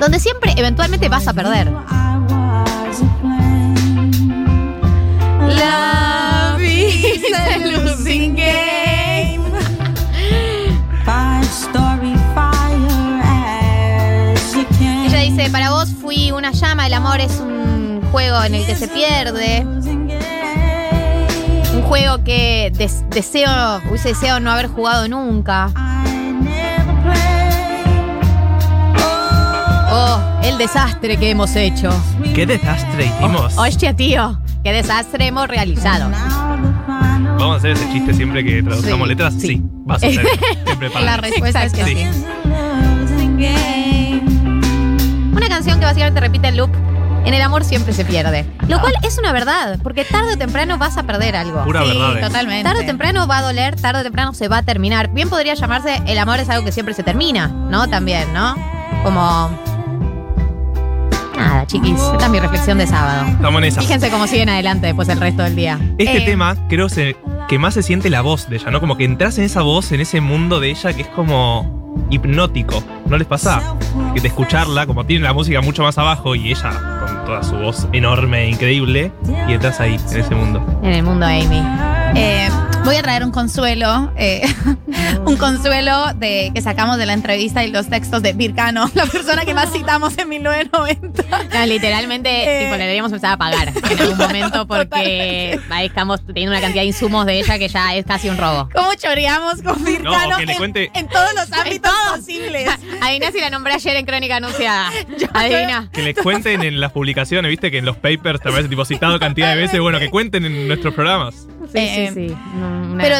Donde 0.00 0.18
siempre, 0.18 0.54
eventualmente, 0.56 1.08
vas 1.08 1.26
a 1.28 1.32
perder. 1.32 1.70
Love 5.58 6.60
is 6.62 7.24
a 7.34 7.58
losing 7.58 8.34
game. 8.36 9.44
Ella 15.06 15.18
dice, 15.20 15.50
para 15.50 15.70
vos 15.70 15.88
fui 16.00 16.30
una 16.32 16.52
llama, 16.52 16.86
el 16.86 16.94
amor 16.94 17.20
es 17.20 17.38
un 17.40 18.00
juego 18.12 18.42
en 18.44 18.54
el 18.54 18.66
que 18.66 18.74
se 18.76 18.88
pierde. 18.88 19.64
Un 21.74 21.82
juego 21.82 22.22
que 22.24 22.70
des- 22.76 23.04
deseo, 23.10 23.48
hubiese 23.88 24.08
deseado 24.10 24.40
no 24.40 24.50
haber 24.50 24.68
jugado 24.68 25.08
nunca. 25.08 25.70
Oh, 29.90 30.20
el 30.42 30.58
desastre 30.58 31.16
que 31.16 31.30
hemos 31.30 31.56
hecho. 31.56 31.90
¿Qué 32.34 32.44
desastre 32.46 33.06
hicimos? 33.06 33.56
Hostia, 33.56 33.94
tío, 33.94 34.38
qué 34.64 34.72
desastre 34.72 35.26
hemos 35.26 35.48
realizado. 35.48 36.10
Vamos 36.10 37.54
a 37.54 37.58
hacer 37.58 37.72
ese 37.72 37.90
chiste 37.92 38.14
siempre 38.14 38.44
que 38.44 38.62
traduzcamos 38.62 39.06
Sí, 39.06 39.08
letras. 39.08 39.34
Sí, 39.38 39.62
vas 39.84 40.02
a 40.02 40.06
hacer. 40.06 40.26
siempre 40.66 40.90
para 40.90 41.04
La 41.04 41.16
respuesta 41.18 41.64
es 41.64 41.72
que 41.72 41.84
sí. 41.84 42.06
Una 45.32 45.48
canción 45.48 45.78
que 45.78 45.84
básicamente 45.86 46.20
repite 46.20 46.48
el 46.48 46.56
loop. 46.56 46.70
En 47.24 47.34
el 47.34 47.42
amor 47.42 47.62
siempre 47.64 47.92
se 47.92 48.04
pierde. 48.04 48.46
Lo 48.68 48.80
cual 48.80 48.94
es 49.02 49.18
una 49.18 49.32
verdad, 49.32 49.78
porque 49.82 50.04
tarde 50.04 50.32
o 50.34 50.38
temprano 50.38 50.78
vas 50.78 50.96
a 50.96 51.02
perder 51.02 51.36
algo. 51.36 51.62
Pura 51.64 51.82
Sí, 51.82 51.88
verdad. 51.88 52.16
eh. 52.16 52.20
totalmente. 52.20 52.62
Tarde 52.64 52.82
o 52.84 52.86
temprano 52.86 53.26
va 53.26 53.38
a 53.38 53.42
doler, 53.42 53.76
tarde 53.76 54.00
o 54.00 54.02
temprano 54.02 54.32
se 54.32 54.48
va 54.48 54.58
a 54.58 54.62
terminar. 54.62 55.10
Bien 55.12 55.28
podría 55.28 55.54
llamarse 55.54 56.00
el 56.06 56.16
amor 56.18 56.38
es 56.40 56.48
algo 56.48 56.64
que 56.64 56.72
siempre 56.72 56.94
se 56.94 57.02
termina, 57.02 57.48
¿no? 57.48 57.86
También, 57.88 58.32
¿no? 58.32 58.54
Como. 59.02 59.50
Nada, 61.38 61.66
chiquis. 61.66 61.98
Esta 62.12 62.24
es 62.26 62.30
mi 62.30 62.40
reflexión 62.40 62.78
de 62.78 62.86
sábado. 62.86 63.26
Estamos 63.28 63.58
en 63.62 63.68
esa. 63.68 63.80
Fíjense 63.80 64.10
cómo 64.10 64.26
siguen 64.26 64.48
adelante 64.48 64.86
después 64.86 65.08
el 65.08 65.20
resto 65.20 65.42
del 65.42 65.56
día. 65.56 65.78
Este 65.98 66.18
Eh, 66.18 66.26
tema 66.26 66.56
creo 66.68 66.88
se- 66.88 67.16
que 67.48 67.58
más 67.58 67.74
se 67.74 67.82
siente 67.82 68.10
la 68.10 68.20
voz 68.20 68.48
de 68.48 68.56
ella, 68.56 68.70
¿no? 68.70 68.80
Como 68.80 68.96
que 68.96 69.04
entras 69.04 69.38
en 69.38 69.44
esa 69.44 69.62
voz, 69.62 69.90
en 69.92 70.00
ese 70.00 70.20
mundo 70.20 70.60
de 70.60 70.70
ella 70.70 70.92
que 70.92 71.02
es 71.02 71.08
como 71.08 72.04
hipnótico. 72.10 72.82
¿No 73.06 73.16
les 73.16 73.26
pasa? 73.26 73.74
Que 74.14 74.20
de 74.20 74.28
escucharla, 74.28 74.86
como 74.86 75.04
tiene 75.06 75.24
la 75.24 75.32
música 75.32 75.60
mucho 75.62 75.82
más 75.82 75.96
abajo 75.98 76.34
y 76.34 76.50
ella 76.50 76.70
con 77.06 77.24
toda 77.24 77.42
su 77.42 77.56
voz 77.56 77.88
enorme 77.92 78.44
e 78.44 78.50
increíble, 78.50 79.12
y 79.48 79.52
entras 79.52 79.80
ahí, 79.80 79.98
en 80.12 80.18
ese 80.20 80.34
mundo. 80.34 80.80
En 80.82 80.92
el 80.92 81.02
mundo 81.02 81.24
Amy. 81.26 81.62
Eh, 82.14 82.48
voy 82.84 82.96
a 82.96 83.02
traer 83.02 83.22
un 83.22 83.30
consuelo, 83.30 84.12
eh, 84.16 84.42
un 85.24 85.36
consuelo 85.36 86.12
de 86.14 86.50
que 86.54 86.60
sacamos 86.62 86.96
de 86.98 87.06
la 87.06 87.12
entrevista 87.12 87.64
y 87.64 87.70
los 87.70 87.88
textos 87.88 88.22
de 88.22 88.32
Vircano, 88.32 88.90
la 88.94 89.06
persona 89.06 89.44
que 89.44 89.54
más 89.54 89.70
citamos 89.72 90.16
en 90.18 90.28
1990. 90.28 91.22
No, 91.54 91.66
literalmente, 91.66 92.28
Eh. 92.30 92.64
tipo, 92.64 92.72
le 92.72 92.78
deberíamos 92.82 93.12
empezar 93.12 93.32
a 93.34 93.36
pagar 93.36 93.68
en 93.68 94.00
algún 94.00 94.18
momento 94.18 94.66
porque 94.68 95.60
ahí 95.70 95.86
estamos 95.86 96.24
teniendo 96.26 96.52
una 96.52 96.60
cantidad 96.60 96.82
de 96.82 96.86
insumos 96.88 97.26
de 97.26 97.38
ella 97.40 97.58
que 97.58 97.68
ya 97.68 97.94
es 97.94 98.04
casi 98.04 98.28
un 98.28 98.36
robo. 98.36 98.68
¿Cómo 98.74 98.94
choreamos 98.94 99.62
con 99.62 99.84
Vircano 99.84 100.36
que 100.38 100.46
le 100.46 100.52
en, 100.52 100.58
cuente- 100.58 100.90
en 100.94 101.08
todos 101.08 101.28
los 101.34 101.52
ámbitos 101.52 101.92
posibles? 102.16 102.68
Adivina 103.00 103.30
si 103.30 103.40
la 103.40 103.50
nombré 103.50 103.74
ayer 103.74 103.96
en 103.96 104.06
Crónica 104.06 104.36
Anunciada. 104.36 104.90
Adivina. 105.34 105.88
Que 105.92 106.02
les 106.02 106.16
cuenten 106.16 106.62
en 106.62 106.80
las 106.80 106.90
publicaciones, 106.92 107.48
viste 107.50 107.70
que 107.70 107.78
en 107.78 107.84
los 107.84 107.96
papers 107.96 108.40
te 108.40 108.48
aparece 108.48 108.68
tipo 108.68 108.84
citado 108.84 109.18
cantidad 109.20 109.54
de 109.54 109.60
veces. 109.60 109.78
Bueno, 109.80 109.98
que 110.00 110.08
cuenten 110.10 110.44
en 110.44 110.66
nuestros 110.66 110.94
programas. 110.94 111.46
Sí, 111.72 111.78
Eh, 111.78 112.10
sí, 112.14 112.28
sí. 112.28 112.36
No, 112.54 112.66
una- 112.92 113.02
Pero 113.02 113.16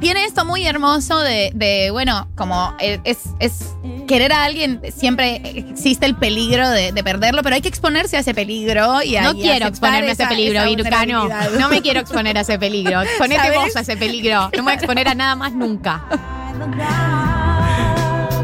tiene 0.00 0.24
esto 0.24 0.44
muy 0.44 0.66
hermoso 0.66 1.20
de, 1.20 1.52
de, 1.54 1.90
bueno, 1.92 2.26
como 2.34 2.74
eh, 2.80 3.00
es, 3.04 3.18
es 3.38 3.76
querer 4.08 4.32
a 4.32 4.42
alguien 4.44 4.80
siempre 4.92 5.40
existe 5.44 6.06
el 6.06 6.16
peligro 6.16 6.68
de, 6.68 6.90
de 6.90 7.04
perderlo, 7.04 7.42
pero 7.44 7.54
hay 7.54 7.62
que 7.62 7.68
exponerse 7.68 8.16
a 8.16 8.20
ese 8.20 8.34
peligro 8.34 9.00
y 9.02 9.14
a- 9.16 9.22
No 9.22 9.32
y 9.32 9.42
quiero 9.42 9.66
exponerme 9.68 10.08
a 10.10 10.12
ese 10.12 10.26
peligro, 10.26 10.64
vulnerabilidad. 10.66 11.50
No 11.58 11.68
me 11.68 11.80
quiero 11.82 12.00
exponer 12.00 12.36
a 12.36 12.40
ese 12.40 12.58
peligro. 12.58 13.02
Exponete 13.02 13.42
¿Sabes? 13.42 13.58
vos 13.58 13.76
a 13.76 13.80
ese 13.80 13.96
peligro. 13.96 14.50
No 14.56 14.58
me 14.58 14.62
voy 14.62 14.72
a 14.72 14.74
exponer 14.74 15.06
a 15.08 15.14
nada 15.14 15.36
más 15.36 15.52
nunca. 15.52 16.02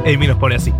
Amy 0.07 0.27
nos 0.29 0.39
pone 0.39 0.55
así. 0.55 0.73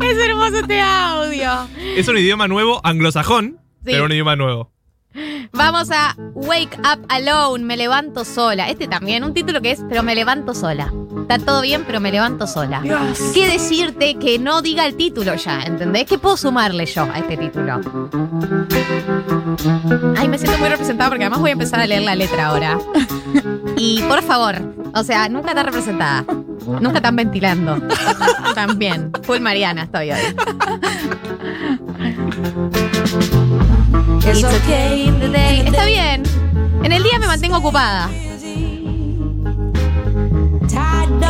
Es 0.00 0.18
hermoso 0.18 0.58
este 0.58 0.80
audio. 0.80 1.50
Es 1.96 2.08
un 2.08 2.18
idioma 2.18 2.48
nuevo, 2.48 2.80
anglosajón, 2.84 3.58
Sí. 3.84 3.90
pero 3.92 4.04
un 4.06 4.12
idioma 4.12 4.36
nuevo. 4.36 4.72
Vamos 5.52 5.90
a 5.92 6.16
Wake 6.34 6.76
Up 6.78 7.06
Alone, 7.08 7.64
me 7.64 7.76
levanto 7.76 8.24
sola. 8.24 8.68
Este 8.68 8.88
también, 8.88 9.22
un 9.22 9.32
título 9.32 9.60
que 9.60 9.70
es 9.70 9.84
Pero 9.88 10.02
me 10.02 10.14
levanto 10.14 10.54
sola. 10.54 10.92
Está 11.22 11.38
todo 11.38 11.62
bien, 11.62 11.84
pero 11.86 12.00
me 12.00 12.10
levanto 12.10 12.46
sola. 12.46 12.80
Dios. 12.80 13.18
¿Qué 13.32 13.48
decirte 13.48 14.16
que 14.16 14.38
no 14.38 14.60
diga 14.60 14.84
el 14.86 14.96
título 14.96 15.36
ya? 15.36 15.62
¿Entendés? 15.62 16.06
¿Qué 16.06 16.18
puedo 16.18 16.36
sumarle 16.36 16.84
yo 16.86 17.04
a 17.04 17.18
este 17.18 17.36
título? 17.36 17.80
Ay, 20.16 20.28
me 20.28 20.36
siento 20.38 20.58
muy 20.58 20.68
representada 20.68 21.10
porque 21.10 21.24
además 21.24 21.40
voy 21.40 21.50
a 21.50 21.52
empezar 21.52 21.80
a 21.80 21.86
leer 21.86 22.02
la 22.02 22.16
letra 22.16 22.46
ahora. 22.46 22.78
Y 23.76 24.02
por 24.02 24.22
favor, 24.22 24.56
o 24.94 25.02
sea, 25.04 25.28
nunca 25.28 25.54
tan 25.54 25.66
representada. 25.66 26.24
Nunca 26.80 27.00
tan 27.00 27.16
ventilando. 27.16 27.76
También. 28.54 29.12
Full 29.22 29.40
Mariana 29.40 29.84
estoy 29.84 30.10
hoy. 30.10 30.20
It's 34.34 34.42
okay 34.42 35.12
today. 35.20 35.60
Está 35.60 35.84
bien. 35.84 36.24
En 36.82 36.90
el 36.90 37.04
día 37.04 37.20
me 37.20 37.28
mantengo 37.28 37.58
ocupada. 37.58 38.10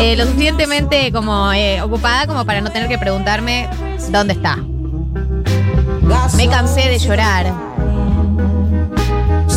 Eh, 0.01 0.17
lo 0.17 0.25
suficientemente 0.25 1.13
como 1.13 1.53
eh, 1.53 1.83
ocupada 1.83 2.27
como 2.27 2.47
para 2.47 2.63
no 2.63 2.71
tener 2.71 2.89
que 2.89 2.97
preguntarme 2.97 3.69
dónde 4.11 4.33
está. 4.33 4.57
Me 6.37 6.49
cansé 6.49 6.89
de 6.89 6.99
llorar. 6.99 7.53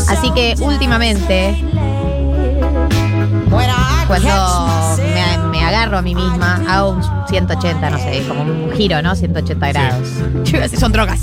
Así 0.09 0.29
que 0.31 0.55
últimamente, 0.59 1.63
cuando 4.07 4.76
agarro 5.67 5.97
a 5.97 6.01
mí 6.01 6.15
misma, 6.15 6.61
hago 6.67 6.91
un 6.91 7.03
180, 7.27 7.89
no 7.89 7.97
sé, 7.97 8.23
como 8.27 8.41
un 8.43 8.71
giro, 8.75 9.01
¿no? 9.01 9.15
180 9.15 9.67
grados. 9.69 10.07
Yo 10.43 10.49
iba 10.51 10.59
a 10.59 10.61
decir, 10.63 10.79
son 10.79 10.91
drogas. 10.91 11.21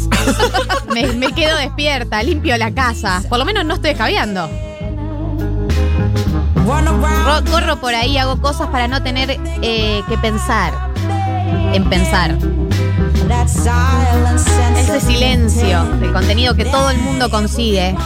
Me, 0.95 1.07
me 1.15 1.33
quedo 1.33 1.57
despierta, 1.59 2.23
limpio 2.23 2.57
la 2.57 2.71
casa. 2.73 3.23
Por 3.29 3.39
lo 3.39 3.45
menos 3.45 3.65
no 3.65 3.75
estoy 3.75 3.91
escabeando. 3.91 4.49
Ro- 7.25 7.45
Corro 7.51 7.77
por 7.81 7.95
ahí, 7.95 8.17
hago 8.17 8.41
cosas 8.41 8.69
para 8.69 8.87
no 8.89 9.03
tener 9.03 9.37
eh, 9.63 10.03
que 10.09 10.19
pensar 10.19 10.73
en 11.73 11.89
pensar. 11.91 12.37
Ese 14.79 15.01
silencio 15.01 15.83
del 16.01 16.13
contenido 16.13 16.55
que 16.55 16.65
todo 16.67 16.91
el 16.91 16.99
mundo 16.99 17.31
consigue 17.31 17.97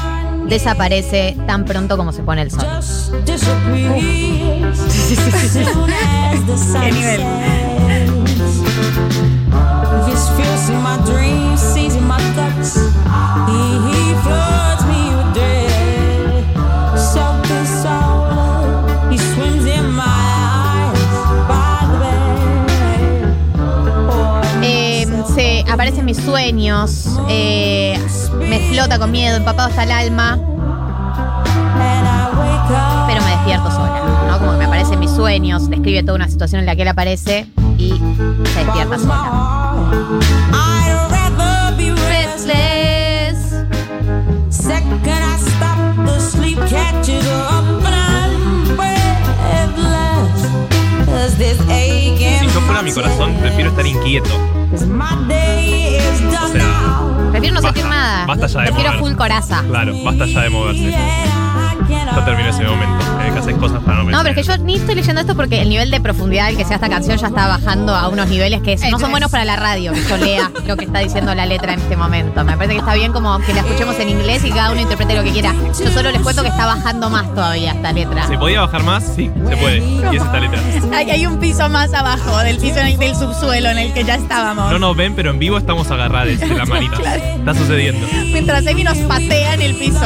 desaparece 0.47 1.37
tan 1.47 1.65
pronto 1.67 1.97
como 1.97 2.13
se 2.13 2.23
pone 2.23 2.43
el 2.43 2.51
sol. 2.51 2.65
¿Qué 5.09 6.93
nivel? 6.93 7.21
Eh, 24.63 25.07
se 25.35 25.65
aparecen 25.71 26.05
mis 26.05 26.19
sueños, 26.19 27.19
eh, 27.29 27.99
me 28.41 28.61
flota 28.69 28.99
con 28.99 29.11
miedo, 29.11 29.37
empapado 29.37 29.69
hasta 29.71 29.85
el 29.85 29.93
alma, 29.93 30.39
pero 33.07 33.23
me 33.23 33.31
despierto 33.31 33.71
sola, 33.71 34.18
¿no? 34.41 34.47
Como 34.47 34.53
que 34.53 34.59
me 34.59 34.65
aparecen 34.67 34.99
mis 35.01 35.11
sueños, 35.11 35.69
describe 35.71 36.03
toda 36.03 36.15
una 36.17 36.29
situación 36.29 36.61
en 36.61 36.67
la 36.67 36.77
que 36.77 36.83
él 36.83 36.89
aparece 36.89 37.47
y 37.77 37.91
se 37.91 38.65
despierta 38.65 38.99
sola. 38.99 40.39
Si 51.39 52.47
yo 52.47 52.61
fuera 52.61 52.83
mi 52.83 52.93
corazón, 52.93 53.35
prefiero 53.41 53.71
estar 53.71 53.87
inquieto. 53.87 54.31
O 54.75 54.77
sea, 54.77 54.87
Prefiero 57.31 57.55
no 57.55 57.61
sentir 57.63 57.83
Basta, 57.85 57.89
nada. 57.89 58.27
basta 58.27 58.47
ya 58.47 58.61
de 58.61 58.67
Prefiero 58.73 58.99
full 58.99 59.13
coraza. 59.15 59.63
claro, 59.69 59.93
basta 60.05 60.27
ya 60.27 60.41
de 60.43 60.51
moverse. 60.51 60.95
Ya 61.89 62.25
terminó 62.25 62.49
ese 62.51 62.65
momento. 62.65 63.05
Hay 63.19 63.31
que 63.33 63.39
hacer 63.39 63.55
cosas 63.57 63.83
para 63.83 63.99
no 63.99 64.11
No, 64.11 64.19
pero 64.23 64.31
es 64.31 64.35
que 64.37 64.43
yo 64.43 64.59
ni 64.65 64.77
estoy 64.77 64.95
leyendo 64.95 65.21
esto 65.21 65.35
porque 65.35 65.61
el 65.63 65.69
nivel 65.69 65.91
de 65.91 66.01
profundidad 66.01 66.47
al 66.49 66.57
que 66.57 66.65
sea 66.65 66.77
esta 66.77 66.89
canción 66.89 67.17
ya 67.19 67.29
está 67.29 67.47
bajando 67.47 67.95
a 67.95 68.09
unos 68.09 68.29
niveles 68.29 68.61
que 68.63 68.77
no 68.91 68.99
son 68.99 69.11
buenos 69.11 69.31
para 69.31 69.45
la 69.45 69.57
radio, 69.57 69.93
que 69.93 70.03
yo 70.05 70.17
lea 70.17 70.51
lo 70.67 70.77
que 70.77 70.85
está 70.85 70.99
diciendo 71.01 71.35
la 71.35 71.47
letra 71.47 71.73
en 71.75 71.81
este 71.81 71.97
momento. 71.97 72.45
Me 72.45 72.53
parece 72.57 72.75
que 72.75 72.81
está 72.81 72.95
bien 72.95 73.13
como 73.13 73.39
que 73.41 73.53
la 73.55 73.61
escuchemos 73.61 73.99
en 73.99 74.09
inglés 74.11 74.45
y 74.45 74.51
cada 74.51 74.71
uno 74.73 74.81
interprete 74.81 75.15
lo 75.17 75.23
que 75.25 75.31
quiera. 75.33 75.55
Yo 75.83 75.91
solo 75.91 76.11
les 76.11 76.21
cuento 76.23 76.43
que 76.43 76.49
está 76.49 76.67
bajando 76.67 77.11
más 77.11 77.33
todavía 77.35 77.73
esta 77.73 77.93
letra. 77.93 78.27
¿Se 78.27 78.37
podía 78.39 78.61
bajar 78.61 78.83
más? 78.85 79.05
Sí, 79.17 79.31
se 79.49 79.57
puede. 79.57 79.79
Y 79.79 80.17
es 80.17 80.23
esta 80.23 80.41
letra. 80.41 80.61
Hay, 80.95 81.11
hay 81.11 81.27
un 81.27 81.39
piso 81.39 81.69
más 81.69 81.93
abajo 81.95 82.39
del 82.39 82.59
piso 82.59 82.79
en 82.81 82.87
el- 82.89 82.99
del 82.99 83.15
subsuelo 83.15 83.69
en 83.71 83.79
el 83.79 83.93
que 83.95 84.05
ya 84.05 84.17
estábamos. 84.17 84.71
No 84.73 84.79
nos 84.79 84.97
ven, 84.97 85.15
pero 85.15 85.31
en 85.31 85.39
vivo 85.39 85.57
estamos 85.59 85.91
agarrados 85.91 86.39
de 86.39 86.47
las 86.49 86.69
manitas. 86.69 86.99
Está 87.39 87.55
sucediendo. 87.55 88.07
Mientras 88.33 88.67
Emi 88.67 88.83
nos 88.85 88.99
patea 88.99 89.55
en 89.55 89.63
el 89.63 89.75
piso. 89.77 90.01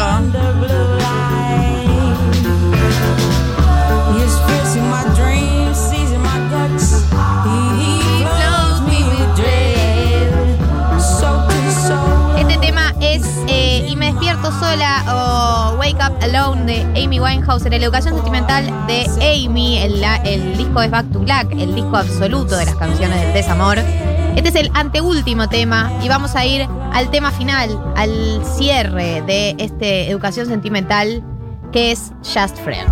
Despierto 14.42 14.52
sola 14.52 15.72
o 15.72 15.76
Wake 15.76 15.96
Up 15.96 16.16
Alone 16.22 16.64
de 16.64 17.02
Amy 17.02 17.20
Winehouse 17.20 17.64
en 17.66 17.70
la 17.70 17.76
educación 17.76 18.14
sentimental 18.14 18.64
de 18.86 19.04
Amy. 19.20 19.78
El, 19.78 20.02
el 20.24 20.56
disco 20.56 20.82
es 20.82 20.90
Back 20.90 21.12
to 21.12 21.20
Black, 21.20 21.52
el 21.52 21.74
disco 21.74 21.96
absoluto 21.96 22.56
de 22.56 22.66
las 22.66 22.74
canciones 22.76 23.20
del 23.20 23.32
desamor. 23.32 23.78
Este 23.78 24.48
es 24.48 24.54
el 24.54 24.70
anteúltimo 24.74 25.48
tema 25.48 25.92
y 26.02 26.08
vamos 26.08 26.34
a 26.34 26.44
ir 26.44 26.66
al 26.92 27.10
tema 27.10 27.30
final, 27.30 27.78
al 27.96 28.42
cierre 28.56 29.22
de 29.22 29.54
este 29.58 30.10
educación 30.10 30.46
sentimental 30.46 31.22
que 31.70 31.92
es 31.92 32.12
Just 32.22 32.58
Friends. 32.58 32.90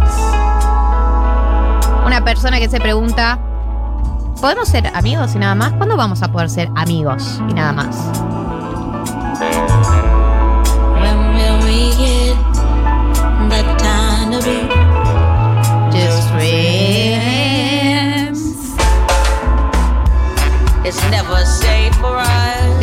Una 2.07 2.22
persona 2.24 2.59
que 2.59 2.68
se 2.68 2.80
pregunta, 2.80 3.38
¿podemos 4.40 4.68
ser 4.68 4.86
amigos 4.94 5.34
y 5.34 5.38
nada 5.38 5.55
más? 5.55 5.72
¿Cuándo 5.72 5.96
vamos 5.96 6.22
a 6.22 6.30
poder 6.30 6.51
ser 6.51 6.68
amigos 6.76 7.40
y 7.48 7.55
nada 7.55 7.72
más? 7.72 8.30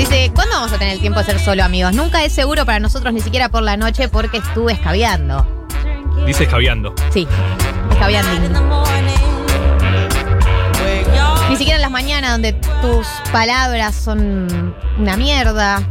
Dice, 0.10 0.32
¿cuándo 0.34 0.56
vamos 0.56 0.72
a 0.72 0.78
tener 0.78 0.94
el 0.94 1.02
tiempo 1.02 1.20
de 1.20 1.26
ser 1.26 1.38
solo 1.38 1.66
amigos? 1.66 1.94
Nunca 1.94 2.24
es 2.24 2.32
seguro 2.32 2.66
para 2.66 2.80
nosotros, 2.80 3.14
ni 3.14 3.20
siquiera 3.20 3.50
por 3.50 3.62
la 3.62 3.76
noche, 3.76 4.08
porque 4.08 4.38
estuve 4.38 4.72
escabeando. 4.72 5.46
Dice 6.26 6.46
escabeando. 6.46 6.96
Sí, 7.12 7.28
escabeando. 7.92 8.32
Ni 11.50 11.58
siquiera 11.58 11.76
en 11.76 11.82
las 11.82 11.92
mañanas 11.92 12.32
donde 12.32 12.54
tus 12.54 13.06
palabras 13.34 13.96
son 13.96 14.74
una 14.98 15.18
mierda. 15.18 15.82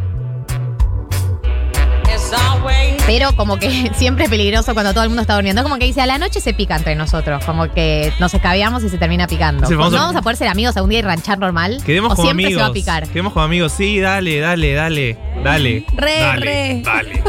Pero 3.06 3.34
como 3.36 3.58
que 3.58 3.90
siempre 3.96 4.24
es 4.24 4.30
peligroso 4.30 4.74
cuando 4.74 4.92
todo 4.92 5.04
el 5.04 5.10
mundo 5.10 5.22
está 5.22 5.34
durmiendo. 5.34 5.62
Como 5.62 5.78
que 5.78 5.84
dice, 5.84 6.00
a 6.00 6.06
la 6.06 6.18
noche 6.18 6.40
se 6.40 6.54
pica 6.54 6.76
entre 6.76 6.94
nosotros. 6.94 7.44
Como 7.44 7.70
que 7.72 8.12
nos 8.18 8.34
escabeamos 8.34 8.82
y 8.84 8.88
se 8.88 8.98
termina 8.98 9.26
picando. 9.26 9.68
¿No 9.68 9.90
vamos 9.90 10.16
a 10.16 10.22
poder 10.22 10.36
ser 10.36 10.48
amigos 10.48 10.76
algún 10.76 10.90
día 10.90 10.98
y 11.00 11.02
ranchar 11.02 11.38
normal? 11.38 11.82
Quedemos 11.84 12.12
o 12.12 12.16
como 12.16 12.26
siempre 12.26 12.46
amigos. 12.46 12.60
se 12.60 12.64
va 12.64 12.70
a 12.70 12.72
picar. 12.72 13.08
Quedemos 13.08 13.32
como 13.32 13.44
amigos. 13.44 13.72
Sí, 13.72 14.00
dale, 14.00 14.40
dale, 14.40 14.72
dale. 14.74 15.18
Dale. 15.42 15.86
Re, 15.94 16.20
dale, 16.20 16.46
re. 16.46 16.82
Dale. 16.84 17.22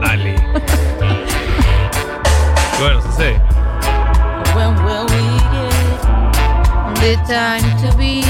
Dale. 0.00 0.34
Y 2.78 2.82
bueno, 2.82 3.02
sucede. 3.02 3.40
The 7.00 7.16
time 7.26 7.60
to 7.82 7.96
be. 7.98 8.23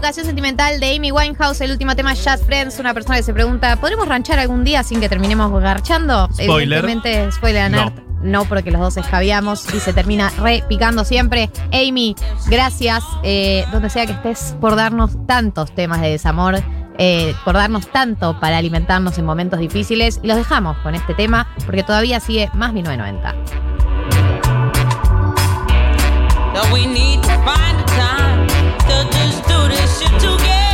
Relación 0.00 0.24
sentimental 0.24 0.80
de 0.80 0.96
Amy 0.96 1.12
Winehouse, 1.12 1.60
el 1.60 1.72
último 1.72 1.94
tema 1.94 2.14
Just 2.14 2.46
Friends. 2.46 2.78
Una 2.78 2.94
persona 2.94 3.18
que 3.18 3.22
se 3.22 3.34
pregunta, 3.34 3.76
¿podremos 3.76 4.08
ranchar 4.08 4.38
algún 4.38 4.64
día 4.64 4.82
sin 4.82 4.98
que 4.98 5.10
terminemos 5.10 5.52
garchando? 5.60 6.26
Spoiler. 6.32 6.78
Evidentemente, 6.78 7.30
spoiler 7.30 7.62
alert. 7.64 7.94
No. 8.22 8.46
porque 8.46 8.70
los 8.70 8.80
dos 8.80 8.96
escabiamos 8.96 9.66
y 9.74 9.78
se 9.78 9.92
termina 9.92 10.30
re 10.38 10.64
picando 10.66 11.04
siempre. 11.04 11.50
Amy, 11.66 12.16
gracias, 12.48 13.04
eh, 13.22 13.66
donde 13.72 13.90
sea 13.90 14.06
que 14.06 14.12
estés, 14.12 14.56
por 14.58 14.74
darnos 14.74 15.10
tantos 15.26 15.74
temas 15.74 16.00
de 16.00 16.08
desamor, 16.08 16.62
eh, 16.96 17.34
por 17.44 17.52
darnos 17.56 17.86
tanto 17.88 18.40
para 18.40 18.56
alimentarnos 18.56 19.18
en 19.18 19.26
momentos 19.26 19.60
difíciles. 19.60 20.18
Y 20.22 20.28
los 20.28 20.38
dejamos 20.38 20.78
con 20.78 20.94
este 20.94 21.12
tema 21.12 21.46
porque 21.66 21.82
todavía 21.82 22.20
sigue 22.20 22.48
más 22.54 22.72
1990. 22.72 23.34
This 29.68 30.00
shit 30.00 30.20
together. 30.20 30.69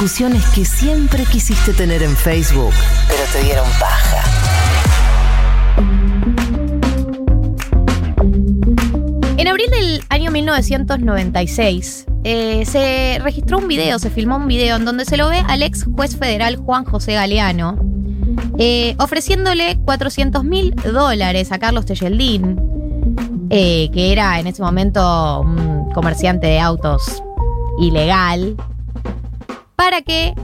Discusiones 0.00 0.46
que 0.54 0.64
siempre 0.64 1.26
quisiste 1.26 1.74
tener 1.74 2.02
en 2.02 2.16
Facebook, 2.16 2.72
pero 3.06 3.22
te 3.34 3.44
dieron 3.44 3.66
paja. 3.78 4.22
En 9.36 9.46
abril 9.46 9.66
del 9.70 10.02
año 10.08 10.30
1996 10.30 12.06
eh, 12.24 12.64
se 12.64 13.18
registró 13.20 13.58
un 13.58 13.68
video, 13.68 13.98
se 13.98 14.08
filmó 14.08 14.36
un 14.36 14.48
video 14.48 14.76
en 14.76 14.86
donde 14.86 15.04
se 15.04 15.18
lo 15.18 15.28
ve 15.28 15.42
al 15.46 15.62
ex 15.62 15.84
juez 15.84 16.16
federal 16.16 16.56
Juan 16.56 16.86
José 16.86 17.12
Galeano 17.12 17.78
eh, 18.56 18.94
ofreciéndole 18.98 19.78
400 19.84 20.44
mil 20.44 20.74
dólares 20.76 21.52
a 21.52 21.58
Carlos 21.58 21.84
Tejeldín, 21.84 22.58
eh, 23.50 23.90
que 23.92 24.12
era 24.12 24.40
en 24.40 24.46
ese 24.46 24.62
momento 24.62 25.42
un 25.42 25.92
comerciante 25.92 26.46
de 26.46 26.58
autos 26.58 27.22
ilegal, 27.78 28.56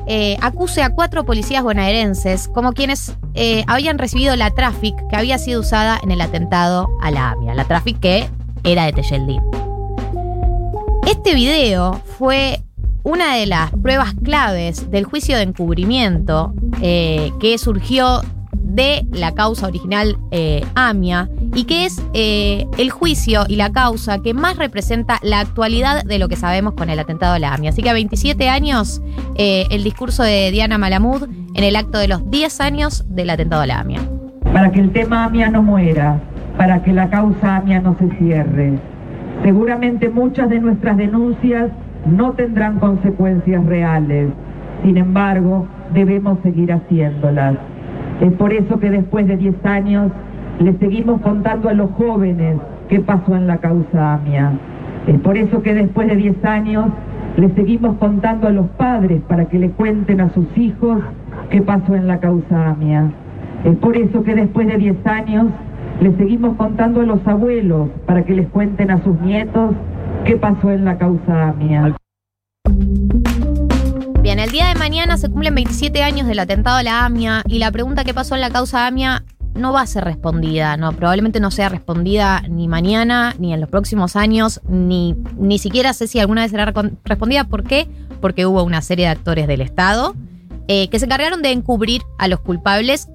eh, 0.07 0.37
acuse 0.41 0.83
a 0.83 0.91
cuatro 0.91 1.25
policías 1.25 1.62
bonaerenses 1.62 2.49
como 2.49 2.73
quienes 2.73 3.17
eh, 3.35 3.64
habían 3.67 3.99
recibido 3.99 4.37
la 4.37 4.51
traffic 4.51 4.95
que 5.09 5.17
había 5.17 5.39
sido 5.39 5.61
usada 5.61 5.99
en 6.03 6.11
el 6.11 6.21
atentado 6.21 6.89
a 7.03 7.11
la 7.11 7.31
AMIA, 7.31 7.55
la 7.55 7.64
traffic 7.64 7.99
que 8.01 8.31
era 8.64 8.85
de 8.85 8.93
Tejeldín. 8.93 9.43
Este 11.07 11.35
video 11.35 12.01
fue 12.19 12.62
una 13.03 13.37
de 13.37 13.47
las 13.47 13.71
pruebas 13.71 14.14
claves 14.23 14.91
del 14.91 15.05
juicio 15.05 15.37
de 15.37 15.43
encubrimiento 15.43 16.53
eh, 16.83 17.33
que 17.41 17.59
surgió 17.59 18.23
de 18.53 19.07
la 19.12 19.33
causa 19.33 19.67
original 19.67 20.19
AMIA 20.75 21.29
y 21.57 21.65
que 21.65 21.87
es 21.87 22.07
eh, 22.13 22.67
el 22.77 22.91
juicio 22.91 23.45
y 23.49 23.57
la 23.57 23.73
causa 23.73 24.21
que 24.21 24.35
más 24.35 24.59
representa 24.59 25.19
la 25.23 25.41
actualidad 25.41 26.05
de 26.05 26.19
lo 26.19 26.29
que 26.29 26.37
sabemos 26.37 26.75
con 26.75 26.91
el 26.91 26.99
atentado 26.99 27.33
a 27.33 27.39
la 27.39 27.55
AMIA. 27.55 27.71
Así 27.71 27.83
que 27.83 27.89
a 27.89 27.95
27 27.95 28.49
años, 28.51 29.03
eh, 29.37 29.65
el 29.71 29.83
discurso 29.83 30.23
de 30.23 30.51
Diana 30.51 30.77
Malamud 30.77 31.27
en 31.55 31.65
el 31.65 31.75
acto 31.75 31.99
de 31.99 32.09
los 32.09 32.31
10 32.31 32.61
años 32.61 33.07
del 33.09 33.31
atentado 33.31 33.63
a 33.63 33.67
la 33.67 33.81
AMIA. 33.81 34.01
para 34.53 34.71
que 34.71 34.81
el 34.81 34.93
tema 34.93 35.25
AMIA 35.25 35.51
no 35.51 35.63
muera, 35.63 36.21
para 36.57 36.83
que 36.83 36.93
la 36.93 37.11
causa 37.11 37.57
AMIA 37.57 37.81
no 37.81 37.97
se 37.99 38.09
cierre. 38.19 38.79
Seguramente 39.43 40.09
muchas 40.09 40.49
de 40.49 40.61
nuestras 40.61 40.97
denuncias 40.97 41.71
no 42.07 42.33
tendrán 42.33 42.79
consecuencias 42.79 43.65
reales, 43.67 44.31
sin 44.85 44.97
embargo, 44.99 45.67
debemos 45.93 46.39
seguir 46.43 46.73
haciéndolas. 46.73 47.57
Es 48.21 48.33
por 48.35 48.53
eso 48.53 48.79
que 48.79 48.91
después 48.91 49.27
de 49.27 49.37
10 49.37 49.65
años 49.65 50.13
le 50.59 50.79
seguimos 50.79 51.21
contando 51.21 51.69
a 51.69 51.75
los 51.75 51.91
jóvenes 51.93 52.59
qué 52.89 53.01
pasó 53.01 53.37
en 53.37 53.47
la 53.47 53.59
causa 53.59 54.15
AMIA. 54.15 54.53
Es 55.07 55.21
por 55.21 55.37
eso 55.37 55.63
que 55.63 55.75
después 55.75 56.09
de 56.09 56.17
10 56.17 56.45
años 56.45 56.87
le 57.37 57.55
seguimos 57.55 57.97
contando 57.99 58.49
a 58.49 58.51
los 58.51 58.67
padres 58.71 59.21
para 59.29 59.45
que 59.47 59.59
le 59.59 59.71
cuenten 59.71 60.21
a 60.21 60.33
sus 60.33 60.47
hijos 60.57 61.03
qué 61.51 61.61
pasó 61.61 61.95
en 61.95 62.07
la 62.07 62.19
causa 62.19 62.71
AMIA. 62.71 63.11
Es 63.65 63.77
por 63.77 63.97
eso 63.97 64.23
que 64.23 64.35
después 64.35 64.67
de 64.67 64.79
10 64.79 65.07
años 65.07 65.47
le 66.01 66.17
seguimos 66.17 66.57
contando 66.57 67.01
a 67.01 67.05
los 67.05 67.27
abuelos 67.27 67.91
para 68.07 68.25
que 68.25 68.35
les 68.35 68.49
cuenten 68.49 68.91
a 68.91 69.03
sus 69.03 69.21
nietos 69.21 69.75
qué 70.25 70.37
pasó 70.37 70.71
en 70.71 70.85
la 70.85 70.97
causa 70.99 71.49
AMIA. 71.49 71.97
Bien, 74.23 74.41
el 74.41 74.51
día 74.51 74.69
de 74.69 74.75
mañana 74.75 75.17
se 75.19 75.29
cumplen 75.29 75.55
27 75.55 76.03
años 76.03 76.27
del 76.27 76.39
atentado 76.41 76.79
a 76.79 76.83
la 76.83 77.05
AMIA 77.05 77.43
y 77.47 77.59
la 77.59 77.71
pregunta 77.71 78.05
que 78.05 78.13
pasó 78.13 78.35
en 78.35 78.41
la 78.41 78.51
causa 78.51 78.87
AMIA 78.87 79.23
no 79.57 79.73
va 79.73 79.83
a 79.83 79.87
ser 79.87 80.05
respondida, 80.05 80.77
no, 80.77 80.93
probablemente 80.93 81.41
no 81.41 81.51
sea 81.51 81.69
respondida 81.69 82.43
ni 82.49 82.69
mañana, 82.69 83.35
ni 83.39 83.53
en 83.53 83.61
los 83.61 83.69
próximos 83.69 84.17
años, 84.17 84.61
ni, 84.69 85.15
ni 85.39 85.59
siquiera 85.59 85.93
sé 85.93 86.07
si 86.07 86.19
alguna 86.21 86.43
vez 86.43 86.51
será 86.51 86.73
respondida. 87.05 87.45
¿Por 87.45 87.65
qué? 87.65 87.89
Porque 88.21 88.47
hubo 88.47 88.63
una 88.63 88.83
serie 88.83 89.07
de 89.07 89.13
actores 89.13 89.47
del 89.47 89.61
Estado 89.61 90.15
eh, 90.69 90.89
que 90.89 90.99
se 90.99 91.07
encargaron 91.07 91.43
de 91.43 91.53
encubrir 91.53 92.03
a 92.19 92.29
los 92.29 92.41
culpables 92.41 93.09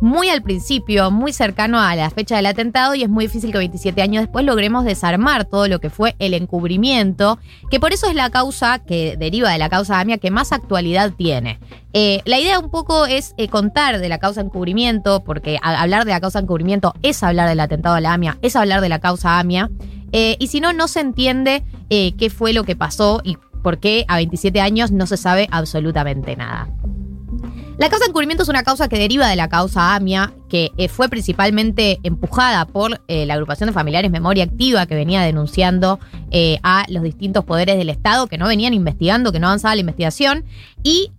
muy 0.00 0.28
al 0.28 0.42
principio, 0.42 1.10
muy 1.10 1.32
cercano 1.32 1.80
a 1.80 1.94
la 1.96 2.10
fecha 2.10 2.36
del 2.36 2.46
atentado 2.46 2.94
y 2.94 3.02
es 3.02 3.08
muy 3.08 3.26
difícil 3.26 3.52
que 3.52 3.58
27 3.58 4.02
años 4.02 4.22
después 4.22 4.44
logremos 4.44 4.84
desarmar 4.84 5.44
todo 5.44 5.68
lo 5.68 5.80
que 5.80 5.90
fue 5.90 6.14
el 6.18 6.34
encubrimiento, 6.34 7.38
que 7.70 7.80
por 7.80 7.92
eso 7.92 8.08
es 8.08 8.14
la 8.14 8.30
causa 8.30 8.80
que 8.80 9.16
deriva 9.16 9.50
de 9.50 9.58
la 9.58 9.68
causa 9.68 10.00
AMIA 10.00 10.18
que 10.18 10.30
más 10.30 10.52
actualidad 10.52 11.12
tiene. 11.16 11.58
Eh, 11.92 12.20
la 12.24 12.38
idea 12.38 12.58
un 12.58 12.70
poco 12.70 13.06
es 13.06 13.34
eh, 13.36 13.48
contar 13.48 13.98
de 14.00 14.08
la 14.08 14.18
causa 14.18 14.40
encubrimiento, 14.40 15.22
porque 15.24 15.58
hablar 15.62 16.04
de 16.04 16.10
la 16.10 16.20
causa 16.20 16.40
encubrimiento 16.40 16.94
es 17.02 17.22
hablar 17.22 17.48
del 17.48 17.60
atentado 17.60 17.94
a 17.94 18.00
la 18.00 18.12
AMIA, 18.12 18.38
es 18.42 18.56
hablar 18.56 18.80
de 18.80 18.88
la 18.88 18.98
causa 18.98 19.38
AMIA, 19.38 19.70
eh, 20.12 20.36
y 20.38 20.48
si 20.48 20.60
no, 20.60 20.72
no 20.72 20.88
se 20.88 21.00
entiende 21.00 21.64
qué 21.88 22.28
fue 22.28 22.52
lo 22.52 22.64
que 22.64 22.74
pasó 22.74 23.20
y 23.22 23.38
por 23.62 23.78
qué 23.78 24.04
a 24.08 24.16
27 24.16 24.60
años 24.60 24.90
no 24.90 25.06
se 25.06 25.16
sabe 25.16 25.48
absolutamente 25.52 26.34
nada. 26.34 26.68
La 27.76 27.88
causa 27.88 28.06
encubrimiento 28.06 28.44
es 28.44 28.48
una 28.48 28.62
causa 28.62 28.88
que 28.88 28.98
deriva 28.98 29.26
de 29.26 29.34
la 29.34 29.48
causa 29.48 29.96
AMIA, 29.96 30.32
que 30.48 30.70
eh, 30.76 30.88
fue 30.88 31.08
principalmente 31.08 31.98
empujada 32.04 32.66
por 32.66 33.00
eh, 33.08 33.26
la 33.26 33.34
agrupación 33.34 33.66
de 33.66 33.72
familiares 33.72 34.12
Memoria 34.12 34.44
Activa, 34.44 34.86
que 34.86 34.94
venía 34.94 35.22
denunciando 35.22 35.98
eh, 36.30 36.58
a 36.62 36.84
los 36.88 37.02
distintos 37.02 37.44
poderes 37.44 37.76
del 37.76 37.90
Estado 37.90 38.28
que 38.28 38.38
no 38.38 38.46
venían 38.46 38.74
investigando, 38.74 39.32
que 39.32 39.40
no 39.40 39.48
avanzaba 39.48 39.74
la 39.74 39.80
investigación. 39.80 40.44
Y, 40.84 41.10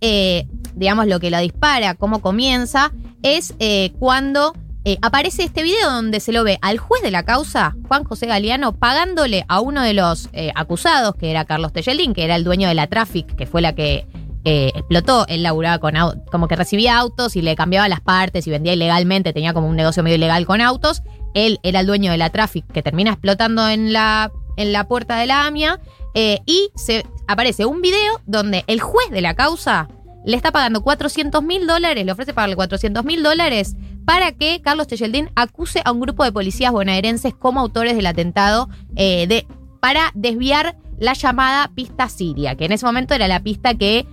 digamos, 0.74 1.08
lo 1.08 1.20
que 1.20 1.28
la 1.28 1.40
dispara, 1.40 1.94
cómo 1.94 2.22
comienza, 2.22 2.92
es 3.22 3.54
cuando 3.98 4.54
aparece 5.02 5.42
este 5.42 5.64
video 5.64 5.90
donde 5.90 6.20
se 6.20 6.32
lo 6.32 6.44
ve 6.44 6.58
al 6.62 6.78
juez 6.78 7.02
de 7.02 7.10
la 7.10 7.24
causa, 7.24 7.74
Juan 7.88 8.04
José 8.04 8.26
Galeano, 8.26 8.76
pagándole 8.76 9.44
a 9.48 9.60
uno 9.60 9.82
de 9.82 9.92
los 9.92 10.30
acusados, 10.54 11.16
que 11.16 11.30
era 11.30 11.44
Carlos 11.44 11.72
Tejeldín, 11.72 12.14
que 12.14 12.24
era 12.24 12.36
el 12.36 12.44
dueño 12.44 12.68
de 12.68 12.74
la 12.74 12.86
Traffic, 12.86 13.34
que 13.34 13.46
fue 13.46 13.60
la 13.60 13.74
que 13.74 14.06
explotó. 14.46 15.26
Él 15.28 15.42
laburaba 15.42 15.78
con 15.78 15.94
como 16.30 16.48
que 16.48 16.56
recibía 16.56 16.98
autos 16.98 17.36
y 17.36 17.42
le 17.42 17.56
cambiaba 17.56 17.88
las 17.88 18.00
partes 18.00 18.46
y 18.46 18.50
vendía 18.50 18.72
ilegalmente, 18.72 19.32
tenía 19.32 19.52
como 19.52 19.68
un 19.68 19.76
negocio 19.76 20.02
medio 20.02 20.16
ilegal 20.16 20.46
con 20.46 20.60
autos. 20.60 21.02
Él 21.34 21.58
era 21.62 21.80
el 21.80 21.86
dueño 21.86 22.10
de 22.10 22.18
la 22.18 22.30
Traffic 22.30 22.64
que 22.72 22.82
termina 22.82 23.10
explotando 23.12 23.68
en 23.68 23.92
la, 23.92 24.30
en 24.56 24.72
la 24.72 24.86
puerta 24.88 25.16
de 25.16 25.26
la 25.26 25.46
AMIA. 25.46 25.80
eh, 26.14 26.38
y 26.46 26.70
se 26.76 27.04
aparece 27.28 27.66
un 27.66 27.82
video 27.82 28.20
donde 28.26 28.64
el 28.68 28.80
juez 28.80 29.10
de 29.10 29.20
la 29.20 29.34
causa 29.34 29.88
le 30.24 30.36
está 30.36 30.50
pagando 30.50 30.82
400 30.82 31.42
mil 31.42 31.66
dólares, 31.66 32.04
le 32.04 32.12
ofrece 32.12 32.34
pagarle 32.34 32.56
400 32.56 33.04
mil 33.04 33.22
dólares 33.22 33.76
para 34.04 34.32
que 34.32 34.60
Carlos 34.60 34.88
Tejeldín 34.88 35.30
acuse 35.36 35.82
a 35.84 35.92
un 35.92 36.00
grupo 36.00 36.24
de 36.24 36.32
policías 36.32 36.72
bonaerenses 36.72 37.34
como 37.34 37.60
autores 37.60 37.96
del 37.96 38.06
atentado 38.06 38.68
eh, 38.96 39.26
de, 39.28 39.46
para 39.80 40.10
desviar 40.14 40.76
la 40.98 41.12
llamada 41.12 41.70
pista 41.74 42.08
siria, 42.08 42.56
que 42.56 42.64
en 42.64 42.72
ese 42.72 42.86
momento 42.86 43.14
era 43.14 43.28
la 43.28 43.40
pista 43.40 43.74
que, 43.74 44.06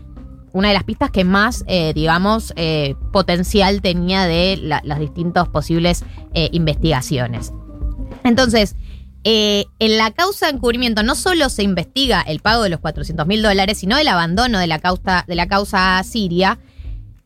una 0.53 0.69
de 0.69 0.73
las 0.75 0.83
pistas 0.83 1.11
que 1.11 1.23
más, 1.25 1.63
eh, 1.67 1.91
digamos, 1.93 2.53
eh, 2.55 2.95
potencial 3.11 3.81
tenía 3.81 4.25
de 4.25 4.57
la- 4.61 4.81
las 4.85 4.99
distintas 4.99 5.49
posibles 5.49 6.05
eh, 6.33 6.49
investigaciones. 6.53 7.51
Entonces, 8.23 8.75
en 9.25 9.97
la 9.97 10.11
causa 10.11 10.47
de 10.47 10.53
encubrimiento 10.53 11.01
no 11.01 11.15
solo 11.15 11.47
se 11.49 11.63
investiga 11.63 12.21
el 12.21 12.39
pago 12.41 12.63
de 12.63 12.69
los 12.69 12.79
400 12.81 13.25
mil 13.25 13.41
dólares, 13.41 13.77
sino 13.77 13.97
el 13.97 14.07
abandono 14.09 14.59
de 14.59 14.67
la 14.67 14.79
causa, 14.79 15.23
de 15.27 15.35
la 15.35 15.47
causa 15.47 16.01
siria, 16.03 16.59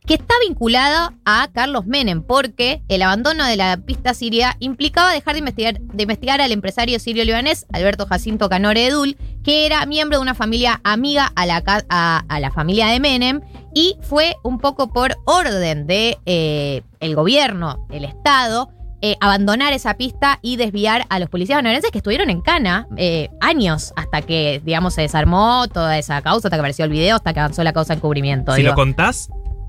que 0.08 0.14
está 0.14 0.34
vinculada 0.40 1.12
a 1.26 1.50
Carlos 1.52 1.84
Menem, 1.84 2.22
porque 2.22 2.80
el 2.88 3.02
abandono 3.02 3.44
de 3.44 3.56
la 3.56 3.76
pista 3.76 4.14
siria 4.14 4.56
implicaba 4.58 5.12
dejar 5.12 5.34
de 5.34 5.40
investigar, 5.40 5.78
de 5.78 6.02
investigar 6.02 6.40
al 6.40 6.50
empresario 6.50 6.98
sirio-libanés 6.98 7.66
Alberto 7.74 8.06
Jacinto 8.06 8.48
Canore 8.48 8.86
Edul, 8.86 9.18
que 9.44 9.66
era 9.66 9.84
miembro 9.84 10.16
de 10.16 10.22
una 10.22 10.34
familia 10.34 10.80
amiga 10.82 11.30
a 11.36 11.44
la, 11.44 11.62
a, 11.90 12.24
a 12.26 12.40
la 12.40 12.50
familia 12.50 12.86
de 12.86 13.00
Menem, 13.00 13.42
y 13.74 13.98
fue 14.00 14.34
un 14.42 14.58
poco 14.58 14.90
por 14.94 15.18
orden 15.26 15.86
de 15.86 16.16
eh, 16.24 16.80
el 17.00 17.14
gobierno, 17.14 17.86
el 17.90 18.06
Estado, 18.06 18.70
eh, 19.02 19.16
abandonar 19.20 19.74
esa 19.74 19.94
pista 19.94 20.38
y 20.40 20.56
desviar 20.56 21.04
a 21.10 21.18
los 21.18 21.28
policías 21.28 21.58
bonaerenses 21.58 21.90
que 21.90 21.98
estuvieron 21.98 22.30
en 22.30 22.40
Cana 22.40 22.88
eh, 22.96 23.28
años 23.42 23.92
hasta 23.94 24.22
que, 24.22 24.62
digamos, 24.64 24.94
se 24.94 25.02
desarmó 25.02 25.68
toda 25.68 25.98
esa 25.98 26.22
causa, 26.22 26.48
hasta 26.48 26.56
que 26.56 26.60
apareció 26.60 26.86
el 26.86 26.90
video, 26.90 27.16
hasta 27.16 27.34
que 27.34 27.40
avanzó 27.40 27.62
la 27.62 27.74
causa 27.74 27.92
de 27.92 27.98
encubrimiento. 27.98 28.52
Si 28.52 28.62
digo. 28.62 28.70
lo 28.70 28.74
contás, 28.74 29.28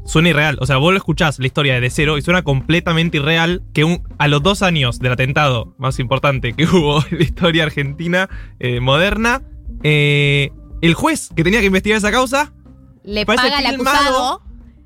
suena 0.10 0.30
irreal. 0.30 0.57
O 0.60 0.65
sea, 0.65 0.77
vos 0.77 0.91
lo 0.91 0.98
escuchás 0.98 1.38
la 1.40 1.45
historia 1.45 1.80
de 1.80 1.90
cero 1.90 2.18
y 2.18 2.22
suena 2.22 2.41
completamente 2.41 3.18
irreal 3.18 3.61
que 3.73 3.84
un- 3.84 4.02
a 4.18 4.27
los 4.27 4.41
dos 4.41 4.61
años 4.64 4.99
del 4.99 5.11
atentado 5.14 5.76
más 5.77 5.99
importante 5.99 6.53
que 6.53 6.65
hubo 6.68 7.03
en 7.11 7.18
la 7.19 7.23
historia 7.23 7.64
argentina 7.64 8.27
eh, 8.60 8.80
moderna, 8.80 9.41
eh, 9.84 10.49
el 10.81 10.94
juez 10.95 11.30
que 11.36 11.44
tenía 11.44 11.60
que 11.60 11.68
investigar 11.68 11.98
esa 11.98 12.11
causa 12.11 12.52
le 13.03 13.26
paga 13.26 13.44
al 13.57 13.65
acusado 13.65 14.41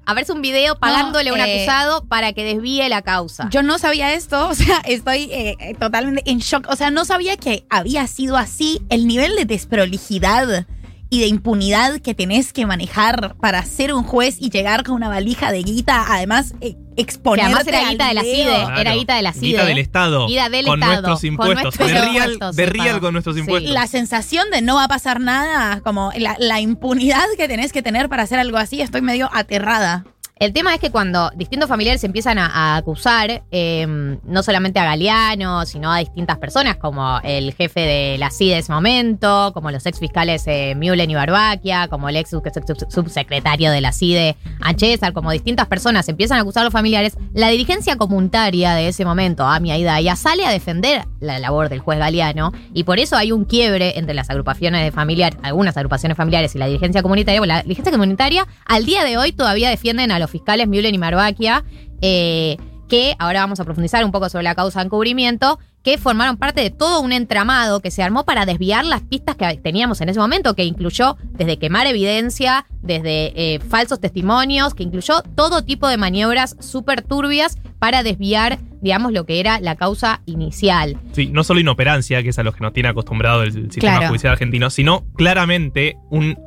a 0.06 0.14
verse 0.14 0.34
un 0.34 0.42
video 0.42 0.78
pagándole 0.78 1.30
a 1.30 1.34
un 1.34 1.40
eh, 1.40 1.44
acusado 1.64 2.06
para 2.08 2.34
que 2.34 2.44
desvíe 2.44 2.90
la 2.90 3.02
causa. 3.02 3.48
Yo 3.50 3.64
no 3.64 3.80
sabía 3.80 4.14
esto, 4.14 4.48
o 4.50 4.54
sea, 4.56 4.80
estoy 4.86 5.32
totalmente 5.80 6.30
en 6.30 6.40
shock. 6.40 6.68
O 6.70 6.76
sea, 6.76 6.92
no 6.92 7.06
sabía 7.06 7.38
que 7.38 7.66
había 7.70 8.06
sido 8.08 8.36
así 8.36 8.82
el 8.90 9.08
nivel 9.08 9.36
de 9.38 9.46
desprolijidad 9.46 10.68
y 11.14 11.20
de 11.20 11.28
impunidad 11.28 12.00
que 12.00 12.16
tenés 12.16 12.54
que 12.54 12.66
manejar 12.66 13.36
para 13.40 13.64
ser 13.66 13.94
un 13.94 14.04
juez 14.04 14.38
y 14.40 14.50
llegar 14.50 14.84
con 14.84 14.96
una 14.96 15.10
valija 15.10 15.52
de 15.52 15.62
guita, 15.62 16.04
además 16.10 16.56
eh, 16.60 16.76
que 16.96 17.02
exponer. 17.04 17.46
además 17.46 17.68
era 17.68 17.88
guita 17.88 18.08
de 18.08 18.14
la 18.16 18.22
CIDE, 18.24 18.66
era 18.80 18.96
guita 18.96 19.16
de 19.16 19.22
la 19.22 19.32
CIDE. 19.34 19.48
Guita 19.50 19.66
del 19.66 19.78
Estado. 19.78 20.26
Guita 20.28 20.50
del 20.50 20.66
con 20.66 20.82
Estado, 20.82 21.02
nuestros 21.02 21.20
con 21.20 21.28
impuestos. 21.28 21.64
nuestros 21.64 22.56
de 22.56 22.66
real, 22.66 22.94
de 22.96 23.00
con 23.00 23.14
nuestros 23.14 23.36
Sí. 23.36 23.42
impuestos. 23.42 23.72
La 23.72 23.86
sensación 23.86 24.50
de 24.50 24.64
no 24.64 24.74
va 24.74 24.86
a 24.86 24.88
pasar 24.88 25.20
nada, 25.20 25.82
como 25.82 26.12
la, 26.18 26.36
la 26.40 26.62
impunidad 26.62 27.26
que 27.38 27.48
tenés 27.48 27.72
que 27.72 27.84
tener 27.84 28.10
para 28.10 28.24
hacer 28.24 28.40
algo 28.40 28.58
así, 28.58 28.82
estoy 28.82 29.04
medio 29.04 29.30
aterrada. 29.34 30.06
El 30.38 30.52
tema 30.52 30.74
es 30.74 30.82
que 30.82 30.90
cuando 30.90 31.30
distintos 31.36 31.70
familiares 31.70 32.04
empiezan 32.04 32.38
a, 32.40 32.76
acusar, 32.76 33.44
eh, 33.52 34.18
no 34.24 34.44
solamente 34.44 34.80
a 34.80 34.84
Galeano, 34.84 35.66
sino 35.66 35.94
a 35.94 36.00
distintas 36.00 36.38
personas, 36.38 36.76
como 36.78 37.20
el 37.24 37.54
jefe 37.54 37.80
de 37.82 38.18
la 38.18 38.30
CIDE 38.32 38.56
de 38.56 38.60
ese 38.60 38.72
momento, 38.72 39.52
como 39.54 39.70
los 39.72 39.86
ex 39.86 40.00
fiscales 40.00 40.44
eh, 40.48 40.74
Mulen 40.76 41.12
y 41.12 41.16
Barbaquia, 41.16 41.88
como 41.88 42.10
el 42.10 42.16
ex 42.18 42.32
sub- 42.32 42.44
sub- 42.66 42.92
subsecretario 42.92 43.72
de 43.72 43.80
la 43.80 43.92
CIDE, 43.94 44.36
a 44.60 44.74
César, 44.74 45.14
como 45.14 45.32
distintas 45.32 45.68
personas 45.68 46.10
empiezan 46.10 46.40
a 46.40 46.42
acusar 46.42 46.62
a 46.62 46.64
los 46.66 46.74
familiares, 46.74 47.16
la 47.34 47.50
dirigencia 47.50 47.96
comunitaria 47.96 48.74
de 48.74 48.88
ese 48.88 49.06
momento, 49.06 49.46
Amia 49.46 49.78
Hidaya, 49.78 50.16
sale 50.16 50.46
a 50.46 50.52
defender 50.52 51.06
la 51.22 51.40
labor 51.40 51.70
del 51.70 51.80
juez 51.80 52.00
Galeano, 52.00 52.52
y 52.74 52.84
por 52.84 53.00
eso 53.00 53.16
hay 53.16 53.32
un 53.32 53.46
quiebre 53.46 53.98
entre 53.98 54.14
las 54.16 54.30
agrupaciones 54.30 54.84
de 54.84 54.92
familiares, 54.92 55.38
algunas 55.44 55.78
agrupaciones 55.78 56.18
familiares 56.18 56.56
y 56.56 56.58
la 56.58 56.66
dirigencia 56.66 57.02
comunitaria. 57.02 57.40
Bueno, 57.40 57.54
la 57.54 57.62
dirigencia 57.62 57.92
comunitaria 57.92 58.48
al 58.66 58.84
día 58.86 59.06
de 59.06 59.18
hoy 59.18 59.32
todavía 59.32 59.70
defienden 59.70 60.12
a 60.12 60.20
los 60.24 60.32
fiscales 60.32 60.68
Mulen 60.68 60.96
y 60.96 60.98
Marbaquia, 60.98 61.64
eh, 62.02 62.58
que 62.90 63.16
ahora 63.20 63.40
vamos 63.42 63.60
a 63.60 63.64
profundizar 63.64 64.04
un 64.04 64.12
poco 64.12 64.30
sobre 64.30 64.44
la 64.44 64.56
causa 64.56 64.80
de 64.80 64.86
encubrimiento, 64.86 65.60
que 65.84 65.98
formaron 65.98 66.38
parte 66.38 66.62
de 66.62 66.70
todo 66.70 67.02
un 67.02 67.12
entramado 67.12 67.82
que 67.82 67.92
se 67.92 68.04
armó 68.04 68.24
para 68.24 68.46
desviar 68.46 68.86
las 68.86 69.02
pistas 69.02 69.36
que 69.36 69.58
teníamos 69.58 70.00
en 70.00 70.10
ese 70.10 70.20
momento, 70.20 70.54
que 70.56 70.64
incluyó 70.64 71.18
desde 71.32 71.58
quemar 71.58 71.88
evidencia, 71.88 72.66
desde 72.82 73.34
eh, 73.36 73.60
falsos 73.60 74.00
testimonios, 74.00 74.74
que 74.76 74.84
incluyó 74.84 75.22
todo 75.36 75.64
tipo 75.64 75.88
de 75.90 75.98
maniobras 75.98 76.56
súper 76.60 77.02
turbias 77.02 77.58
para 77.80 78.02
desviar, 78.04 78.60
digamos, 78.82 79.12
lo 79.12 79.26
que 79.26 79.40
era 79.42 79.60
la 79.60 79.76
causa 79.76 80.22
inicial. 80.26 80.98
Sí, 81.12 81.28
no 81.28 81.44
solo 81.44 81.60
inoperancia, 81.60 82.24
que 82.24 82.30
es 82.30 82.40
a 82.40 82.44
los 82.44 82.56
que 82.56 82.62
nos 82.62 82.72
tiene 82.74 82.88
acostumbrado 82.90 83.44
el 83.44 83.52
sistema 83.52 83.94
Claro. 83.98 84.08
judicial 84.10 84.34
argentino, 84.34 84.70
sino 84.70 85.04
claramente 85.16 85.98
un 86.12 86.38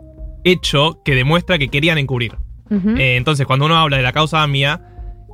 hecho 0.45 1.03
que 1.05 1.15
demuestra 1.15 1.59
que 1.59 1.69
querían 1.69 1.99
encubrir. 1.99 2.37
Eh, 2.71 3.17
entonces, 3.17 3.47
cuando 3.47 3.67
uno 3.67 3.77
habla 3.77 3.97
de 3.97 4.03
la 4.03 4.13
causa 4.13 4.43
AMIA, 4.43 4.81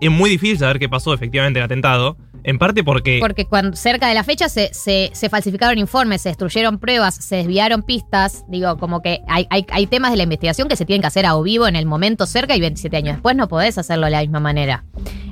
es 0.01 0.11
muy 0.11 0.31
difícil 0.31 0.59
saber 0.59 0.79
qué 0.79 0.89
pasó 0.89 1.15
efectivamente 1.15 1.59
en 1.59 1.63
el 1.63 1.67
atentado, 1.67 2.17
en 2.45 2.59
parte 2.59 2.83
porque... 2.83 3.19
Porque 3.21 3.45
cuando 3.47 3.77
cerca 3.77 4.09
de 4.09 4.15
la 4.15 4.25
fecha 4.25 4.49
se, 4.49 4.75
se- 4.75 5.11
se 5.13 5.29
falsificaron 5.29 5.79
informes, 5.79 6.23
se 6.23 6.31
destruyeron 6.31 6.79
pruebas, 6.79 7.15
se 7.15 7.37
desviaron 7.37 7.85
pistas. 7.85 8.45
Digo, 8.49 8.77
como 8.79 9.01
que 9.01 9.21
hay, 9.29 9.47
hay, 9.51 9.65
hay 9.71 9.87
temas 9.87 10.11
de 10.11 10.17
la 10.17 10.25
investigación 10.25 10.67
que 10.69 10.75
se 10.75 10.85
tienen 10.85 11.03
que 11.03 11.07
hacer 11.07 11.25
a 11.25 11.37
o 11.37 11.43
vivo 11.45 11.69
en 11.69 11.77
el 11.77 11.87
momento 11.87 12.27
cerca 12.27 12.57
y 12.57 12.61
27 12.61 12.97
años 12.97 13.15
después 13.17 13.37
no 13.37 13.47
podés 13.47 13.79
hacerlo 13.79 14.07
de 14.07 14.11
la 14.11 14.21
misma 14.23 14.41
manera. 14.41 14.85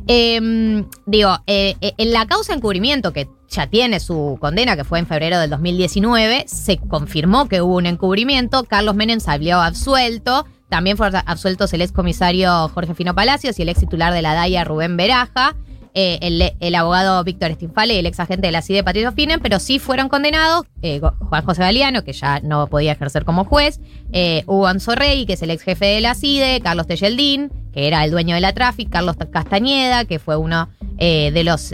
Eh, 0.06 0.84
digo, 1.06 1.36
eh, 1.46 1.74
eh, 1.80 1.92
en 1.98 2.12
la 2.12 2.26
causa 2.26 2.52
de 2.52 2.58
encubrimiento, 2.58 3.12
que 3.12 3.28
ya 3.48 3.66
tiene 3.66 3.98
su 4.00 4.38
condena, 4.40 4.76
que 4.76 4.84
fue 4.84 4.98
en 5.00 5.06
febrero 5.06 5.38
del 5.40 5.50
2019, 5.50 6.44
se 6.46 6.78
confirmó 6.78 7.48
que 7.48 7.60
hubo 7.60 7.76
un 7.76 7.86
encubrimiento. 7.86 8.64
Carlos 8.64 8.94
Menem 8.94 9.20
salió 9.20 9.60
absuelto. 9.60 10.46
También 10.70 10.96
fueron 10.96 11.20
absueltos 11.26 11.72
el 11.74 11.82
ex 11.82 11.92
comisario 11.92 12.68
Jorge 12.68 12.94
Fino 12.94 13.14
Palacios 13.14 13.58
y 13.58 13.62
el 13.62 13.68
ex 13.68 13.80
titular 13.80 14.12
de 14.14 14.22
la 14.22 14.32
DAIA 14.34 14.64
Rubén 14.64 14.96
Beraja. 14.96 15.56
eh, 15.92 16.52
el, 16.60 16.74
abogado 16.76 17.22
Víctor 17.24 17.52
Stinfale 17.52 17.94
y 17.94 17.98
el 17.98 18.06
ex 18.06 18.20
agente 18.20 18.46
de 18.46 18.52
la 18.52 18.62
CIDE 18.62 18.84
Patricio 18.84 19.10
Finen, 19.10 19.40
pero 19.40 19.58
sí 19.58 19.80
fueron 19.80 20.08
condenados 20.08 20.64
eh, 20.82 21.00
Juan 21.00 21.44
José 21.44 21.62
Galeano, 21.62 22.04
que 22.04 22.12
ya 22.12 22.38
no 22.40 22.68
podía 22.68 22.92
ejercer 22.92 23.24
como 23.24 23.44
juez, 23.44 23.80
eh, 24.12 24.44
Hugo 24.46 24.68
Anzorrey, 24.68 25.26
que 25.26 25.32
es 25.32 25.42
el 25.42 25.50
ex 25.50 25.64
jefe 25.64 25.86
de 25.86 26.00
la 26.00 26.14
CIDE, 26.14 26.60
Carlos 26.62 26.86
Tejeldín, 26.86 27.50
que 27.72 27.88
era 27.88 28.04
el 28.04 28.12
dueño 28.12 28.36
de 28.36 28.40
la 28.40 28.52
Traffic, 28.52 28.88
Carlos 28.88 29.16
Castañeda, 29.32 30.04
que 30.04 30.20
fue 30.20 30.36
uno 30.36 30.68
eh, 30.98 31.32
de 31.32 31.42
los 31.42 31.72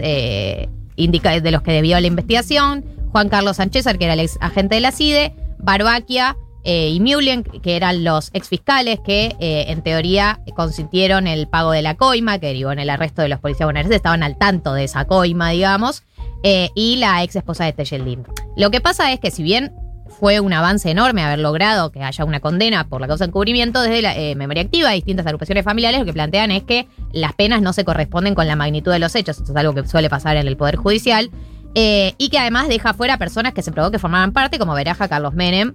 indica- 0.95 1.39
de 1.39 1.51
los 1.51 1.61
que 1.61 1.71
debió 1.73 1.99
la 1.99 2.07
investigación, 2.07 2.83
Juan 3.11 3.29
Carlos 3.29 3.57
Sánchez, 3.57 3.85
que 3.99 4.05
era 4.05 4.13
el 4.13 4.21
ex 4.21 4.39
agente 4.41 4.73
de 4.75 4.81
la 4.81 4.91
CIDE, 4.91 5.35
Barbaquia 5.59 6.35
eh, 6.69 6.89
y 6.89 6.99
Mullen, 6.99 7.43
que 7.43 7.77
eran 7.77 8.03
los 8.03 8.29
ex 8.33 8.49
fiscales 8.49 8.99
que 8.99 9.37
eh, 9.39 9.67
en 9.69 9.81
teoría 9.81 10.41
consintieron 10.53 11.25
el 11.25 11.47
pago 11.47 11.71
de 11.71 11.81
la 11.81 11.95
coima, 11.95 12.39
que 12.39 12.47
derivó 12.47 12.73
en 12.73 12.79
el 12.79 12.89
arresto 12.89 13.21
de 13.21 13.29
los 13.29 13.39
policías 13.39 13.67
bonaerenses, 13.67 13.95
estaban 13.95 14.21
al 14.21 14.37
tanto 14.37 14.73
de 14.73 14.83
esa 14.83 15.05
coima, 15.05 15.51
digamos, 15.51 16.03
eh, 16.43 16.69
y 16.75 16.97
la 16.97 17.23
ex 17.23 17.37
esposa 17.37 17.63
de 17.63 17.71
Tejeldín. 17.71 18.25
Lo 18.57 18.69
que 18.69 18.81
pasa 18.81 19.13
es 19.13 19.21
que 19.21 19.31
si 19.31 19.43
bien 19.43 19.71
fue 20.19 20.41
un 20.41 20.51
avance 20.51 20.91
enorme 20.91 21.23
haber 21.23 21.39
logrado 21.39 21.89
que 21.93 22.03
haya 22.03 22.25
una 22.25 22.41
condena 22.41 22.89
por 22.89 22.99
la 22.99 23.07
causa 23.07 23.23
de 23.23 23.29
encubrimiento 23.29 23.81
desde 23.81 24.01
la 24.01 24.13
memoria 24.35 24.63
activa, 24.63 24.91
distintas 24.91 25.25
agrupaciones 25.25 25.63
familiares 25.63 26.01
lo 26.01 26.05
que 26.05 26.11
plantean 26.11 26.51
es 26.51 26.63
que 26.63 26.89
las 27.13 27.31
penas 27.31 27.61
no 27.61 27.71
se 27.71 27.85
corresponden 27.85 28.35
con 28.35 28.45
la 28.45 28.57
magnitud 28.57 28.91
de 28.91 28.99
los 28.99 29.15
hechos, 29.15 29.37
esto 29.37 29.53
es 29.53 29.57
algo 29.57 29.73
que 29.73 29.87
suele 29.87 30.09
pasar 30.09 30.35
en 30.35 30.45
el 30.45 30.57
Poder 30.57 30.75
Judicial, 30.75 31.31
y 31.73 32.29
que 32.29 32.39
además 32.39 32.67
deja 32.67 32.93
fuera 32.93 33.17
personas 33.17 33.53
que 33.53 33.61
se 33.61 33.71
probó 33.71 33.89
que 33.89 33.99
formaban 33.99 34.33
parte, 34.33 34.59
como 34.59 34.73
Veraja, 34.73 35.07
Carlos 35.07 35.33
Menem. 35.33 35.73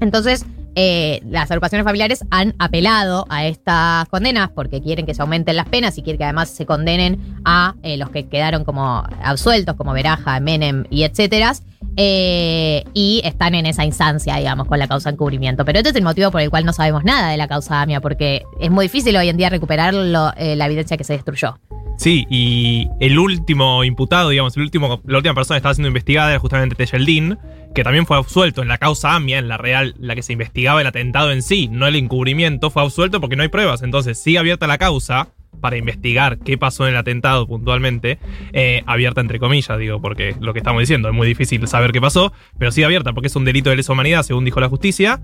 Entonces, 0.00 0.44
eh, 0.74 1.20
las 1.28 1.50
agrupaciones 1.50 1.84
familiares 1.84 2.24
han 2.30 2.54
apelado 2.58 3.26
a 3.30 3.46
estas 3.46 4.08
condenas 4.10 4.50
porque 4.54 4.80
quieren 4.80 5.06
que 5.06 5.14
se 5.14 5.22
aumenten 5.22 5.56
las 5.56 5.68
penas 5.68 5.98
y 5.98 6.02
quieren 6.02 6.18
que 6.18 6.24
además 6.24 6.50
se 6.50 6.66
condenen 6.66 7.40
a 7.44 7.74
eh, 7.82 7.96
los 7.96 8.10
que 8.10 8.28
quedaron 8.28 8.64
como 8.64 9.02
absueltos, 9.22 9.74
como 9.74 9.92
Veraja, 9.92 10.38
Menem 10.38 10.84
y 10.90 11.02
etcétera. 11.02 11.54
eh, 11.96 12.84
y 12.94 13.20
están 13.24 13.56
en 13.56 13.66
esa 13.66 13.84
instancia, 13.84 14.36
digamos, 14.36 14.68
con 14.68 14.78
la 14.78 14.86
causa 14.86 15.08
de 15.08 15.14
encubrimiento. 15.14 15.64
Pero 15.64 15.78
este 15.78 15.90
es 15.90 15.96
el 15.96 16.04
motivo 16.04 16.30
por 16.30 16.40
el 16.40 16.50
cual 16.50 16.64
no 16.64 16.72
sabemos 16.72 17.02
nada 17.02 17.30
de 17.30 17.36
la 17.36 17.48
causa 17.48 17.82
AMIA, 17.82 18.00
porque 18.00 18.44
es 18.60 18.70
muy 18.70 18.84
difícil 18.84 19.16
hoy 19.16 19.28
en 19.28 19.36
día 19.36 19.50
recuperar 19.50 19.94
eh, 19.94 20.54
la 20.54 20.66
evidencia 20.66 20.96
que 20.96 21.02
se 21.02 21.14
destruyó. 21.14 21.58
Sí, 21.98 22.26
y 22.30 22.88
el 23.00 23.18
último 23.18 23.82
imputado, 23.82 24.28
digamos, 24.28 24.56
el 24.56 24.62
último, 24.62 25.02
la 25.04 25.16
última 25.16 25.34
persona 25.34 25.56
que 25.56 25.58
estaba 25.58 25.74
siendo 25.74 25.88
investigada 25.88 26.30
era 26.30 26.38
justamente 26.38 26.76
Tejeldín. 26.76 27.38
que 27.74 27.82
también 27.82 28.06
fue 28.06 28.16
absuelto 28.16 28.62
en 28.62 28.68
la 28.68 28.78
causa 28.78 29.16
AMIA, 29.16 29.38
en 29.38 29.48
la 29.48 29.56
real, 29.56 29.94
la 29.98 30.14
que 30.14 30.22
se 30.22 30.32
investigaba 30.32 30.80
el 30.80 30.86
atentado 30.86 31.32
en 31.32 31.42
sí, 31.42 31.68
no 31.68 31.86
el 31.86 31.96
encubrimiento, 31.96 32.70
fue 32.70 32.82
absuelto 32.82 33.20
porque 33.20 33.34
no 33.34 33.42
hay 33.42 33.48
pruebas. 33.48 33.82
Entonces 33.82 34.16
sigue 34.22 34.38
abierta 34.38 34.68
la 34.68 34.78
causa 34.78 35.28
para 35.60 35.76
investigar 35.76 36.38
qué 36.38 36.56
pasó 36.56 36.86
en 36.86 36.92
el 36.94 36.98
atentado 36.98 37.48
puntualmente, 37.48 38.20
eh, 38.52 38.84
abierta 38.86 39.20
entre 39.20 39.40
comillas, 39.40 39.76
digo, 39.76 40.00
porque 40.00 40.36
lo 40.40 40.52
que 40.52 40.60
estamos 40.60 40.80
diciendo 40.80 41.08
es 41.08 41.14
muy 41.14 41.26
difícil 41.26 41.66
saber 41.66 41.90
qué 41.90 42.00
pasó, 42.00 42.32
pero 42.58 42.70
sigue 42.70 42.84
abierta 42.84 43.12
porque 43.12 43.26
es 43.26 43.34
un 43.34 43.44
delito 43.44 43.70
de 43.70 43.76
lesa 43.76 43.92
humanidad, 43.92 44.22
según 44.22 44.44
dijo 44.44 44.60
la 44.60 44.68
justicia, 44.68 45.20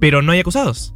pero 0.00 0.22
no 0.22 0.32
hay 0.32 0.40
acusados. 0.40 0.94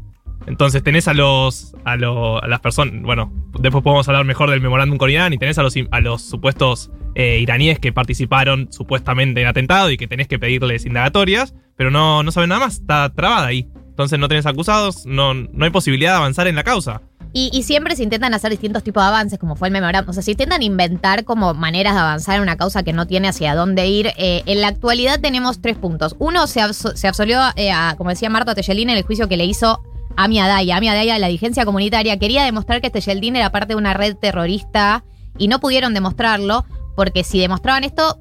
Entonces 0.48 0.82
tenés 0.82 1.06
a 1.08 1.14
los 1.14 1.74
a, 1.84 1.96
lo- 1.96 2.40
las 2.40 2.60
personas, 2.60 2.94
bueno, 3.02 3.32
después 3.60 3.84
podemos 3.84 4.08
hablar 4.08 4.24
mejor 4.24 4.50
del 4.50 4.60
memorándum 4.60 4.98
con 4.98 5.10
Irán 5.10 5.32
y 5.32 5.38
tenés 5.38 5.58
a 5.58 5.62
los, 5.62 5.74
a 5.90 6.00
los 6.00 6.22
supuestos 6.22 6.90
eh, 7.14 7.38
iraníes 7.40 7.78
que 7.78 7.92
participaron 7.92 8.68
supuestamente 8.72 9.40
en 9.40 9.46
atentado 9.46 9.90
y 9.90 9.96
que 9.96 10.06
tenés 10.08 10.26
que 10.28 10.38
pedirles 10.38 10.86
indagatorias, 10.86 11.54
pero 11.76 11.90
no, 11.90 12.22
no 12.22 12.32
saben 12.32 12.48
nada 12.48 12.60
más, 12.66 12.74
está 12.74 13.08
trabada 13.14 13.46
ahí. 13.46 13.68
Entonces 13.88 14.18
no 14.18 14.28
tenés 14.28 14.46
acusados, 14.46 15.04
no, 15.06 15.34
no 15.34 15.64
hay 15.64 15.70
posibilidad 15.70 16.12
de 16.12 16.16
avanzar 16.18 16.46
en 16.46 16.54
la 16.56 16.64
causa. 16.64 17.02
Y, 17.34 17.50
y 17.52 17.64
siempre 17.64 17.94
se 17.94 18.02
intentan 18.04 18.32
hacer 18.32 18.50
distintos 18.50 18.82
tipos 18.82 19.02
de 19.02 19.08
avances, 19.08 19.38
como 19.38 19.54
fue 19.54 19.68
el 19.68 19.72
memorándum. 19.72 20.10
O 20.10 20.12
sea, 20.14 20.22
se 20.22 20.30
intentan 20.30 20.62
inventar 20.62 21.24
como 21.24 21.52
maneras 21.52 21.92
de 21.94 22.00
avanzar 22.00 22.36
en 22.36 22.42
una 22.42 22.56
causa 22.56 22.82
que 22.84 22.94
no 22.94 23.06
tiene 23.06 23.28
hacia 23.28 23.54
dónde 23.54 23.86
ir. 23.86 24.12
Eh, 24.16 24.42
en 24.46 24.60
la 24.62 24.68
actualidad 24.68 25.20
tenemos 25.20 25.60
tres 25.60 25.76
puntos. 25.76 26.16
Uno, 26.20 26.46
se, 26.46 26.60
abso- 26.60 26.94
se 26.94 27.06
absolvió, 27.06 27.40
eh, 27.56 27.70
como 27.98 28.10
decía 28.10 28.30
Marta 28.30 28.54
Tejelín, 28.54 28.88
en 28.88 28.96
el 28.96 29.02
juicio 29.02 29.28
que 29.28 29.36
le 29.36 29.44
hizo 29.44 29.82
Ami 30.16 30.40
Adaya. 30.40 30.76
Ami 30.76 30.88
Adaya, 30.88 31.18
la 31.18 31.26
dirigencia 31.28 31.64
comunitaria, 31.64 32.18
quería 32.18 32.44
demostrar 32.44 32.80
que 32.80 32.90
Tejeldín 32.90 33.36
era 33.36 33.50
parte 33.50 33.68
de 33.74 33.76
una 33.76 33.94
red 33.94 34.16
terrorista 34.16 35.04
y 35.38 35.48
no 35.48 35.60
pudieron 35.60 35.94
demostrarlo, 35.94 36.64
porque 36.96 37.22
si 37.24 37.38
demostraban 37.38 37.84
esto, 37.84 38.18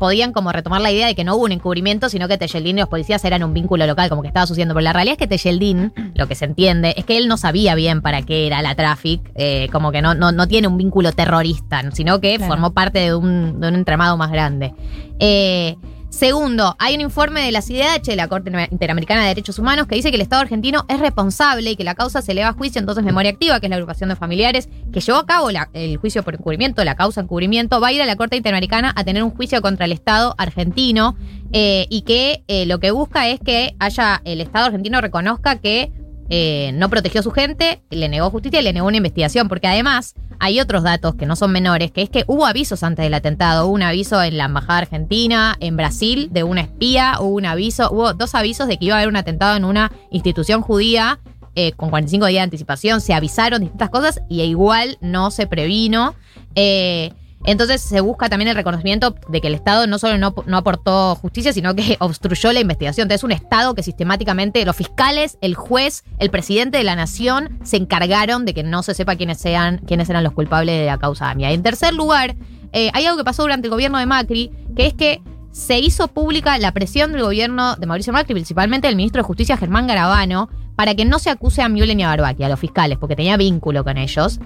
podían 0.00 0.32
como 0.32 0.52
retomar 0.52 0.80
la 0.82 0.90
idea 0.92 1.06
de 1.06 1.14
que 1.14 1.24
no 1.24 1.36
hubo 1.36 1.44
un 1.44 1.52
encubrimiento, 1.52 2.08
sino 2.10 2.28
que 2.28 2.36
Tejeldín 2.36 2.76
y 2.76 2.80
los 2.80 2.88
policías 2.88 3.24
eran 3.24 3.42
un 3.44 3.54
vínculo 3.54 3.86
local, 3.86 4.08
como 4.10 4.20
que 4.22 4.28
estaba 4.28 4.46
sucediendo. 4.46 4.74
Pero 4.74 4.82
la 4.84 4.92
realidad 4.92 5.12
es 5.12 5.18
que 5.18 5.26
Tejeldín, 5.26 5.92
lo 6.14 6.26
que 6.26 6.34
se 6.34 6.44
entiende, 6.44 6.92
es 6.98 7.04
que 7.06 7.16
él 7.16 7.28
no 7.28 7.36
sabía 7.38 7.74
bien 7.74 8.02
para 8.02 8.20
qué 8.22 8.46
era 8.46 8.60
la 8.60 8.74
traffic, 8.74 9.20
eh, 9.36 9.68
como 9.72 9.92
que 9.92 10.02
no, 10.02 10.14
no, 10.14 10.32
no 10.32 10.48
tiene 10.48 10.68
un 10.68 10.76
vínculo 10.76 11.12
terrorista, 11.12 11.82
sino 11.92 12.20
que 12.20 12.36
Claro. 12.36 12.52
formó 12.52 12.72
parte 12.74 12.98
de 12.98 13.14
un, 13.14 13.60
de 13.60 13.68
un 13.68 13.74
entramado 13.76 14.16
más 14.18 14.30
grande. 14.30 14.74
Eh, 15.18 15.76
Segundo, 16.16 16.76
hay 16.78 16.94
un 16.94 17.02
informe 17.02 17.42
de 17.42 17.52
la 17.52 17.60
CIDH, 17.60 18.04
de 18.04 18.16
la 18.16 18.26
Corte 18.26 18.50
Interamericana 18.70 19.20
de 19.20 19.28
Derechos 19.28 19.58
Humanos, 19.58 19.86
que 19.86 19.96
dice 19.96 20.08
que 20.08 20.16
el 20.16 20.22
Estado 20.22 20.40
argentino 20.40 20.86
es 20.88 20.98
responsable 20.98 21.72
y 21.72 21.76
que 21.76 21.84
la 21.84 21.94
causa 21.94 22.22
se 22.22 22.32
eleva 22.32 22.48
a 22.48 22.52
juicio. 22.54 22.78
Entonces, 22.78 23.04
Memoria 23.04 23.32
Activa, 23.32 23.60
que 23.60 23.66
es 23.66 23.70
la 23.70 23.76
agrupación 23.76 24.08
de 24.08 24.16
familiares 24.16 24.70
que 24.94 25.00
llevó 25.00 25.18
a 25.18 25.26
cabo 25.26 25.50
el 25.50 25.96
juicio 25.98 26.22
por 26.22 26.32
encubrimiento, 26.32 26.82
la 26.84 26.94
causa 26.94 27.20
encubrimiento, 27.20 27.82
va 27.82 27.88
a 27.88 27.92
ir 27.92 28.00
a 28.00 28.06
la 28.06 28.16
Corte 28.16 28.34
Interamericana 28.34 28.94
a 28.96 29.04
tener 29.04 29.22
un 29.22 29.30
juicio 29.30 29.60
contra 29.60 29.84
el 29.84 29.92
Estado 29.92 30.34
argentino 30.38 31.18
eh, 31.52 31.86
y 31.90 32.00
que 32.00 32.44
eh, 32.48 32.64
lo 32.64 32.80
que 32.80 32.92
busca 32.92 33.28
es 33.28 33.38
que 33.38 33.76
haya 33.78 34.22
el 34.24 34.40
Estado 34.40 34.64
argentino 34.64 35.02
reconozca 35.02 35.56
que 35.56 35.92
eh, 36.28 36.72
no 36.74 36.88
protegió 36.90 37.20
a 37.20 37.22
su 37.22 37.30
gente, 37.30 37.82
le 37.90 38.08
negó 38.08 38.30
justicia 38.30 38.60
y 38.60 38.62
le 38.62 38.72
negó 38.72 38.86
una 38.86 38.96
investigación, 38.96 39.48
porque 39.48 39.66
además 39.66 40.14
hay 40.38 40.60
otros 40.60 40.82
datos 40.82 41.14
que 41.14 41.26
no 41.26 41.36
son 41.36 41.52
menores, 41.52 41.92
que 41.92 42.02
es 42.02 42.10
que 42.10 42.24
hubo 42.26 42.46
avisos 42.46 42.82
antes 42.82 43.04
del 43.04 43.14
atentado, 43.14 43.66
hubo 43.66 43.74
un 43.74 43.82
aviso 43.82 44.22
en 44.22 44.36
la 44.36 44.44
Embajada 44.44 44.80
Argentina, 44.80 45.56
en 45.60 45.76
Brasil, 45.76 46.28
de 46.32 46.42
una 46.42 46.62
espía, 46.62 47.16
hubo 47.20 47.36
un 47.36 47.46
aviso, 47.46 47.90
hubo 47.90 48.12
dos 48.14 48.34
avisos 48.34 48.68
de 48.68 48.76
que 48.76 48.86
iba 48.86 48.96
a 48.96 48.98
haber 48.98 49.08
un 49.08 49.16
atentado 49.16 49.56
en 49.56 49.64
una 49.64 49.92
institución 50.10 50.62
judía 50.62 51.20
eh, 51.54 51.72
con 51.72 51.88
45 51.88 52.26
días 52.26 52.40
de 52.40 52.44
anticipación, 52.44 53.00
se 53.00 53.14
avisaron 53.14 53.62
distintas 53.62 53.88
cosas 53.88 54.20
y 54.28 54.42
igual 54.42 54.98
no 55.00 55.30
se 55.30 55.46
previno. 55.46 56.14
Eh, 56.54 57.12
entonces 57.46 57.80
se 57.80 58.00
busca 58.00 58.28
también 58.28 58.48
el 58.48 58.56
reconocimiento 58.56 59.14
de 59.28 59.40
que 59.40 59.46
el 59.46 59.54
Estado 59.54 59.86
no 59.86 59.98
solo 59.98 60.18
no, 60.18 60.56
aportó 60.56 61.14
justicia, 61.14 61.52
sino 61.52 61.74
que 61.74 61.96
obstruyó 62.00 62.52
la 62.52 62.60
investigación. 62.60 63.04
Entonces 63.04 63.20
es 63.20 63.24
un 63.24 63.32
Estado 63.32 63.74
que 63.74 63.82
sistemáticamente 63.82 64.64
los 64.64 64.76
fiscales, 64.76 65.38
el 65.40 65.54
juez, 65.54 66.04
el 66.18 66.30
presidente 66.30 66.78
de 66.78 66.84
la 66.84 66.96
nación 66.96 67.58
se 67.62 67.76
encargaron 67.76 68.44
de 68.44 68.52
que 68.52 68.62
no 68.62 68.82
se 68.82 68.94
sepa 68.94 69.16
quiénes, 69.16 69.38
sean, 69.38 69.78
quiénes 69.86 70.10
eran 70.10 70.24
los 70.24 70.32
culpables 70.32 70.78
de 70.78 70.86
la 70.86 70.98
causa 70.98 71.30
AMIA. 71.30 71.52
En 71.52 71.62
tercer 71.62 71.94
lugar, 71.94 72.36
eh, 72.72 72.90
hay 72.92 73.06
algo 73.06 73.18
que 73.18 73.24
pasó 73.24 73.42
durante 73.42 73.68
el 73.68 73.70
gobierno 73.70 73.98
de 73.98 74.06
Macri, 74.06 74.50
que 74.74 74.86
es 74.86 74.94
que 74.94 75.22
se 75.52 75.78
hizo 75.78 76.08
pública 76.08 76.58
la 76.58 76.72
presión 76.72 77.12
del 77.12 77.22
gobierno 77.22 77.76
de 77.76 77.86
Mauricio 77.86 78.12
Macri, 78.12 78.34
principalmente 78.34 78.88
del 78.88 78.96
ministro 78.96 79.22
de 79.22 79.26
Justicia 79.26 79.56
Germán 79.56 79.86
Garabano, 79.86 80.50
para 80.74 80.94
que 80.94 81.06
no 81.06 81.18
se 81.18 81.30
acuse 81.30 81.62
a 81.62 81.68
Müller 81.70 81.96
ni 81.96 82.02
a 82.02 82.08
Barbacchi, 82.08 82.42
a 82.42 82.48
los 82.48 82.60
fiscales, 82.60 82.98
porque 82.98 83.16
tenía 83.16 83.38
vínculo 83.38 83.82
con 83.82 83.96
ellos. 83.96 84.38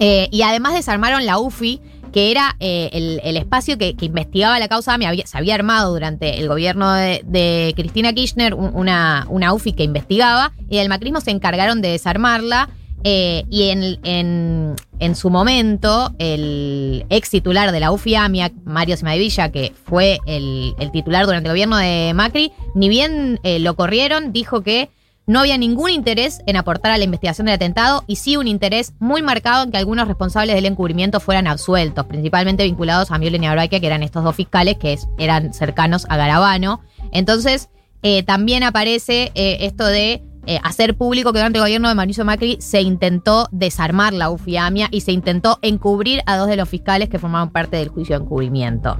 Eh, 0.00 0.28
y 0.32 0.42
además 0.42 0.74
desarmaron 0.74 1.24
la 1.24 1.38
UFI, 1.38 1.80
que 2.14 2.30
era 2.30 2.54
eh, 2.60 2.90
el, 2.92 3.20
el 3.24 3.36
espacio 3.36 3.76
que, 3.76 3.96
que 3.96 4.04
investigaba 4.06 4.60
la 4.60 4.68
causa 4.68 4.94
AMIA. 4.94 5.12
Se 5.26 5.36
había 5.36 5.56
armado 5.56 5.92
durante 5.92 6.38
el 6.38 6.46
gobierno 6.46 6.92
de, 6.94 7.72
Cristina 7.76 8.12
Kirchner 8.12 8.54
un- 8.54 8.70
una, 8.72 9.26
una 9.28 9.52
UFI 9.52 9.72
que 9.72 9.82
investigaba 9.82 10.52
y 10.70 10.76
del 10.78 10.88
macrismo 10.88 11.20
se 11.20 11.32
encargaron 11.32 11.82
de 11.82 11.88
desarmarla. 11.88 12.68
eh, 13.02 13.42
y 13.50 13.64
en, 13.70 13.98
en- 14.04 14.76
su 15.16 15.28
momento, 15.28 16.14
el 16.18 17.04
ex 17.10 17.30
titular 17.30 17.72
de 17.72 17.80
la 17.80 17.90
UFI 17.90 18.14
AMIA, 18.14 18.52
Mario 18.64 18.96
Simadivilla, 18.96 19.50
que 19.50 19.72
fue 19.84 20.18
el, 20.24 20.74
el 20.78 20.90
titular 20.92 21.26
durante 21.26 21.48
el 21.48 21.52
gobierno 21.52 21.76
de 21.76 22.12
Macri, 22.14 22.52
ni 22.76 22.88
bien 22.88 23.38
eh, 23.42 23.58
lo 23.58 23.74
corrieron, 23.74 24.32
dijo 24.32 24.62
que 24.62 24.88
no 25.26 25.40
había 25.40 25.56
ningún 25.56 25.90
interés 25.90 26.40
en 26.46 26.56
aportar 26.56 26.92
a 26.92 26.98
la 26.98 27.04
investigación 27.04 27.46
del 27.46 27.54
atentado 27.54 28.04
y 28.06 28.16
sí 28.16 28.36
un 28.36 28.46
interés 28.46 28.92
muy 28.98 29.22
marcado 29.22 29.64
en 29.64 29.70
que 29.70 29.78
algunos 29.78 30.06
responsables 30.06 30.54
del 30.54 30.66
encubrimiento 30.66 31.20
fueran 31.20 31.46
absueltos, 31.46 32.06
principalmente 32.06 32.64
vinculados 32.64 33.10
a 33.10 33.18
Miolen 33.18 33.44
y 33.44 33.68
que 33.68 33.86
eran 33.86 34.02
estos 34.02 34.24
dos 34.24 34.36
fiscales 34.36 34.76
que 34.76 34.98
eran 35.18 35.54
cercanos 35.54 36.06
a 36.08 36.16
Garabano. 36.16 36.82
Entonces, 37.12 37.70
eh, 38.02 38.22
también 38.22 38.62
aparece 38.62 39.32
eh, 39.34 39.58
esto 39.60 39.86
de 39.86 40.22
eh, 40.46 40.60
hacer 40.62 40.94
público 40.94 41.32
que 41.32 41.38
durante 41.38 41.58
el 41.58 41.64
gobierno 41.64 41.88
de 41.88 41.94
Mauricio 41.94 42.24
Macri 42.26 42.58
se 42.60 42.82
intentó 42.82 43.48
desarmar 43.50 44.12
la 44.12 44.28
UFIAMIA 44.28 44.88
y 44.90 45.00
se 45.00 45.12
intentó 45.12 45.58
encubrir 45.62 46.20
a 46.26 46.36
dos 46.36 46.48
de 46.48 46.56
los 46.56 46.68
fiscales 46.68 47.08
que 47.08 47.18
formaban 47.18 47.50
parte 47.50 47.78
del 47.78 47.88
juicio 47.88 48.18
de 48.18 48.24
encubrimiento. 48.24 48.98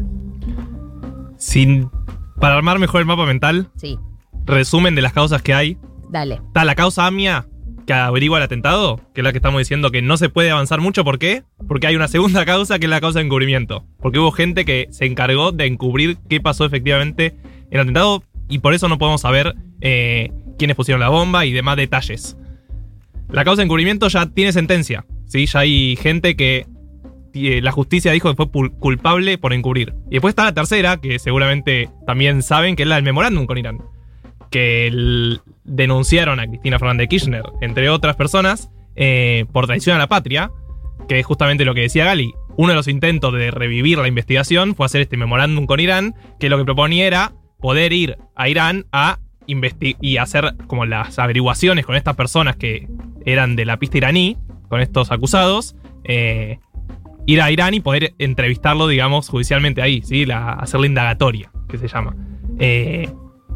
Sin, 1.37 1.91
para 2.41 2.55
armar 2.55 2.79
mejor 2.79 3.03
el 3.03 3.07
mapa 3.07 3.27
mental, 3.27 3.69
Sí, 3.77 3.99
resumen 4.47 4.95
de 4.95 5.03
las 5.03 5.13
causas 5.13 5.43
que 5.43 5.53
hay. 5.53 5.77
Dale. 6.11 6.35
Está 6.47 6.65
la 6.65 6.75
causa 6.75 7.07
AMIA, 7.07 7.47
que 7.87 7.93
averigua 7.93 8.39
el 8.39 8.45
atentado, 8.45 9.01
que 9.15 9.21
es 9.21 9.25
la 9.25 9.33
que 9.33 9.39
estamos 9.39 9.59
diciendo 9.59 9.91
que 9.91 10.03
no 10.03 10.17
se 10.17 10.29
puede 10.29 10.51
avanzar 10.51 10.81
mucho. 10.81 11.05
¿Por 11.05 11.19
qué? 11.19 11.43
Porque 11.69 11.87
hay 11.87 11.97
una 11.97 12.09
segunda 12.09 12.45
causa 12.47 12.79
que 12.79 12.87
es 12.87 12.91
la 12.91 13.01
causa 13.01 13.19
de 13.19 13.27
encubrimiento. 13.27 13.85
Porque 14.01 14.19
hubo 14.19 14.33
gente 14.33 14.65
que 14.65 14.89
se 14.91 15.07
encargó 15.07 15.53
de 15.53 15.67
encubrir 15.67 16.17
qué 16.29 16.41
pasó 16.41 16.65
efectivamente 16.65 17.35
en 17.71 17.75
el 17.75 17.81
atentado 17.81 18.23
y 18.49 18.59
por 18.59 18.75
eso 18.75 18.89
no 18.89 18.99
podemos 18.99 19.21
saber 19.21 19.55
eh, 19.81 20.31
quiénes 20.59 20.77
pusieron 20.77 21.01
la 21.01 21.09
bomba 21.09 21.45
y 21.47 21.53
demás 21.53 21.77
detalles. 21.77 22.37
La 23.31 23.45
causa 23.45 23.61
de 23.63 23.65
encubrimiento 23.65 24.09
ya 24.09 24.27
tiene 24.27 24.53
sentencia. 24.53 25.05
¿sí? 25.27 25.47
Ya 25.47 25.61
hay 25.61 25.97
gente 25.97 26.37
que 26.37 26.67
eh, 27.33 27.61
la 27.63 27.73
justicia 27.73 28.13
dijo 28.13 28.31
que 28.31 28.37
fue 28.37 28.71
culpable 28.79 29.39
por 29.39 29.53
encubrir. 29.53 29.95
Y 30.09 30.13
después 30.15 30.33
está 30.33 30.45
la 30.45 30.55
tercera, 30.55 30.99
que 31.01 31.19
seguramente 31.19 31.91
también 32.07 32.43
saben, 32.43 32.77
que 32.77 32.85
es 32.85 32.89
la 32.89 32.95
del 32.95 33.05
memorándum 33.05 33.47
con 33.47 33.59
Irán. 33.59 33.79
Que 34.51 34.87
el- 34.87 35.41
denunciaron 35.65 36.41
a 36.41 36.47
Cristina 36.47 36.78
Fernández 36.78 37.05
de 37.05 37.09
Kirchner, 37.09 37.43
entre 37.61 37.89
otras 37.91 38.16
personas, 38.16 38.70
eh, 38.97 39.47
por 39.53 39.66
traición 39.66 39.97
a 39.97 39.99
la 39.99 40.07
patria, 40.07 40.51
que 41.09 41.19
es 41.19 41.27
justamente 41.27 41.65
lo 41.65 41.74
que 41.74 41.82
decía 41.82 42.05
Gali. 42.05 42.32
Uno 42.57 42.70
de 42.70 42.77
los 42.77 42.89
intentos 42.89 43.32
de 43.32 43.51
revivir 43.51 43.99
la 43.99 44.07
investigación 44.07 44.74
fue 44.74 44.86
hacer 44.86 45.01
este 45.01 45.16
memorándum 45.16 45.66
con 45.66 45.81
Irán, 45.81 46.15
que 46.39 46.49
lo 46.49 46.59
que 46.59 46.65
proponía 46.65 47.07
era 47.07 47.32
poder 47.59 47.93
ir 47.93 48.16
a 48.36 48.49
Irán 48.49 48.86
a 48.93 49.19
y 49.47 50.16
hacer 50.16 50.55
como 50.66 50.86
las 50.86 51.19
averiguaciones 51.19 51.85
con 51.85 51.97
estas 51.97 52.16
personas 52.16 52.57
que 52.57 52.89
eran 53.27 53.57
de 53.57 53.66
la 53.66 53.78
pista 53.78 53.99
iraní, 53.99 54.39
con 54.69 54.81
estos 54.81 55.11
acusados, 55.11 55.77
eh, 56.05 56.59
ir 57.27 57.43
a 57.43 57.51
Irán 57.51 57.74
y 57.74 57.81
poder 57.81 58.15
entrevistarlo, 58.19 58.89
digamos, 58.89 59.28
judicialmente 59.28 59.82
ahí, 59.82 60.03
¿sí? 60.03 60.24
La, 60.24 60.53
hacer 60.53 60.81
la 60.81 60.86
indagatoria, 60.86 61.51
que 61.69 61.78
se 61.78 61.89
llama. 61.89 62.16
Eh, 62.59 63.11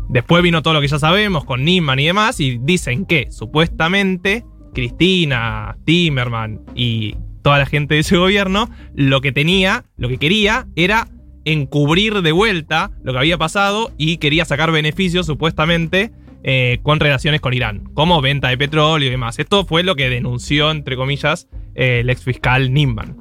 después 0.08 0.42
vino 0.42 0.62
todo 0.62 0.74
lo 0.74 0.80
que 0.80 0.88
ya 0.88 0.98
sabemos 0.98 1.44
con 1.44 1.64
Niemann 1.64 1.98
y 1.98 2.06
demás, 2.06 2.40
y 2.40 2.58
dicen 2.58 3.06
que 3.06 3.30
supuestamente 3.30 4.44
Cristina, 4.74 5.76
Timerman 5.84 6.60
y 6.74 7.16
toda 7.42 7.58
la 7.58 7.66
gente 7.66 7.94
de 7.94 8.00
ese 8.00 8.16
gobierno, 8.16 8.68
lo 8.94 9.20
que 9.20 9.32
tenía, 9.32 9.84
lo 9.96 10.08
que 10.08 10.18
quería 10.18 10.66
era 10.76 11.08
encubrir 11.44 12.20
de 12.22 12.32
vuelta 12.32 12.90
lo 13.02 13.12
que 13.12 13.18
había 13.18 13.38
pasado 13.38 13.90
y 13.96 14.18
quería 14.18 14.44
sacar 14.44 14.70
beneficios 14.70 15.26
supuestamente 15.26 16.12
eh, 16.44 16.78
con 16.82 17.00
relaciones 17.00 17.40
con 17.40 17.54
Irán, 17.54 17.84
como 17.94 18.20
venta 18.20 18.48
de 18.48 18.58
petróleo 18.58 19.08
y 19.08 19.10
demás. 19.10 19.38
Esto 19.38 19.64
fue 19.64 19.82
lo 19.82 19.96
que 19.96 20.10
denunció, 20.10 20.70
entre 20.70 20.96
comillas, 20.96 21.48
eh, 21.74 22.00
el 22.00 22.10
ex 22.10 22.22
fiscal 22.22 22.72
Nimban. 22.72 23.16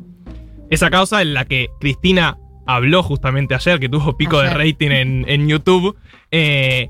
Esa 0.70 0.90
causa 0.90 1.22
en 1.22 1.34
la 1.34 1.46
que 1.46 1.70
Cristina 1.80 2.38
habló 2.68 3.02
justamente 3.02 3.56
ayer, 3.56 3.80
que 3.80 3.90
tuvo 3.90 4.18
pico 4.18 4.42
de 4.42 4.50
rating 4.50 4.92
en, 4.92 5.26
en 5.28 5.48
YouTube, 5.48 5.98
eh, 6.32 6.90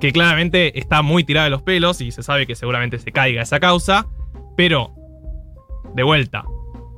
que 0.00 0.12
claramente 0.12 0.78
está 0.78 1.02
muy 1.02 1.24
tirada 1.24 1.44
de 1.44 1.50
los 1.50 1.62
pelos 1.62 2.00
y 2.00 2.10
se 2.10 2.22
sabe 2.22 2.46
que 2.46 2.54
seguramente 2.54 2.98
se 2.98 3.12
caiga 3.12 3.42
esa 3.42 3.60
causa, 3.60 4.06
pero, 4.56 4.94
de 5.94 6.02
vuelta, 6.02 6.44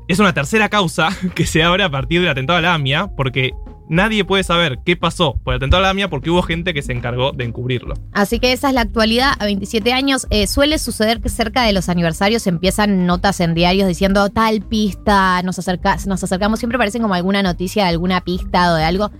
es 0.08 0.18
una 0.18 0.32
tercera 0.32 0.68
causa 0.68 1.10
que 1.34 1.46
se 1.46 1.62
abre 1.62 1.82
a 1.82 1.90
partir 1.90 2.20
del 2.20 2.30
atentado 2.30 2.58
a 2.58 2.62
la 2.62 2.74
AMIA, 2.74 3.08
porque 3.16 3.52
nadie 3.92 4.24
puede 4.24 4.42
saber 4.42 4.78
qué 4.84 4.96
pasó 4.96 5.38
por 5.44 5.54
el 5.54 5.58
atentado 5.58 5.80
a 5.80 5.84
la 5.84 5.90
AMIA 5.90 6.08
porque 6.08 6.30
hubo 6.30 6.42
gente 6.42 6.74
que 6.74 6.82
se 6.82 6.92
encargó 6.92 7.32
de 7.32 7.44
encubrirlo. 7.44 7.94
Así 8.12 8.40
que 8.40 8.52
esa 8.52 8.68
es 8.68 8.74
la 8.74 8.80
actualidad. 8.80 9.34
A 9.38 9.44
27 9.44 9.92
años 9.92 10.26
eh, 10.30 10.46
suele 10.46 10.78
suceder 10.78 11.20
que 11.20 11.28
cerca 11.28 11.62
de 11.62 11.72
los 11.72 11.88
aniversarios 11.88 12.46
empiezan 12.46 13.06
notas 13.06 13.40
en 13.40 13.54
diarios 13.54 13.86
diciendo 13.86 14.28
tal 14.30 14.62
pista, 14.62 15.42
nos, 15.42 15.58
acerca, 15.58 15.96
nos 16.06 16.24
acercamos, 16.24 16.58
siempre 16.58 16.78
parecen 16.78 17.02
como 17.02 17.14
alguna 17.14 17.42
noticia 17.42 17.84
de 17.84 17.90
alguna 17.90 18.22
pista 18.22 18.72
o 18.72 18.76
de 18.76 18.84
algo. 18.84 19.10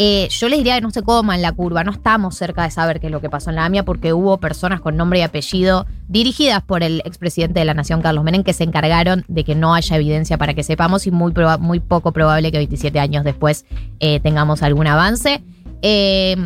Eh, 0.00 0.28
yo 0.30 0.48
les 0.48 0.58
diría 0.58 0.76
que 0.76 0.80
no 0.80 0.92
se 0.92 1.02
coman 1.02 1.42
la 1.42 1.50
curva, 1.50 1.82
no 1.82 1.90
estamos 1.90 2.36
cerca 2.36 2.62
de 2.62 2.70
saber 2.70 3.00
qué 3.00 3.06
es 3.06 3.12
lo 3.12 3.20
que 3.20 3.28
pasó 3.28 3.50
en 3.50 3.56
la 3.56 3.64
AMIA 3.64 3.84
porque 3.84 4.12
hubo 4.12 4.38
personas 4.38 4.80
con 4.80 4.96
nombre 4.96 5.18
y 5.18 5.22
apellido 5.22 5.86
dirigidas 6.06 6.62
por 6.62 6.84
el 6.84 7.02
expresidente 7.04 7.58
de 7.58 7.64
la 7.64 7.74
Nación, 7.74 8.00
Carlos 8.00 8.22
Menem, 8.22 8.44
que 8.44 8.52
se 8.52 8.62
encargaron 8.62 9.24
de 9.26 9.42
que 9.42 9.56
no 9.56 9.74
haya 9.74 9.96
evidencia 9.96 10.38
para 10.38 10.54
que 10.54 10.62
sepamos 10.62 11.08
y 11.08 11.10
muy, 11.10 11.32
muy 11.58 11.80
poco 11.80 12.12
probable 12.12 12.52
que 12.52 12.58
27 12.58 13.00
años 13.00 13.24
después 13.24 13.66
eh, 13.98 14.20
tengamos 14.20 14.62
algún 14.62 14.86
avance. 14.86 15.42
Eh, 15.82 16.36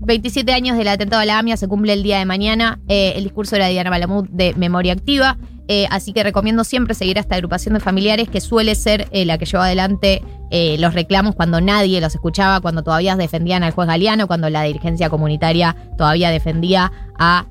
27 0.00 0.52
años 0.52 0.78
del 0.78 0.88
atentado 0.88 1.22
a 1.22 1.24
la 1.24 1.38
AMIA 1.38 1.56
se 1.56 1.68
cumple 1.68 1.92
el 1.92 2.02
día 2.02 2.18
de 2.18 2.24
mañana. 2.24 2.80
Eh, 2.88 3.12
el 3.16 3.24
discurso 3.24 3.56
de 3.56 3.68
Diana 3.68 3.90
Malamud 3.90 4.28
de 4.28 4.54
Memoria 4.54 4.92
Activa. 4.94 5.38
Eh, 5.68 5.86
así 5.90 6.12
que 6.12 6.22
recomiendo 6.22 6.64
siempre 6.64 6.94
seguir 6.94 7.18
a 7.18 7.20
esta 7.20 7.36
agrupación 7.36 7.74
de 7.74 7.80
familiares 7.80 8.28
que 8.28 8.40
suele 8.40 8.74
ser 8.74 9.06
eh, 9.12 9.24
la 9.24 9.38
que 9.38 9.46
lleva 9.46 9.66
adelante 9.66 10.22
eh, 10.50 10.76
los 10.80 10.94
reclamos 10.94 11.36
cuando 11.36 11.60
nadie 11.60 12.00
los 12.00 12.12
escuchaba, 12.12 12.60
cuando 12.60 12.82
todavía 12.82 13.14
defendían 13.14 13.62
al 13.62 13.70
juez 13.70 13.86
Galeano, 13.86 14.26
cuando 14.26 14.50
la 14.50 14.64
dirigencia 14.64 15.08
comunitaria 15.08 15.76
todavía 15.96 16.30
defendía 16.30 16.90
a, 17.16 17.46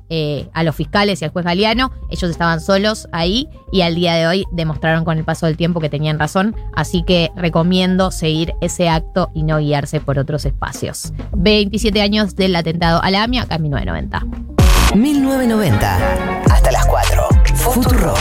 a 0.52 0.62
los 0.64 0.76
fiscales 0.76 1.22
y 1.22 1.24
al 1.24 1.30
juez 1.30 1.46
Galeano. 1.46 1.92
Ellos 2.10 2.30
estaban 2.30 2.60
solos 2.60 3.08
ahí 3.12 3.48
y 3.72 3.80
al 3.80 3.94
día 3.94 4.14
de 4.16 4.26
hoy 4.26 4.44
demostraron 4.52 5.06
con 5.06 5.16
el 5.16 5.24
paso 5.24 5.46
del 5.46 5.56
tiempo 5.56 5.80
que 5.80 5.88
tenían 5.88 6.18
razón. 6.18 6.54
Así 6.74 7.02
que 7.02 7.30
recomiendo 7.36 8.10
seguir 8.10 8.52
ese 8.60 8.90
acto 8.90 9.30
y 9.34 9.44
no 9.44 9.56
guiarse 9.56 10.00
por 10.00 10.18
otros 10.18 10.44
espacios. 10.44 11.14
27 11.34 12.02
años 12.02 12.36
del 12.36 12.54
atentado 12.54 13.02
a 13.02 13.10
la 13.10 13.22
AMIA, 13.22 13.44
acá 13.44 13.54
en 13.54 13.62
1990. 13.62 14.50
1990. 14.94 16.42
Hasta 16.50 16.70
las 16.70 16.84
4. 16.84 17.29
Futuro. 17.60 18.14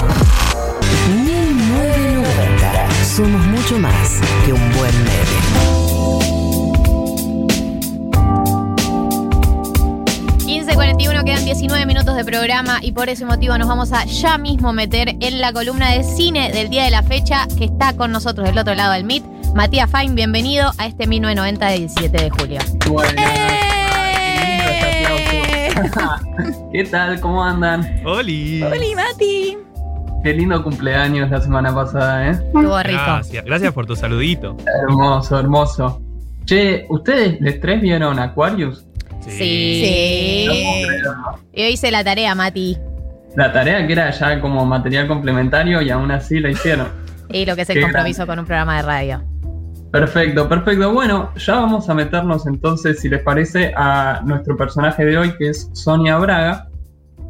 1990. 1.07 3.05
Somos 3.05 3.41
mucho 3.47 3.79
más 3.79 4.19
que 4.45 4.51
un 4.51 4.71
buen 4.73 4.93
medio. 5.05 5.39
15.41, 10.45 11.23
quedan 11.23 11.45
19 11.45 11.85
minutos 11.85 12.17
de 12.17 12.25
programa 12.25 12.79
y 12.81 12.91
por 12.91 13.07
ese 13.07 13.23
motivo 13.25 13.57
nos 13.57 13.69
vamos 13.69 13.93
a 13.93 14.03
ya 14.05 14.37
mismo 14.37 14.73
meter 14.73 15.15
en 15.21 15.39
la 15.39 15.53
columna 15.53 15.93
de 15.93 16.03
cine 16.03 16.51
del 16.51 16.69
día 16.69 16.83
de 16.83 16.91
la 16.91 17.01
fecha 17.01 17.47
que 17.57 17.63
está 17.63 17.93
con 17.93 18.11
nosotros 18.11 18.45
del 18.45 18.57
otro 18.57 18.75
lado 18.75 18.91
del 18.91 19.05
MIT. 19.05 19.23
Matías 19.55 19.89
Fine, 19.89 20.15
bienvenido 20.15 20.69
a 20.77 20.85
este 20.85 21.07
1990 21.07 21.67
de 21.67 21.77
17 21.77 22.23
de 22.23 22.29
julio. 22.29 22.59
¿Qué 26.71 26.83
tal? 26.85 27.19
¿Cómo 27.19 27.43
andan? 27.43 28.01
¡Holi! 28.05 28.61
¡Holi, 28.63 28.95
Mati! 28.95 29.57
Qué 30.23 30.33
lindo 30.33 30.61
cumpleaños 30.63 31.29
la 31.29 31.41
semana 31.41 31.73
pasada, 31.73 32.27
¿eh? 32.27 32.31
Estuvo 32.31 32.83
rico. 32.83 33.01
Gracias, 33.05 33.45
gracias 33.45 33.73
por 33.73 33.85
tu 33.85 33.95
saludito. 33.95 34.57
Hermoso, 34.83 35.39
hermoso. 35.39 36.01
Che, 36.45 36.85
¿ustedes 36.89 37.39
de 37.39 37.53
tres 37.53 37.81
vieron 37.81 38.19
Aquarius? 38.19 38.85
Sí. 39.21 40.45
Yo 41.53 41.65
hice 41.65 41.91
la 41.91 42.03
tarea, 42.03 42.35
Mati. 42.35 42.77
La 43.35 43.53
tarea 43.53 43.85
que 43.85 43.93
era 43.93 44.09
ya 44.11 44.41
como 44.41 44.65
material 44.65 45.07
complementario 45.07 45.81
y 45.81 45.89
aún 45.89 46.11
así 46.11 46.39
la 46.39 46.49
hicieron. 46.49 46.87
Y 47.31 47.45
lo 47.45 47.55
que 47.55 47.61
es 47.61 47.69
el 47.69 47.75
Qué 47.75 47.81
compromiso 47.83 48.25
con 48.25 48.39
un 48.39 48.45
programa 48.45 48.77
de 48.77 48.81
radio. 48.81 49.28
Perfecto, 49.91 50.47
perfecto. 50.47 50.93
Bueno, 50.93 51.31
ya 51.35 51.55
vamos 51.55 51.89
a 51.89 51.93
meternos 51.95 52.45
entonces, 52.45 52.99
si 52.99 53.09
les 53.09 53.21
parece, 53.23 53.73
a 53.75 54.21
nuestro 54.23 54.55
personaje 54.55 55.03
de 55.03 55.17
hoy, 55.17 55.31
que 55.37 55.49
es 55.49 55.69
Sonia 55.73 56.17
Braga. 56.17 56.67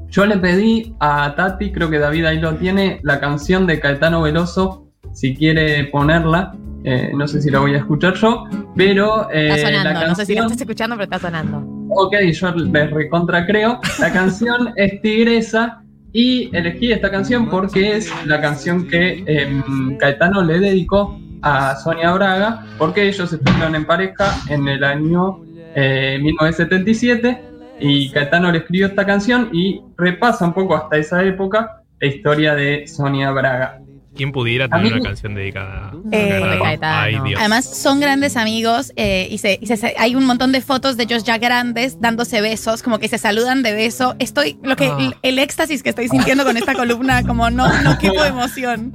Yo 0.10 0.26
le 0.26 0.38
pedí 0.38 0.94
a 1.00 1.34
Tati, 1.36 1.72
creo 1.72 1.90
que 1.90 2.00
David 2.00 2.26
ahí 2.26 2.40
lo 2.40 2.56
tiene, 2.56 3.00
la 3.04 3.20
canción 3.20 3.66
de 3.68 3.80
Caetano 3.80 4.22
Veloso, 4.24 4.88
si 5.14 5.36
quiere 5.36 5.86
ponerla. 5.86 6.54
Eh, 6.84 7.12
no 7.16 7.28
sé 7.28 7.42
si 7.42 7.50
la 7.52 7.60
voy 7.60 7.76
a 7.76 7.80
escuchar 7.80 8.14
yo, 8.16 8.46
pero... 8.76 9.30
eh, 9.32 9.50
Está 9.50 9.68
sonando. 9.68 10.00
la 10.00 10.08
No 10.08 10.16
sé 10.16 10.26
si 10.26 10.34
canción- 10.34 10.46
estás 10.52 10.62
escuchando, 10.62 10.96
pero 10.96 11.04
está 11.04 11.20
sonando. 11.20 11.64
Ok, 11.92 12.16
yo 12.34 12.52
les 12.56 12.92
recontra 12.92 13.46
creo. 13.46 13.80
La 14.00 14.12
canción 14.12 14.70
es 14.76 15.02
Tigresa 15.02 15.82
y 16.14 16.50
elegí 16.56 16.92
esta 16.92 17.12
canción 17.12 17.50
porque 17.50 17.98
es 17.98 18.12
la 18.26 18.42
canción 18.42 18.88
que 18.88 19.24
em, 19.28 19.98
Caetano 19.98 20.42
le 20.42 20.60
dedicó 20.60 21.20
a 21.42 21.76
Sonia 21.78 22.12
Braga 22.14 22.66
porque 22.78 23.08
ellos 23.08 23.32
estuvieron 23.32 23.76
en 23.76 23.86
pareja 23.86 24.36
en 24.50 24.68
el 24.68 24.84
año 24.84 25.42
eh, 25.76 26.18
1977 26.22 27.42
y 27.80 28.10
Caetano 28.12 28.52
le 28.52 28.60
escribió 28.60 28.88
esta 28.88 29.06
canción 29.06 29.50
y 29.54 29.82
repasa 29.98 30.46
un 30.46 30.54
poco 30.54 30.76
hasta 30.76 30.98
esa 30.98 31.24
época 31.24 31.82
la 32.00 32.08
historia 32.08 32.56
de 32.56 32.88
Sonia 32.88 33.32
Braga. 33.32 33.80
¿Quién 34.16 34.32
pudiera 34.34 34.68
tener 34.68 34.86
mí- 34.86 35.00
una 35.00 35.02
canción 35.10 35.36
dedicada 35.36 35.92
Eh, 36.12 36.42
a 36.44 36.62
Caetano? 36.64 37.00
Ay, 37.02 37.20
Dios. 37.26 37.40
Además, 37.40 37.64
son 37.82 38.00
grandes 38.02 38.36
amigos 38.36 38.92
eh, 38.98 39.28
y, 39.32 39.38
se, 39.38 39.60
y 39.62 39.68
se- 39.68 39.96
hay 39.98 40.16
un 40.16 40.26
montón 40.26 40.52
de 40.52 40.60
fotos 40.62 40.98
de 40.98 41.04
ellos 41.04 41.24
ya 41.24 41.38
grandes 41.38 42.02
dándose 42.02 42.42
besos, 42.42 42.84
como 42.84 43.00
que 43.00 43.08
se 43.08 43.18
saludan 43.18 43.64
de 43.64 43.74
beso. 43.74 44.16
Estoy, 44.20 44.58
lo 44.64 44.76
que, 44.76 44.88
Ah. 44.88 44.98
el, 45.00 45.16
el 45.22 45.40
éxtasis 45.40 45.84
que 45.84 45.90
estoy 45.90 46.10
sintiendo 46.10 46.44
con 46.44 46.58
esta 46.58 46.74
columna, 46.74 47.24
como 47.24 47.50
no, 47.50 47.68
no 47.84 47.98
quepo 47.98 48.22
de 48.24 48.30
emoción. 48.30 48.94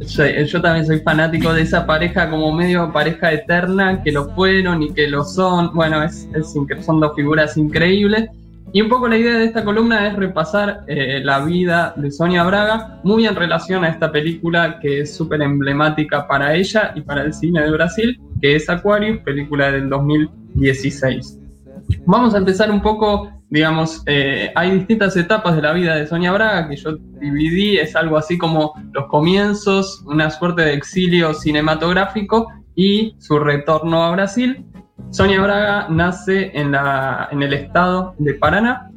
Yo, 0.00 0.24
yo 0.26 0.60
también 0.60 0.86
soy 0.86 1.00
fanático 1.00 1.52
de 1.52 1.62
esa 1.62 1.86
pareja 1.86 2.28
como 2.28 2.52
medio 2.52 2.92
pareja 2.92 3.32
eterna, 3.32 4.02
que 4.02 4.10
lo 4.10 4.28
fueron 4.30 4.82
y 4.82 4.92
que 4.92 5.08
lo 5.08 5.24
son. 5.24 5.72
Bueno, 5.74 6.02
es, 6.02 6.28
es 6.34 6.52
son 6.84 7.00
dos 7.00 7.14
figuras 7.14 7.56
increíbles. 7.56 8.28
Y 8.74 8.82
un 8.82 8.88
poco 8.88 9.06
la 9.06 9.16
idea 9.16 9.38
de 9.38 9.44
esta 9.44 9.64
columna 9.64 10.08
es 10.08 10.16
repasar 10.16 10.82
eh, 10.88 11.20
la 11.22 11.44
vida 11.44 11.94
de 11.96 12.10
Sonia 12.10 12.42
Braga, 12.42 12.98
muy 13.04 13.24
en 13.24 13.36
relación 13.36 13.84
a 13.84 13.88
esta 13.88 14.10
película 14.10 14.80
que 14.80 15.02
es 15.02 15.14
súper 15.14 15.42
emblemática 15.42 16.26
para 16.26 16.56
ella 16.56 16.92
y 16.96 17.02
para 17.02 17.22
el 17.22 17.32
cine 17.32 17.62
de 17.62 17.70
Brasil, 17.70 18.20
que 18.40 18.56
es 18.56 18.68
Aquarius, 18.68 19.20
película 19.20 19.70
del 19.70 19.88
2016. 19.88 21.38
Vamos 22.04 22.34
a 22.34 22.38
empezar 22.38 22.68
un 22.72 22.82
poco, 22.82 23.30
digamos, 23.54 24.02
eh, 24.06 24.50
hay 24.56 24.72
distintas 24.72 25.16
etapas 25.16 25.54
de 25.54 25.62
la 25.62 25.72
vida 25.72 25.94
de 25.94 26.08
Sonia 26.08 26.32
Braga 26.32 26.68
que 26.68 26.74
yo 26.74 26.96
dividí, 27.20 27.78
es 27.78 27.94
algo 27.94 28.16
así 28.16 28.36
como 28.36 28.72
los 28.90 29.06
comienzos, 29.06 30.02
una 30.06 30.28
suerte 30.30 30.62
de 30.62 30.74
exilio 30.74 31.32
cinematográfico 31.34 32.48
y 32.74 33.14
su 33.20 33.38
retorno 33.38 34.02
a 34.02 34.10
Brasil. 34.10 34.66
Sonia 35.10 35.40
Braga 35.40 35.86
nace 35.88 36.50
en, 36.52 36.72
la, 36.72 37.28
en 37.30 37.44
el 37.44 37.52
estado 37.54 38.16
de 38.18 38.34
Paraná 38.34 38.90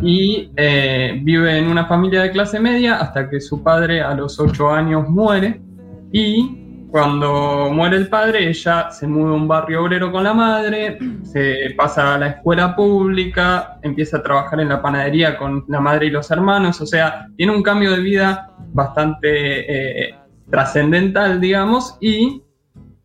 y 0.00 0.50
eh, 0.56 1.20
vive 1.22 1.58
en 1.58 1.66
una 1.66 1.84
familia 1.84 2.22
de 2.22 2.30
clase 2.30 2.58
media 2.58 3.00
hasta 3.00 3.28
que 3.28 3.38
su 3.38 3.62
padre 3.62 4.00
a 4.00 4.14
los 4.14 4.40
8 4.40 4.70
años 4.70 5.10
muere 5.10 5.60
y 6.10 6.69
cuando 6.90 7.70
muere 7.72 7.96
el 7.96 8.08
padre 8.08 8.48
ella 8.48 8.90
se 8.90 9.06
muda 9.06 9.30
a 9.30 9.34
un 9.34 9.46
barrio 9.46 9.82
obrero 9.82 10.10
con 10.10 10.24
la 10.24 10.34
madre, 10.34 10.98
se 11.22 11.72
pasa 11.76 12.14
a 12.14 12.18
la 12.18 12.26
escuela 12.28 12.74
pública, 12.74 13.78
empieza 13.82 14.18
a 14.18 14.22
trabajar 14.22 14.60
en 14.60 14.68
la 14.68 14.82
panadería 14.82 15.36
con 15.36 15.64
la 15.68 15.80
madre 15.80 16.06
y 16.06 16.10
los 16.10 16.30
hermanos, 16.30 16.80
o 16.80 16.86
sea, 16.86 17.28
tiene 17.36 17.54
un 17.54 17.62
cambio 17.62 17.92
de 17.92 18.00
vida 18.00 18.50
bastante 18.72 20.08
eh, 20.08 20.14
trascendental, 20.50 21.40
digamos, 21.40 21.96
y 22.00 22.42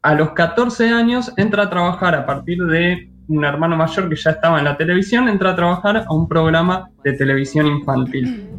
a 0.02 0.16
los 0.16 0.32
14 0.32 0.90
años 0.90 1.32
entra 1.38 1.64
a 1.64 1.70
trabajar 1.70 2.16
a 2.16 2.26
partir 2.26 2.64
de 2.66 3.10
un 3.28 3.44
hermano 3.44 3.76
mayor 3.76 4.10
que 4.10 4.16
ya 4.16 4.32
estaba 4.32 4.60
en 4.60 4.66
la 4.66 4.78
televisión, 4.78 5.28
entra 5.28 5.52
a 5.52 5.56
trabajar 5.56 6.06
a 6.08 6.14
un 6.14 6.28
programa 6.28 6.90
de 7.04 7.14
televisión 7.14 7.68
infantil. 7.68 8.50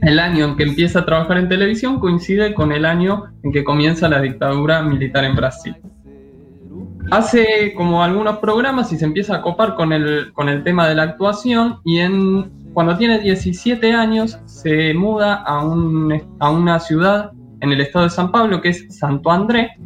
El 0.00 0.18
año 0.18 0.46
en 0.46 0.56
que 0.56 0.64
empieza 0.64 1.00
a 1.00 1.04
trabajar 1.04 1.38
en 1.38 1.48
televisión 1.48 2.00
coincide 2.00 2.54
con 2.54 2.72
el 2.72 2.84
año 2.84 3.24
en 3.42 3.52
que 3.52 3.62
comienza 3.62 4.08
la 4.08 4.20
dictadura 4.20 4.82
militar 4.82 5.24
en 5.24 5.36
Brasil. 5.36 5.76
Hace 7.10 7.74
como 7.76 8.02
algunos 8.02 8.38
programas 8.38 8.92
y 8.92 8.96
se 8.96 9.04
empieza 9.04 9.36
a 9.36 9.42
copar 9.42 9.74
con 9.74 9.92
el, 9.92 10.32
con 10.32 10.48
el 10.48 10.64
tema 10.64 10.88
de 10.88 10.94
la 10.94 11.02
actuación 11.02 11.80
y 11.84 11.98
en, 11.98 12.50
cuando 12.72 12.96
tiene 12.96 13.18
17 13.18 13.92
años 13.92 14.38
se 14.46 14.94
muda 14.94 15.34
a, 15.34 15.64
un, 15.64 16.22
a 16.38 16.50
una 16.50 16.80
ciudad 16.80 17.32
en 17.60 17.72
el 17.72 17.80
estado 17.80 18.06
de 18.06 18.10
San 18.10 18.32
Pablo 18.32 18.60
que 18.60 18.70
es 18.70 18.86
Santo 18.96 19.30
André, 19.30 19.76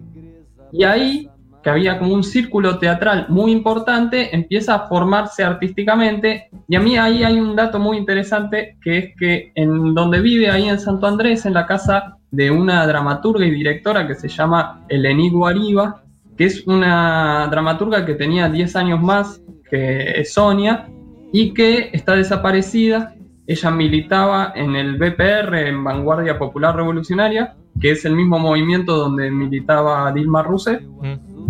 y 0.72 0.84
ahí, 0.84 1.30
que 1.66 1.70
había 1.70 1.98
como 1.98 2.14
un 2.14 2.22
círculo 2.22 2.78
teatral 2.78 3.26
muy 3.28 3.51
importante, 3.51 4.32
empieza 4.32 4.76
a 4.76 4.86
formarse 4.86 5.43
artísticamente. 5.43 6.48
Y 6.68 6.76
a 6.76 6.80
mí 6.80 6.97
ahí 6.97 7.24
hay 7.24 7.40
un 7.40 7.56
dato 7.56 7.80
muy 7.80 7.97
interesante, 7.97 8.76
que 8.80 8.98
es 8.98 9.05
que 9.18 9.51
en 9.56 9.93
donde 9.93 10.20
vive, 10.20 10.48
ahí 10.48 10.68
en 10.68 10.78
Santo 10.78 11.09
Andrés, 11.09 11.44
en 11.44 11.55
la 11.55 11.66
casa 11.66 12.18
de 12.30 12.52
una 12.52 12.86
dramaturga 12.86 13.44
y 13.44 13.51
directora 13.51 14.06
que 14.06 14.14
se 14.14 14.28
llama 14.28 14.84
Eleni 14.88 15.28
Guariba, 15.28 16.05
que 16.36 16.44
es 16.44 16.64
una 16.68 17.48
dramaturga 17.51 18.06
que 18.06 18.14
tenía 18.14 18.48
10 18.48 18.76
años 18.76 19.02
más 19.02 19.43
que 19.68 20.22
Sonia 20.24 20.86
y 21.32 21.52
que 21.52 21.90
está 21.93 22.14
desaparecida. 22.14 23.16
Ella 23.44 23.72
militaba 23.72 24.52
en 24.55 24.76
el 24.76 24.98
BPR, 24.98 25.66
en 25.66 25.82
Vanguardia 25.82 26.38
Popular 26.38 26.76
Revolucionaria, 26.76 27.56
que 27.80 27.90
es 27.90 28.05
el 28.05 28.14
mismo 28.14 28.38
movimiento 28.38 28.97
donde 28.97 29.32
militaba 29.32 30.12
Dilma 30.12 30.44
Rousseff. 30.44 30.80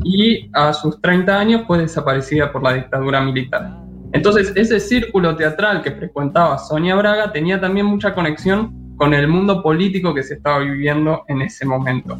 Y 0.04 0.48
a 0.52 0.72
sus 0.72 1.00
30 1.00 1.38
años 1.38 1.62
fue 1.66 1.78
desaparecida 1.78 2.52
por 2.52 2.62
la 2.62 2.74
dictadura 2.74 3.20
militar. 3.20 3.76
Entonces, 4.12 4.52
ese 4.54 4.80
círculo 4.80 5.36
teatral 5.36 5.82
que 5.82 5.90
frecuentaba 5.90 6.58
Sonia 6.58 6.94
Braga 6.96 7.32
tenía 7.32 7.60
también 7.60 7.86
mucha 7.86 8.14
conexión 8.14 8.94
con 8.96 9.12
el 9.12 9.28
mundo 9.28 9.62
político 9.62 10.14
que 10.14 10.22
se 10.22 10.34
estaba 10.34 10.60
viviendo 10.60 11.24
en 11.28 11.42
ese 11.42 11.66
momento. 11.66 12.18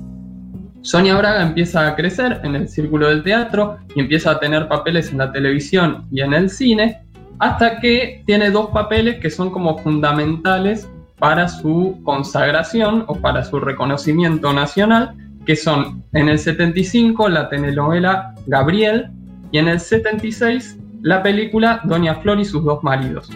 Sonia 0.83 1.17
Braga 1.17 1.43
empieza 1.43 1.89
a 1.89 1.97
crecer 1.97 2.41
en 2.45 2.55
el 2.55 2.69
círculo 2.69 3.09
del 3.09 3.23
teatro 3.23 3.79
y 3.95 4.01
empieza 4.01 4.33
a 4.33 4.39
tener 4.39 4.69
papeles 4.69 5.11
en 5.11 5.19
la 5.19 5.33
televisión 5.33 6.07
y 6.13 6.21
en 6.21 6.33
el 6.33 6.51
cine, 6.51 7.01
hasta 7.39 7.81
que 7.81 8.23
tiene 8.25 8.51
dos 8.51 8.71
papeles 8.71 9.19
que 9.19 9.31
son 9.31 9.51
como 9.51 9.79
fundamentales 9.79 10.89
para 11.19 11.49
su 11.49 11.99
consagración 12.05 13.05
o 13.09 13.17
para 13.17 13.43
su 13.43 13.59
reconocimiento 13.59 14.53
nacional, 14.53 15.15
que 15.47 15.57
son 15.57 16.03
en 16.13 16.29
el 16.29 16.39
75 16.39 17.29
la 17.29 17.49
telenovela 17.49 18.35
Gabriel 18.47 19.11
y 19.53 19.59
en 19.59 19.69
el 19.69 19.81
76 19.81 20.79
la 21.03 21.23
película 21.23 21.81
Doña 21.85 22.17
Flor 22.17 22.41
y 22.41 22.45
sus 22.45 22.65
dos 22.65 22.83
maridos. 22.83 23.31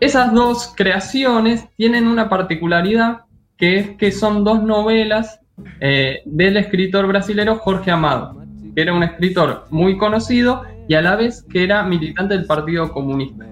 Esas 0.00 0.34
dos 0.34 0.74
creaciones 0.76 1.64
tienen 1.76 2.08
una 2.08 2.28
particularidad 2.28 3.20
que 3.56 3.78
es 3.78 3.90
que 3.90 4.10
son 4.10 4.42
dos 4.42 4.62
novelas 4.62 5.38
eh, 5.80 6.22
del 6.24 6.56
escritor 6.56 7.06
brasilero 7.06 7.56
Jorge 7.56 7.92
Amado, 7.92 8.42
que 8.74 8.82
era 8.82 8.92
un 8.92 9.04
escritor 9.04 9.66
muy 9.70 9.96
conocido 9.96 10.62
y 10.88 10.94
a 10.94 11.02
la 11.02 11.14
vez 11.14 11.44
que 11.48 11.62
era 11.62 11.84
militante 11.84 12.34
del 12.34 12.46
Partido 12.46 12.90
Comunista. 12.92 13.46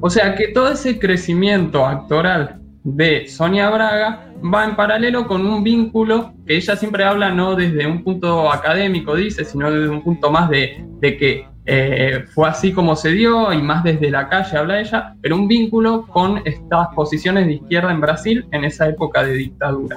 O 0.00 0.10
sea 0.10 0.34
que 0.34 0.48
todo 0.48 0.70
ese 0.70 0.98
crecimiento 0.98 1.86
actoral 1.86 2.60
de 2.84 3.26
Sonia 3.26 3.70
Braga 3.70 4.26
va 4.42 4.64
en 4.64 4.76
paralelo 4.76 5.26
con 5.26 5.46
un 5.46 5.64
vínculo 5.64 6.34
que 6.46 6.56
ella 6.56 6.76
siempre 6.76 7.02
habla 7.02 7.30
no 7.30 7.56
desde 7.56 7.86
un 7.86 8.04
punto 8.04 8.52
académico, 8.52 9.16
dice, 9.16 9.44
sino 9.44 9.70
desde 9.70 9.88
un 9.88 10.02
punto 10.02 10.30
más 10.30 10.50
de, 10.50 10.84
de 11.00 11.16
que 11.16 11.48
eh, 11.66 12.24
fue 12.34 12.46
así 12.46 12.72
como 12.72 12.94
se 12.94 13.10
dio 13.10 13.50
y 13.52 13.62
más 13.62 13.82
desde 13.84 14.10
la 14.10 14.28
calle 14.28 14.58
habla 14.58 14.80
ella, 14.80 15.14
pero 15.22 15.36
un 15.36 15.48
vínculo 15.48 16.06
con 16.06 16.42
estas 16.44 16.88
posiciones 16.94 17.46
de 17.46 17.54
izquierda 17.54 17.90
en 17.90 18.00
Brasil 18.02 18.46
en 18.52 18.64
esa 18.64 18.86
época 18.86 19.24
de 19.24 19.34
dictadura. 19.34 19.96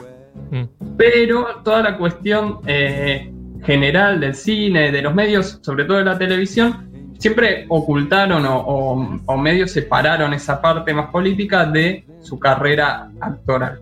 Pero 0.98 1.62
toda 1.66 1.82
la 1.82 1.98
cuestión 1.98 2.60
eh, 2.68 3.34
general 3.64 4.22
del 4.22 4.34
cine, 4.34 4.94
de 4.94 5.02
los 5.02 5.14
medios, 5.14 5.60
sobre 5.62 5.84
todo 5.84 5.98
de 5.98 6.06
la 6.06 6.18
televisión, 6.18 6.87
siempre 7.20 7.66
ocultaron 7.70 8.46
o, 8.46 8.60
o, 8.60 9.20
o 9.26 9.38
medio 9.38 9.68
separaron 9.68 10.34
esa 10.34 10.62
parte 10.62 10.94
más 10.94 11.10
política 11.10 11.66
de 11.66 12.06
su 12.22 12.40
carrera 12.40 13.10
actoral. 13.20 13.80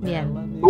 Bien. 0.00 0.60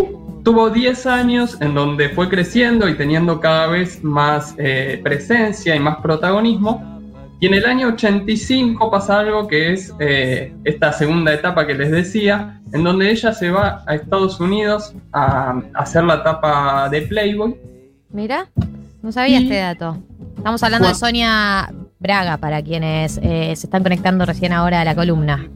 Tuvo 0.45 0.70
10 0.70 1.07
años 1.07 1.61
en 1.61 1.75
donde 1.75 2.09
fue 2.11 2.29
creciendo 2.29 2.89
y 2.89 2.95
teniendo 2.97 3.41
cada 3.41 3.66
vez 3.66 4.03
más 4.03 4.55
eh, 4.59 5.01
presencia 5.03 5.77
y 5.77 5.81
más 5.81 5.99
protagonismo. 5.99 6.97
Y 7.41 7.47
en 7.47 7.55
el 7.55 7.66
año 7.66 7.89
85 7.89 8.91
pasa 8.91 9.20
algo 9.20 9.47
que 9.47 9.73
es 9.73 9.95
eh, 10.01 10.53
esta 10.65 10.93
segunda 10.93 11.33
etapa 11.33 11.66
que 11.66 11.75
les 11.75 11.91
decía, 11.91 12.61
en 12.73 12.83
donde 12.83 13.11
ella 13.11 13.33
se 13.33 13.51
va 13.51 13.85
a 13.87 13.95
Estados 13.95 14.41
Unidos 14.41 14.95
a, 15.12 15.51
a 15.51 15.62
hacer 15.75 16.05
la 16.05 16.16
etapa 16.16 16.89
de 16.89 17.03
Playboy. 17.03 17.57
Mira, 18.11 18.49
no 19.03 19.12
sabía 19.12 19.39
este 19.39 19.57
dato. 19.57 19.99
Estamos 20.49 20.62
hablando 20.62 20.89
de 20.89 20.95
Sonia 20.95 21.70
Braga 21.99 22.39
para 22.39 22.62
quienes 22.62 23.19
eh, 23.19 23.55
se 23.55 23.66
están 23.66 23.83
conectando 23.83 24.25
recién 24.25 24.55
ahora 24.55 24.81
a 24.81 24.85
la 24.87 24.95
columna. 24.95 25.47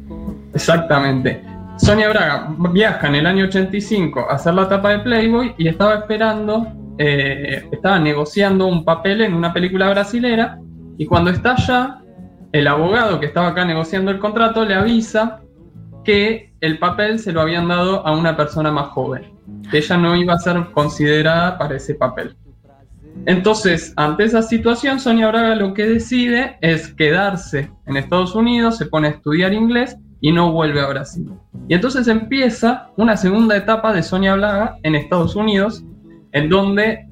Exactamente. 0.52 1.42
Sonia 1.78 2.10
Braga 2.10 2.54
viaja 2.70 3.08
en 3.08 3.14
el 3.14 3.24
año 3.24 3.46
85 3.46 4.26
a 4.28 4.34
hacer 4.34 4.52
la 4.52 4.64
etapa 4.64 4.90
de 4.90 4.98
Playboy 4.98 5.54
y 5.56 5.68
estaba 5.68 5.94
esperando, 5.94 6.70
eh, 6.98 7.66
estaba 7.72 7.98
negociando 8.00 8.66
un 8.66 8.84
papel 8.84 9.22
en 9.22 9.32
una 9.32 9.54
película 9.54 9.88
brasilera 9.88 10.58
y 10.98 11.06
cuando 11.06 11.30
está 11.30 11.52
allá, 11.54 12.02
el 12.52 12.68
abogado 12.68 13.18
que 13.18 13.24
estaba 13.24 13.48
acá 13.48 13.64
negociando 13.64 14.10
el 14.10 14.18
contrato 14.18 14.62
le 14.66 14.74
avisa 14.74 15.40
que 16.04 16.52
el 16.60 16.78
papel 16.78 17.18
se 17.18 17.32
lo 17.32 17.40
habían 17.40 17.66
dado 17.66 18.06
a 18.06 18.12
una 18.12 18.36
persona 18.36 18.70
más 18.70 18.88
joven, 18.88 19.32
que 19.70 19.78
ella 19.78 19.96
no 19.96 20.14
iba 20.16 20.34
a 20.34 20.38
ser 20.38 20.62
considerada 20.72 21.56
para 21.56 21.76
ese 21.76 21.94
papel. 21.94 22.36
Entonces, 23.26 23.92
ante 23.96 24.24
esa 24.24 24.42
situación, 24.42 24.98
Sonia 24.98 25.28
Braga 25.28 25.54
lo 25.54 25.74
que 25.74 25.86
decide 25.86 26.56
es 26.60 26.92
quedarse 26.92 27.70
en 27.86 27.96
Estados 27.96 28.34
Unidos, 28.34 28.78
se 28.78 28.86
pone 28.86 29.08
a 29.08 29.10
estudiar 29.12 29.52
inglés 29.52 29.96
y 30.20 30.32
no 30.32 30.52
vuelve 30.52 30.80
a 30.80 30.88
Brasil. 30.88 31.30
Y 31.68 31.74
entonces 31.74 32.08
empieza 32.08 32.88
una 32.96 33.16
segunda 33.16 33.56
etapa 33.56 33.92
de 33.92 34.02
Sonia 34.02 34.34
Braga 34.34 34.76
en 34.82 34.94
Estados 34.94 35.36
Unidos, 35.36 35.84
en 36.32 36.48
donde 36.48 37.06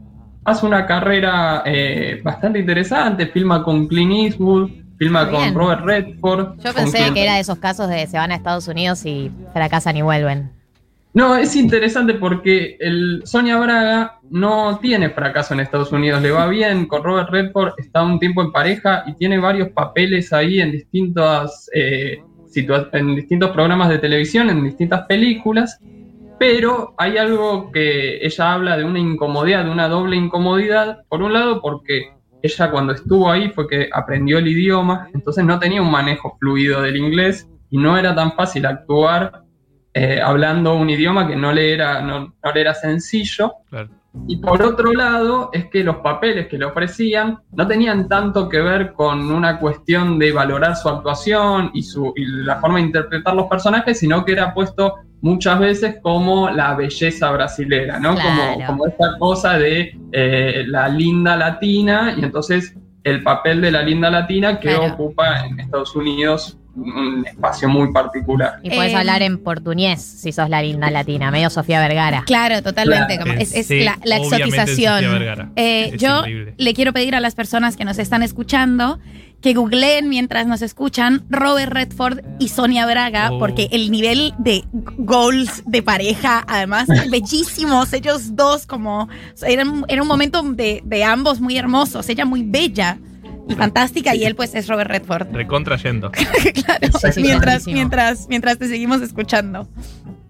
hace 0.44 0.66
una 0.66 0.86
carrera 0.86 1.62
eh, 1.64 2.20
bastante 2.24 2.58
interesante, 2.58 3.26
filma 3.26 3.62
con 3.62 3.86
Clint 3.86 4.12
Eastwood, 4.12 4.70
filma 4.98 5.30
con. 5.30 5.54
Robert 5.54 5.84
Redford. 5.84 6.58
Yo 6.64 6.74
pensé 6.74 7.12
que 7.12 7.22
era 7.22 7.34
de 7.34 7.40
esos 7.40 7.58
casos 7.58 7.88
de 7.88 8.06
se 8.06 8.16
van 8.16 8.32
a 8.32 8.34
Estados 8.34 8.68
Unidos 8.68 9.04
y 9.06 9.30
fracasan 9.52 9.96
y 9.96 10.02
vuelven. 10.02 10.59
No, 11.12 11.34
es 11.34 11.56
interesante 11.56 12.14
porque 12.14 12.76
el 12.78 13.22
Sonia 13.24 13.58
Braga 13.58 14.20
no 14.30 14.78
tiene 14.80 15.10
fracaso 15.10 15.54
en 15.54 15.60
Estados 15.60 15.90
Unidos, 15.90 16.22
le 16.22 16.30
va 16.30 16.46
bien, 16.48 16.86
con 16.86 17.02
Robert 17.02 17.30
Redford 17.30 17.72
está 17.78 18.02
un 18.02 18.20
tiempo 18.20 18.42
en 18.42 18.52
pareja 18.52 19.02
y 19.06 19.14
tiene 19.14 19.38
varios 19.38 19.70
papeles 19.70 20.32
ahí 20.32 20.60
en 20.60 20.70
distintas 20.72 21.68
eh, 21.74 22.22
en 22.92 23.14
distintos 23.14 23.50
programas 23.50 23.88
de 23.88 23.98
televisión, 23.98 24.50
en 24.50 24.64
distintas 24.64 25.06
películas, 25.06 25.78
pero 26.38 26.94
hay 26.98 27.16
algo 27.16 27.70
que 27.70 28.24
ella 28.24 28.52
habla 28.52 28.76
de 28.76 28.84
una 28.84 28.98
incomodidad, 28.98 29.64
de 29.64 29.70
una 29.70 29.88
doble 29.88 30.16
incomodidad, 30.16 31.04
por 31.08 31.22
un 31.22 31.32
lado 31.32 31.60
porque 31.60 32.12
ella 32.42 32.70
cuando 32.70 32.92
estuvo 32.92 33.30
ahí 33.30 33.50
fue 33.50 33.68
que 33.68 33.88
aprendió 33.92 34.38
el 34.38 34.48
idioma, 34.48 35.08
entonces 35.14 35.44
no 35.44 35.58
tenía 35.60 35.82
un 35.82 35.90
manejo 35.90 36.36
fluido 36.40 36.82
del 36.82 36.96
inglés 36.96 37.48
y 37.70 37.78
no 37.78 37.96
era 37.96 38.14
tan 38.14 38.32
fácil 38.32 38.66
actuar 38.66 39.44
eh, 39.94 40.20
hablando 40.22 40.74
un 40.74 40.88
idioma 40.90 41.26
que 41.26 41.36
no 41.36 41.52
le 41.52 41.72
era, 41.74 42.00
no, 42.00 42.34
no 42.42 42.52
le 42.54 42.60
era 42.60 42.74
sencillo. 42.74 43.54
Y 44.26 44.38
por 44.38 44.60
otro 44.60 44.92
lado, 44.92 45.50
es 45.52 45.66
que 45.66 45.84
los 45.84 45.98
papeles 45.98 46.48
que 46.48 46.58
le 46.58 46.64
ofrecían 46.64 47.38
no 47.52 47.66
tenían 47.66 48.08
tanto 48.08 48.48
que 48.48 48.60
ver 48.60 48.92
con 48.92 49.30
una 49.30 49.58
cuestión 49.60 50.18
de 50.18 50.32
valorar 50.32 50.74
su 50.74 50.88
actuación 50.88 51.70
y, 51.74 51.84
su, 51.84 52.12
y 52.16 52.24
la 52.26 52.56
forma 52.60 52.78
de 52.78 52.86
interpretar 52.86 53.34
los 53.34 53.46
personajes, 53.46 54.00
sino 54.00 54.24
que 54.24 54.32
era 54.32 54.52
puesto 54.52 54.96
muchas 55.20 55.60
veces 55.60 55.96
como 56.02 56.50
la 56.50 56.74
belleza 56.74 57.30
brasilera, 57.30 58.00
¿no? 58.00 58.14
Como, 58.14 58.54
Claro. 58.56 58.66
como 58.66 58.86
esta 58.88 59.16
cosa 59.18 59.58
de 59.58 59.96
eh, 60.10 60.64
la 60.66 60.88
linda 60.88 61.36
latina, 61.36 62.14
y 62.16 62.24
entonces 62.24 62.74
el 63.04 63.22
papel 63.22 63.60
de 63.60 63.70
la 63.70 63.82
linda 63.82 64.10
latina 64.10 64.58
que 64.58 64.74
Claro. 64.74 64.94
ocupa 64.94 65.46
en 65.46 65.60
Estados 65.60 65.94
Unidos 65.94 66.58
un 66.76 67.24
espacio 67.26 67.68
muy 67.68 67.92
particular. 67.92 68.60
Y 68.62 68.70
podés 68.70 68.92
Eh, 68.92 68.96
hablar 68.96 69.22
en 69.22 69.38
portuñés 69.38 70.00
si 70.02 70.32
sos 70.32 70.48
la 70.48 70.62
linda 70.62 70.90
latina, 70.90 71.30
medio 71.30 71.50
Sofía 71.50 71.80
Vergara. 71.80 72.22
Claro, 72.26 72.62
totalmente. 72.62 73.16
Claro. 73.16 73.30
como 73.30 73.40
es 73.40 73.54
es 73.54 73.66
Sí, 73.66 73.80
la, 73.80 73.98
exotización. 74.16 74.94
Sofía 75.02 75.10
Vergara. 75.18 75.50
Eh, 75.56 75.90
Es 75.94 76.00
yo 76.00 76.18
increíble. 76.18 76.54
le 76.56 76.74
quiero 76.74 76.92
pedir 76.92 77.14
a 77.14 77.20
las 77.20 77.34
personas 77.34 77.76
que 77.76 77.84
nos 77.84 77.98
están 77.98 78.22
escuchando 78.22 78.98
que 79.40 79.54
googleen 79.54 80.10
mientras 80.10 80.46
nos 80.46 80.60
escuchan 80.60 81.24
Robert 81.30 81.72
Redford 81.72 82.20
y 82.38 82.48
Sonia 82.48 82.84
Braga, 82.84 83.30
Oh. 83.32 83.38
porque 83.38 83.68
el 83.72 83.90
nivel 83.90 84.34
de 84.38 84.64
goals 84.98 85.62
de 85.64 85.82
pareja, 85.82 86.44
además, 86.46 86.86
bellísimos, 87.10 87.92
ellos 87.94 88.36
dos 88.36 88.66
como, 88.66 89.08
eran, 89.46 89.84
era 89.88 90.02
un 90.02 90.08
momento 90.08 90.42
de, 90.42 90.82
de 90.84 91.04
ambos 91.04 91.40
muy 91.40 91.56
hermosos, 91.56 92.06
ella 92.10 92.26
muy 92.26 92.42
bella 92.42 92.98
y 93.50 93.54
fantástica 93.54 94.14
y 94.14 94.24
él 94.24 94.34
pues 94.34 94.54
es 94.54 94.68
Robert 94.68 94.90
Redford. 94.90 95.32
Recontra 95.32 95.76
yendo. 95.76 96.10
claro, 96.64 96.88
mientras, 97.16 97.66
mientras, 97.66 98.26
mientras 98.28 98.58
te 98.58 98.68
seguimos 98.68 99.02
escuchando. 99.02 99.68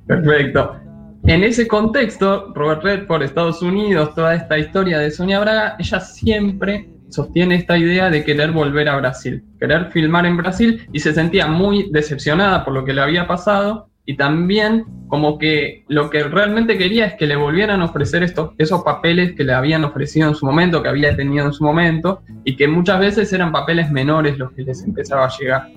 Perfecto. 0.07 0.77
En 1.25 1.45
ese 1.45 1.69
contexto, 1.69 2.53
Robert 2.55 2.83
Redford, 2.83 3.23
Estados 3.23 3.61
Unidos, 3.63 4.15
toda 4.15 4.35
esta 4.35 4.59
historia 4.59 4.99
de 4.99 5.11
Sonia 5.11 5.41
Braga, 5.41 5.77
ella 5.79 6.01
siempre 6.01 6.89
sostiene 7.11 7.57
esta 7.57 7.77
idea 7.77 8.09
de 8.09 8.25
querer 8.25 8.53
volver 8.53 8.89
a 8.89 8.97
Brasil, 8.97 9.45
querer 9.59 9.91
filmar 9.91 10.25
en 10.27 10.37
Brasil 10.37 10.87
y 10.93 11.01
se 11.01 11.13
sentía 11.13 11.47
muy 11.47 11.91
decepcionada 11.91 12.65
por 12.65 12.73
lo 12.73 12.85
que 12.85 12.95
le 12.95 13.03
había 13.03 13.27
pasado 13.27 13.90
y 14.11 14.17
también 14.17 14.87
como 15.07 15.39
que 15.39 15.85
lo 15.87 16.11
que 16.11 16.25
realmente 16.25 16.77
quería 16.77 17.07
es 17.07 17.15
que 17.15 17.29
le 17.29 17.37
volvieran 17.37 17.81
a 17.81 17.85
ofrecer 17.85 18.25
estos, 18.25 18.51
esos 18.59 18.83
papeles 18.83 19.37
que 19.37 19.45
le 19.45 19.53
habían 19.53 19.85
ofrecido 19.85 20.29
en 20.29 20.35
su 20.35 20.47
momento, 20.47 20.83
que 20.83 20.89
había 20.89 21.15
tenido 21.15 21.47
en 21.47 21.53
su 21.53 21.63
momento 21.63 22.21
y 22.43 22.57
que 22.57 22.67
muchas 22.67 22.99
veces 22.99 23.33
eran 23.33 23.53
papeles 23.53 23.89
menores 23.93 24.37
los 24.37 24.51
que 24.51 24.63
les 24.63 24.83
empezaba 24.83 25.27
a 25.27 25.39
llegar. 25.39 25.69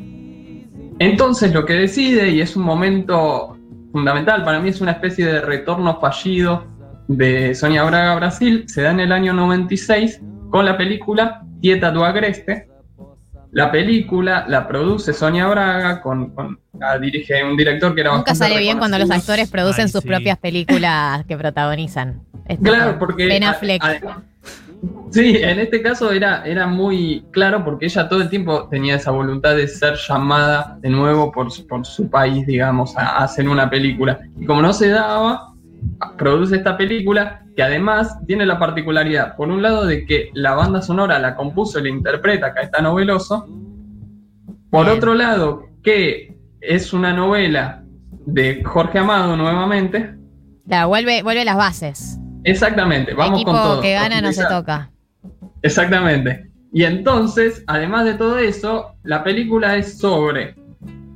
Entonces 0.98 1.54
lo 1.54 1.64
que 1.64 1.74
decide, 1.74 2.30
y 2.30 2.42
es 2.42 2.56
un 2.56 2.64
momento 2.64 3.56
fundamental, 3.92 4.44
para 4.44 4.60
mí 4.60 4.70
es 4.70 4.82
una 4.82 4.94
especie 4.94 5.28
de 5.28 5.40
retorno 5.40 6.00
fallido 6.00 6.66
de 7.08 7.54
Sonia 7.54 7.84
Braga 7.84 8.14
a 8.14 8.16
Brasil, 8.16 8.64
se 8.66 8.82
da 8.82 8.90
en 8.90 9.00
el 9.00 9.12
año 9.12 9.34
96 9.34 10.24
con 10.50 10.66
la 10.66 10.76
película 10.76 11.44
Tieta 11.62 11.92
do 11.92 12.04
Agreste. 12.04 12.68
La 13.54 13.72
película 13.72 14.46
la 14.48 14.68
produce 14.68 15.14
Sonia 15.14 15.48
Braga, 15.48 16.02
con, 16.02 16.32
con- 16.32 16.60
la 16.80 16.98
dirige 16.98 17.44
un 17.44 17.56
director 17.56 17.94
que 17.94 18.02
era 18.02 18.10
Nunca 18.12 18.32
bastante 18.32 18.54
sale 18.54 18.60
bien 18.60 18.80
cuando 18.80 18.98
los 18.98 19.10
actores 19.12 19.50
producen 19.50 19.84
Ay, 19.86 19.90
sus 19.90 20.02
sí. 20.02 20.08
propias 20.08 20.38
películas 20.40 21.24
que 21.28 21.38
protagonizan. 21.38 22.22
Es 22.48 22.58
Claro, 22.60 22.98
porque 23.00 23.28
Ben 23.28 23.44
a- 23.44 23.52
Affleck. 23.52 23.82
Sí, 25.12 25.38
en 25.38 25.60
este 25.60 25.82
caso 25.84 26.12
era, 26.12 26.44
era 26.44 26.66
muy 26.66 27.24
claro 27.32 27.64
porque 27.64 27.86
ella 27.86 28.10
todo 28.10 28.22
el 28.22 28.30
tiempo 28.30 28.68
tenía 28.70 28.96
esa 28.96 29.12
voluntad 29.12 29.56
de 29.56 29.68
ser 29.68 29.94
llamada 29.96 30.78
de 30.82 30.90
nuevo 30.90 31.32
por, 31.32 31.52
su- 31.52 31.68
por 31.68 31.86
su 31.86 32.10
país, 32.10 32.46
digamos, 32.48 32.98
a, 32.98 33.18
a 33.20 33.24
hacer 33.26 33.48
una 33.48 33.70
película. 33.70 34.20
Y 34.40 34.46
como 34.46 34.62
no 34.64 34.74
se 34.74 34.90
daba, 34.90 35.53
produce 36.18 36.58
esta 36.58 36.78
película 36.78 37.44
que 37.56 37.64
además 37.64 38.18
tiene 38.26 38.46
la 38.46 38.60
particularidad, 38.60 39.36
por 39.36 39.50
un 39.50 39.62
lado, 39.62 39.86
de 39.86 40.06
que 40.06 40.30
la 40.34 40.56
banda 40.56 40.82
sonora 40.82 41.20
la 41.20 41.36
compuso 41.36 41.80
y 41.80 41.84
la 41.84 41.90
interpreta 41.90 42.54
Caetano 42.54 42.96
Veloso. 42.96 43.48
Por 44.70 44.90
otro 44.90 45.14
lado, 45.14 45.68
que 45.84 46.36
es 46.62 46.94
una 46.94 47.14
novela 47.14 47.84
de 48.26 48.64
Jorge 48.64 49.00
Amado 49.00 49.36
nuevamente. 49.36 50.16
La 50.66 50.86
vuelve, 50.86 51.22
vuelve 51.22 51.46
las 51.46 51.58
bases. 51.58 52.20
Exactamente, 52.44 53.14
vamos 53.14 53.40
Equipo 53.40 53.52
con 53.52 53.62
todo. 53.62 53.82
que 53.82 53.94
gana 53.94 54.22
no 54.22 54.32
se 54.34 54.46
toca. 54.46 54.92
Exactamente. 55.62 56.50
Y 56.74 56.84
entonces, 56.86 57.64
además 57.68 58.06
de 58.06 58.16
todo 58.16 58.40
eso, 58.40 58.96
la 59.04 59.24
película 59.24 59.78
es 59.78 60.00
sobre 60.00 60.56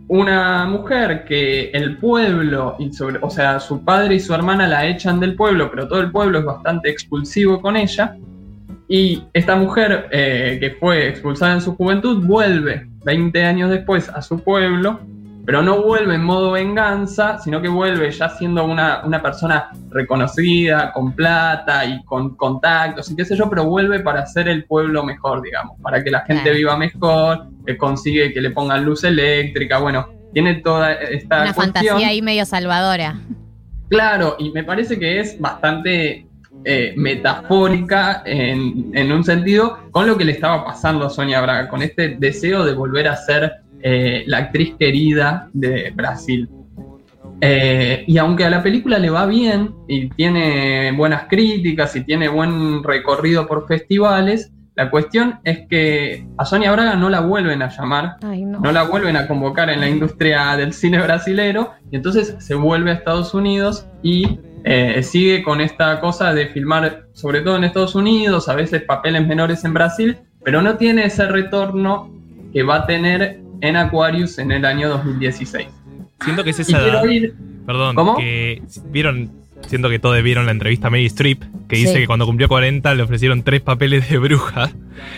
una 0.07 0.65
mujer 0.65 1.25
que 1.25 1.69
el 1.71 1.97
pueblo, 1.97 2.75
y 2.79 2.93
sobre, 2.93 3.19
o 3.21 3.29
sea, 3.29 3.59
su 3.59 3.83
padre 3.83 4.15
y 4.15 4.19
su 4.19 4.33
hermana 4.33 4.67
la 4.67 4.87
echan 4.87 5.19
del 5.19 5.35
pueblo, 5.35 5.69
pero 5.69 5.87
todo 5.87 5.99
el 5.99 6.11
pueblo 6.11 6.39
es 6.39 6.45
bastante 6.45 6.89
expulsivo 6.89 7.61
con 7.61 7.75
ella. 7.75 8.15
Y 8.87 9.23
esta 9.33 9.57
mujer, 9.57 10.07
eh, 10.11 10.57
que 10.61 10.71
fue 10.79 11.09
expulsada 11.09 11.55
en 11.55 11.61
su 11.61 11.75
juventud, 11.75 12.25
vuelve 12.25 12.87
20 13.03 13.43
años 13.43 13.69
después 13.69 14.07
a 14.09 14.21
su 14.21 14.39
pueblo, 14.39 15.01
pero 15.47 15.61
no 15.61 15.81
vuelve 15.81 16.15
en 16.15 16.23
modo 16.25 16.51
venganza, 16.51 17.37
sino 17.39 17.61
que 17.61 17.69
vuelve 17.69 18.11
ya 18.11 18.27
siendo 18.27 18.65
una, 18.65 19.01
una 19.05 19.21
persona 19.21 19.69
reconocida, 19.89 20.91
con 20.91 21.13
plata 21.13 21.85
y 21.85 22.03
con 22.03 22.35
contactos 22.35 23.09
y 23.09 23.15
qué 23.15 23.23
sé 23.23 23.37
yo, 23.37 23.49
pero 23.49 23.63
vuelve 23.63 24.01
para 24.01 24.23
hacer 24.23 24.49
el 24.49 24.65
pueblo 24.65 25.05
mejor, 25.05 25.41
digamos, 25.41 25.79
para 25.81 26.03
que 26.03 26.11
la 26.11 26.19
gente 26.25 26.43
Claro. 26.43 26.57
viva 26.57 26.77
mejor, 26.77 27.47
que 27.65 27.77
consigue 27.77 28.33
que 28.33 28.41
le 28.41 28.51
pongan 28.51 28.83
luz 28.83 29.05
eléctrica, 29.05 29.77
bueno, 29.77 30.09
tiene 30.33 30.55
toda 30.55 30.91
esta 30.95 31.43
Una 31.43 31.53
cuestión. 31.53 31.73
fantasía 31.85 32.07
ahí 32.09 32.21
medio 32.21 32.45
salvadora. 32.45 33.15
Claro, 33.89 34.35
y 34.39 34.51
me 34.51 34.65
parece 34.65 34.99
que 34.99 35.21
es 35.21 35.39
bastante 35.39 36.27
eh, 36.65 36.93
metafórica 36.97 38.21
en, 38.25 38.91
en 38.93 39.11
un 39.13 39.23
sentido 39.23 39.77
con 39.91 40.07
lo 40.07 40.17
que 40.17 40.25
le 40.25 40.33
estaba 40.33 40.65
pasando 40.65 41.05
a 41.05 41.09
Sonia 41.09 41.39
Braga, 41.39 41.69
con 41.69 41.81
este 41.81 42.17
deseo 42.19 42.65
de 42.65 42.73
volver 42.73 43.07
a 43.07 43.15
ser 43.15 43.61
eh, 43.81 44.23
la 44.27 44.37
actriz 44.37 44.75
querida 44.77 45.49
de 45.53 45.91
Brasil. 45.95 46.49
Eh, 47.39 48.03
y 48.07 48.17
aunque 48.17 48.45
a 48.45 48.49
la 48.49 48.63
película 48.63 48.97
le 48.97 49.09
va 49.09 49.25
bien 49.27 49.75
y 49.87 50.09
tiene 50.09 50.91
buenas 50.93 51.25
críticas 51.29 51.95
y 51.95 52.01
tiene 52.01 52.27
buen 52.27 52.83
recorrido 52.83 53.45
por 53.45 53.67
festivales, 53.67 54.51
la 54.75 54.91
cuestión 54.91 55.39
es 55.43 55.67
que 55.67 56.27
a 56.37 56.45
Sonia 56.45 56.71
Braga 56.71 56.95
no 56.95 57.09
la 57.09 57.21
vuelven 57.21 57.63
a 57.63 57.69
llamar, 57.69 58.17
Ay, 58.21 58.45
no. 58.45 58.59
no 58.59 58.71
la 58.71 58.83
vuelven 58.83 59.17
a 59.17 59.27
convocar 59.27 59.71
en 59.71 59.79
la 59.79 59.89
industria 59.89 60.55
del 60.55 60.71
cine 60.71 61.01
brasilero, 61.01 61.71
y 61.91 61.95
entonces 61.95 62.35
se 62.37 62.53
vuelve 62.53 62.91
a 62.91 62.93
Estados 62.93 63.33
Unidos 63.33 63.87
y 64.03 64.39
eh, 64.63 65.01
sigue 65.01 65.43
con 65.43 65.61
esta 65.61 65.99
cosa 65.99 66.33
de 66.33 66.47
filmar, 66.49 67.07
sobre 67.13 67.41
todo 67.41 67.55
en 67.55 67.63
Estados 67.63 67.95
Unidos, 67.95 68.49
a 68.49 68.55
veces 68.55 68.83
papeles 68.83 69.25
menores 69.25 69.65
en 69.65 69.73
Brasil, 69.73 70.17
pero 70.43 70.61
no 70.61 70.77
tiene 70.77 71.05
ese 71.05 71.25
retorno 71.25 72.11
que 72.53 72.61
va 72.61 72.77
a 72.77 72.85
tener 72.85 73.39
en 73.61 73.75
Aquarius 73.75 74.37
en 74.39 74.51
el 74.51 74.65
año 74.65 74.89
2016. 74.89 75.67
Siento 76.23 76.43
que 76.43 76.49
es 76.51 76.59
esa 76.59 76.79
edad. 76.81 77.03
ir- 77.05 77.33
Perdón, 77.65 77.95
¿Cómo? 77.95 78.17
que 78.17 78.61
vieron. 78.91 79.31
Siento 79.67 79.89
que 79.89 79.99
todos 79.99 80.21
vieron 80.23 80.45
la 80.45 80.51
entrevista 80.51 80.87
a 80.87 80.89
Mary 80.91 81.05
Streep, 81.07 81.41
que 81.67 81.75
dice 81.77 81.93
Sí. 81.93 81.99
que 81.99 82.07
cuando 82.07 82.25
cumplió 82.25 82.47
40 82.47 82.93
le 82.95 83.03
ofrecieron 83.03 83.41
tres 83.43 83.61
papeles 83.61 84.09
de 84.09 84.17
bruja. 84.19 84.69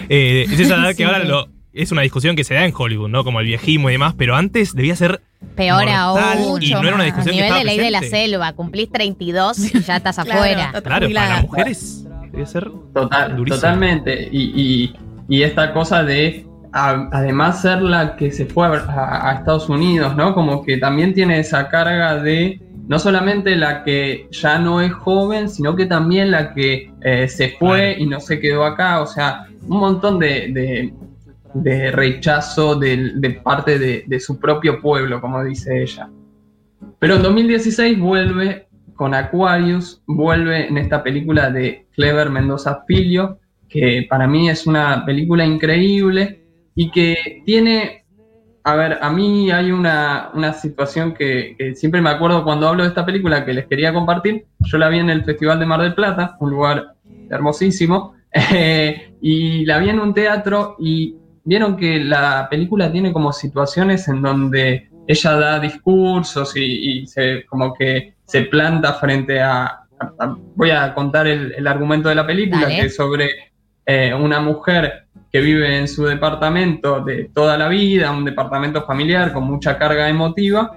Eh, 0.07 0.45
es 0.49 0.59
esa 0.59 0.75
edad 0.75 0.89
que 0.95 0.95
Sí. 0.95 1.03
ahora 1.03 1.19
lo, 1.23 1.47
es 1.73 1.91
una 1.91 2.01
discusión 2.01 2.35
que 2.35 2.43
se 2.43 2.53
da 2.53 2.65
en 2.65 2.73
Hollywood, 2.75 3.09
¿no? 3.09 3.23
Como 3.23 3.39
el 3.41 3.45
viejismo 3.47 3.89
y 3.89 3.93
demás, 3.93 4.15
pero 4.17 4.35
antes 4.35 4.73
debía 4.73 4.95
ser 4.95 5.21
Peor 5.55 5.87
aún. 5.89 6.61
y 6.63 6.71
no 6.71 6.79
era 6.81 6.95
una 6.95 7.03
A 7.03 7.05
discusión 7.05 7.35
que 7.35 7.41
nivel 7.41 7.45
estaba 7.45 7.59
de 7.59 7.65
ley 7.65 7.77
de 7.79 7.91
la 7.91 7.99
presente. 7.99 8.25
selva. 8.25 8.53
Cumplís 8.53 8.89
32 8.91 9.59
y 9.75 9.79
ya 9.81 9.97
estás 9.97 10.15
Claro, 10.23 10.31
afuera. 10.31 10.69
Claro, 10.71 10.83
para 10.83 11.29
las 11.29 11.41
mujeres 11.43 12.05
debe 12.31 12.45
ser 12.45 12.71
Total, 12.93 13.35
Durísimo. 13.35 13.55
totalmente. 13.61 14.29
Y, 14.31 14.51
y- 14.55 14.95
y 15.27 15.43
esta 15.43 15.73
cosa 15.73 16.03
de, 16.03 16.45
a- 16.71 17.09
además, 17.11 17.61
ser 17.61 17.81
la 17.81 18.15
que 18.15 18.31
se 18.31 18.45
fue 18.45 18.67
a, 18.67 19.33
Estados 19.37 19.69
Unidos, 19.69 20.15
¿no? 20.15 20.33
Como 20.33 20.63
que 20.63 20.77
también 20.77 21.13
tiene 21.13 21.39
esa 21.39 21.67
carga 21.69 22.21
de 22.21 22.61
no 22.87 22.97
solamente 22.99 23.55
la 23.55 23.83
que 23.83 24.27
ya 24.31 24.57
no 24.59 24.81
es 24.81 24.91
joven, 24.91 25.47
sino 25.49 25.75
que 25.75 25.85
también 25.85 26.31
la 26.31 26.53
que 26.53 26.91
eh, 27.01 27.27
se 27.27 27.51
fue 27.59 27.95
y 27.99 28.05
no 28.07 28.19
se 28.19 28.39
quedó 28.39 28.65
acá. 28.65 29.01
O 29.01 29.05
sea, 29.07 29.45
un 29.67 29.79
montón 29.79 30.19
de, 30.19 30.49
de- 30.51 30.93
de 31.53 31.91
rechazo 31.91 32.75
de, 32.75 33.41
parte 33.43 33.79
de, 33.79 34.03
de 34.05 34.19
su 34.19 34.39
propio 34.39 34.79
pueblo, 34.81 35.19
como 35.19 35.43
dice 35.43 35.81
ella. 35.81 36.07
Pero 36.99 37.15
en 37.15 37.23
2016 37.23 37.99
vuelve 37.99 38.67
con 38.95 39.13
Aquarius, 39.15 40.01
vuelve 40.05 40.67
en 40.67 40.77
esta 40.77 41.01
película 41.01 41.49
de 41.49 41.87
Clever 41.95 42.29
Mendoza 42.29 42.83
Filio, 42.87 43.39
que 43.67 44.05
para 44.09 44.27
mí 44.27 44.49
es 44.49 44.67
una 44.67 45.05
película 45.05 45.45
increíble 45.45 46.38
y 46.79 46.91
que 46.91 47.43
tiene, 47.45 48.05
a 48.63 48.73
ver, 48.73 48.99
a 49.01 49.09
mí 49.09 49.51
hay 49.51 49.69
una, 49.69 50.29
una 50.33 50.53
situación 50.53 51.13
que, 51.13 51.53
que 51.57 51.75
siempre 51.75 51.99
me 51.99 52.09
acuerdo 52.09 52.45
cuando 52.45 52.69
hablo 52.69 52.83
de 52.83 52.89
esta 52.89 53.05
película 53.05 53.43
que 53.43 53.51
les 53.51 53.67
quería 53.67 53.93
compartir. 53.93 54.45
Yo 54.59 54.77
la 54.77 54.87
vi 54.87 54.99
en 54.99 55.09
el 55.09 55.25
Festival 55.25 55.59
de 55.59 55.65
Mar 55.65 55.81
del 55.81 55.93
Plata, 55.93 56.37
un 56.39 56.51
lugar 56.51 56.93
hermosísimo, 57.29 58.15
eh, 58.31 59.13
y 59.21 59.65
la 59.65 59.77
vi 59.79 59.89
en 59.89 59.99
un 59.99 60.13
teatro 60.13 60.77
y 60.79 61.17
vieron 61.43 61.75
que 61.75 62.01
la 62.01 62.47
película 62.49 62.89
tiene 62.89 63.11
como 63.11 63.33
situaciones 63.33 64.07
en 64.07 64.21
donde 64.21 64.89
ella 65.05 65.31
da 65.33 65.59
discursos 65.59 66.55
y, 66.55 67.01
y 67.01 67.07
se, 67.07 67.45
como 67.47 67.73
que 67.73 68.13
se 68.23 68.43
planta 68.43 68.93
frente 68.93 69.41
a... 69.41 69.81
voy 70.55 70.71
a 70.71 70.93
contar 70.93 71.27
el, 71.27 71.55
el 71.57 71.67
argumento 71.67 72.07
de 72.07 72.15
la 72.15 72.25
película, 72.25 72.61
Dale. 72.61 72.75
que 72.77 72.85
es 72.85 72.95
sobre 72.95 73.51
eh, 73.85 74.13
una 74.13 74.39
mujer 74.39 75.07
que 75.31 75.41
vive 75.41 75.77
en 75.77 75.87
su 75.87 76.05
departamento 76.05 77.01
de 77.01 77.29
toda 77.33 77.57
la 77.57 77.67
vida, 77.67 78.11
un 78.11 78.25
departamento 78.25 78.83
familiar 78.85 79.31
con 79.33 79.43
mucha 79.45 79.77
carga 79.77 80.09
emotiva. 80.09 80.71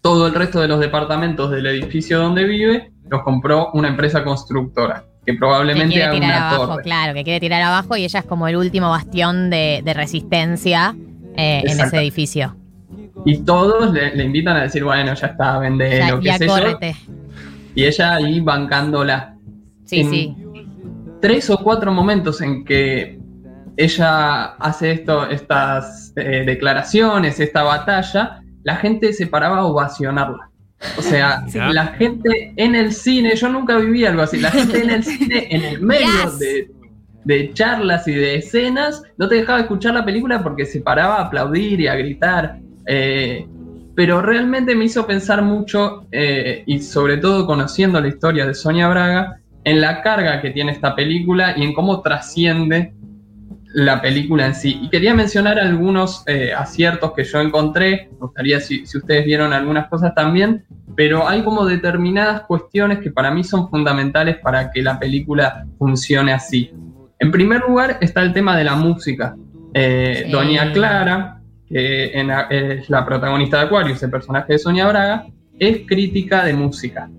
Todo 0.00 0.26
el 0.26 0.34
resto 0.34 0.60
de 0.60 0.68
los 0.68 0.80
departamentos 0.80 1.50
del 1.50 1.66
edificio 1.66 2.18
donde 2.18 2.44
vive 2.44 2.92
los 3.08 3.22
compró 3.22 3.70
una 3.72 3.88
empresa 3.88 4.22
constructora, 4.22 5.04
que 5.24 5.32
Que 5.32 5.38
probablemente 5.38 5.88
quiere 5.94 6.04
haga 6.04 6.12
tirar 6.14 6.28
una 6.30 6.48
abajo, 6.50 6.66
torre. 6.72 6.82
claro, 6.84 7.14
que 7.14 7.24
quiere 7.24 7.40
tirar 7.40 7.62
abajo 7.62 7.96
y 7.96 8.04
ella 8.04 8.20
es 8.20 8.26
como 8.26 8.46
el 8.48 8.56
último 8.56 8.90
bastión 8.90 9.50
de, 9.50 9.82
de 9.84 9.94
resistencia 9.94 10.94
eh, 11.36 11.62
en 11.66 11.80
ese 11.80 11.98
edificio. 11.98 12.54
Y 13.24 13.38
todos 13.38 13.92
le, 13.92 14.14
le 14.14 14.24
invitan 14.24 14.56
a 14.56 14.62
decir, 14.62 14.84
bueno, 14.84 15.14
ya 15.14 15.26
está, 15.28 15.58
vende 15.58 15.98
Ya, 15.98 16.10
lo 16.10 16.20
que 16.20 16.26
ya 16.26 16.38
sé 16.38 16.46
yo. 16.46 16.54
Y 17.74 17.84
ella 17.86 18.14
ahí 18.14 18.40
bancándola. 18.40 19.34
Sí, 19.84 20.00
En 20.00 20.10
sí. 20.10 20.36
Tres 21.20 21.48
o 21.50 21.56
cuatro 21.58 21.90
momentos 21.92 22.40
en 22.42 22.64
que 22.64 23.18
ella 23.76 24.44
hace 24.56 24.92
esto, 24.92 25.28
estas 25.28 26.12
eh, 26.16 26.44
declaraciones, 26.46 27.40
esta 27.40 27.62
batalla, 27.62 28.40
la 28.62 28.76
gente 28.76 29.12
se 29.12 29.26
paraba 29.26 29.58
a 29.58 29.64
ovacionarla. 29.64 30.50
O 30.98 31.02
sea, 31.02 31.44
Sí. 31.48 31.58
la 31.58 31.86
gente 31.88 32.52
en 32.56 32.74
el 32.74 32.92
cine, 32.92 33.34
yo 33.36 33.48
nunca 33.48 33.76
viví 33.76 34.04
algo 34.04 34.22
así, 34.22 34.38
la 34.38 34.50
gente 34.50 34.82
en 34.82 34.90
el 34.90 35.04
cine, 35.04 35.46
en 35.50 35.64
el 35.64 35.80
medio 35.92 36.06
Yes. 36.24 36.38
de, 36.38 36.70
de 37.24 37.52
charlas 37.54 38.06
y 38.06 38.12
de 38.14 38.36
escenas, 38.36 39.02
no 39.16 39.28
te 39.28 39.36
dejaba 39.36 39.60
escuchar 39.60 39.94
la 39.94 40.04
película 40.04 40.42
porque 40.42 40.66
se 40.66 40.80
paraba 40.80 41.16
a 41.16 41.22
aplaudir 41.26 41.80
y 41.80 41.86
a 41.88 41.94
gritar. 41.94 42.58
eh, 42.86 43.46
pero 43.96 44.20
realmente 44.20 44.74
me 44.74 44.86
hizo 44.86 45.06
pensar 45.06 45.40
mucho, 45.42 46.08
eh, 46.10 46.64
y 46.66 46.80
sobre 46.80 47.16
todo 47.18 47.46
conociendo 47.46 48.00
la 48.00 48.08
historia 48.08 48.44
de 48.44 48.52
Sonia 48.52 48.88
Braga, 48.88 49.36
en 49.62 49.80
la 49.80 50.02
carga 50.02 50.42
que 50.42 50.50
tiene 50.50 50.72
esta 50.72 50.96
película 50.96 51.54
y 51.56 51.62
en 51.62 51.72
cómo 51.72 52.02
trasciende 52.02 52.92
la 53.74 54.00
película 54.00 54.46
en 54.46 54.54
sí. 54.54 54.78
Y 54.82 54.88
quería 54.88 55.14
mencionar 55.14 55.58
algunos 55.58 56.22
eh, 56.26 56.52
aciertos 56.56 57.12
que 57.12 57.24
yo 57.24 57.40
encontré, 57.40 58.08
me 58.12 58.18
gustaría 58.18 58.60
si, 58.60 58.86
si 58.86 58.98
ustedes 58.98 59.24
vieron 59.24 59.52
algunas 59.52 59.88
cosas 59.88 60.14
también, 60.14 60.64
pero 60.94 61.28
hay 61.28 61.42
como 61.42 61.66
determinadas 61.66 62.42
cuestiones 62.42 63.00
que 63.00 63.10
para 63.10 63.32
mí 63.32 63.42
son 63.42 63.68
fundamentales 63.68 64.36
para 64.38 64.70
que 64.70 64.80
la 64.80 64.98
película 64.98 65.66
funcione 65.76 66.32
así. 66.32 66.70
En 67.18 67.32
primer 67.32 67.62
lugar 67.62 67.98
está 68.00 68.22
el 68.22 68.32
tema 68.32 68.56
de 68.56 68.64
la 68.64 68.76
música. 68.76 69.34
Eh, 69.74 70.22
Sí. 70.26 70.30
Doña 70.30 70.72
Clara, 70.72 71.40
que 71.68 72.12
en 72.16 72.30
es 72.50 72.88
la 72.88 73.04
protagonista 73.04 73.58
de 73.58 73.64
Aquarius, 73.64 74.00
el 74.04 74.10
personaje 74.10 74.52
de 74.52 74.58
Sonia 74.60 74.86
Braga, 74.86 75.26
es 75.58 75.80
crítica 75.84 76.44
de 76.44 76.52
música. 76.52 77.10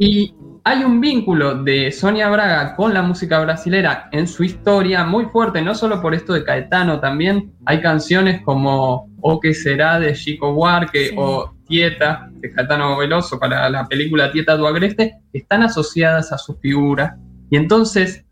Y 0.00 0.34
hay 0.64 0.84
un 0.84 1.00
vínculo 1.00 1.62
de 1.62 1.90
Sonia 1.90 2.28
Braga 2.30 2.76
con 2.76 2.94
la 2.94 3.02
música 3.02 3.40
brasilera 3.40 4.08
en 4.12 4.28
su 4.28 4.44
historia 4.44 5.04
muy 5.04 5.24
fuerte, 5.26 5.60
no 5.60 5.74
solo 5.74 6.00
por 6.00 6.14
esto 6.14 6.32
de 6.34 6.44
Caetano, 6.44 7.00
también 7.00 7.52
hay 7.66 7.80
canciones 7.80 8.42
como 8.42 9.10
O 9.20 9.40
que 9.40 9.54
será 9.54 9.98
de 9.98 10.12
Chico 10.14 10.52
Buarque 10.52 11.08
Sí. 11.08 11.14
o 11.16 11.54
Tieta 11.66 12.28
de 12.32 12.52
Caetano 12.52 12.96
Veloso 12.96 13.38
para 13.38 13.68
la 13.70 13.86
película 13.86 14.30
Tieta 14.30 14.56
do 14.56 14.66
Agreste, 14.66 15.14
están 15.32 15.62
asociadas 15.62 16.32
a 16.32 16.38
su 16.38 16.54
figura. 16.56 17.16
Y 17.50 17.56
entonces 17.56 18.24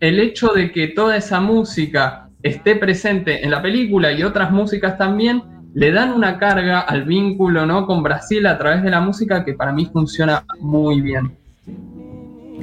el 0.00 0.18
hecho 0.18 0.48
de 0.48 0.72
que 0.72 0.88
toda 0.88 1.16
esa 1.16 1.40
música 1.40 2.28
esté 2.42 2.76
presente 2.76 3.44
en 3.44 3.50
la 3.50 3.62
película 3.62 4.12
y 4.12 4.22
otras 4.22 4.50
músicas 4.50 4.98
también, 4.98 5.42
le 5.74 5.92
dan 5.92 6.12
una 6.12 6.38
carga 6.38 6.80
al 6.80 7.04
vínculo 7.04 7.64
¿no? 7.64 7.86
con 7.86 8.02
Brasil 8.02 8.46
a 8.46 8.58
través 8.58 8.82
de 8.82 8.90
la 8.90 9.00
música 9.00 9.44
que 9.44 9.54
para 9.54 9.72
mí 9.72 9.88
funciona 9.90 10.44
muy 10.60 11.00
bien. 11.00 11.41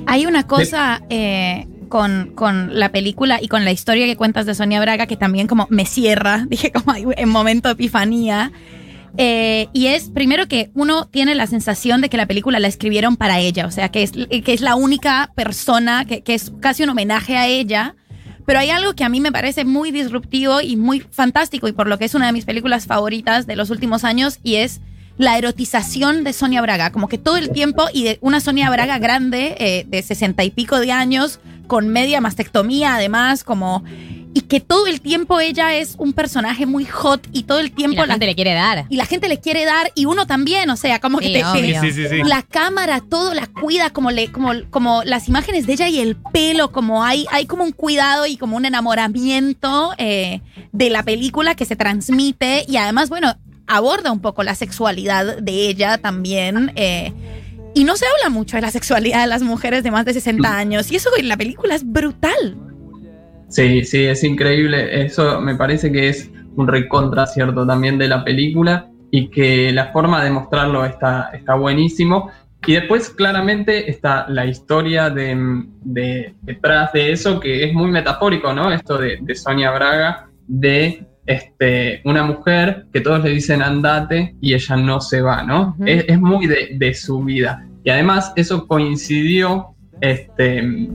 Hay 0.06 0.26
una 0.26 0.48
cosa 0.48 1.02
eh, 1.10 1.68
con, 1.90 2.32
con 2.36 2.78
la 2.80 2.92
película 2.92 3.40
y 3.42 3.48
con 3.48 3.66
la 3.66 3.72
historia 3.72 4.06
que 4.06 4.16
cuentas 4.16 4.46
de 4.46 4.56
Sonia 4.56 4.82
Braga 4.82 5.06
que 5.08 5.18
también 5.18 5.48
como 5.48 5.68
me 5.70 5.86
cierra, 5.86 6.46
dije 6.50 6.72
como 6.72 6.92
hay- 6.92 7.06
en 7.18 7.30
momento 7.30 7.70
de 7.70 7.74
epifanía. 7.74 8.52
Eh, 9.18 9.68
y 9.74 9.88
es 9.88 10.10
primero 10.10 10.48
que 10.48 10.70
uno 10.76 11.08
tiene 11.08 11.34
la 11.36 11.48
sensación 11.48 12.00
de 12.00 12.10
que 12.10 12.18
la 12.18 12.28
película 12.28 12.60
la 12.60 12.68
escribieron 12.68 13.18
para 13.18 13.40
ella, 13.40 13.66
o 13.66 13.72
sea, 13.72 13.90
que 13.90 14.04
es, 14.04 14.12
que 14.12 14.54
es 14.54 14.62
la 14.62 14.76
única 14.76 15.32
persona, 15.36 16.06
que, 16.06 16.22
que 16.22 16.36
es 16.36 16.52
casi 16.60 16.84
un 16.84 16.90
homenaje 16.90 17.36
a 17.36 17.48
ella. 17.48 17.96
Pero 18.46 18.60
hay 18.60 18.70
algo 18.72 18.94
que 18.94 19.04
a 19.04 19.10
mí 19.10 19.20
me 19.20 19.32
parece 19.32 19.64
muy 19.66 19.92
disruptivo 19.92 20.60
y 20.62 20.76
muy 20.76 21.02
fantástico 21.02 21.68
y 21.68 21.72
por 21.72 21.88
lo 21.88 21.98
que 22.00 22.06
es 22.06 22.16
una 22.16 22.28
de 22.28 22.34
mis 22.34 22.46
películas 22.46 22.86
favoritas 22.88 23.46
de 23.46 23.56
los 23.56 23.70
últimos 23.70 24.04
años 24.04 24.40
y 24.44 24.56
es 24.56 24.80
la 25.20 25.38
erotización 25.38 26.24
de 26.24 26.32
Sonia 26.34 26.62
Braga, 26.62 26.92
como 26.92 27.08
que 27.10 27.18
todo 27.18 27.36
el 27.38 27.52
tiempo 27.52 27.84
y 27.94 28.04
de 28.06 28.18
una 28.22 28.40
Sonia 28.40 28.70
Braga 28.70 28.98
grande 29.00 29.56
eh, 29.60 29.86
de 29.88 30.02
sesenta 30.02 30.44
y 30.46 30.50
pico 30.50 30.80
de 30.80 30.92
años 30.94 31.40
con 31.68 31.90
media 31.90 32.22
mastectomía 32.22 32.96
además, 32.96 33.44
como 33.44 33.84
y 34.34 34.42
que 34.42 34.60
todo 34.60 34.86
el 34.88 35.02
tiempo 35.02 35.40
ella 35.40 35.74
es 35.76 35.96
un 35.98 36.14
personaje 36.14 36.66
muy 36.68 36.86
hot 36.86 37.28
y 37.34 37.44
todo 37.44 37.60
el 37.60 37.72
tiempo 37.72 37.96
Y 38.04 38.08
la 38.08 38.14
gente 38.14 38.28
le 38.28 38.36
quiere 38.36 38.54
dar. 38.54 38.86
y 38.88 38.96
la 38.96 39.06
gente 39.08 39.28
le 39.28 39.40
quiere 39.40 39.66
dar 39.66 39.92
y 39.94 40.06
uno 40.06 40.26
también, 40.26 40.70
o 40.70 40.78
sea, 40.78 41.00
como 41.00 41.18
que 41.18 41.26
Sí, 41.28 41.34
te, 41.34 41.44
obvio. 41.46 41.82
te- 41.82 41.92
Sí, 41.92 41.92
sí, 41.92 42.08
sí. 42.08 42.24
la 42.24 42.44
cámara 42.44 43.02
todo 43.02 43.34
la 43.34 43.48
cuida 43.48 43.90
como 43.90 44.12
le 44.12 44.32
como 44.32 44.52
como 44.70 45.04
las 45.04 45.28
imágenes 45.28 45.68
de 45.68 45.74
ella 45.74 45.90
y 45.90 46.00
el 46.00 46.16
pelo 46.16 46.72
como 46.72 47.04
hay 47.04 47.26
hay 47.32 47.46
como 47.46 47.64
un 47.66 47.72
cuidado 47.72 48.26
y 48.26 48.38
como 48.38 48.56
un 48.56 48.66
enamoramiento 48.66 49.94
eh, 49.98 50.42
de 50.72 50.90
la 50.90 51.04
película 51.04 51.56
que 51.56 51.66
se 51.66 51.76
transmite 51.76 52.66
y 52.68 52.78
además 52.78 53.10
bueno 53.10 53.36
aborda 53.70 54.12
un 54.12 54.20
poco 54.20 54.44
la 54.44 54.56
sexualidad 54.56 55.38
de 55.38 55.70
ella 55.70 55.98
también. 55.98 56.72
eh, 56.76 57.14
y 57.76 57.84
no 57.84 57.96
se 57.96 58.06
habla 58.06 58.30
mucho 58.30 58.58
de 58.58 58.62
la 58.62 58.72
sexualidad 58.72 59.22
de 59.22 59.28
las 59.28 59.44
mujeres 59.44 59.84
de 59.84 59.92
más 59.92 60.04
de 60.04 60.14
60 60.14 60.58
años. 60.58 60.92
Y 60.92 60.96
eso 60.96 61.10
en 61.18 61.28
la 61.30 61.38
película 61.38 61.76
es 61.76 61.84
brutal. 61.90 62.58
Sí, 63.48 63.84
sí, 63.86 64.04
es 64.06 64.24
increíble. 64.24 65.06
Eso 65.06 65.40
me 65.40 65.56
parece 65.56 65.92
que 65.92 66.10
es 66.10 66.30
un 66.56 66.68
recontracierto 66.68 67.66
también 67.66 67.98
de 67.98 68.08
la 68.08 68.24
película 68.24 68.88
y 69.12 69.30
que 69.30 69.72
la 69.72 69.92
forma 69.92 70.24
de 70.24 70.32
mostrarlo 70.32 70.84
está, 70.86 71.30
está 71.34 71.56
buenísimo. 71.56 72.30
Y 72.66 72.74
después 72.74 73.10
claramente 73.12 73.90
está 73.90 74.26
la 74.30 74.46
historia 74.46 75.10
de, 75.10 75.64
de- 75.84 76.34
detrás 76.42 76.92
de 76.92 77.12
eso, 77.12 77.40
que 77.40 77.64
es 77.66 77.74
muy 77.74 77.90
metafórico, 77.92 78.54
¿no? 78.54 78.72
Esto 78.74 78.98
de, 78.98 79.18
de 79.22 79.36
Sonia 79.36 79.72
Braga, 79.72 80.28
de 80.48 81.06
este, 81.30 82.02
una 82.06 82.24
mujer 82.24 82.88
que 82.92 83.02
todos 83.02 83.24
le 83.24 83.30
dicen 83.30 83.62
andate 83.62 84.36
y 84.42 84.56
ella 84.56 84.76
no 84.78 85.00
se 85.00 85.22
va, 85.22 85.44
¿no? 85.44 85.78
Es, 85.86 86.06
es 86.08 86.20
muy 86.20 86.48
de, 86.48 86.70
de 86.74 86.94
su 86.96 87.24
vida. 87.24 87.68
Y 87.84 87.92
además 87.92 88.34
eso 88.36 88.66
coincidió 88.68 89.76
este, 90.02 90.90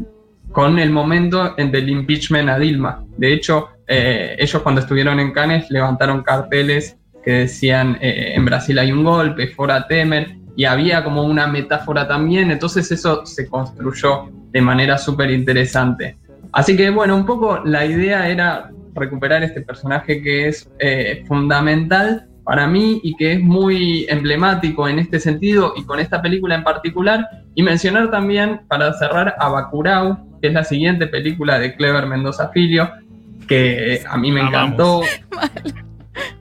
con 0.51 0.81
el 0.81 0.91
momento 0.91 1.55
en 1.57 1.71
del 1.71 1.89
impeachment 1.89 2.49
a 2.49 2.59
Dilma. 2.59 3.05
De 3.17 3.33
hecho, 3.33 3.69
eh, 3.87 4.35
ellos 4.37 4.61
cuando 4.63 4.81
estuvieron 4.81 5.21
en 5.21 5.31
Cannes 5.31 5.71
levantaron 5.71 6.25
carteles 6.25 6.97
que 7.25 7.31
decían 7.31 7.97
eh, 8.01 8.33
en 8.35 8.45
Brasil 8.45 8.77
hay 8.81 8.91
un 8.91 9.05
golpe, 9.05 9.47
fora 9.47 9.87
Temer, 9.87 10.35
y 10.57 10.65
había 10.65 11.05
como 11.05 11.23
una 11.23 11.47
metáfora 11.47 12.09
también, 12.09 12.51
entonces 12.51 12.91
eso 12.91 13.25
se 13.25 13.49
construyó 13.49 14.31
de 14.51 14.61
manera 14.61 14.99
súper 14.99 15.31
interesante. 15.31 16.17
Así 16.53 16.77
que 16.77 16.91
bueno, 16.91 17.17
un 17.17 17.25
poco 17.25 17.61
la 17.65 17.85
idea 17.85 18.29
era 18.29 18.71
recuperar 18.95 19.43
este 19.43 19.61
personaje 19.63 20.23
que 20.23 20.49
es 20.49 20.71
eh, 20.79 21.25
fundamental 21.27 22.29
para 22.45 22.67
mí 22.67 23.01
y 23.03 23.17
que 23.17 23.33
es 23.33 23.41
muy 23.41 24.07
emblemático 24.09 24.87
en 24.89 24.99
este 24.99 25.19
sentido 25.19 25.73
y 25.77 25.85
con 25.85 25.99
esta 25.99 26.21
película 26.21 26.55
en 26.55 26.63
particular. 26.63 27.27
Y 27.55 27.63
mencionar 27.63 28.11
también, 28.11 28.61
para 28.69 28.93
cerrar, 28.95 29.35
a 29.39 29.49
Bacurau, 29.49 30.39
que 30.41 30.49
es 30.49 30.55
la 30.55 30.65
siguiente 30.65 31.07
película 31.07 31.59
de 31.59 31.75
Clever 31.75 32.07
Mendoza 32.07 32.51
Filio, 32.51 32.91
que 33.49 34.03
a 34.09 34.17
mí 34.17 34.31
me 34.31 34.41
encantó. 34.43 35.03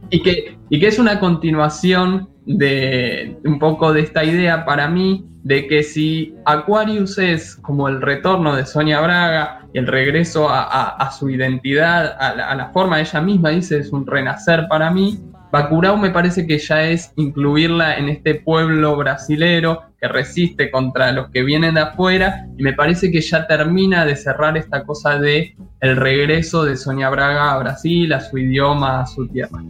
Y 0.10 0.22
que, 0.22 0.60
y 0.70 0.80
que 0.80 0.88
es 0.90 1.00
una 1.00 1.20
continuación 1.20 2.30
de 2.46 3.36
un 3.46 3.58
poco 3.58 3.94
de 3.94 4.02
esta 4.02 4.24
idea 4.24 4.64
para 4.64 4.88
mí 4.88 5.26
de 5.44 5.68
que 5.68 5.84
si 5.84 6.34
Aquarius 6.46 7.18
es 7.18 7.56
como 7.58 7.88
el 7.88 8.02
retorno 8.02 8.56
de 8.56 8.66
Sonia 8.66 9.02
Braga 9.02 9.68
y 9.74 9.78
el 9.80 9.88
regreso 9.88 10.48
a, 10.50 11.12
su 11.18 11.30
identidad, 11.30 12.16
a 12.20 12.36
la, 12.36 12.50
a 12.50 12.56
la 12.56 12.70
forma 12.70 12.98
de 12.98 13.04
ella 13.04 13.22
misma, 13.22 13.50
dice, 13.50 13.78
es 13.80 13.92
un 13.92 14.08
renacer 14.08 14.68
para 14.70 14.90
mí, 14.90 15.20
Bacurau 15.54 15.98
me 15.98 16.10
parece 16.10 16.48
que 16.48 16.58
ya 16.58 16.82
es 16.82 17.14
incluirla 17.16 18.00
en 18.00 18.10
este 18.10 18.34
pueblo 18.34 18.98
brasilero 18.98 19.84
que 20.02 20.08
resiste 20.08 20.72
contra 20.72 21.12
los 21.12 21.30
que 21.30 21.44
vienen 21.44 21.76
de 21.76 21.82
afuera 21.82 22.48
y 22.58 22.64
me 22.64 22.74
parece 22.74 23.12
que 23.12 23.22
ya 23.22 23.46
termina 23.46 24.04
de 24.04 24.16
cerrar 24.16 24.58
esta 24.58 24.84
cosa 24.84 25.20
de 25.20 25.56
el 25.80 25.96
regreso 25.96 26.66
de 26.66 26.76
Sonia 26.76 27.12
Braga 27.12 27.54
a 27.54 27.60
Brasil, 27.60 28.12
a 28.14 28.20
su 28.20 28.40
idioma, 28.40 29.02
a 29.02 29.06
su 29.06 29.28
tierra. 29.28 29.62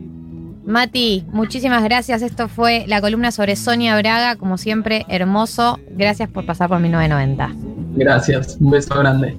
Mati, 0.66 1.26
muchísimas 1.32 1.84
gracias. 1.84 2.22
Esto 2.22 2.48
fue 2.48 2.86
la 2.88 3.02
columna 3.02 3.32
sobre 3.32 3.56
Sonia 3.56 3.98
Braga, 3.98 4.36
como 4.38 4.58
siempre, 4.58 5.06
hermoso. 5.10 5.80
Gracias 5.92 6.30
por 6.30 6.46
pasar 6.46 6.70
por 6.70 6.80
1990. 6.80 7.52
Gracias, 7.96 8.58
un 8.60 8.72
beso 8.72 8.98
grande. 8.98 9.38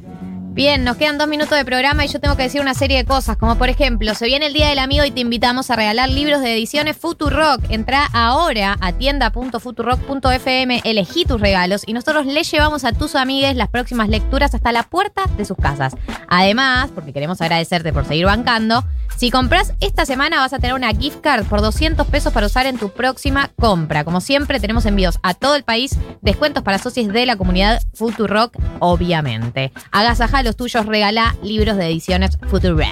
Bien, 0.54 0.84
nos 0.84 0.96
quedan 0.96 1.18
dos 1.18 1.26
minutos 1.26 1.58
de 1.58 1.64
programa 1.64 2.04
y 2.04 2.08
yo 2.08 2.20
tengo 2.20 2.36
que 2.36 2.44
decir 2.44 2.60
una 2.60 2.74
serie 2.74 2.98
de 2.98 3.04
cosas, 3.04 3.36
como 3.36 3.58
por 3.58 3.68
ejemplo, 3.68 4.14
se 4.14 4.26
viene 4.26 4.46
el 4.46 4.52
Día 4.52 4.68
del 4.68 4.78
Amigo 4.78 5.04
y 5.04 5.10
te 5.10 5.18
invitamos 5.18 5.68
a 5.68 5.74
regalar 5.74 6.08
libros 6.08 6.42
de 6.42 6.54
ediciones 6.54 6.96
Futurock. 6.96 7.68
Entra 7.70 8.06
ahora 8.12 8.76
a 8.80 8.92
tienda.futurock.fm, 8.92 10.80
elegí 10.84 11.24
tus 11.24 11.40
regalos 11.40 11.82
y 11.84 11.92
nosotros 11.92 12.26
les 12.26 12.48
llevamos 12.48 12.84
a 12.84 12.92
tus 12.92 13.16
amigues 13.16 13.56
las 13.56 13.68
próximas 13.68 14.08
lecturas 14.08 14.54
hasta 14.54 14.70
la 14.70 14.84
puerta 14.84 15.24
de 15.36 15.44
sus 15.44 15.56
casas. 15.56 15.96
Además, 16.28 16.90
porque 16.94 17.12
queremos 17.12 17.40
agradecerte 17.40 17.92
por 17.92 18.06
seguir 18.06 18.26
bancando, 18.26 18.84
si 19.16 19.30
compras 19.30 19.74
esta 19.80 20.06
semana 20.06 20.38
vas 20.38 20.52
a 20.52 20.58
tener 20.58 20.74
una 20.74 20.92
gift 20.92 21.20
card 21.20 21.46
por 21.46 21.62
200 21.62 22.06
pesos 22.08 22.32
para 22.32 22.46
usar 22.46 22.66
en 22.66 22.78
tu 22.78 22.90
próxima 22.90 23.50
compra. 23.56 24.04
Como 24.04 24.20
siempre, 24.20 24.60
tenemos 24.60 24.86
envíos 24.86 25.18
a 25.22 25.34
todo 25.34 25.56
el 25.56 25.64
país, 25.64 25.98
descuentos 26.20 26.62
para 26.62 26.78
socios 26.78 27.08
de 27.08 27.26
la 27.26 27.36
comunidad 27.36 27.80
Futurock, 27.94 28.56
obviamente. 28.80 29.72
Agasaja 29.92 30.43
los 30.44 30.56
tuyos, 30.56 30.86
regala 30.86 31.34
libros 31.42 31.76
de 31.76 31.86
ediciones 31.86 32.38
Futurock. 32.48 32.86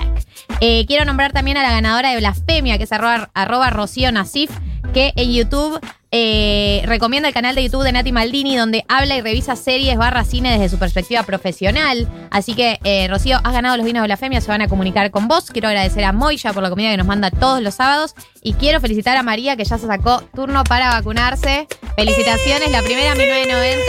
Eh, 0.61 0.87
quiero 0.87 1.05
nombrar 1.05 1.33
también 1.33 1.57
a 1.57 1.63
la 1.63 1.71
ganadora 1.71 2.11
de 2.11 2.17
Blasfemia, 2.19 2.79
que 2.79 2.85
es 2.85 2.93
arroba, 2.93 3.31
arroba 3.35 3.71
Rocío 3.71 4.11
Nasif, 4.13 4.51
que 4.93 5.13
en 5.17 5.33
YouTube 5.33 5.81
eh, 6.15 6.83
recomienda 6.85 7.29
el 7.29 7.35
canal 7.35 7.55
de 7.55 7.65
YouTube 7.65 7.85
de 7.85 7.93
Nati 7.93 8.13
Maldini, 8.13 8.57
donde 8.57 8.85
habla 8.87 9.17
y 9.17 9.23
revisa 9.23 9.57
series 9.57 9.97
barra 9.97 10.25
cine 10.25 10.53
desde 10.53 10.69
su 10.69 10.79
perspectiva 10.79 11.23
profesional. 11.23 12.07
Así 12.31 12.55
que, 12.55 12.79
eh, 12.85 13.09
Rocío, 13.09 13.39
has 13.43 13.53
ganado 13.53 13.79
los 13.79 13.87
vinos 13.87 14.03
de 14.03 14.09
Blasfemia, 14.09 14.43
se 14.43 14.49
van 14.49 14.61
a 14.61 14.69
comunicar 14.69 15.11
con 15.11 15.27
vos. 15.27 15.51
Quiero 15.51 15.69
agradecer 15.69 16.05
a 16.05 16.13
Moya 16.13 16.53
por 16.53 16.63
la 16.63 16.69
comida 16.69 16.91
que 16.91 16.99
nos 16.99 17.07
manda 17.07 17.31
todos 17.31 17.63
los 17.63 17.75
sábados. 17.75 18.15
Y 18.45 18.55
quiero 18.55 18.81
felicitar 18.81 19.17
a 19.17 19.23
María, 19.23 19.57
que 19.57 19.65
ya 19.65 19.79
se 19.79 19.87
sacó 19.87 20.21
turno 20.35 20.65
para 20.65 20.91
vacunarse. 20.91 21.69
Felicitaciones, 21.95 22.73
la 22.73 22.83
primera 22.83 23.15
1990 23.15 23.83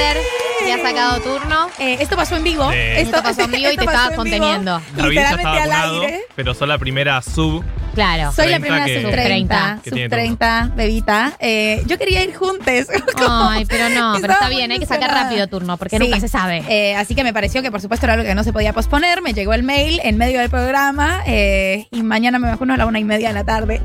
que 0.64 0.72
ha 0.74 0.78
sacado 0.82 1.20
turno. 1.22 1.68
Eh, 1.80 1.98
esto 2.00 2.16
pasó 2.16 2.36
en 2.36 2.44
vivo. 2.44 2.70
Sí. 2.72 2.78
Esto, 2.78 3.22
pasó 3.24 3.42
en 3.42 3.52
vivo 3.52 3.72
y 3.72 3.76
te 3.76 3.82
esto 3.84 3.92
estaba 3.92 4.10
pasó 4.10 4.22
en 4.22 4.24
vivo. 4.26 4.38
conteniendo. 4.38 4.82
David 4.96 5.16
ya 5.16 5.22
estaba 5.24 5.38
Literalmente 5.38 5.62
al 5.64 5.70
vacunado, 5.70 6.02
aire. 6.04 6.22
pero 6.36 6.54
soy 6.54 6.68
la 6.68 6.78
primera 6.78 7.22
sub. 7.22 7.64
Claro. 7.96 8.32
Soy 8.32 8.48
la 8.50 8.60
30 8.60 8.62
primera 8.62 8.86
que- 8.86 9.02
sub 9.02 9.12
30, 9.12 9.80
que 9.84 9.90
sub 9.90 9.96
tiene 9.96 10.10
30, 10.10 10.72
bebita. 10.76 11.34
Eh, 11.40 11.84
yo 11.88 11.98
quería 11.98 12.24
ir 12.24 12.36
juntes. 12.36 12.88
Ay, 13.28 13.66
pero 13.66 13.90
no, 13.90 14.18
pero 14.22 14.34
está 14.34 14.50
bien, 14.50 14.72
hay 14.72 14.80
que 14.80 14.86
sacar 14.86 15.10
rápido 15.12 15.48
turno, 15.48 15.78
porque 15.78 15.98
Sí. 15.98 16.04
nunca 16.04 16.20
se 16.20 16.28
sabe. 16.28 16.64
Eh, 16.70 16.96
así 16.96 17.16
que 17.16 17.24
me 17.24 17.34
pareció 17.34 17.62
que 17.64 17.72
por 17.72 17.82
supuesto 17.82 18.06
era 18.06 18.14
algo 18.14 18.26
que 18.26 18.36
no 18.36 18.44
se 18.44 18.54
podía 18.54 18.72
posponer. 18.74 19.22
Me 19.24 19.34
llegó 19.34 19.54
el 19.54 19.64
mail 19.64 20.00
en 20.04 20.18
medio 20.18 20.40
del 20.40 20.50
programa 20.52 21.24
eh, 21.26 21.88
y 21.92 22.04
mañana 22.04 22.38
me 22.40 22.48
vacuno 22.50 22.74
a 22.76 22.78
la 22.78 22.86
una 22.86 23.00
y 23.00 23.04
media 23.04 23.30
de 23.30 23.34
la 23.34 23.44
tarde. 23.44 23.82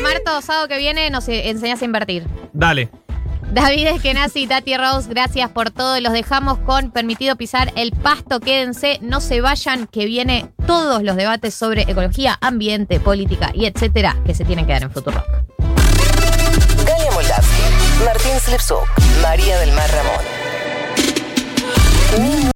Marto, 0.00 0.40
sábado 0.42 0.68
que 0.68 0.78
viene 0.78 1.10
nos 1.10 1.28
e- 1.28 1.48
enseñas 1.50 1.82
a 1.82 1.84
invertir. 1.84 2.26
Dale. 2.52 2.90
David 3.52 3.86
Eskenazi 3.88 4.46
Tati 4.46 4.76
Rose, 4.78 5.08
gracias 5.10 5.50
por 5.50 5.70
todo. 5.70 6.00
Los 6.00 6.14
dejamos 6.14 6.58
con 6.58 6.90
Permitido 6.90 7.36
Pisar 7.36 7.70
el 7.76 7.92
Pasto. 7.92 8.40
Quédense, 8.40 8.98
no 9.02 9.20
se 9.20 9.42
vayan, 9.42 9.86
que 9.86 10.06
viene 10.06 10.46
todos 10.66 11.02
los 11.02 11.16
debates 11.16 11.54
sobre 11.54 11.82
ecología, 11.82 12.38
ambiente, 12.40 12.98
política 12.98 13.50
y 13.54 13.66
etcétera 13.66 14.16
que 14.24 14.34
se 14.34 14.46
tienen 14.46 14.64
que 14.66 14.72
dar 14.72 14.84
en 14.84 14.90
Futuro 14.90 15.22
Galia 16.86 17.10
Moldavsky, 17.12 17.62
Martín 18.04 18.40
Slipsuk, 18.40 18.88
María 19.20 19.58
del 19.60 19.72
Mar 19.72 19.90
Ramón. 19.90 20.24